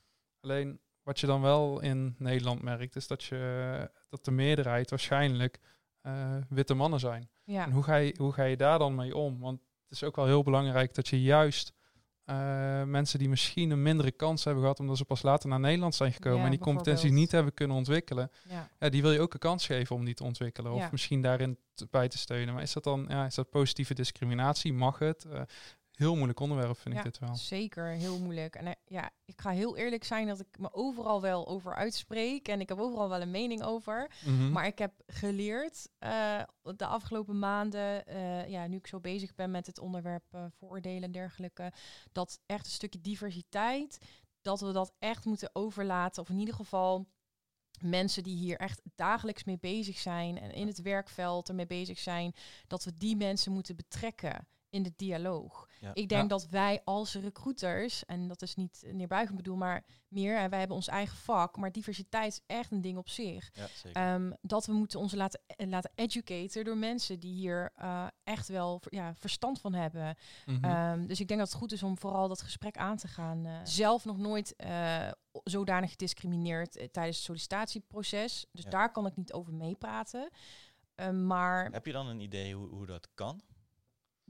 Alleen 0.41 0.80
wat 1.04 1.20
je 1.20 1.28
dan 1.28 1.41
wel 1.41 1.80
in 1.82 2.16
Nederland 2.18 2.62
merkt, 2.62 2.95
is 2.95 3.08
dat, 3.08 3.24
je, 3.24 3.91
dat 4.10 4.26
de 4.26 4.32
meerderheid 4.32 4.89
waarschijnlijk 4.89 5.60
eh, 6.02 6.36
witte 6.50 6.74
mannen 6.74 7.00
zijn. 7.00 7.30
ja. 7.43 7.64
En 7.66 7.72
hoe 7.72 7.84
ga, 7.84 7.95
je, 7.95 8.16
hoe 8.18 8.34
ga 8.34 8.43
je 8.43 8.58
daar 8.58 8.80
dan 8.80 8.95
mee 8.95 9.16
om? 9.16 9.39
Want 9.39 9.60
het 9.84 9.91
is 9.91 10.04
ook 10.04 10.16
wel 10.16 10.26
heel 10.26 10.43
belangrijk 10.43 10.93
dat 10.93 11.08
je 11.08 11.22
juist 11.22 11.74
eh, 12.30 12.84
mensen 12.84 13.20
die 13.20 13.30
misschien 13.30 13.70
een 13.72 13.82
mindere 13.82 14.12
kans 14.12 14.44
hebben 14.44 14.62
gehad 14.64 14.80
omdat 14.80 14.98
ze 14.98 15.06
pas 15.06 15.22
later 15.22 15.50
naar 15.50 15.60
Nederland 15.60 15.96
zijn 15.96 16.14
gekomen 16.14 16.38
Ja, 16.40 16.44
en 16.46 16.50
die 16.52 16.60
competenties 16.60 17.12
niet 17.12 17.32
hebben 17.32 17.54
kunnen 17.54 17.78
ontwikkelen, 17.78 18.32
ja. 18.50 18.70
ja, 18.80 18.90
die 18.90 19.02
wil 19.02 19.12
je 19.12 19.20
ook 19.20 19.34
een 19.34 19.40
kans 19.40 19.66
geven 19.66 19.96
om 19.96 20.06
die 20.06 20.14
te 20.14 20.24
ontwikkelen 20.24 20.72
of 20.72 20.80
Ja. 20.80 20.90
misschien 20.92 21.22
daarin 21.22 21.58
te- 21.74 21.88
bij 21.92 22.08
te 22.08 22.18
steunen. 22.18 22.54
Maar 22.54 22.64
is 22.64 22.74
dat 22.74 22.84
dan 22.84 23.06
ja, 23.10 23.26
is 23.26 23.36
dat 23.36 23.50
positieve 23.50 23.94
discriminatie? 23.94 24.74
Mag 24.74 25.00
het? 25.00 25.26
Eh, 25.26 25.42
heel 26.00 26.16
moeilijk 26.16 26.39
onderwerp 26.39 26.78
vind 26.78 26.95
Ja, 26.95 27.00
ik 27.00 27.06
dit 27.06 27.20
wel. 27.20 27.36
Zeker, 27.36 27.86
heel 27.86 28.20
moeilijk. 28.20 28.56
En 28.56 28.66
eh, 28.66 28.74
ja, 28.86 29.10
ik 29.26 29.41
ga 29.41 29.50
heel 29.50 29.78
eerlijk 29.78 30.04
zijn 30.04 30.28
dat 30.28 30.39
ik 30.39 30.60
me 30.60 30.74
overal 30.74 31.22
wel 31.22 31.47
over 31.47 31.76
uitspreek. 31.76 32.47
En 32.47 32.60
ik 32.60 32.70
heb 32.70 32.80
overal 32.80 33.10
wel 33.10 33.22
een 33.22 33.32
mening 33.32 33.64
over. 33.64 34.12
Mhm. 34.26 34.52
Maar 34.52 34.66
ik 34.66 34.78
heb 34.78 34.93
geleerd 35.08 35.89
eh, 35.97 36.41
de 36.76 36.86
afgelopen 36.86 37.39
maanden, 37.39 38.06
eh, 38.06 38.50
ja, 38.50 38.68
nu 38.68 38.78
ik 38.78 38.88
zo 38.88 39.00
bezig 39.00 39.36
ben 39.36 39.52
met 39.52 39.66
het 39.66 39.80
onderwerp 39.80 40.24
vooroordelen 40.58 41.04
en 41.04 41.12
dergelijke, 41.12 41.74
dat 42.12 42.39
echt 42.45 42.66
een 42.66 42.72
stukje 42.72 43.02
diversiteit, 43.02 43.97
dat 44.41 44.62
we 44.62 44.72
dat 44.72 44.93
echt 45.00 45.26
moeten 45.26 45.50
overlaten. 45.54 46.22
Of 46.22 46.30
in 46.30 46.39
ieder 46.39 46.56
geval 46.56 47.08
mensen 47.82 48.24
die 48.24 48.36
hier 48.36 48.58
echt 48.58 48.82
dagelijks 48.95 49.43
mee 49.43 49.58
bezig 49.60 49.97
zijn 49.97 50.39
en 50.39 50.52
in 50.52 50.68
het 50.68 50.82
werkveld 50.82 51.50
ermee 51.50 51.68
bezig 51.68 52.00
zijn, 52.00 52.34
dat 52.68 52.84
we 52.84 52.93
die 52.97 53.16
mensen 53.16 53.52
moeten 53.52 53.76
betrekken 53.76 54.47
in 54.70 54.84
de 54.84 54.94
dialoog. 54.96 55.68
Ja. 55.80 55.92
Ik 55.94 56.10
denk 56.10 56.22
Ja. 56.22 56.28
dat 56.28 56.48
wij 56.48 56.82
als 56.84 57.14
recruiters, 57.16 58.06
en 58.06 58.28
dat 58.28 58.42
is 58.42 58.56
niet 58.56 58.84
neerbuigend 58.92 59.38
bedoel, 59.38 59.56
maar 59.56 59.84
meer, 60.08 60.40
hè, 60.40 60.50
wij 60.50 60.60
hebben 60.60 60.78
ons 60.78 60.88
eigen 60.88 61.18
vak, 61.18 61.58
maar 61.58 61.72
diversiteit 61.72 62.32
is 62.32 62.42
echt 62.56 62.72
een 62.72 62.82
ding 62.82 62.98
op 62.98 63.10
zich. 63.10 63.50
Ja, 63.54 63.68
zeker. 63.68 64.02
Ehm, 64.02 64.32
dat 64.42 64.66
we 64.66 64.74
moeten 64.74 65.00
ons 65.00 65.14
laten, 65.14 65.42
eh, 65.48 65.68
laten 65.68 65.92
educaten 65.96 66.64
door 66.66 66.78
mensen 66.78 67.20
die 67.20 67.34
hier 67.34 67.72
eh, 67.76 68.08
echt 68.24 68.48
wel 68.48 68.82
ja, 68.90 69.16
verstand 69.16 69.60
van 69.62 69.74
hebben. 69.74 70.16
Mhm. 70.46 70.64
Ehm, 70.64 71.06
dus 71.06 71.20
ik 71.20 71.28
denk 71.28 71.40
dat 71.40 71.50
het 71.50 71.58
goed 71.58 71.72
is 71.72 71.84
om 71.84 71.98
vooral 71.98 72.28
dat 72.28 72.42
gesprek 72.42 72.78
aan 72.78 72.98
te 72.98 73.08
gaan. 73.08 73.46
eh. 73.46 73.60
zelf 73.64 74.06
nog 74.06 74.18
nooit 74.18 74.56
eh, 74.56 75.08
o- 75.32 75.42
zodanig 75.44 75.90
gediscrimineerd 75.92 76.76
eh, 76.78 76.88
tijdens 76.88 77.16
het 77.16 77.26
sollicitatieproces. 77.26 78.46
Dus 78.52 78.64
Ja. 78.64 78.70
daar 78.70 78.92
kan 78.92 79.06
ik 79.06 79.16
niet 79.16 79.34
over 79.34 79.54
meepraten. 79.54 80.30
Ehm, 80.96 81.28
maar 81.28 81.72
Heb 81.72 81.86
je 81.86 81.92
dan 81.92 82.08
een 82.08 82.20
idee 82.20 82.56
hoe, 82.56 82.68
hoe 82.70 82.86
dat 82.86 83.08
kan? 83.14 83.42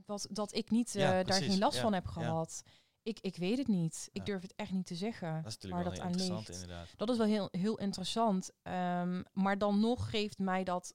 Dat, 0.10 0.28
dat 0.32 0.54
ik 0.56 0.70
niet 0.70 0.96
eh, 0.96 1.02
Ja, 1.02 1.24
daar 1.24 1.42
geen 1.44 1.60
last 1.60 1.76
Ja, 1.76 1.82
van 1.82 1.94
heb 1.94 2.06
ja. 2.06 2.12
gehad. 2.12 2.64
Ik, 3.02 3.20
ik 3.20 3.36
weet 3.38 3.58
het 3.58 3.68
niet. 3.68 4.10
Ik 4.12 4.26
durf 4.26 4.42
het 4.42 4.54
echt 4.56 4.72
niet 4.72 4.86
te 4.86 4.96
zeggen. 4.96 5.34
Dat 5.44 5.46
is 5.52 5.58
natuurlijk 5.58 5.84
waar 5.84 5.84
wel 5.84 6.02
dat 6.02 6.12
interessant 6.12 6.48
ligt. 6.48 6.62
inderdaad. 6.62 6.88
Dat 6.98 7.10
is 7.10 7.18
wel 7.18 7.28
heel, 7.28 7.48
heel 7.52 7.78
interessant. 7.78 8.52
Ehm, 8.62 9.24
maar 9.34 9.58
dan 9.58 9.80
nog 9.80 10.10
geeft 10.10 10.40
mij 10.40 10.64
dat. 10.64 10.94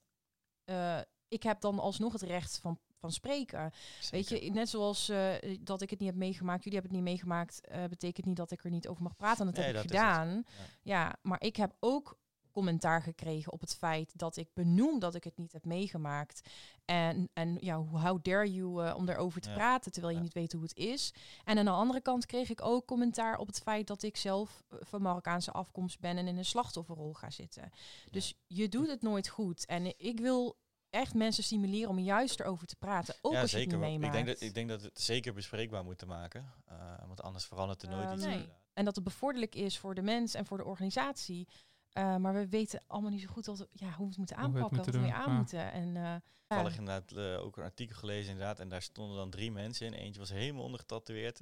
eh, 0.64 0.98
ik 1.28 1.42
heb 1.42 1.60
dan 1.60 1.78
alsnog 1.78 2.12
het 2.12 2.22
recht 2.22 2.58
van, 2.58 2.78
van 2.98 3.12
spreken. 3.12 3.72
Weet 4.10 4.28
je, 4.28 4.50
net 4.50 4.68
zoals 4.68 5.08
eh, 5.08 5.58
dat 5.60 5.82
ik 5.82 5.90
het 5.90 5.98
niet 5.98 6.08
heb 6.08 6.18
meegemaakt, 6.18 6.64
jullie 6.64 6.78
hebben 6.78 6.96
het 6.96 7.04
niet 7.06 7.14
meegemaakt, 7.14 7.60
betekent 7.88 8.26
niet 8.26 8.36
dat 8.36 8.50
ik 8.50 8.64
er 8.64 8.70
niet 8.70 8.88
over 8.88 9.02
mag 9.02 9.16
praten. 9.16 9.40
En 9.40 9.46
dat 9.46 9.54
Nee, 9.54 9.64
heb 9.74 9.84
ik 9.84 9.90
dat 9.90 10.00
gedaan. 10.00 10.44
Ja. 10.82 11.16
maar 11.22 11.42
ik 11.42 11.56
heb 11.56 11.76
ook 11.80 12.18
commentaar 12.54 13.02
gekregen 13.02 13.52
op 13.52 13.60
het 13.60 13.74
feit 13.76 14.12
dat 14.18 14.36
ik 14.36 14.48
benoem 14.54 14.98
dat 14.98 15.14
ik 15.14 15.24
het 15.24 15.36
niet 15.36 15.52
heb 15.52 15.64
meegemaakt. 15.64 16.48
En, 16.84 17.28
en 17.32 17.56
ja, 17.60 17.76
hoe 17.78 17.98
how 18.00 18.22
dare 18.22 18.52
you 18.52 18.86
eh, 18.86 18.96
om 18.96 19.06
daarover 19.06 19.40
te 19.40 19.48
Ja. 19.48 19.54
praten 19.54 19.92
terwijl 19.92 20.12
je 20.12 20.18
Ja. 20.18 20.24
niet 20.24 20.34
weet 20.34 20.52
hoe 20.52 20.62
het 20.62 20.76
is. 20.76 21.14
En 21.44 21.58
aan 21.58 21.64
de 21.64 21.70
andere 21.70 22.00
kant 22.00 22.26
kreeg 22.26 22.50
ik 22.50 22.62
ook 22.62 22.86
commentaar 22.86 23.38
op 23.38 23.46
het 23.46 23.58
feit 23.62 23.86
dat 23.86 24.02
ik 24.02 24.16
zelf 24.16 24.62
eh, 24.68 24.78
van 24.82 25.02
Marokkaanse 25.02 25.52
afkomst 25.52 26.00
ben 26.00 26.16
en 26.18 26.26
in 26.28 26.36
een 26.36 26.44
slachtofferrol 26.44 27.12
ga 27.12 27.30
zitten. 27.30 27.70
Dus 28.10 28.34
je 28.46 28.68
doet 28.68 28.88
het 28.88 29.02
nooit 29.02 29.28
goed. 29.28 29.66
En 29.66 29.98
ik 29.98 30.20
wil 30.20 30.56
echt 30.90 31.14
mensen 31.14 31.44
stimuleren 31.44 31.90
om 31.90 31.98
juist 31.98 32.40
erover 32.40 32.66
te 32.66 32.76
praten. 32.76 33.14
Ook 33.22 33.32
ja, 33.32 33.40
als 33.40 33.50
je 33.50 33.56
zeker. 33.56 33.72
het 33.72 33.80
wel. 33.80 33.90
niet 33.90 34.04
ik, 34.04 34.12
denk 34.12 34.26
dat, 34.26 34.40
ik 34.40 34.54
denk 34.54 34.68
dat 34.68 34.82
het 34.82 35.00
zeker 35.00 35.32
bespreekbaar 35.34 35.84
moeten 35.84 36.06
maken. 36.08 36.52
eh, 36.64 36.76
want 37.06 37.22
anders 37.22 37.44
verandert 37.44 37.82
er 37.82 37.88
nooit 37.88 38.12
iets. 38.12 38.24
nee. 38.24 38.48
En 38.72 38.84
dat 38.84 38.94
het 38.94 39.04
bevorderlijk 39.04 39.54
is 39.54 39.78
voor 39.78 39.94
de 39.94 40.02
mens 40.02 40.34
en 40.34 40.46
voor 40.46 40.56
de 40.56 40.64
organisatie. 40.64 41.48
Eh, 41.94 42.16
maar 42.16 42.34
we 42.34 42.48
weten 42.48 42.82
allemaal 42.86 43.10
niet 43.10 43.20
zo 43.20 43.28
goed 43.28 43.46
wat, 43.46 43.68
ja, 43.72 43.90
hoe 43.90 43.96
we 43.96 44.08
het 44.08 44.16
moeten 44.16 44.36
Hoe 44.36 44.52
we 44.52 44.52
het 44.52 44.62
aanpakken, 44.64 44.92
wat 44.92 44.94
we 44.94 45.00
mee 45.00 45.12
aan 45.12 45.30
ja. 45.30 45.36
moeten. 45.36 45.72
En, 45.72 45.96
eh, 45.96 46.14
Toevallig 46.46 46.72
ja. 46.72 46.78
inderdaad 46.78 47.12
eh, 47.12 47.44
ook 47.44 47.56
een 47.56 47.62
artikel 47.62 47.96
gelezen 47.96 48.30
inderdaad. 48.32 48.58
En 48.58 48.68
daar 48.68 48.82
stonden 48.82 49.16
dan 49.16 49.30
drie 49.30 49.52
mensen 49.52 49.86
in. 49.86 49.92
Eentje 49.92 50.20
was 50.20 50.30
helemaal 50.30 50.64
ondergetatoeëerd. 50.64 51.40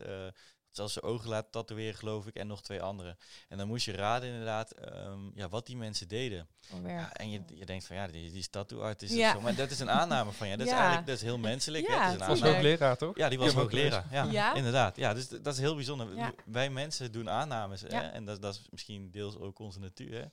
Zelfs 0.73 0.93
zijn 0.93 1.05
ogen 1.05 1.29
laten 1.29 1.51
tatoeëren 1.51 1.95
geloof 1.95 2.27
ik. 2.27 2.35
En 2.35 2.47
nog 2.47 2.62
twee 2.62 2.83
anderen. 2.83 3.18
En 3.49 3.59
dan 3.59 3.66
moest 3.66 3.85
je 3.85 3.93
raden 3.93 4.29
inderdaad 4.29 4.70
ehm, 4.70 5.20
ja, 5.35 5.49
wat 5.49 5.66
die 5.66 5.77
mensen 5.77 6.09
deden. 6.09 6.49
Werk. 6.83 7.01
Ja, 7.01 7.12
en 7.12 7.31
je, 7.31 7.43
je 7.55 7.66
denkt 7.66 7.85
van 7.87 7.97
ja, 7.97 8.07
die, 8.07 8.31
die 8.31 8.39
is 8.39 8.49
tattoo 8.49 8.81
artist 8.81 9.14
Ja. 9.14 9.29
of 9.29 9.35
zo. 9.37 9.41
Maar 9.41 9.55
dat 9.55 9.70
is 9.70 9.81
een 9.81 9.91
aanname 9.91 10.33
van 10.33 10.49
je. 10.49 10.57
Dat 10.57 10.66
is 10.66 10.73
eigenlijk 10.73 11.07
dat 11.07 11.16
is 11.16 11.23
heel 11.23 11.39
menselijk. 11.39 11.87
hè. 11.87 11.93
Ja, 11.95 12.12
een 12.12 12.18
Dat 12.18 12.29
is 12.29 12.35
aanname. 12.43 12.53
hoogleraar, 12.55 12.97
toch? 12.97 13.16
Ja, 13.16 13.29
die 13.29 13.39
was 13.39 13.53
hoogleraar. 13.53 14.07
Ja, 14.11 14.25
Ja? 14.25 14.55
inderdaad. 14.55 14.97
Ja, 14.97 15.14
dus 15.14 15.29
dat 15.29 15.47
is 15.55 15.59
heel 15.59 15.75
bijzonder. 15.75 16.33
Wij 16.45 16.70
mensen 16.70 17.12
doen 17.12 17.31
aannames. 17.31 17.81
Hè? 17.81 17.87
En 17.89 18.25
dat, 18.25 18.43
dat 18.43 18.55
is 18.55 18.66
misschien 18.70 19.11
deels 19.11 19.39
ook 19.39 19.59
onze 19.59 19.79
natuur, 19.81 20.12
hè? 20.12 20.25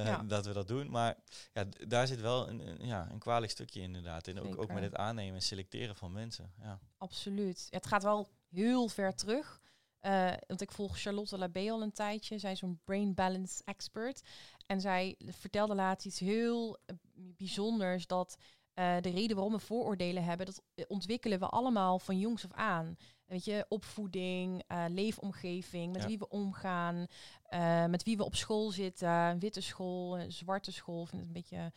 Eh, 0.00 0.04
Ja. 0.06 0.22
dat 0.26 0.46
we 0.46 0.52
dat 0.52 0.68
doen. 0.68 0.90
Maar 0.90 1.16
ja, 1.52 1.64
daar 1.88 2.06
zit 2.06 2.20
wel 2.20 2.48
een, 2.48 2.68
een- 2.68 2.86
ja, 2.86 3.08
een 3.10 3.18
kwalijk 3.18 3.52
stukje 3.52 3.80
inderdaad 3.80 4.26
in. 4.26 4.40
Ook, 4.40 4.62
ook 4.62 4.72
met 4.72 4.82
het 4.82 4.94
aannemen 4.96 5.34
en 5.34 5.42
selecteren 5.42 5.96
van 5.96 6.12
mensen. 6.12 6.52
Ja. 6.62 6.78
Absoluut. 6.98 7.66
Het 7.70 7.86
gaat 7.86 8.02
wel 8.02 8.28
heel 8.50 8.88
ver 8.88 9.14
terug. 9.14 9.60
Eh, 10.00 10.32
want 10.46 10.60
ik 10.60 10.72
volg 10.72 10.98
Charlotte 10.98 11.38
Labé 11.38 11.70
al 11.70 11.82
een 11.82 11.92
tijdje. 11.92 12.38
Zij 12.38 12.52
is 12.52 12.58
zo'n 12.58 12.80
brain 12.84 13.14
balance 13.14 13.62
expert. 13.64 14.20
En 14.66 14.80
zij 14.80 15.14
vertelde 15.18 15.74
laatst 15.74 16.06
iets 16.06 16.18
heel 16.18 16.78
eh, 16.86 16.96
bijzonders. 17.14 18.06
Dat 18.06 18.36
eh, 18.74 18.96
de 19.00 19.10
reden 19.10 19.36
waarom 19.36 19.54
we 19.54 19.58
vooroordelen 19.60 20.24
hebben, 20.24 20.46
dat 20.46 20.62
ontwikkelen 20.88 21.38
we 21.38 21.46
allemaal 21.46 21.98
van 21.98 22.18
jongs 22.18 22.44
af 22.44 22.52
aan. 22.52 22.96
Weet 23.26 23.44
je, 23.44 23.66
opvoeding, 23.68 24.62
leefomgeving, 24.88 25.92
met 25.92 26.02
Ja. 26.02 26.08
wie 26.08 26.18
we 26.18 26.28
omgaan, 26.28 27.06
met 27.90 28.02
wie 28.02 28.16
we 28.16 28.24
op 28.24 28.34
school 28.34 28.70
zitten, 28.70 29.08
een 29.08 29.38
witte 29.38 29.60
school, 29.60 30.18
een 30.18 30.32
zwarte 30.32 30.72
school. 30.72 31.02
Ik 31.02 31.08
vind 31.08 31.20
het 31.20 31.30
een 31.30 31.36
beetje 31.36 31.56
een 31.56 31.72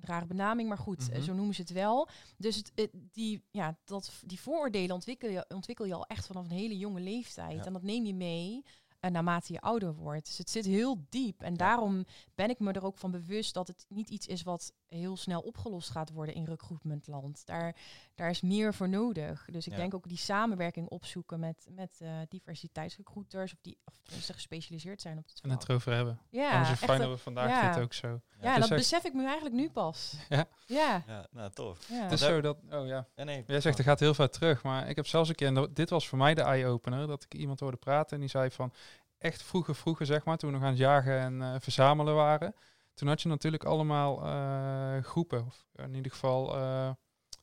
rare 0.00 0.26
benaming, 0.26 0.68
maar 0.68 0.78
goed, 0.78 1.08
eh, 1.08 1.16
Mhm. 1.16 1.24
zo 1.24 1.34
noemen 1.34 1.54
ze 1.54 1.60
het 1.60 1.70
wel. 1.70 2.08
Dus 2.36 2.56
het, 2.56 2.72
het- 2.74 2.90
die, 3.12 3.42
ja, 3.50 3.76
dat, 3.84 4.12
die 4.26 4.40
vooroordelen 4.40 4.94
ontwikkel 4.94 5.28
je, 5.30 5.44
ontwikkel 5.48 5.84
je 5.84 5.94
al 5.94 6.06
echt 6.06 6.26
vanaf 6.26 6.44
een 6.44 6.50
hele 6.56 6.78
jonge 6.78 7.00
leeftijd. 7.00 7.58
Ja. 7.58 7.64
En 7.64 7.72
dat 7.72 7.82
neem 7.82 8.04
je 8.04 8.14
mee 8.14 8.64
eh, 9.00 9.10
naarmate 9.10 9.52
je 9.52 9.60
ouder 9.60 9.94
wordt. 9.94 10.26
Dus 10.26 10.38
het 10.38 10.50
zit 10.50 10.64
heel 10.64 11.06
diep. 11.08 11.42
En 11.42 11.54
daarom 11.56 12.04
ben 12.34 12.50
ik 12.50 12.58
me 12.58 12.72
er 12.72 12.84
ook 12.84 12.98
van 12.98 13.10
bewust 13.10 13.54
dat 13.54 13.68
het 13.68 13.84
niet 13.88 14.10
iets 14.10 14.26
is 14.26 14.42
wat 14.42 14.72
heel 14.88 15.16
snel 15.16 15.40
opgelost 15.40 15.90
gaat 15.90 16.10
worden 16.10 16.34
in 16.34 16.44
recruitmentland. 16.44 17.46
Daar, 17.46 17.76
daar 18.14 18.30
is 18.30 18.40
meer 18.40 18.74
voor 18.74 18.88
nodig. 18.88 19.44
Dus 19.52 19.66
ik 19.66 19.72
Ja. 19.72 19.78
denk 19.78 19.94
ook 19.94 20.08
die 20.08 20.16
samenwerking 20.18 20.88
opzoeken 20.88 21.40
met, 21.40 21.66
met 21.70 21.96
eh, 22.00 22.10
diversiteitsrecruiters, 22.28 23.52
of 23.52 23.58
die 23.60 23.78
of 23.84 23.94
tenminste 24.02 24.32
gespecialiseerd 24.32 25.00
zijn 25.00 25.18
op 25.18 25.26
het 25.26 25.40
En 25.42 25.50
het 25.50 25.68
erover 25.68 25.94
hebben. 25.94 26.20
Ja, 26.30 26.50
Ja, 26.50 26.64
fijn 26.64 26.90
een- 27.00 27.06
dat 27.08 27.16
we 27.16 27.22
vandaag 27.22 27.48
ja. 27.48 27.72
dit 27.72 27.82
ook 27.82 27.92
zo. 27.92 28.20
ja, 28.40 28.54
dat 28.58 28.70
echt- 28.70 28.80
besef 28.80 29.04
ik 29.04 29.14
me 29.14 29.24
eigenlijk 29.24 29.54
nu 29.54 29.70
pas. 29.70 30.14
Ja. 30.28 30.46
Ja, 30.66 31.02
ja, 31.06 31.26
nou 31.30 31.50
tof. 31.50 31.88
ja. 31.88 32.02
Het 32.02 32.12
is 32.12 32.20
zo 32.20 32.40
dat, 32.40 32.56
oh 32.70 32.86
ja. 32.86 33.06
Ja, 33.14 33.24
nee. 33.24 33.44
Jij 33.46 33.60
zegt, 33.60 33.78
er 33.78 33.84
gaat 33.84 34.00
heel 34.00 34.14
ver 34.14 34.30
terug, 34.30 34.62
maar 34.62 34.88
ik 34.88 34.96
heb 34.96 35.06
zelfs 35.06 35.28
een 35.28 35.34
keer, 35.34 35.46
en 35.56 35.70
dit 35.74 35.90
was 35.90 36.08
voor 36.08 36.18
mij 36.18 36.34
de 36.34 36.42
eye-opener, 36.42 37.06
dat 37.06 37.22
ik 37.24 37.34
iemand 37.34 37.60
hoorde 37.60 37.76
praten 37.76 38.14
en 38.14 38.20
die 38.20 38.30
zei 38.30 38.50
van, 38.50 38.72
echt 39.18 39.42
vroeger, 39.42 39.74
vroeger 39.74 40.06
zeg 40.06 40.24
maar, 40.24 40.36
toen 40.36 40.48
we 40.50 40.54
nog 40.56 40.64
aan 40.64 40.70
het 40.72 40.78
jagen 40.80 41.18
en 41.20 41.42
eh, 41.42 41.54
verzamelen 41.60 42.14
waren, 42.14 42.54
toen 42.98 43.08
had 43.08 43.22
je 43.22 43.28
natuurlijk 43.28 43.64
allemaal 43.64 44.24
eh, 44.26 45.04
groepen, 45.04 45.46
of 45.46 45.66
in 45.76 45.94
ieder 45.94 46.12
geval, 46.12 46.56
eh, 46.56 46.90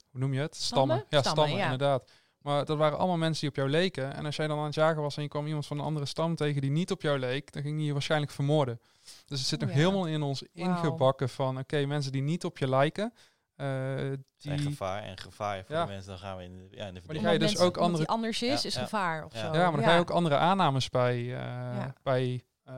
hoe 0.10 0.20
noem 0.20 0.34
je 0.34 0.40
het? 0.40 0.56
Stammen? 0.56 0.96
Ja, 0.98 1.04
Stammen, 1.20 1.32
stammen, 1.32 1.58
ja. 1.58 1.64
inderdaad. 1.64 2.12
Maar 2.42 2.66
dat 2.66 2.78
waren 2.78 2.98
allemaal 2.98 3.18
mensen 3.18 3.40
die 3.42 3.50
op 3.50 3.56
jou 3.56 3.70
leken. 3.70 4.14
En 4.16 4.26
als 4.26 4.36
jij 4.36 4.48
dan 4.48 4.58
aan 4.60 4.66
het 4.66 4.76
jagen 4.76 5.02
was 5.02 5.16
en 5.18 5.24
je 5.24 5.30
kwam 5.30 5.46
iemand 5.48 5.66
van 5.66 5.78
een 5.80 5.86
andere 5.86 6.06
stam 6.06 6.36
tegen 6.36 6.62
die 6.62 6.72
niet 6.72 6.92
op 6.92 7.02
jou 7.02 7.20
leek, 7.20 7.52
dan 7.52 7.62
ging 7.62 7.78
die 7.78 7.86
je 7.86 7.94
waarschijnlijk 7.94 8.32
vermoorden. 8.32 8.80
Dus 9.26 9.40
het 9.40 9.48
zit 9.48 9.60
nog 9.60 9.70
Ja. 9.70 9.76
helemaal 9.76 10.06
in 10.06 10.22
ons 10.22 10.44
ingebakken 10.54 11.30
van, 11.30 11.58
oké, 11.58 11.86
mensen 11.86 12.12
die 12.12 12.22
niet 12.22 12.46
op 12.46 12.58
je 12.58 12.68
lijken, 12.70 13.14
eh, 13.56 13.96
die... 14.38 14.58
gevaar 14.58 15.04
en 15.04 15.18
gevaar 15.18 15.64
voor 15.66 15.76
Ja. 15.76 15.86
de 15.86 15.92
mensen. 15.92 16.10
Dan 16.10 16.20
gaan 16.20 16.38
we 16.38 16.44
in 16.44 16.54
de, 16.54 16.68
ja, 16.78 16.86
in 16.86 16.94
de 16.94 17.00
die 17.00 17.02
verdediging. 17.02 17.26
ga 17.26 17.32
je 17.32 17.40
dus 17.40 17.48
mensen- 17.48 17.66
ook 17.68 17.78
andere- 17.78 17.98
die 18.04 18.08
anders 18.14 18.42
is, 18.42 18.62
Ja, 18.62 18.68
is 18.68 18.74
ja. 18.76 18.82
gevaar 18.82 19.26
of 19.26 19.34
Ja. 19.34 19.40
zo. 19.40 19.46
Ja, 19.46 19.52
maar 19.64 19.72
dan 19.80 19.84
ga 19.90 19.94
je 19.94 20.00
ook 20.00 20.10
andere 20.10 20.38
aannames 20.38 20.90
bij, 20.90 21.16
eh, 21.18 21.30
Ja. 21.30 21.94
bij 22.04 22.44
eh, 22.66 22.76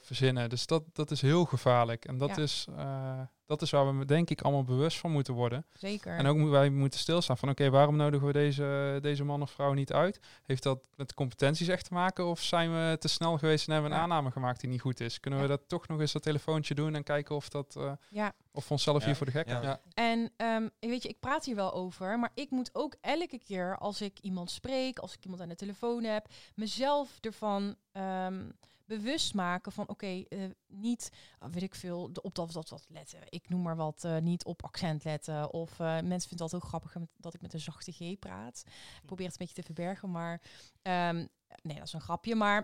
verzinnen. 0.00 0.48
Dus 0.48 0.66
dat, 0.66 0.82
dat 0.92 1.10
is 1.10 1.22
heel 1.22 1.44
gevaarlijk. 1.44 2.04
En 2.04 2.18
dat, 2.18 2.36
Ja. 2.36 2.42
is, 2.42 2.66
eh, 2.76 3.20
dat 3.46 3.62
is 3.62 3.70
waar 3.70 3.98
we 3.98 4.04
denk 4.04 4.30
ik 4.30 4.40
allemaal 4.42 4.64
bewust 4.64 4.98
van 4.98 5.10
moeten 5.10 5.34
worden. 5.34 5.66
Zeker. 5.72 6.16
En 6.16 6.26
ook 6.26 6.34
moeten 6.36 6.52
wij 6.52 6.70
moeten 6.70 6.98
stilstaan 7.00 7.38
van 7.38 7.48
oké, 7.48 7.70
waarom 7.70 7.96
nodigen 7.96 8.26
we 8.26 8.32
deze, 8.32 8.98
deze 9.02 9.24
man 9.24 9.42
of 9.42 9.50
vrouw 9.50 9.72
niet 9.72 9.92
uit? 9.92 10.20
Heeft 10.42 10.62
dat 10.62 10.80
met 10.96 11.14
competenties 11.14 11.68
echt 11.68 11.84
te 11.84 11.94
maken? 11.94 12.26
Of 12.26 12.40
zijn 12.40 12.70
we 12.72 12.96
te 12.98 13.08
snel 13.08 13.38
geweest 13.38 13.66
en 13.66 13.72
hebben 13.72 13.90
we 13.90 13.96
een 13.96 14.02
Ja. 14.02 14.08
aanname 14.08 14.30
gemaakt 14.30 14.60
die 14.60 14.70
niet 14.70 14.80
goed 14.80 15.00
is? 15.00 15.20
Kunnen 15.20 15.40
we 15.40 15.46
dat 15.46 15.68
toch 15.68 15.88
nog 15.88 16.00
eens 16.00 16.12
dat 16.12 16.22
telefoontje 16.22 16.74
doen 16.74 16.94
en 16.94 17.02
kijken 17.02 17.36
of, 17.36 17.48
dat, 17.48 17.76
eh, 17.76 17.92
ja. 18.10 18.32
of 18.52 18.64
we 18.64 18.70
onszelf 18.70 19.00
Ja. 19.00 19.06
hier 19.06 19.16
voor 19.16 19.26
de 19.26 19.32
gek? 19.32 19.48
Ja. 19.48 19.80
En 19.94 20.30
ehm, 20.36 20.68
weet 20.80 21.02
je, 21.02 21.08
ik 21.08 21.20
praat 21.20 21.44
hier 21.44 21.56
wel 21.56 21.72
over, 21.74 22.18
maar 22.18 22.30
ik 22.34 22.50
moet 22.50 22.70
ook 22.72 22.94
elke 23.00 23.38
keer 23.38 23.78
als 23.78 24.00
ik 24.00 24.18
iemand 24.18 24.50
spreek, 24.50 24.98
als 24.98 25.14
ik 25.14 25.22
iemand 25.24 25.42
aan 25.42 25.48
de 25.48 25.54
telefoon 25.54 26.04
heb, 26.04 26.26
mezelf 26.54 27.18
ervan 27.20 27.76
ehm, 27.92 28.48
bewust 28.88 29.34
maken 29.34 29.72
van 29.72 29.88
oké, 29.88 30.06
eh, 30.06 30.44
niet, 30.66 31.10
ah, 31.38 31.52
weet 31.52 31.62
ik 31.62 31.74
veel, 31.74 32.12
de, 32.12 32.22
op 32.22 32.34
dat 32.34 32.52
dat, 32.52 32.68
dat 32.68 32.86
letten. 32.88 33.20
Ik 33.28 33.48
noem 33.48 33.62
maar 33.62 33.76
wat, 33.76 34.04
eh, 34.04 34.18
niet 34.18 34.44
op 34.44 34.64
accent 34.64 35.04
letten. 35.04 35.52
Of 35.52 35.80
eh, 35.80 35.86
mensen 35.86 36.28
vinden 36.28 36.40
altijd 36.40 36.62
heel 36.62 36.70
grappig 36.70 36.96
dat 37.16 37.34
ik 37.34 37.40
met 37.40 37.52
een 37.52 37.60
zachte 37.60 37.92
G 37.92 38.18
praat. 38.18 38.62
Ik 39.00 39.06
probeer 39.06 39.26
het 39.26 39.40
een 39.40 39.46
beetje 39.46 39.62
te 39.62 39.72
verbergen, 39.72 40.10
maar 40.10 40.42
ehm, 40.82 41.26
nee, 41.62 41.76
dat 41.76 41.86
is 41.86 41.92
een 41.92 42.00
grapje. 42.00 42.34
Maar 42.34 42.58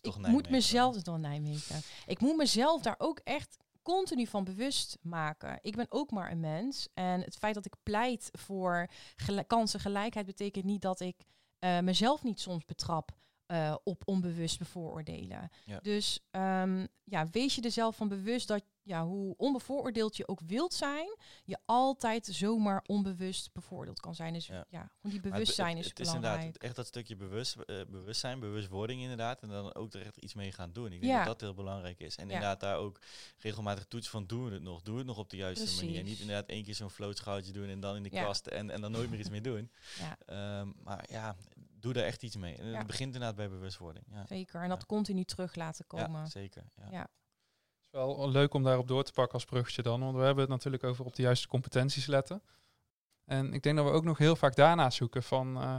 ik 0.00 0.02
Nijmegen, 0.02 0.32
moet 0.32 0.50
mezelf, 0.50 0.96
is 0.96 1.02
dan 1.02 1.20
Nijmegen. 1.20 1.80
Ik 2.06 2.20
moet 2.20 2.36
mezelf 2.36 2.82
daar 2.82 2.96
ook 2.98 3.18
echt 3.24 3.56
continu 3.82 4.26
van 4.26 4.44
bewust 4.44 4.98
maken. 5.02 5.58
Ik 5.62 5.76
ben 5.76 5.86
ook 5.88 6.10
maar 6.10 6.30
een 6.30 6.40
mens. 6.40 6.88
En 6.94 7.20
het 7.20 7.36
feit 7.36 7.54
dat 7.54 7.66
ik 7.66 7.74
pleit 7.82 8.28
voor 8.32 8.90
gel- 9.16 9.44
kansengelijkheid 9.44 10.26
betekent 10.26 10.64
niet 10.64 10.82
dat 10.82 11.00
ik 11.00 11.16
mezelf 11.80 12.22
niet 12.22 12.40
soms 12.40 12.64
betrap 12.64 13.16
eh, 13.46 13.74
op 13.84 14.02
onbewust 14.04 14.58
bevooroordelen. 14.58 15.50
Ja. 15.64 15.78
Dus 15.82 16.20
ehm, 16.30 16.86
ja, 17.04 17.26
wees 17.30 17.54
je 17.54 17.62
er 17.62 17.70
zelf 17.70 17.96
van 17.96 18.08
bewust 18.08 18.48
dat 18.48 18.64
ja, 18.82 19.04
hoe 19.06 19.34
onbevooroordeeld 19.36 20.16
je 20.16 20.28
ook 20.28 20.40
wilt 20.46 20.74
zijn, 20.74 21.16
je 21.44 21.58
altijd 21.64 22.26
zomaar 22.26 22.82
onbewust 22.86 23.52
bevooroordeeld 23.52 24.00
kan 24.00 24.14
zijn. 24.14 24.32
Dus 24.32 24.46
ja, 24.46 24.54
Ja. 24.54 24.62
gewoon 24.70 24.88
die 25.02 25.10
Maar 25.12 25.22
het- 25.22 25.32
bewustzijn 25.32 25.76
het, 25.76 25.78
is 25.78 25.88
het 25.90 25.98
is 26.00 26.06
belangrijk. 26.06 26.36
inderdaad 26.36 26.62
echt 26.62 26.76
dat 26.76 26.86
stukje 26.86 27.16
bewust, 27.16 27.56
eh, 27.56 27.76
bewustzijn, 27.88 28.40
bewustwording 28.40 29.00
inderdaad. 29.00 29.42
En 29.42 29.48
dan 29.48 29.74
ook 29.74 29.92
er 29.94 30.02
echt 30.06 30.16
iets 30.16 30.34
mee 30.34 30.52
gaan 30.52 30.72
doen. 30.72 30.92
Ik 30.92 31.00
denk 31.00 31.12
Ja. 31.12 31.16
dat 31.18 31.26
dat 31.26 31.40
heel 31.40 31.54
belangrijk 31.54 32.00
is. 32.00 32.16
En 32.16 32.22
inderdaad 32.22 32.60
daar 32.60 32.76
ook 32.76 32.98
regelmatig 33.38 33.84
toetsen 33.86 34.12
van 34.12 34.26
doen 34.26 34.44
we 34.44 34.52
het 34.52 34.62
nog. 34.62 34.82
Doen 34.82 34.94
we 34.94 35.00
het 35.00 35.08
nog 35.08 35.18
op 35.18 35.30
de 35.30 35.36
juiste 35.36 35.64
manier. 35.64 35.80
En 35.82 35.92
niet 35.94 36.02
Precies. 36.02 36.20
inderdaad 36.20 36.48
één 36.48 36.64
keer 36.64 36.74
zo'n 36.74 36.90
flootschouwtje 36.90 37.52
doen 37.52 37.68
en 37.68 37.80
dan 37.80 37.96
in 37.96 38.02
de 38.02 38.10
kast 38.10 38.46
en, 38.46 38.70
en 38.70 38.80
dan 38.80 38.92
nooit 38.92 39.10
meer 39.10 39.18
iets 39.20 39.30
meer 39.30 39.42
doen. 39.42 39.70
Ja. 39.98 40.16
Ehm, 40.26 40.68
maar 40.82 41.04
ja, 41.10 41.36
doe 41.86 41.94
daar 41.94 42.04
echt 42.04 42.22
iets 42.22 42.36
mee. 42.36 42.56
En 42.56 42.66
Ja. 42.70 42.78
het 42.78 42.86
begint 42.86 43.14
inderdaad 43.14 43.36
bij 43.36 43.48
bewustwording. 43.48 44.04
Ja, 44.10 44.26
Zeker. 44.26 44.62
En 44.62 44.68
dat 44.68 44.80
Ja. 44.80 44.86
continu 44.86 45.24
terug 45.24 45.54
laten 45.54 45.86
komen. 45.86 46.10
ja 46.20 46.26
zeker. 46.26 46.64
Ja. 46.76 46.88
Ja. 46.90 47.00
Het 47.00 47.84
is 47.84 47.88
wel 47.90 48.30
leuk 48.30 48.54
om 48.54 48.62
daarop 48.62 48.88
door 48.88 49.02
te 49.04 49.12
pakken 49.12 49.34
als 49.34 49.44
bruggetje 49.44 49.82
dan. 49.82 50.00
Want 50.00 50.16
we 50.16 50.22
hebben 50.22 50.42
het 50.42 50.52
natuurlijk 50.52 50.84
over 50.84 51.04
op 51.04 51.14
de 51.16 51.22
juiste 51.22 51.48
competenties 51.48 52.06
letten. 52.06 52.42
En 53.24 53.52
ik 53.52 53.62
denk 53.62 53.76
dat 53.76 53.84
we 53.84 53.90
ook 53.90 54.04
nog 54.04 54.18
heel 54.18 54.36
vaak 54.36 54.54
daarna 54.56 54.90
zoeken 54.90 55.22
van... 55.22 55.56
eh, 55.56 55.76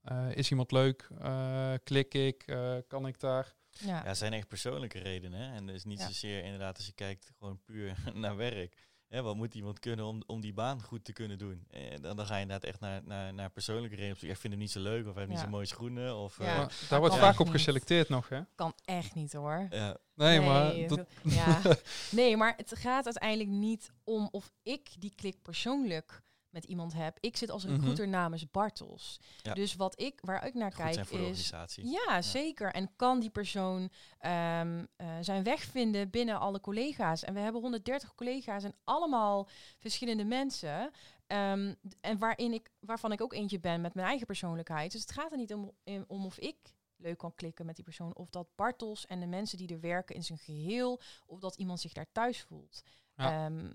eh, 0.00 0.36
is 0.36 0.50
iemand 0.50 0.70
leuk? 0.72 1.08
Eh, 1.18 1.72
klik 1.84 2.14
ik? 2.14 2.42
Eh, 2.46 2.76
kan 2.88 3.06
ik 3.06 3.20
daar? 3.20 3.54
Ja. 3.70 4.14
Zijn 4.14 4.32
echt 4.32 4.48
persoonlijke 4.48 4.98
redenen. 4.98 5.40
Hè? 5.40 5.54
En 5.54 5.66
dus 5.66 5.84
niet 5.84 5.98
Ja. 5.98 6.06
zozeer 6.06 6.44
inderdaad 6.44 6.76
als 6.76 6.86
je 6.86 6.92
kijkt 6.92 7.30
gewoon 7.38 7.60
puur 7.62 7.96
naar 8.14 8.36
werk. 8.36 8.88
Hè, 9.08 9.22
wat 9.22 9.36
moet 9.36 9.54
iemand 9.54 9.78
kunnen 9.78 10.04
om, 10.06 10.22
om 10.26 10.40
die 10.40 10.52
baan 10.52 10.82
goed 10.82 11.04
te 11.04 11.12
kunnen 11.12 11.38
doen? 11.38 11.64
En 11.70 12.02
dan, 12.02 12.16
dan 12.16 12.26
ga 12.26 12.34
je 12.36 12.42
inderdaad 12.42 12.68
echt 12.70 12.80
naar, 12.80 13.00
naar, 13.04 13.34
naar 13.34 13.50
persoonlijke 13.50 13.96
redenen. 13.96 14.16
Ik 14.30 14.36
vind 14.36 14.52
hem 14.52 14.58
niet 14.62 14.70
zo 14.70 14.80
leuk 14.80 15.06
of 15.06 15.10
hij 15.14 15.22
heeft 15.22 15.28
niet 15.34 15.44
zo 15.44 15.48
mooie 15.50 15.66
schoenen. 15.66 16.16
Of, 16.16 16.38
Ja. 16.38 16.44
eh, 16.44 16.56
Maar 16.58 16.72
daar 16.88 17.00
wordt 17.00 17.14
vaak 17.16 17.38
op 17.40 17.46
niet. 17.46 17.54
geselecteerd 17.54 18.08
nog, 18.08 18.28
hè? 18.28 18.40
Kan 18.54 18.72
echt 18.84 19.14
niet 19.14 19.32
hoor. 19.32 19.66
ja, 19.70 19.96
Nee, 20.14 20.40
maar... 20.40 20.74
Dat, 20.88 21.06
veel- 21.22 21.30
ja. 21.32 21.60
nee, 22.10 22.36
maar 22.36 22.54
het 22.56 22.76
gaat 22.78 23.04
uiteindelijk 23.04 23.50
niet 23.50 23.90
om 24.04 24.28
of 24.30 24.50
ik 24.62 24.88
die 24.98 25.12
klik 25.14 25.42
persoonlijk 25.42 26.22
met 26.54 26.64
iemand 26.64 26.92
heb. 26.92 27.16
Ik 27.20 27.36
zit 27.36 27.50
als 27.50 27.64
Mhm. 27.64 27.74
recruiter 27.74 28.08
namens 28.08 28.50
Bartels. 28.50 29.20
Ja. 29.42 29.54
Dus 29.54 29.74
wat 29.76 30.00
ik, 30.00 30.18
waar 30.22 30.46
ik 30.46 30.54
naar 30.54 30.72
Goed 30.72 30.84
kijk 30.84 30.96
is... 30.96 31.10
organisatie. 31.10 31.90
Ja, 31.90 32.22
zeker. 32.22 32.72
En 32.72 32.96
kan 32.96 33.20
die 33.20 33.30
persoon 33.30 33.90
ehm, 34.18 34.84
eh, 34.96 35.06
zijn 35.20 35.42
weg 35.42 35.62
vinden 35.62 36.10
binnen 36.10 36.38
alle 36.40 36.60
collega's? 36.60 37.24
En 37.24 37.34
we 37.34 37.40
hebben 37.40 37.60
130 37.60 38.14
collega's 38.14 38.64
en 38.64 38.74
allemaal 38.84 39.48
verschillende 39.78 40.24
mensen. 40.24 40.90
Ehm, 41.26 41.74
en 42.00 42.18
waarin 42.18 42.52
ik, 42.52 42.70
waarvan 42.80 43.12
ik 43.12 43.20
ook 43.20 43.32
eentje 43.32 43.60
ben 43.60 43.80
met 43.80 43.94
mijn 43.94 44.06
eigen 44.06 44.26
persoonlijkheid. 44.26 44.92
Dus 44.92 45.00
het 45.00 45.12
gaat 45.12 45.30
er 45.32 45.36
niet 45.38 45.54
om, 45.54 45.72
om 46.06 46.24
of 46.26 46.38
ik 46.38 46.56
leuk 46.96 47.18
kan 47.18 47.34
klikken 47.34 47.66
met 47.66 47.74
die 47.76 47.84
persoon. 47.84 48.14
Of 48.16 48.30
dat 48.30 48.48
Bartels 48.54 49.06
en 49.06 49.20
de 49.20 49.26
mensen 49.26 49.58
die 49.58 49.68
er 49.68 49.80
werken 49.80 50.14
in 50.14 50.22
zijn 50.24 50.38
geheel. 50.38 51.00
Of 51.26 51.40
dat 51.40 51.56
iemand 51.56 51.80
zich 51.80 51.92
daar 51.92 52.12
thuis 52.12 52.40
voelt. 52.42 52.82
Ja. 53.16 53.46
Ehm, 53.46 53.70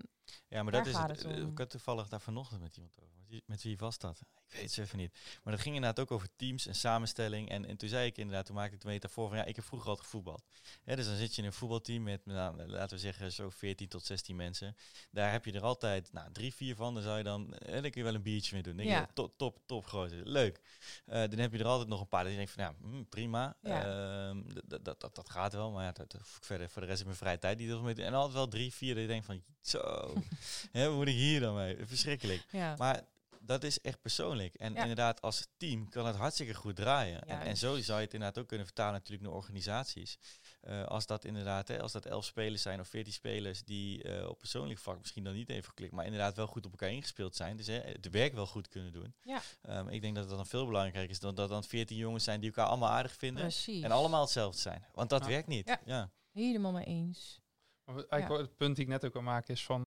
Ja, 0.48 0.62
maar 0.62 0.72
dat 0.72 0.86
is 0.86 0.96
het. 0.96 1.24
Eh. 1.24 1.36
Ik 1.36 1.58
had 1.58 1.70
toevallig 1.70 2.08
daar 2.08 2.20
vanochtend 2.20 2.60
met 2.60 2.76
iemand 2.76 2.96
over. 3.02 3.42
Met 3.46 3.62
wie 3.62 3.76
was 3.76 3.98
dat? 3.98 4.22
Ik 4.50 4.56
weet 4.56 4.76
het 4.76 4.84
even 4.84 4.98
niet. 4.98 5.12
Maar 5.42 5.52
dat 5.52 5.62
ging 5.62 5.74
inderdaad 5.74 6.04
ook 6.04 6.10
over 6.10 6.28
teams 6.36 6.66
en 6.66 6.74
samenstelling. 6.74 7.48
En, 7.50 7.64
en 7.64 7.76
toen 7.76 7.88
zei 7.88 8.06
ik 8.06 8.16
inderdaad, 8.18 8.46
toen 8.46 8.54
maakte 8.54 8.74
ik 8.74 8.80
de 8.80 8.86
metafoor 8.88 9.28
van 9.28 9.36
ja, 9.36 9.44
ik 9.44 9.56
heb 9.56 9.64
vroeger 9.64 9.88
altijd 9.88 10.06
gevoetbald. 10.06 10.42
Dus 10.84 11.06
dan 11.06 11.16
zit 11.16 11.34
je 11.34 11.40
in 11.42 11.46
een 11.46 11.52
voetbalteam 11.52 12.02
met, 12.02 12.26
nou, 12.26 12.66
laten 12.66 12.96
we 12.96 13.02
zeggen, 13.02 13.32
zo 13.32 13.50
14 13.50 13.88
tot 13.88 14.04
16 14.04 14.36
mensen. 14.36 14.76
Daar 15.10 15.32
heb 15.32 15.44
je 15.44 15.52
er 15.52 15.62
altijd 15.62 16.12
nou, 16.12 16.32
drie, 16.32 16.54
vier 16.54 16.74
van. 16.76 16.94
Dan 16.94 17.02
zou 17.02 17.18
je 17.18 17.24
dan, 17.24 17.54
eh, 17.54 17.72
dan 17.72 17.82
kun 17.90 17.92
je 17.94 18.02
wel 18.02 18.14
een 18.14 18.22
biertje 18.22 18.54
mee 18.54 18.62
doen. 18.62 18.76
Denk 18.76 18.88
je, 18.88 18.94
Ja. 18.94 19.08
top, 19.14 19.38
top, 19.38 19.58
top 19.66 19.86
groot. 19.86 20.12
Leuk. 20.24 20.60
Eh, 21.06 21.20
dan 21.20 21.38
heb 21.38 21.52
je 21.52 21.58
er 21.58 21.64
altijd 21.66 21.88
nog 21.88 22.00
een 22.00 22.08
paar. 22.08 22.22
Dat 22.22 22.30
je 22.32 22.36
denkt 22.38 22.52
van 22.52 22.64
ja, 22.64 22.74
hm, 22.80 23.02
prima. 23.08 23.56
Ja. 23.62 23.84
Ehm, 24.28 24.42
dat, 24.66 24.84
dat, 24.84 25.14
dat 25.14 25.30
gaat 25.30 25.52
wel. 25.52 25.70
Maar 25.70 25.84
ja, 25.84 25.92
dat, 25.92 26.10
dat 26.10 26.20
hoef 26.20 26.36
ik 26.36 26.44
verder 26.44 26.68
voor 26.70 26.82
de 26.82 26.88
rest 26.88 27.00
in 27.00 27.06
mijn 27.06 27.18
vrije 27.18 27.38
tijd 27.38 27.58
te- 27.58 28.02
En 28.04 28.14
altijd 28.14 28.34
wel 28.34 28.48
drie, 28.48 28.72
vier. 28.72 28.92
Dat 28.94 29.02
je 29.02 29.08
denkt 29.08 29.26
van 29.26 29.42
zo. 29.60 30.14
Hè, 30.72 30.86
wat 30.88 30.96
moet 30.96 31.06
ik 31.08 31.14
hier 31.14 31.40
dan 31.40 31.54
mee? 31.54 31.76
Verschrikkelijk. 31.86 32.44
ja. 32.50 32.74
Maar 32.78 33.02
dat 33.50 33.64
is 33.64 33.80
echt 33.80 34.00
persoonlijk. 34.00 34.54
En 34.54 34.72
Ja. 34.72 34.80
inderdaad, 34.80 35.20
als 35.20 35.46
team 35.56 35.88
kan 35.88 36.06
het 36.06 36.16
hartstikke 36.16 36.54
goed 36.54 36.76
draaien. 36.76 37.22
En, 37.28 37.40
en 37.40 37.56
zo 37.56 37.80
zou 37.80 37.98
je 37.98 38.04
het 38.04 38.14
inderdaad 38.14 38.38
ook 38.42 38.48
kunnen 38.48 38.66
vertalen 38.66 38.92
natuurlijk 38.92 39.22
naar 39.22 39.32
organisaties. 39.36 40.18
Eh, 40.60 40.84
als 40.84 41.06
dat 41.06 41.24
inderdaad, 41.24 41.68
hè, 41.68 41.80
als 41.80 41.92
dat 41.92 42.06
elf 42.06 42.24
spelers 42.24 42.62
zijn 42.62 42.80
of 42.80 42.88
veertien 42.88 43.12
spelers 43.12 43.62
die 43.64 44.02
eh, 44.02 44.28
op 44.28 44.38
persoonlijk 44.38 44.78
vlak 44.80 44.98
misschien 44.98 45.24
dan 45.24 45.34
niet 45.34 45.48
even 45.50 45.64
geklikt, 45.68 45.92
maar 45.92 46.04
inderdaad 46.04 46.36
wel 46.36 46.46
goed 46.46 46.64
op 46.66 46.70
elkaar 46.70 46.90
ingespeeld 46.90 47.36
zijn. 47.36 47.56
Dus 47.56 47.66
hè, 47.66 47.78
het 47.80 48.10
werk 48.10 48.34
wel 48.34 48.46
goed 48.46 48.68
kunnen 48.68 48.92
doen. 48.92 49.14
Ja. 49.22 49.40
Ehm, 49.62 49.88
ik 49.88 50.00
denk 50.02 50.14
dat 50.14 50.24
het 50.28 50.36
dan 50.36 50.46
veel 50.46 50.66
belangrijker 50.66 51.10
is 51.10 51.20
dan 51.20 51.34
dat 51.34 51.48
dan 51.48 51.64
veertien 51.64 51.96
jongens 51.96 52.24
zijn 52.24 52.40
die 52.40 52.48
elkaar 52.50 52.66
allemaal 52.66 52.90
aardig 52.90 53.12
vinden. 53.16 53.42
Precies. 53.42 53.82
En 53.82 53.90
allemaal 53.90 54.20
hetzelfde 54.20 54.60
zijn. 54.60 54.86
Want 54.92 55.10
dat 55.10 55.20
Ja. 55.22 55.28
werkt 55.28 55.48
niet. 55.48 55.68
Ja. 55.68 55.80
Ja. 55.84 56.10
Helemaal 56.32 56.72
mee 56.72 56.84
eens. 56.84 57.40
Maar 57.84 58.04
Eigenlijk 58.04 58.42
het 58.42 58.56
punt 58.56 58.76
die 58.76 58.84
ik 58.84 58.90
net 58.90 59.04
ook 59.04 59.12
wil 59.12 59.22
maken 59.22 59.54
is 59.54 59.64
van... 59.64 59.80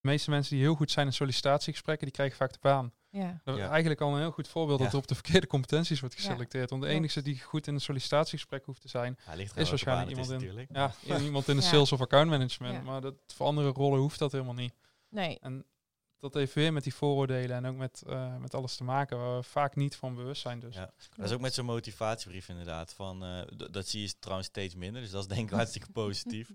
De 0.00 0.08
meeste 0.08 0.30
mensen 0.30 0.54
die 0.56 0.64
heel 0.64 0.74
goed 0.74 0.90
zijn 0.90 1.06
in 1.06 1.12
sollicitatiegesprekken, 1.12 2.06
die 2.06 2.14
krijgen 2.14 2.36
vaak 2.36 2.52
de 2.52 2.58
baan. 2.60 2.92
Ja. 3.10 3.40
Dat 3.44 3.54
is 3.56 3.60
Ja. 3.62 3.68
eigenlijk 3.70 4.00
al 4.00 4.12
een 4.14 4.20
heel 4.20 4.30
goed 4.30 4.48
voorbeeld 4.48 4.78
dat 4.78 4.92
er 4.92 4.98
op 4.98 5.06
de 5.06 5.14
verkeerde 5.14 5.46
competenties 5.46 6.00
wordt 6.00 6.14
geselecteerd. 6.14 6.70
Want 6.70 6.82
de 6.82 6.88
enige 6.88 7.22
die 7.22 7.40
goed 7.42 7.66
in 7.66 7.74
een 7.74 7.80
sollicitatiegesprek 7.80 8.64
hoeft 8.64 8.80
te 8.80 8.88
zijn, 8.88 9.18
is 9.54 9.68
waarschijnlijk 9.68 10.08
iemand 10.10 10.30
is 10.30 10.42
in, 10.42 10.66
ja, 10.72 10.92
iemand 11.20 11.48
in 11.48 11.56
de 11.56 11.62
Ja. 11.62 11.68
sales 11.68 11.92
of 11.92 12.00
account 12.00 12.30
management. 12.30 12.74
Ja. 12.74 12.82
Maar 12.82 13.00
dat, 13.00 13.14
voor 13.34 13.46
andere 13.46 13.68
rollen 13.68 14.00
hoeft 14.00 14.18
dat 14.18 14.32
helemaal 14.32 14.54
niet. 14.54 14.72
Nee. 15.08 15.38
En 15.40 15.64
dat 16.20 16.34
heeft 16.34 16.54
weer 16.54 16.72
met 16.72 16.82
die 16.82 16.94
vooroordelen 16.94 17.56
en 17.56 17.66
ook 17.66 17.76
met, 17.76 18.02
eh, 18.06 18.36
met 18.36 18.54
alles 18.54 18.76
te 18.76 18.84
maken 18.84 19.18
waar 19.18 19.36
we 19.36 19.42
vaak 19.42 19.76
niet 19.76 19.96
van 19.96 20.14
bewust 20.14 20.42
zijn. 20.42 20.60
Dus. 20.60 20.74
Ja. 20.74 20.90
Dat 21.16 21.26
is 21.26 21.32
ook 21.32 21.40
met 21.40 21.54
zo'n 21.54 21.64
motivatiebrief 21.64 22.48
inderdaad. 22.48 22.92
Van, 22.92 23.24
eh, 23.24 23.68
dat 23.70 23.88
zie 23.88 24.02
je 24.02 24.18
trouwens 24.18 24.48
steeds 24.48 24.74
minder, 24.74 25.02
dus 25.02 25.10
dat 25.10 25.22
is 25.22 25.28
denk 25.28 25.50
ik 25.50 25.56
hartstikke 25.60 25.90
positief. 25.92 26.50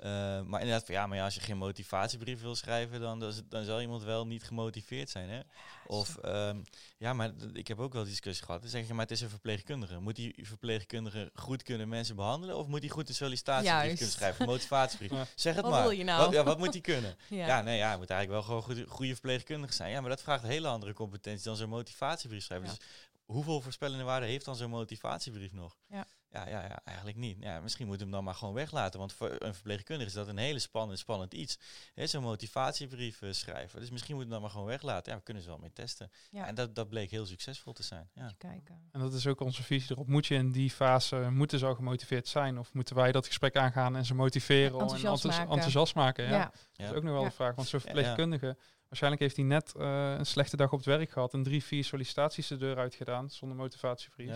Eh, 0.00 0.40
maar 0.42 0.60
inderdaad, 0.60 0.84
van, 0.84 0.94
ja, 0.94 1.06
maar 1.06 1.16
ja, 1.16 1.24
als 1.24 1.34
je 1.34 1.40
geen 1.40 1.56
motivatiebrief 1.56 2.40
wil 2.40 2.54
schrijven, 2.54 3.00
dan, 3.00 3.32
dan, 3.48 3.64
zal 3.64 3.80
iemand 3.80 4.02
wel 4.02 4.26
niet 4.26 4.42
gemotiveerd 4.42 5.10
zijn. 5.10 5.28
Hè? 5.28 5.40
Of, 5.86 6.16
ehm, 6.16 6.60
ja, 6.96 7.12
maar 7.12 7.30
ik 7.52 7.68
heb 7.68 7.78
ook 7.78 7.92
wel 7.92 8.04
discussie 8.04 8.44
gehad. 8.44 8.60
Dan 8.60 8.70
zeg 8.70 8.86
je, 8.86 8.92
maar 8.92 9.02
het 9.02 9.10
is 9.10 9.20
een 9.20 9.28
verpleegkundige. 9.28 9.98
Moet 9.98 10.16
die 10.16 10.34
verpleegkundige 10.42 11.30
goed 11.34 11.62
kunnen 11.62 11.88
mensen 11.88 12.16
behandelen? 12.16 12.56
Of 12.56 12.66
moet 12.66 12.80
hij 12.80 12.88
goed 12.88 13.08
een 13.08 13.14
sollicitatiebrief 13.14 13.82
Juist. 13.82 13.96
kunnen 13.96 14.14
schrijven? 14.14 14.46
Motivatiebrief. 14.46 15.08
Ja. 15.20 15.26
Zeg 15.34 15.54
het 15.54 15.62
Wat 15.62 15.72
maar. 15.72 15.82
wil 15.82 15.90
je 15.90 16.04
nou? 16.04 16.24
Wat, 16.24 16.32
ja, 16.32 16.44
wat 16.44 16.58
moet 16.58 16.72
hij 16.72 16.80
kunnen? 16.80 17.16
Ja. 17.28 17.46
Ja, 17.46 17.62
nee, 17.62 17.76
ja, 17.76 17.88
hij 17.88 17.98
moet 17.98 18.10
eigenlijk 18.10 18.46
wel 18.46 18.62
gewoon 18.62 18.76
goed, 18.76 18.88
goede 18.88 19.09
verpleegkundige 19.12 19.72
zijn. 19.72 19.90
Ja, 19.90 20.00
maar 20.00 20.10
dat 20.10 20.22
vraagt 20.22 20.42
hele 20.42 20.68
andere 20.68 20.92
competenties 20.92 21.44
dan 21.44 21.56
zo'n 21.56 21.68
motivatiebrief 21.68 22.42
schrijven. 22.44 22.66
Ja. 22.68 22.74
Dus 22.74 22.86
hoeveel 23.24 23.60
voorspellende 23.60 24.04
waarde 24.04 24.26
heeft 24.26 24.44
dan 24.44 24.56
zo'n 24.56 24.70
motivatiebrief 24.70 25.52
nog? 25.52 25.76
Ja. 25.88 26.06
Ja, 26.32 26.48
ja, 26.48 26.62
ja, 26.62 26.80
eigenlijk 26.84 27.18
niet. 27.18 27.36
Ja, 27.40 27.60
misschien 27.60 27.86
moet 27.86 28.00
hem 28.00 28.10
dan 28.10 28.24
maar 28.24 28.34
gewoon 28.34 28.54
weglaten. 28.54 28.98
Want 28.98 29.12
voor 29.12 29.36
een 29.38 29.54
verpleegkundige 29.54 30.08
is 30.08 30.14
dat 30.14 30.28
een 30.28 30.36
hele 30.38 30.58
spannend, 30.58 30.98
spannend 30.98 31.34
iets. 31.34 31.58
Hè, 31.94 32.06
Zo'n 32.06 32.22
motivatiebrief 32.22 33.22
eh, 33.22 33.32
schrijven. 33.32 33.80
Dus 33.80 33.90
misschien 33.90 34.14
moet 34.14 34.22
hem 34.24 34.32
dan 34.32 34.40
maar 34.40 34.50
gewoon 34.50 34.66
weglaten. 34.66 35.12
Ja, 35.12 35.18
we 35.18 35.24
kunnen 35.24 35.42
ze 35.42 35.48
wel 35.48 35.58
mee 35.58 35.72
testen. 35.72 36.10
Ja. 36.30 36.46
En 36.46 36.54
dat, 36.54 36.74
dat 36.74 36.88
bleek 36.88 37.10
heel 37.10 37.26
succesvol 37.26 37.72
te 37.72 37.82
zijn. 37.82 38.10
Ja. 38.14 38.32
Kijken. 38.38 38.88
En 38.92 39.00
dat 39.00 39.12
is 39.12 39.26
ook 39.26 39.40
onze 39.40 39.62
visie 39.62 39.90
erop. 39.90 40.06
Moet 40.08 40.26
je 40.26 40.34
in 40.34 40.52
die 40.52 40.70
fase, 40.70 41.16
moeten 41.16 41.58
ze 41.58 41.66
al 41.66 41.74
gemotiveerd 41.74 42.28
zijn? 42.28 42.58
Of 42.58 42.72
moeten 42.72 42.94
wij 42.96 43.12
dat 43.12 43.26
gesprek 43.26 43.56
aangaan 43.56 43.96
en 43.96 44.04
ze 44.04 44.14
motiveren 44.14 44.66
en 44.74 44.80
Enthousiast 44.80 45.04
enthousi- 45.24 45.38
maken. 45.38 45.52
enthousiast 45.54 45.94
maken? 45.94 46.24
Ja. 46.24 46.30
Ja. 46.30 46.44
Dat 46.44 46.54
is 46.76 46.86
Ja. 46.88 46.94
ook 46.94 47.02
nog 47.02 47.12
wel 47.12 47.22
Ja. 47.22 47.28
de 47.28 47.34
vraag. 47.34 47.54
Want 47.54 47.68
zo'n 47.68 47.80
Ja, 47.84 47.86
ja. 47.88 47.94
verpleegkundige, 47.94 48.56
waarschijnlijk 48.90 49.22
heeft 49.22 49.36
hij 49.36 49.44
net 49.44 49.74
eh, 49.74 50.14
een 50.18 50.26
slechte 50.26 50.56
dag 50.56 50.72
op 50.72 50.78
het 50.78 50.86
werk 50.86 51.10
gehad 51.10 51.34
en 51.34 51.42
drie, 51.42 51.64
vier 51.64 51.84
sollicitaties 51.84 52.46
de 52.46 52.56
deur 52.56 52.76
uitgedaan 52.76 53.30
zonder 53.30 53.56
motivatiebrief. 53.56 54.28
Ja. 54.28 54.34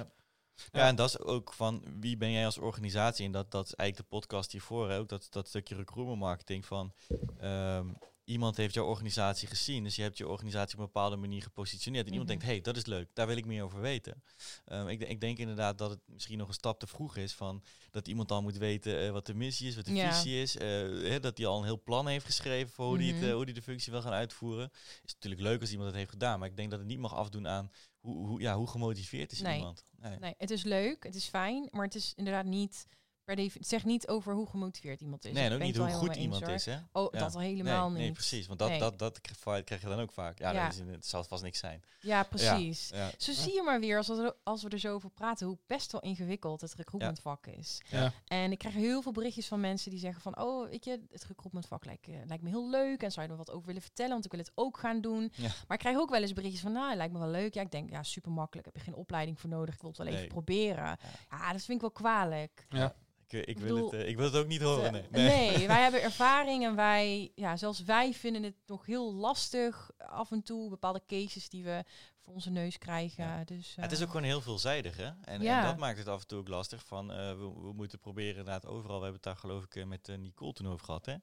Ja. 0.72 0.80
Ja, 0.80 0.86
en 0.86 0.96
dat 0.96 1.08
is 1.08 1.18
ook 1.18 1.52
van 1.52 1.84
wie 2.00 2.16
ben 2.16 2.30
jij 2.30 2.44
als 2.44 2.58
organisatie? 2.58 3.26
En 3.26 3.32
dat, 3.32 3.50
dat 3.50 3.66
is 3.66 3.74
eigenlijk 3.74 4.10
de 4.10 4.16
podcast 4.16 4.52
hiervoor, 4.52 4.90
hè, 4.90 4.98
ook 4.98 5.08
dat, 5.08 5.26
dat 5.30 5.48
stukje 5.48 5.74
recruitment 5.74 6.18
marketing 6.18 6.66
van 6.66 6.92
ehm, 7.38 7.86
iemand 8.24 8.56
heeft 8.56 8.74
jouw 8.74 8.84
organisatie 8.86 9.48
gezien, 9.48 9.84
dus 9.84 9.96
je 9.96 10.02
hebt 10.02 10.18
je 10.18 10.28
organisatie 10.28 10.74
op 10.74 10.80
een 10.80 10.86
bepaalde 10.92 11.16
manier 11.16 11.42
gepositioneerd. 11.42 12.06
En 12.06 12.12
iemand 12.12 12.28
Mhm. 12.30 12.38
denkt, 12.38 12.52
hé, 12.52 12.60
hey, 12.60 12.72
dat 12.72 12.76
is 12.76 12.86
leuk, 12.86 13.08
daar 13.12 13.26
wil 13.26 13.36
ik 13.36 13.46
meer 13.46 13.62
over 13.64 13.80
weten. 13.80 14.22
Ehm, 14.64 14.88
ik, 14.88 15.00
ik 15.00 15.20
denk 15.20 15.38
inderdaad 15.38 15.78
dat 15.78 15.90
het 15.90 16.00
misschien 16.06 16.38
nog 16.38 16.48
een 16.48 16.54
stap 16.54 16.78
te 16.78 16.86
vroeg 16.86 17.16
is 17.16 17.34
van 17.34 17.62
dat 17.90 18.08
iemand 18.08 18.30
al 18.30 18.42
moet 18.42 18.56
weten 18.56 19.00
eh, 19.00 19.10
wat 19.10 19.26
de 19.26 19.34
missie 19.34 19.68
is, 19.68 19.76
wat 19.76 19.84
de 19.84 19.94
Ja. 19.94 20.12
visie 20.12 20.42
is, 20.42 20.56
eh, 20.56 20.66
hè, 21.10 21.20
dat 21.20 21.36
hij 21.38 21.46
al 21.46 21.58
een 21.58 21.64
heel 21.64 21.82
plan 21.82 22.06
heeft 22.06 22.24
geschreven 22.26 22.72
voor 22.74 22.86
hoe 22.86 22.98
hij 23.02 23.12
Mhm. 23.12 23.48
eh, 23.48 23.54
de 23.54 23.62
functie 23.62 23.92
wil 23.92 24.02
gaan 24.02 24.12
uitvoeren. 24.12 24.70
Is 25.04 25.12
natuurlijk 25.14 25.42
leuk 25.42 25.60
als 25.60 25.70
iemand 25.70 25.88
het 25.88 25.98
heeft 25.98 26.10
gedaan, 26.10 26.38
maar 26.38 26.48
ik 26.48 26.56
denk 26.56 26.70
dat 26.70 26.78
het 26.78 26.88
niet 26.88 26.98
mag 26.98 27.14
afdoen 27.14 27.48
aan 27.48 27.70
hoe, 28.00 28.26
hoe, 28.26 28.40
ja, 28.40 28.56
hoe 28.56 28.66
gemotiveerd 28.68 29.32
is 29.32 29.40
Nee. 29.40 29.56
iemand. 29.56 29.82
Nee. 29.96 30.18
Nee, 30.18 30.34
het 30.38 30.50
is 30.50 30.62
leuk, 30.62 31.02
het 31.04 31.14
is 31.14 31.24
fijn, 31.28 31.68
maar 31.70 31.84
het 31.84 31.94
is 31.94 32.12
inderdaad 32.16 32.44
niet 32.44 32.86
per 33.24 33.34
definitie. 33.34 33.60
Het 33.60 33.68
zegt 33.68 33.84
niet 33.84 34.08
over 34.08 34.34
hoe 34.34 34.46
gemotiveerd 34.48 35.00
iemand 35.00 35.24
is. 35.24 35.32
Nee, 35.32 35.44
en 35.44 35.52
Ik 35.52 35.56
ook 35.58 35.62
niet 35.64 35.76
hoe 35.76 35.88
goed 35.90 36.16
iemand 36.16 36.46
eens, 36.48 36.66
is, 36.66 36.74
hè? 36.74 36.80
Oh, 36.92 37.12
Ja. 37.12 37.18
dat 37.18 37.34
al 37.34 37.40
helemaal 37.40 37.84
nee, 37.86 37.94
niet. 37.96 38.02
Nee, 38.02 38.12
precies. 38.12 38.46
Want 38.46 38.58
dat, 38.58 38.68
Nee. 38.68 38.78
dat, 38.78 38.98
dat 38.98 39.20
krijg 39.20 39.64
krijg 39.64 39.80
je 39.80 39.88
dan 39.88 40.00
ook 40.00 40.12
vaak. 40.12 40.38
Ja, 40.38 40.68
is, 40.68 40.78
het 40.78 41.06
zal 41.06 41.24
vast 41.24 41.42
niks 41.42 41.58
zijn. 41.58 41.82
Ja, 42.00 42.22
precies. 42.22 42.88
Ja. 42.94 43.10
Zo 43.18 43.32
zie 43.32 43.54
je 43.54 43.62
maar 43.62 43.80
weer, 43.80 43.96
als 43.96 44.08
we, 44.08 44.14
er- 44.22 44.34
als 44.42 44.62
we 44.62 44.68
er 44.68 44.78
zo 44.78 44.94
over 44.94 45.10
praten, 45.10 45.46
hoe 45.46 45.58
best 45.66 45.92
wel 45.92 46.00
ingewikkeld 46.00 46.60
het 46.60 46.74
recruitmentvak 46.74 47.46
is. 47.46 47.80
Ja. 47.88 48.12
En 48.26 48.52
ik 48.52 48.58
krijg 48.58 48.74
heel 48.74 49.02
veel 49.02 49.12
berichtjes 49.12 49.46
van 49.46 49.60
mensen 49.60 49.90
die 49.90 50.00
zeggen 50.00 50.22
van, 50.22 50.38
oh, 50.40 50.68
weet 50.68 50.84
je, 50.84 51.00
het 51.10 51.24
recruitmentvak 51.24 51.84
lijkt, 51.84 52.08
eh, 52.08 52.14
lijkt 52.26 52.42
me 52.42 52.48
heel 52.48 52.70
leuk 52.70 53.02
en 53.02 53.12
zou 53.12 53.26
je 53.26 53.32
er 53.32 53.38
wat 53.38 53.50
over 53.50 53.66
willen 53.66 53.82
vertellen, 53.82 54.12
want 54.12 54.24
ik 54.24 54.30
wil 54.30 54.40
het 54.40 54.52
ook 54.54 54.78
gaan 54.78 55.00
doen. 55.00 55.32
Ja. 55.34 55.42
Maar 55.48 55.76
ik 55.76 55.78
krijg 55.78 55.96
ook 55.96 56.10
wel 56.10 56.20
eens 56.22 56.32
berichtjes 56.32 56.60
van, 56.62 56.72
nou, 56.72 56.88
het 56.88 56.96
lijkt 56.96 57.12
me 57.12 57.18
wel 57.18 57.28
leuk. 57.28 57.54
Ja, 57.54 57.60
ik 57.62 57.70
denk, 57.70 57.90
ja, 57.90 58.02
super 58.02 58.32
makkelijk, 58.32 58.66
heb 58.66 58.76
je 58.76 58.82
geen 58.82 58.94
opleiding 58.94 59.40
voor 59.40 59.50
nodig, 59.50 59.74
ik 59.74 59.80
wil 59.80 59.88
het 59.90 59.98
wel 59.98 60.06
even 60.06 60.18
Nee. 60.20 60.28
proberen. 60.28 60.98
Ja, 61.30 61.52
dat 61.52 61.62
vind 61.62 61.68
ik 61.68 61.80
wel 61.80 61.90
kwalijk. 61.90 62.66
Ja. 62.68 62.94
Ik, 63.28 63.46
ik, 63.46 63.58
wil 63.58 63.74
bedoel, 63.74 63.90
het, 63.90 64.00
eh, 64.00 64.08
ik 64.08 64.16
wil 64.16 64.24
het 64.24 64.36
ook 64.36 64.46
niet 64.46 64.62
horen. 64.62 64.92
Nee. 64.92 65.06
Nee, 65.10 65.66
wij 65.66 65.82
hebben 65.86 66.02
ervaring 66.02 66.64
en 66.64 66.74
wij, 66.74 67.32
ja, 67.34 67.56
zelfs 67.56 67.82
wij 67.82 68.12
vinden 68.14 68.42
het 68.42 68.56
nog 68.66 68.86
heel 68.86 69.14
lastig 69.14 69.90
af 69.98 70.30
en 70.30 70.42
toe, 70.42 70.68
bepaalde 70.70 71.02
cases 71.06 71.48
die 71.48 71.64
we 71.64 71.84
voor 72.24 72.34
onze 72.34 72.50
neus 72.50 72.78
krijgen. 72.78 73.24
Ja. 73.24 73.44
Dus, 73.44 73.74
Ja, 73.74 73.82
het 73.82 73.92
is 73.92 73.98
eh, 73.98 74.04
ook 74.04 74.10
gewoon 74.10 74.26
heel 74.26 74.40
veelzijdig, 74.40 74.96
hè? 74.96 75.10
En, 75.24 75.42
Ja. 75.42 75.60
en 75.60 75.66
dat 75.66 75.76
maakt 75.76 75.98
het 75.98 76.08
af 76.08 76.20
en 76.20 76.26
toe 76.26 76.38
ook 76.38 76.48
lastig. 76.48 76.84
Van, 76.86 77.12
eh, 77.12 77.16
we, 77.16 77.52
we 77.62 77.72
moeten 77.72 77.98
proberen 77.98 78.30
inderdaad 78.36 78.66
overal. 78.66 78.96
We 78.98 79.02
hebben 79.04 79.12
het 79.14 79.22
daar 79.22 79.36
geloof 79.36 79.64
ik 79.64 79.84
met 79.84 80.12
Nicole 80.18 80.52
toen 80.52 80.68
over 80.68 80.84
gehad, 80.84 81.06
hè? 81.06 81.14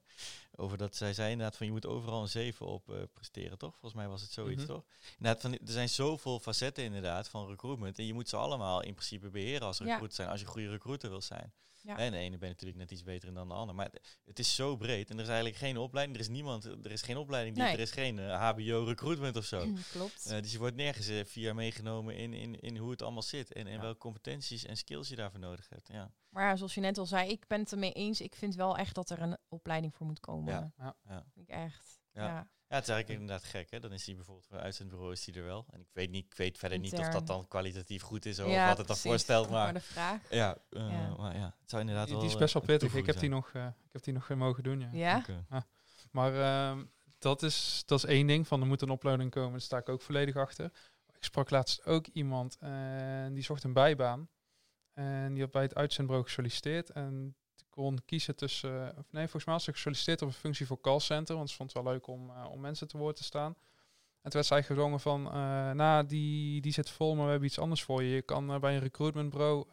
Over 0.56 0.78
dat 0.78 0.96
zij 0.96 1.14
zei 1.14 1.30
inderdaad 1.30 1.56
van 1.56 1.66
je 1.66 1.72
moet 1.72 1.86
overal 1.86 2.22
een 2.22 2.28
7 2.28 2.66
op 2.66 3.08
presteren, 3.12 3.58
toch? 3.58 3.70
Volgens 3.72 3.94
mij 3.94 4.08
was 4.08 4.22
het 4.22 4.32
zoiets, 4.32 4.62
Mhm. 4.62 4.72
toch? 4.72 4.84
Inderdaad, 5.18 5.40
van, 5.42 5.52
er 5.52 5.58
zijn 5.64 5.88
zoveel 5.88 6.40
facetten 6.40 6.84
inderdaad 6.84 7.28
van 7.28 7.48
recruitment. 7.48 7.98
En 7.98 8.06
je 8.06 8.14
moet 8.14 8.28
ze 8.28 8.36
allemaal 8.36 8.82
in 8.82 8.94
principe 8.94 9.30
beheren 9.30 9.66
als 9.66 9.78
Ja. 9.78 9.84
recruiter 9.84 10.16
zijn. 10.16 10.28
Als 10.28 10.40
je 10.40 10.46
een 10.46 10.52
goede 10.52 10.70
recruiter 10.70 11.10
wil 11.10 11.22
zijn. 11.22 11.52
Ja. 11.82 11.96
En 11.98 12.10
de 12.12 12.18
ene 12.18 12.38
ben 12.38 12.48
je 12.48 12.54
natuurlijk 12.54 12.78
net 12.80 12.90
iets 12.90 13.02
beter 13.02 13.28
in 13.28 13.34
dan 13.34 13.48
de 13.48 13.54
ander. 13.54 13.74
Maar 13.74 13.90
het- 14.24 14.38
is 14.38 14.54
zo 14.54 14.76
breed. 14.76 15.10
En 15.10 15.16
er 15.16 15.22
is 15.22 15.28
eigenlijk 15.28 15.58
geen 15.58 15.76
opleiding. 15.76 16.16
Er 16.16 16.22
is 16.22 16.28
niemand, 16.30 16.64
er 16.64 16.90
is 16.90 17.02
geen 17.02 17.16
opleiding. 17.16 17.54
Die, 17.56 17.64
Nee. 17.64 17.72
Er 17.72 17.80
is 17.80 17.90
geen 17.90 18.18
eh, 18.18 18.50
HBO 18.50 18.84
recruitment 18.84 19.36
of 19.36 19.44
zo. 19.44 19.66
Klopt. 19.92 20.26
Eh, 20.26 20.40
dus 20.40 20.52
je 20.52 20.58
wordt 20.58 20.76
nergens 20.76 21.06
eh, 21.08 21.24
via 21.24 21.52
meegenomen 21.52 22.16
in, 22.16 22.32
in, 22.32 22.60
in 22.60 22.76
hoe 22.76 22.90
het 22.90 23.02
allemaal 23.02 23.22
zit. 23.22 23.52
En, 23.52 23.66
en 23.66 23.72
Ja. 23.72 23.80
welke 23.80 23.98
competenties 23.98 24.64
en 24.64 24.76
skills 24.76 25.08
je 25.08 25.16
daarvoor 25.16 25.40
nodig 25.40 25.68
hebt. 25.68 25.88
Ja. 25.88 26.12
Maar 26.28 26.44
ja, 26.48 26.56
zoals 26.56 26.74
je 26.74 26.80
net 26.80 26.98
al 26.98 27.06
zei, 27.06 27.30
ik 27.30 27.46
ben 27.46 27.60
het 27.60 27.72
ermee 27.72 27.92
eens. 27.92 28.20
Ik 28.20 28.34
vind 28.34 28.54
wel 28.54 28.76
echt 28.76 28.94
dat 28.94 29.10
er 29.10 29.22
een 29.22 29.36
opleiding 29.48 29.94
voor 29.94 30.06
moet 30.06 30.20
komen. 30.20 30.52
Ja. 30.54 30.72
Ja. 30.78 30.96
Ja. 31.08 31.24
Vind 31.34 31.48
ik 31.48 31.54
echt. 31.54 32.00
Ja. 32.12 32.48
Ja. 32.72 32.78
het 32.78 32.88
is 32.88 32.92
eigenlijk 32.94 33.20
inderdaad 33.20 33.44
gek. 33.48 33.70
Hè? 33.70 33.80
Dan 33.80 33.92
is 33.92 34.04
die 34.04 34.14
bijvoorbeeld 34.14 34.46
voor 34.46 34.56
een 34.56 34.62
uitzendbureau 34.62 35.12
is 35.12 35.24
die 35.24 35.34
er 35.34 35.44
wel. 35.44 35.66
En 35.70 35.80
ik 35.80 35.88
weet, 35.92 36.10
niet, 36.10 36.24
ik 36.24 36.34
weet 36.34 36.58
verder 36.58 36.78
niet 36.78 36.98
of 36.98 37.08
dat 37.08 37.26
dan 37.26 37.48
kwalitatief 37.48 38.02
goed 38.02 38.26
is. 38.26 38.38
Of 38.38 38.50
Ja, 38.50 38.68
wat 38.68 38.78
het 38.78 38.86
dan 38.86 38.96
voorstelt. 38.96 39.50
Maar 39.50 39.62
Maar 39.64 39.72
de 39.72 39.80
vraag. 39.80 40.20
ja, 40.30 40.56
eh, 40.70 40.90
Ja. 40.90 41.14
maar 41.16 41.36
ja, 41.36 41.54
het 41.60 41.70
zou 41.70 41.80
inderdaad 41.80 42.06
Die, 42.06 42.14
wel... 42.14 42.22
die 42.22 42.28
is 42.30 42.34
eh, 42.36 42.42
best 42.42 42.54
wel 42.54 42.62
pittig. 42.62 42.94
Ik 42.94 43.06
heb 43.06 43.18
die 43.18 43.28
nog, 43.28 43.50
eh, 43.52 43.66
ik 43.66 43.92
heb 43.92 44.02
die 44.02 44.14
nog 44.14 44.30
eh, 44.30 44.36
mogen 44.36 44.62
doen, 44.62 44.88
ja. 44.92 45.24
Maar 46.10 46.34
ehm, 46.40 46.84
dat 47.18 47.42
is, 47.42 47.82
dat 47.86 47.98
is 47.98 48.04
één 48.04 48.26
ding. 48.26 48.46
Van 48.46 48.60
er 48.60 48.66
moet 48.66 48.82
een 48.82 48.90
uploading 48.90 49.30
komen, 49.30 49.50
daar 49.50 49.60
sta 49.60 49.78
ik 49.78 49.88
ook 49.88 50.02
volledig 50.02 50.36
achter. 50.36 50.64
Ik 51.16 51.24
sprak 51.24 51.50
laatst 51.50 51.84
ook 51.84 52.06
iemand 52.06 52.56
en 52.60 53.34
die 53.34 53.42
zocht 53.42 53.64
een 53.64 53.72
bijbaan. 53.72 54.28
En 54.92 55.32
die 55.32 55.42
had 55.42 55.50
bij 55.50 55.62
het 55.62 55.74
uitzendbureau 55.74 56.26
gesolliciteerd. 56.26 56.90
En 56.90 57.36
kon 57.72 57.98
kiezen 58.04 58.36
tussen... 58.36 58.94
Of 58.98 59.12
nee, 59.12 59.22
volgens 59.22 59.44
mij 59.44 59.54
had 59.54 59.62
ze 59.62 59.72
gesolliciteerd 59.72 60.22
op 60.22 60.28
een 60.28 60.34
functie 60.34 60.66
voor 60.66 60.80
callcenter. 60.80 61.36
Want 61.36 61.50
ze 61.50 61.56
vond 61.56 61.72
het 61.72 61.82
wel 61.82 61.92
leuk 61.92 62.06
om, 62.06 62.30
uh, 62.30 62.50
om 62.50 62.60
mensen 62.60 62.88
te 62.88 62.98
woord 62.98 63.16
te 63.16 63.24
staan. 63.24 63.54
En 64.22 64.30
toen 64.30 64.32
werd 64.32 64.46
zij 64.46 64.62
gedwongen 64.62 65.00
van... 65.00 65.26
Uh, 65.26 65.70
nou, 65.70 66.06
die, 66.06 66.60
die 66.60 66.72
zit 66.72 66.90
vol, 66.90 67.14
maar 67.14 67.24
we 67.24 67.30
hebben 67.30 67.48
iets 67.48 67.58
anders 67.58 67.82
voor 67.82 68.02
je. 68.02 68.14
Je 68.14 68.22
kan 68.22 68.60
bij 68.60 68.74
een 68.74 68.80
recruitmentbureau 68.80 69.66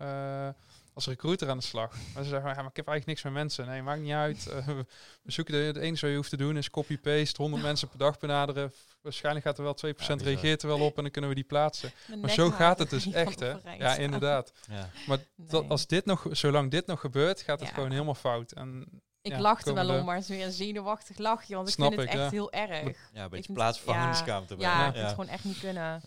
als 0.99 1.07
recruiter 1.07 1.49
aan 1.49 1.57
de 1.57 1.63
slag. 1.63 1.95
Maar 2.13 2.23
ze 2.23 2.29
zeggen, 2.29 2.49
ja, 2.49 2.55
maar 2.55 2.69
ik 2.69 2.75
heb 2.75 2.87
eigenlijk 2.87 3.05
niks 3.05 3.23
met 3.23 3.33
mensen. 3.33 3.65
Nee, 3.67 3.81
maakt 3.81 4.01
niet 4.01 4.11
uit. 4.11 4.47
Uh, 4.49 4.67
we 5.21 5.31
zoeken 5.31 5.53
de, 5.53 5.59
het 5.59 5.77
enige 5.77 6.01
wat 6.01 6.09
je 6.09 6.15
hoeft 6.15 6.29
te 6.29 6.37
doen 6.37 6.57
is 6.57 6.69
copy-paste, 6.69 7.41
100 7.41 7.63
mensen 7.63 7.87
per 7.87 7.97
dag 7.97 8.19
benaderen. 8.19 8.73
Waarschijnlijk 9.01 9.45
gaat 9.45 9.57
er 9.57 9.63
wel 9.63 9.77
2% 9.85 9.97
ja, 9.97 10.15
reageert 10.15 10.61
er 10.61 10.67
wel 10.67 10.79
op 10.79 10.97
en 10.97 11.03
dan 11.03 11.11
kunnen 11.11 11.29
we 11.29 11.35
die 11.35 11.45
plaatsen. 11.45 11.91
maar 12.21 12.29
zo 12.29 12.49
gaat 12.49 12.79
het 12.79 12.89
dus 12.89 13.11
echt, 13.11 13.39
hè? 13.39 13.53
Ja, 13.77 13.95
inderdaad. 13.95 14.51
Ja. 14.69 14.89
Maar 15.07 15.17
dat, 15.35 15.69
als 15.69 15.87
dit 15.87 16.05
nog, 16.05 16.25
zolang 16.31 16.71
dit 16.71 16.85
nog 16.85 16.99
gebeurt, 16.99 17.41
gaat 17.41 17.59
het 17.59 17.69
gewoon 17.69 17.91
helemaal 17.91 18.15
fout. 18.15 18.51
En 18.51 19.01
ik 19.21 19.31
ja, 19.31 19.39
lachte 19.39 19.73
wel 19.73 19.99
om, 19.99 20.05
maar 20.05 20.15
het 20.15 20.23
is 20.23 20.29
weer 20.29 20.45
een 20.45 20.51
zenuwachtig 20.51 21.17
lachje, 21.17 21.55
want 21.55 21.67
ik 21.67 21.73
vind 21.75 21.95
het 21.95 22.05
echt 22.05 22.31
heel 22.31 22.51
erg. 22.51 22.97
Ja, 23.13 23.23
een 23.23 23.29
beetje 23.29 23.53
plaatsvervangingskamer 23.53 24.59
ja, 24.59 24.79
ja, 24.79 24.87
ik 24.87 24.93
vind 24.93 25.05
het 25.05 25.13
gewoon 25.13 25.29
echt 25.29 25.43
niet 25.43 25.59
kunnen. 25.59 26.01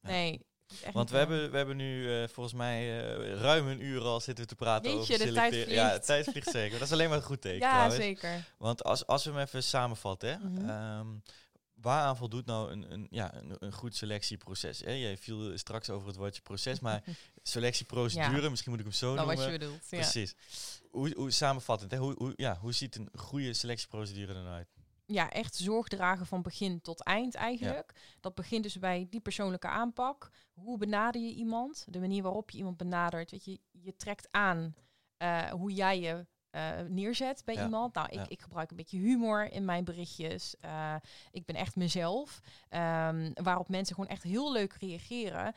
Nee, 0.00 0.46
want 0.92 1.10
we 1.10 1.16
hebben, 1.16 1.50
we 1.50 1.56
hebben 1.56 1.76
nu 1.76 2.20
uh, 2.20 2.28
volgens 2.28 2.54
mij 2.54 3.02
uh, 3.18 3.40
ruim 3.40 3.68
een 3.68 3.84
uur 3.84 4.00
al 4.00 4.20
zitten 4.20 4.46
te 4.46 4.54
praten 4.54 4.96
Weet 4.96 5.06
je, 5.06 5.14
over 5.14 5.26
de 5.26 5.32
tijd 5.32 5.52
vliegt. 5.52 5.70
Ja, 5.70 5.92
de 5.92 6.00
tijd 6.00 6.28
vliegt 6.30 6.50
zeker. 6.50 6.78
Dat 6.78 6.86
is 6.86 6.92
alleen 6.92 7.08
maar 7.08 7.18
een 7.18 7.24
goed 7.24 7.40
teken 7.40 7.58
Ja, 7.58 7.72
trouwens. 7.72 7.96
zeker. 7.96 8.44
Want 8.58 8.84
als, 8.84 9.06
als 9.06 9.24
we 9.24 9.30
hem 9.30 9.40
even 9.40 9.62
samenvatten, 9.62 10.28
hè, 10.28 10.36
mm 10.36 10.56
-hmm. 10.56 10.98
um, 10.98 11.22
waaraan 11.74 12.16
voldoet 12.16 12.46
nou 12.46 12.70
een, 12.70 12.92
een, 12.92 13.06
ja, 13.10 13.34
een, 13.34 13.56
een 13.58 13.72
goed 13.72 13.96
selectieproces? 13.96 14.80
Hè? 14.80 14.92
Jij 14.92 15.16
viel 15.16 15.58
straks 15.58 15.90
over 15.90 16.08
het 16.08 16.16
woordje 16.16 16.42
proces, 16.42 16.80
maar 16.80 17.02
selectieprocedure, 17.42 18.42
ja. 18.42 18.50
misschien 18.50 18.70
moet 18.70 18.80
ik 18.80 18.86
hem 18.86 18.94
zo 18.94 19.14
nou, 19.14 19.26
noemen. 19.26 19.44
wat 19.44 19.52
je 19.52 19.58
bedoelt, 19.58 19.88
Precies. 19.88 20.34
Hoe, 20.90 21.12
hoe 21.16 21.30
samenvattend, 21.30 21.90
hè? 21.90 21.98
Hoe, 21.98 22.14
hoe, 22.18 22.32
ja, 22.36 22.58
hoe 22.60 22.72
ziet 22.72 22.96
een 22.96 23.08
goede 23.14 23.54
selectieprocedure 23.54 24.34
er 24.34 24.42
nou 24.42 24.54
uit? 24.54 24.68
Ja, 25.12 25.30
echt 25.30 25.54
zorg 25.54 25.88
dragen 25.88 26.26
van 26.26 26.42
begin 26.42 26.80
tot 26.80 27.02
eind 27.02 27.34
eigenlijk. 27.34 27.92
Dat 28.20 28.34
begint 28.34 28.62
dus 28.62 28.78
bij 28.78 29.06
die 29.10 29.20
persoonlijke 29.20 29.68
aanpak. 29.68 30.30
Hoe 30.52 30.78
benader 30.78 31.20
je 31.20 31.34
iemand? 31.34 31.84
De 31.88 32.00
manier 32.00 32.22
waarop 32.22 32.50
je 32.50 32.58
iemand 32.58 32.76
benadert. 32.76 33.30
Weet 33.30 33.44
je, 33.44 33.60
je 33.70 33.96
trekt 33.96 34.28
aan 34.30 34.74
uh, 35.22 35.50
hoe 35.50 35.72
jij 35.72 36.00
je 36.00 36.26
uh, 36.50 36.80
neerzet 36.88 37.42
bij 37.44 37.54
ja. 37.54 37.64
iemand. 37.64 37.94
Nou, 37.94 38.08
ik, 38.08 38.14
ja. 38.14 38.28
ik, 38.28 38.40
gebruik 38.40 38.70
een 38.70 38.76
beetje 38.76 38.98
humor 38.98 39.52
in 39.52 39.64
mijn 39.64 39.84
berichtjes. 39.84 40.54
Uh, 40.64 40.94
ik 41.30 41.44
ben 41.44 41.56
echt 41.56 41.76
mezelf. 41.76 42.40
Um, 42.70 43.30
waarop 43.34 43.68
mensen 43.68 43.94
gewoon 43.94 44.10
echt 44.10 44.22
heel 44.22 44.52
leuk 44.52 44.72
reageren. 44.72 45.54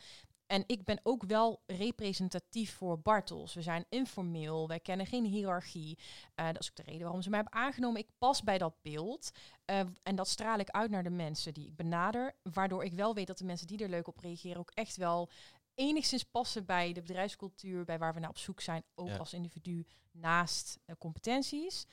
En 0.54 0.64
ik 0.68 0.84
ben 0.84 1.00
ook 1.04 1.24
wel 1.24 1.64
representatief 1.66 2.74
voor 2.74 3.00
Bartels. 3.00 3.54
We 3.54 3.62
zijn 3.62 3.86
informeel, 3.90 4.68
wij 4.68 4.80
kennen 4.80 5.06
geen 5.06 5.26
hiërarchie. 5.26 6.00
Uh, 6.36 6.46
dat 6.46 6.60
is 6.60 6.70
ook 6.70 6.76
de 6.76 6.84
reden 6.84 7.02
waarom 7.02 7.22
ze 7.22 7.30
mij 7.30 7.40
hebben 7.40 7.60
aangenomen. 7.60 8.02
Ik 8.02 8.10
pas 8.18 8.44
bij 8.44 8.58
dat 8.58 8.82
beeld. 8.82 9.32
Uh, 9.66 9.80
en 10.04 10.16
dat 10.16 10.28
straal 10.28 10.60
ik 10.60 10.70
uit 10.70 10.92
naar 10.92 11.04
de 11.04 11.10
mensen 11.10 11.54
die 11.54 11.68
ik 11.68 11.76
benader. 11.76 12.36
Waardoor 12.44 12.84
ik 12.84 12.94
wel 12.94 13.14
weet 13.14 13.28
dat 13.28 13.38
de 13.38 13.46
mensen 13.46 13.68
die 13.68 13.84
er 13.84 13.90
leuk 13.90 14.08
op 14.08 14.20
reageren 14.20 14.60
ook 14.60 14.72
echt 14.72 14.96
wel 14.96 15.30
enigszins 15.74 16.24
passen 16.24 16.66
bij 16.66 16.94
de 16.94 17.02
bedrijfscultuur, 17.02 17.86
bij 17.86 18.00
waar 18.00 18.14
we 18.14 18.20
naar 18.20 18.30
op 18.30 18.38
zoek 18.38 18.62
zijn, 18.62 18.84
ook 18.96 19.08
ja. 19.08 19.18
als 19.18 19.34
individu 19.34 19.86
naast 20.12 20.80
uh, 20.86 20.96
competenties. 21.00 21.86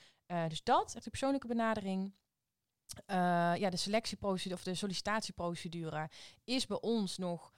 dus 0.48 0.62
dat, 0.62 0.94
echt 0.94 1.04
de 1.04 1.10
persoonlijke 1.10 1.46
benadering. 1.46 2.14
ja, 3.56 3.70
de 3.70 3.76
selectieprocedure 3.76 4.54
of 4.54 4.62
de 4.62 4.74
sollicitatieprocedure 4.74 6.10
is 6.44 6.66
bij 6.66 6.80
ons 6.80 7.18
nog 7.18 7.52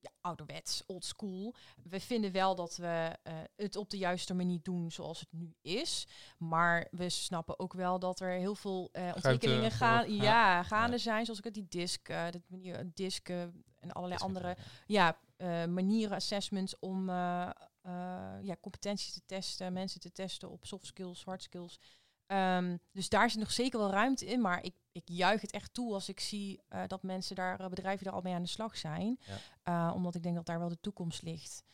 ja, 0.00 0.10
ouderwets, 0.20 0.82
old 0.86 1.04
school. 1.04 1.54
We 1.82 2.00
vinden 2.00 2.32
wel 2.32 2.54
dat 2.54 2.76
we 2.76 3.16
uh, 3.28 3.34
het 3.56 3.76
op 3.76 3.90
de 3.90 3.98
juiste 3.98 4.34
manier 4.34 4.58
doen 4.62 4.90
zoals 4.90 5.20
het 5.20 5.32
nu 5.32 5.54
is. 5.62 6.06
Maar 6.38 6.86
we 6.90 7.08
snappen 7.08 7.58
ook 7.58 7.72
wel 7.72 7.98
dat 7.98 8.20
er 8.20 8.30
heel 8.30 8.54
veel 8.54 8.88
uh, 8.92 9.10
ontwikkelingen 9.14 9.70
gaan, 9.70 10.14
ja, 10.14 10.22
ja, 10.22 10.62
gaande 10.62 10.96
ja. 10.96 11.02
zijn. 11.02 11.24
Zoals 11.24 11.38
ik 11.38 11.44
het 11.44 11.54
die 11.54 11.66
disk, 11.68 12.08
uh, 12.08 12.24
dat 12.30 12.42
manier 12.46 12.90
disken 12.94 13.64
en 13.80 13.92
allerlei 13.92 14.20
andere 14.20 14.56
ja, 14.86 15.18
manieren, 15.66 16.16
assessments 16.16 16.78
om 16.78 17.08
ja, 17.08 18.56
competenties 18.60 19.12
te 19.12 19.22
testen, 19.26 19.72
mensen 19.72 20.00
te 20.00 20.12
testen 20.12 20.50
op 20.50 20.66
soft 20.66 20.86
skills, 20.86 21.24
hard 21.24 21.42
skills. 21.42 21.78
Um, 22.26 22.78
dus 22.92 23.08
daar 23.08 23.30
zit 23.30 23.40
nog 23.40 23.50
zeker 23.50 23.78
wel 23.78 23.90
ruimte 23.90 24.26
in, 24.26 24.40
maar 24.40 24.64
ik, 24.64 24.74
ik 24.92 25.02
juich 25.04 25.40
het 25.40 25.50
echt 25.50 25.74
toe 25.74 25.92
als 25.92 26.08
ik 26.08 26.20
zie 26.20 26.60
uh, 26.72 26.82
dat 26.86 27.02
mensen 27.02 27.36
daar, 27.36 27.60
uh, 27.60 27.66
bedrijven 27.66 28.06
er 28.06 28.12
al 28.12 28.20
mee 28.20 28.34
aan 28.34 28.42
de 28.42 28.48
slag 28.48 28.76
zijn. 28.76 29.18
Ja. 29.64 29.88
Uh, 29.88 29.94
omdat 29.94 30.14
ik 30.14 30.22
denk 30.22 30.34
dat 30.34 30.46
daar 30.46 30.58
wel 30.58 30.68
de 30.68 30.80
toekomst 30.80 31.22
ligt. 31.22 31.64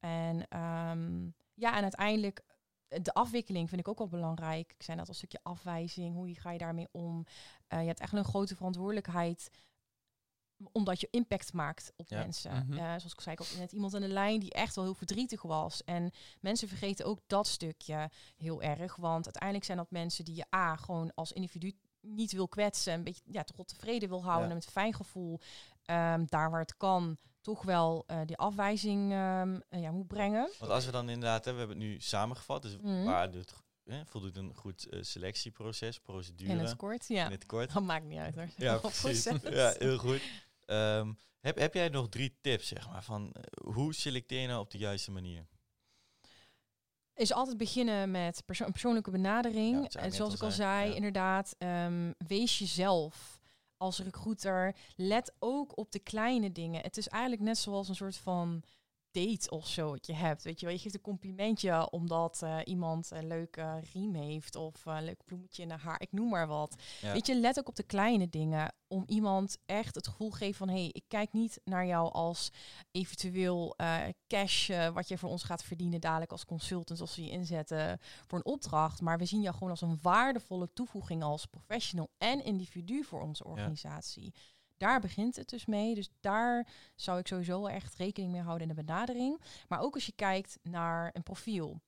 En 0.00 0.58
um, 0.58 1.34
ja, 1.54 1.76
en 1.76 1.82
uiteindelijk 1.82 2.44
de 2.88 3.14
afwikkeling 3.14 3.68
vind 3.68 3.80
ik 3.80 3.88
ook 3.88 3.98
wel 3.98 4.08
belangrijk. 4.08 4.72
Ik 4.72 4.82
zei 4.82 4.96
net 4.96 5.06
al 5.06 5.12
een 5.12 5.18
stukje 5.18 5.40
afwijzing, 5.42 6.14
hoe 6.14 6.34
ga 6.34 6.50
je 6.50 6.58
daarmee 6.58 6.88
om? 6.90 7.26
je 7.68 7.76
hebt 7.76 8.00
echt 8.00 8.12
een 8.12 8.24
grote 8.24 8.56
verantwoordelijkheid 8.56 9.50
omdat 10.72 11.00
je 11.00 11.08
impact 11.10 11.52
maakt 11.52 11.92
op 11.96 12.08
ja. 12.08 12.18
mensen. 12.18 12.52
Mm 12.52 12.62
-hmm. 12.62 12.78
uh, 12.78 12.84
zoals 12.84 13.12
ik 13.12 13.20
zei, 13.20 13.34
ik 13.34 13.46
had 13.46 13.58
net 13.58 13.72
iemand 13.72 13.94
aan 13.94 14.00
de 14.00 14.08
lijn 14.08 14.40
die 14.40 14.52
echt 14.52 14.74
wel 14.74 14.84
heel 14.84 14.94
verdrietig 14.94 15.42
was. 15.42 15.84
En 15.84 16.10
mensen 16.40 16.68
vergeten 16.68 17.06
ook 17.06 17.20
dat 17.26 17.46
stukje 17.46 18.10
heel 18.36 18.62
erg. 18.62 18.96
Want 18.96 19.24
uiteindelijk 19.24 19.64
zijn 19.64 19.78
dat 19.78 19.90
mensen 19.90 20.24
die 20.24 20.36
je 20.36 20.54
A, 20.54 20.76
gewoon 20.76 21.14
als 21.14 21.32
individu 21.32 21.72
niet 22.00 22.32
wil 22.32 22.48
kwetsen. 22.48 22.92
Een 22.92 23.04
beetje 23.04 23.22
ja, 23.24 23.42
toch 23.42 23.66
tevreden 23.66 24.08
wil 24.08 24.24
houden 24.24 24.48
ja. 24.48 24.54
met 24.54 24.64
een 24.64 24.72
fijn 24.72 24.94
gevoel. 24.94 25.40
Um, 25.86 26.26
daar 26.26 26.50
waar 26.50 26.60
het 26.60 26.76
kan, 26.76 27.18
toch 27.40 27.62
wel 27.62 28.04
uh, 28.06 28.20
die 28.24 28.36
afwijzing 28.36 29.12
um, 29.12 29.62
uh, 29.70 29.80
ja, 29.82 29.90
moet 29.90 30.06
brengen. 30.06 30.50
Want 30.58 30.72
als 30.72 30.84
we 30.84 30.90
dan 30.90 31.08
inderdaad, 31.08 31.44
hè, 31.44 31.52
we 31.52 31.58
hebben 31.58 31.76
het 31.76 31.86
nu 31.86 32.00
samengevat. 32.00 32.62
Dus 32.62 32.76
mm. 32.76 33.04
waar 33.04 33.32
het 33.32 33.52
Hè, 33.84 34.06
voldoet 34.06 34.36
een 34.36 34.54
goed 34.54 34.86
uh, 34.90 35.02
selectieproces, 35.02 36.00
procedure. 36.00 36.52
In 36.52 36.58
het 36.58 36.76
kort, 36.76 37.08
ja. 37.08 37.24
In 37.24 37.30
het 37.30 37.46
kort. 37.46 37.72
Dat 37.72 37.82
maakt 37.82 38.04
niet 38.04 38.18
uit 38.18 38.34
hoor. 38.34 38.48
Ja, 38.56 38.76
precies. 39.02 39.24
ja, 39.42 39.74
heel 39.78 39.98
goed. 39.98 40.20
Um, 40.66 41.18
heb, 41.40 41.58
heb 41.58 41.74
jij 41.74 41.88
nog 41.88 42.08
drie 42.08 42.38
tips, 42.40 42.68
zeg 42.68 42.88
maar, 42.88 43.02
van 43.04 43.22
uh, 43.36 43.72
hoe 43.74 43.94
selecteer 43.94 44.40
je 44.40 44.46
nou 44.46 44.60
op 44.60 44.70
de 44.70 44.78
juiste 44.78 45.10
manier? 45.10 45.46
Is 47.14 47.32
altijd 47.32 47.56
beginnen 47.56 48.10
met 48.10 48.42
perso 48.46 48.70
persoonlijke 48.70 49.10
benadering. 49.10 49.92
Ja, 49.92 50.00
en 50.00 50.12
zoals 50.12 50.34
ik 50.34 50.42
al 50.42 50.50
zei, 50.50 50.88
ja. 50.88 50.94
inderdaad, 50.94 51.56
um, 51.58 52.14
wees 52.18 52.58
jezelf 52.58 53.40
als 53.76 53.98
recruiter. 53.98 54.76
Let 54.96 55.34
ook 55.38 55.78
op 55.78 55.92
de 55.92 55.98
kleine 55.98 56.52
dingen. 56.52 56.82
Het 56.82 56.96
is 56.96 57.08
eigenlijk 57.08 57.42
net 57.42 57.58
zoals 57.58 57.88
een 57.88 57.94
soort 57.94 58.16
van 58.16 58.62
date 59.12 59.50
of 59.50 59.66
zo 59.66 59.90
wat 59.90 60.06
je 60.06 60.14
hebt. 60.14 60.42
Weet 60.42 60.60
je 60.60 60.66
wel, 60.66 60.74
je 60.74 60.80
geeft 60.80 60.94
een 60.94 61.00
complimentje 61.00 61.90
omdat 61.90 62.40
uh, 62.44 62.58
iemand 62.64 63.10
een 63.10 63.26
leuke 63.26 63.80
riem 63.92 64.14
heeft 64.14 64.56
of 64.56 64.86
een 64.86 65.04
leuk 65.04 65.24
bloemetje 65.24 65.62
in 65.62 65.70
haar 65.70 65.80
haar. 65.80 66.00
Ik 66.00 66.12
noem 66.12 66.28
maar 66.28 66.46
wat. 66.46 66.76
Ja. 67.00 67.12
Weet 67.12 67.26
je, 67.26 67.34
let 67.34 67.58
ook 67.58 67.68
op 67.68 67.76
de 67.76 67.82
kleine 67.82 68.28
dingen 68.28 68.74
om 68.88 69.02
iemand 69.06 69.58
echt 69.66 69.94
het 69.94 70.08
gevoel 70.08 70.30
te 70.30 70.36
geven 70.36 70.54
van 70.54 70.68
hé, 70.68 70.80
hey, 70.80 70.90
ik 70.92 71.04
kijk 71.08 71.32
niet 71.32 71.60
naar 71.64 71.86
jou 71.86 72.12
als 72.12 72.50
eventueel 72.90 73.74
uh, 73.76 73.98
cash 74.26 74.70
wat 74.92 75.08
je 75.08 75.18
voor 75.18 75.28
ons 75.28 75.42
gaat 75.42 75.64
verdienen 75.64 76.00
dadelijk 76.00 76.32
als 76.32 76.44
consultant 76.44 77.00
als 77.00 77.16
we 77.16 77.24
je 77.24 77.30
inzetten 77.30 77.98
voor 78.26 78.38
een 78.38 78.52
opdracht, 78.52 79.00
maar 79.00 79.18
we 79.18 79.24
zien 79.24 79.40
jou 79.40 79.54
gewoon 79.54 79.70
als 79.70 79.80
een 79.80 79.98
waardevolle 80.02 80.72
toevoeging 80.72 81.22
als 81.22 81.46
professional 81.46 82.10
en 82.18 82.44
individu 82.44 83.04
voor 83.04 83.20
onze 83.20 83.44
organisatie. 83.44 84.32
Ja 84.34 84.40
daar 84.82 85.00
begint 85.00 85.36
het 85.36 85.48
dus 85.48 85.66
mee. 85.66 85.94
Dus 85.94 86.10
daar 86.20 86.66
zou 86.94 87.18
ik 87.18 87.26
sowieso 87.26 87.66
echt 87.66 87.94
rekening 87.94 88.32
mee 88.32 88.40
houden 88.40 88.68
in 88.68 88.74
de 88.74 88.82
benadering. 88.82 89.40
Maar 89.68 89.80
ook 89.80 89.94
als 89.94 90.06
je 90.06 90.12
kijkt 90.12 90.58
naar 90.62 91.10
een 91.12 91.22
profiel. 91.22 91.80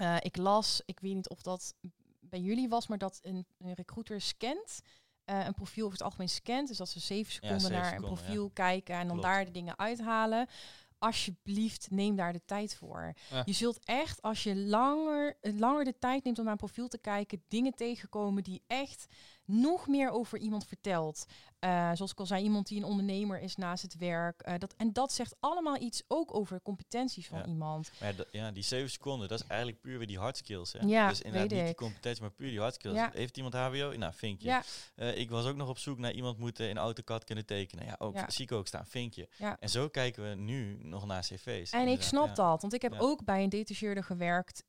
Uh, 0.00 0.16
ik 0.20 0.36
las, 0.36 0.82
ik 0.84 1.00
weet 1.00 1.14
niet 1.14 1.28
of 1.28 1.42
dat 1.42 1.74
bij 2.20 2.40
jullie 2.40 2.68
was, 2.68 2.86
maar 2.86 2.98
dat 2.98 3.18
een, 3.22 3.46
een 3.58 3.74
recruiter 3.74 4.20
scant. 4.20 4.80
Uh, 5.30 5.46
een 5.46 5.54
profiel 5.54 5.84
over 5.84 5.96
het 5.96 6.06
algemeen 6.06 6.28
scant. 6.28 6.68
Dus 6.68 6.76
dat 6.76 6.88
ze 6.88 7.00
zeven 7.00 7.32
seconden 7.32 7.58
ja, 7.58 7.62
zeven 7.62 7.76
naar 7.76 7.90
seconden, 7.90 8.10
een 8.10 8.16
profiel 8.16 8.44
ja. 8.44 8.50
kijken 8.52 8.94
en 8.94 9.06
dan 9.06 9.16
Klopt. 9.16 9.22
daar 9.22 9.44
de 9.44 9.50
dingen 9.50 9.78
uithalen 9.78 10.48
alsjeblieft, 10.98 11.90
neem 11.90 12.16
daar 12.16 12.32
de 12.32 12.44
tijd 12.44 12.74
voor. 12.74 13.14
Ja. 13.30 13.42
Je 13.44 13.52
zult 13.52 13.84
echt, 13.84 14.22
als 14.22 14.42
je 14.42 14.56
langer, 14.56 15.36
langer 15.40 15.84
de 15.84 15.98
tijd 15.98 16.24
neemt 16.24 16.38
om 16.38 16.44
naar 16.44 16.52
een 16.52 16.58
profiel 16.58 16.88
te 16.88 16.98
kijken, 16.98 17.42
dingen 17.48 17.74
tegenkomen 17.74 18.42
die 18.42 18.62
echt 18.66 19.06
nog 19.46 19.86
meer 19.86 20.10
over 20.10 20.38
iemand 20.38 20.66
vertelt. 20.66 21.26
Uh, 21.60 21.90
zoals 21.94 22.10
ik 22.10 22.18
al 22.18 22.26
zei, 22.26 22.42
iemand 22.42 22.66
die 22.66 22.78
een 22.78 22.84
ondernemer 22.84 23.40
is 23.40 23.56
naast 23.56 23.82
het 23.82 23.96
werk. 23.96 24.48
Uh, 24.48 24.54
dat, 24.58 24.74
en 24.76 24.92
dat 24.92 25.12
zegt 25.12 25.36
allemaal 25.40 25.80
iets 25.80 26.02
ook 26.08 26.34
over 26.34 26.62
competenties 26.62 27.26
van 27.26 27.38
ja. 27.38 27.46
iemand. 27.46 27.90
Maar 28.00 28.14
ja, 28.16 28.24
ja, 28.30 28.50
die 28.50 28.62
zeven 28.62 28.90
seconden, 28.90 29.28
dat 29.28 29.40
is 29.40 29.46
eigenlijk 29.46 29.80
puur 29.80 29.98
weer 29.98 30.06
die 30.06 30.18
hard 30.18 30.36
skills. 30.36 30.72
Hè? 30.72 30.78
Ja, 30.86 31.08
dus 31.08 31.20
inderdaad 31.20 31.50
niet 31.50 31.64
die 31.64 31.74
competentie, 31.74 32.22
maar 32.22 32.30
puur 32.30 32.50
die 32.50 32.60
hard 32.60 32.74
skills. 32.74 32.94
Ja. 32.94 33.10
Heeft 33.12 33.36
iemand 33.36 33.54
HBO? 33.54 33.92
Nou, 33.96 34.12
vinkje. 34.14 34.62
Uh, 34.96 35.16
ik 35.16 35.30
was 35.30 35.46
ook 35.46 35.56
nog 35.56 35.68
op 35.68 35.78
zoek 35.78 35.98
naar 35.98 36.12
iemand 36.12 36.38
moeten 36.38 36.68
in 36.68 36.78
AutoCAD 36.78 37.24
kunnen 37.24 37.46
tekenen. 37.46 37.84
Ja, 37.84 37.94
ook 37.98 38.16
zie 38.26 38.44
ik 38.44 38.52
ook 38.52 38.66
staan, 38.66 38.86
vinkje. 38.86 39.28
En 39.58 39.68
zo 39.68 39.88
kijken 39.88 40.28
we 40.28 40.34
nu 40.34 40.78
nog 40.82 41.06
naar 41.06 41.22
cv's. 41.22 41.70
En 41.70 41.88
ik 41.88 42.02
snap 42.02 42.36
dat, 42.36 42.60
want 42.60 42.72
ik 42.72 42.82
heb 42.82 42.94
ook 42.98 43.24
bij 43.24 43.42
een 43.42 43.48
detacheerder 43.48 44.04
gewerkt 44.04 44.64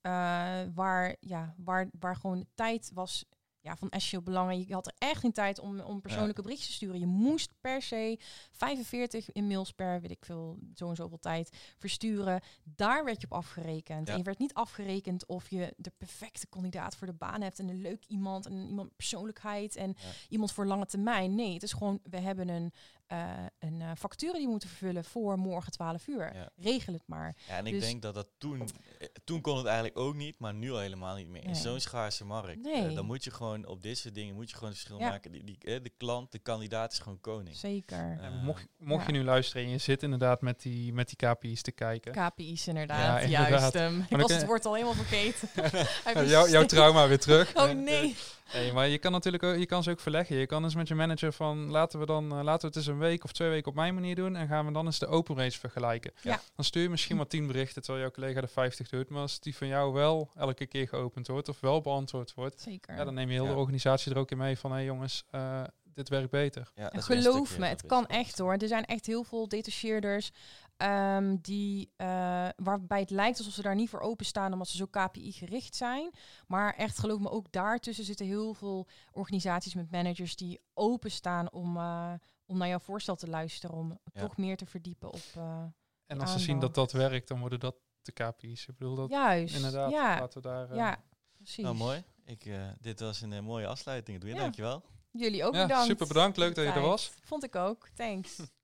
waar, 0.74 1.16
ja, 1.20 1.56
waar, 1.58 1.90
waar 2.00 2.16
gewoon 2.16 2.46
tijd 2.56 2.92
was 2.94 3.26
ja, 3.68 3.76
van 3.76 3.90
essentieel 3.90 4.22
belang. 4.22 4.68
Je 4.68 4.74
had 4.74 4.88
er 4.88 4.94
echt 4.98 5.20
geen 5.20 5.32
tijd 5.32 5.60
om, 5.60 5.80
om 5.80 6.02
persoonlijke 6.02 6.42
berichtjes 6.42 6.68
te 6.68 6.74
sturen. 6.74 7.00
Je 7.00 7.06
moest 7.06 7.54
per 7.62 7.82
se 7.82 8.20
45 8.52 9.30
e-mails 9.30 9.72
per, 9.72 10.02
weet 10.02 10.12
ik 10.12 10.26
veel, 10.26 10.58
zo 10.76 10.90
en 10.90 10.96
zoveel 10.96 11.20
tijd 11.20 11.58
versturen. 11.78 12.42
Daar 12.64 13.06
werd 13.06 13.22
je 13.22 13.28
op 13.30 13.38
afgerekend. 13.38 14.10
En 14.10 14.18
je 14.18 14.24
werd 14.24 14.40
niet 14.40 14.54
afgerekend 14.54 15.26
of 15.26 15.50
je 15.50 15.74
de 15.78 15.92
perfecte 15.98 16.48
kandidaat 16.48 16.96
voor 16.96 17.08
de 17.08 17.14
baan 17.14 17.42
hebt 17.42 17.60
en 17.60 17.70
een 17.70 17.82
leuk 17.82 18.04
iemand 18.08 18.46
en 18.46 18.68
iemand 18.68 18.96
persoonlijkheid 18.96 19.76
en 19.76 19.96
iemand 20.30 20.52
voor 20.52 20.66
lange 20.66 20.86
termijn. 20.86 21.36
Nee, 21.36 21.54
het 21.54 21.64
is 21.64 21.74
gewoon, 21.74 22.00
we 22.04 22.20
hebben 22.20 22.50
een, 22.50 22.74
eh 23.08 23.30
een 23.60 23.82
eh, 23.82 23.92
factuur 23.98 24.34
die 24.34 24.42
we 24.46 24.50
moeten 24.50 24.70
vervullen 24.70 25.04
voor 25.04 25.38
morgen 25.38 25.72
12 25.72 26.08
uur. 26.08 26.34
Ja. 26.36 26.50
Regel 26.56 26.94
het 26.94 27.04
maar. 27.06 27.36
Ja, 27.48 27.56
en 27.58 27.66
ik 27.66 27.74
Dus- 27.74 27.84
denk 27.84 28.02
dat 28.02 28.14
dat 28.14 28.28
toen, 28.38 28.62
eh, 29.00 29.08
toen 29.24 29.42
kon 29.42 29.58
het 29.58 29.66
eigenlijk 29.66 29.98
ook 29.98 30.16
niet, 30.16 30.40
maar 30.40 30.54
nu 30.54 30.72
al 30.72 30.80
helemaal 30.80 31.16
niet 31.16 31.28
meer. 31.28 31.44
In 31.44 31.56
zo'n 31.56 31.80
schaarse 31.80 32.26
markt, 32.26 32.62
Nee. 32.62 32.94
dan 32.96 33.06
moet 33.06 33.24
je 33.24 33.32
gewoon 33.32 33.66
op 33.68 33.82
dit 33.82 33.98
soort 33.98 34.14
dingen 34.16 34.36
moet 34.36 34.50
je 34.50 34.56
gewoon 34.56 34.72
verschil 34.74 35.00
Ja. 35.00 35.10
maken. 35.10 35.32
Die, 35.32 35.44
die, 35.44 35.58
de 35.82 35.92
klant, 35.98 36.32
de 36.32 36.40
kandidaat 36.40 36.92
is 36.92 37.00
gewoon 37.00 37.22
koning. 37.22 37.56
Zeker. 37.56 38.20
Mocht 38.44 38.68
mocht 38.78 39.06
Ja. 39.08 39.12
je 39.14 39.18
nu 39.20 39.24
luisteren 39.24 39.64
en 39.64 39.70
je 39.70 39.78
zit 39.78 40.04
inderdaad 40.04 40.42
met 40.42 40.62
die, 40.62 40.94
met 40.94 41.08
die 41.08 41.30
KPI's 41.30 41.62
te 41.62 41.72
kijken. 41.72 42.12
KPI's 42.12 42.68
inderdaad, 42.68 43.00
Ja, 43.00 43.20
inderdaad. 43.20 43.74
juist. 43.74 44.02
ik 44.12 44.18
was 44.18 44.26
kun- 44.26 44.36
het 44.36 44.46
woord 44.46 44.66
al 44.66 44.74
helemaal 44.74 44.94
vergeten. 44.96 45.50
Hij 46.04 46.14
Ja, 46.14 46.24
jou- 46.24 46.50
jouw 46.50 46.66
trauma 46.66 47.08
weer 47.08 47.20
terug. 47.20 47.56
Oh 47.56 47.72
nee. 47.72 48.16
Nee, 48.54 48.74
maar 48.74 48.88
je 48.88 48.98
kan 48.98 49.12
natuurlijk 49.12 49.44
ook, 49.44 49.56
je 49.58 49.66
kan 49.66 49.84
ze 49.84 49.92
ook 49.92 50.00
verleggen. 50.00 50.36
Je 50.36 50.46
kan 50.46 50.64
eens 50.64 50.76
met 50.76 50.88
je 50.88 50.96
manager 50.96 51.34
van 51.34 51.70
laten 51.70 52.00
we 52.00 52.06
dan 52.06 52.32
eh, 52.32 52.44
laten 52.44 52.62
we 52.62 52.68
het 52.68 52.76
eens 52.76 52.88
een 52.88 52.98
week 52.98 53.24
of 53.24 53.32
twee 53.32 53.50
weken 53.50 53.68
op 53.70 53.76
mijn 53.76 53.94
manier 53.94 54.16
doen 54.16 54.36
en 54.36 54.48
gaan 54.48 54.66
we 54.66 54.72
dan 54.72 54.86
eens 54.86 55.00
de 55.00 55.08
open 55.08 55.36
race 55.38 55.60
vergelijken. 55.60 56.12
Ja. 56.22 56.40
Dan 56.56 56.66
stuur 56.66 56.82
je 56.82 56.90
misschien 56.90 57.16
maar 57.16 57.28
10 57.28 57.48
berichten 57.48 57.82
terwijl 57.82 58.04
jouw 58.04 58.14
collega 58.14 58.42
de 58.42 58.48
50 58.48 58.90
doet, 58.90 59.10
maar 59.10 59.22
als 59.22 59.40
die 59.40 59.56
van 59.58 59.68
jou 59.68 59.94
wel 59.94 60.30
elke 60.36 60.66
keer 60.66 60.88
geopend 60.88 61.28
wordt 61.28 61.50
of 61.50 61.60
wel 61.60 61.82
beantwoord 61.82 62.34
wordt, 62.34 62.62
Zeker. 62.62 62.96
ja, 62.96 63.04
dan 63.04 63.14
neem 63.14 63.28
je 63.28 63.34
heel 63.34 63.44
Ja. 63.46 63.52
de 63.52 63.58
organisatie 63.58 64.12
er 64.12 64.18
ook 64.18 64.32
in 64.32 64.38
mee 64.38 64.58
van 64.58 64.70
hé 64.72 64.78
hey 64.78 64.86
jongens, 64.86 65.24
eh, 65.32 65.64
dit 65.94 66.10
werkt 66.10 66.30
beter. 66.30 66.72
Ja, 66.76 66.92
En 66.92 67.04
geloof 67.04 67.58
me, 67.58 67.66
het 67.66 67.86
kan 67.86 68.08
echt 68.08 68.38
hoor. 68.38 68.54
Er 68.54 68.68
zijn 68.68 68.86
echt 68.86 69.06
heel 69.06 69.24
veel 69.24 69.48
detacheerders 69.48 70.32
ehm, 70.78 71.36
die, 71.42 71.94
eh, 71.96 72.08
waarbij 72.56 73.00
het 73.00 73.10
lijkt 73.10 73.38
alsof 73.38 73.54
ze 73.54 73.62
daar 73.62 73.76
niet 73.76 73.90
voor 73.90 74.00
openstaan 74.00 74.54
omdat 74.54 74.68
ze 74.68 74.78
zo 74.78 74.86
KPI-gericht 74.86 75.76
zijn. 75.76 76.12
Maar 76.48 76.74
echt, 76.74 76.98
geloof 77.00 77.20
me, 77.20 77.30
ook 77.30 77.52
daartussen 77.52 78.06
zitten 78.06 78.26
heel 78.26 78.54
veel 78.54 78.88
organisaties 79.12 79.74
met 79.76 79.92
managers 79.92 80.36
die 80.36 80.60
openstaan 80.74 81.52
om, 81.52 81.78
eh, 81.78 82.14
om 82.46 82.58
naar 82.58 82.68
jouw 82.68 82.80
voorstel 82.80 83.16
te 83.16 83.28
luisteren. 83.30 83.76
Om 83.76 84.00
Ja. 84.14 84.22
toch 84.22 84.38
meer 84.38 84.58
te 84.58 84.66
verdiepen 84.66 85.08
op... 85.14 85.22
eh, 85.36 85.64
En 86.06 86.22
als 86.22 86.32
ze 86.32 86.40
zien 86.40 86.60
dat 86.60 86.76
dat 86.76 86.92
werkt, 86.92 87.28
dan 87.28 87.40
worden 87.40 87.60
dat 87.60 87.76
de 88.02 88.12
KPI's. 88.12 88.68
Ik 88.68 88.78
bedoel 88.78 88.96
dat 88.96 89.10
juist. 89.10 89.56
inderdaad. 89.56 89.92
Ja, 89.92 90.20
Laten 90.20 90.42
we 90.42 90.48
daar. 90.48 90.70
eh, 90.70 90.76
ja, 90.78 91.04
precies. 91.38 91.64
Nou, 91.64 91.76
mooi. 91.76 92.04
Ik, 92.26 92.46
eh, 92.46 92.68
dit 92.82 93.00
was 93.00 93.22
een 93.22 93.44
mooie 93.44 93.68
afsluiting. 93.68 94.20
Doe 94.20 94.30
je, 94.30 94.36
Ja. 94.36 94.42
dankjewel. 94.42 94.84
Jullie 95.12 95.44
ook 95.46 95.54
Ja, 95.54 95.62
bedankt. 95.62 95.86
super 95.86 96.08
bedankt. 96.08 96.38
Leuk 96.38 96.56
dat 96.56 96.66
je 96.66 96.72
er 96.72 96.82
was. 96.82 97.12
Vond 97.22 97.44
ik 97.44 97.56
ook. 97.56 97.90
Thanks. 97.96 98.40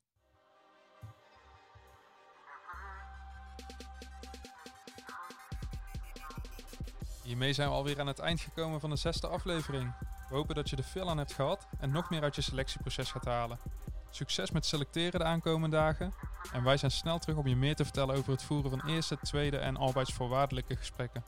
Hiermee 7.24 7.52
zijn 7.52 7.68
we 7.68 7.74
alweer 7.74 8.00
aan 8.00 8.06
het 8.06 8.18
eind 8.18 8.40
gekomen 8.40 8.80
van 8.80 8.90
de 8.90 8.96
zesde 8.96 9.26
aflevering. 9.26 9.92
We 10.28 10.34
hopen 10.34 10.54
dat 10.54 10.70
je 10.70 10.76
er 10.76 10.84
veel 10.84 11.08
aan 11.08 11.18
hebt 11.18 11.32
gehad 11.32 11.66
en 11.78 11.90
nog 11.90 12.10
meer 12.10 12.22
uit 12.22 12.34
je 12.34 12.42
selectieproces 12.42 13.10
gaat 13.10 13.24
halen. 13.24 13.58
Succes 14.10 14.50
met 14.50 14.66
selecteren 14.66 15.20
de 15.20 15.26
aankomende 15.26 15.76
dagen. 15.76 16.12
En 16.52 16.64
wij 16.64 16.76
zijn 16.76 16.90
snel 16.90 17.18
terug 17.18 17.36
om 17.36 17.46
je 17.46 17.56
meer 17.56 17.74
te 17.74 17.84
vertellen 17.84 18.16
over 18.16 18.32
het 18.32 18.42
voeren 18.42 18.70
van 18.70 18.88
eerste, 18.88 19.18
tweede 19.22 19.58
en 19.58 19.76
arbeidsvoorwaardelijke 19.76 20.76
gesprekken. 20.76 21.24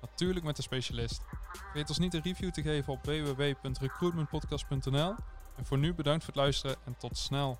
Natuurlijk 0.00 0.44
met 0.44 0.56
de 0.56 0.62
specialist. 0.62 1.22
Vergeet 1.52 1.88
ons 1.88 1.98
niet 1.98 2.14
een 2.14 2.22
review 2.22 2.50
te 2.50 2.62
geven 2.62 2.92
op 2.92 3.04
www.recruitmentpodcast.nl. 3.04 5.14
En 5.56 5.64
voor 5.64 5.78
nu 5.78 5.94
bedankt 5.94 6.24
voor 6.24 6.32
het 6.32 6.42
luisteren 6.42 6.76
en 6.84 6.96
tot 6.98 7.16
snel. 7.16 7.58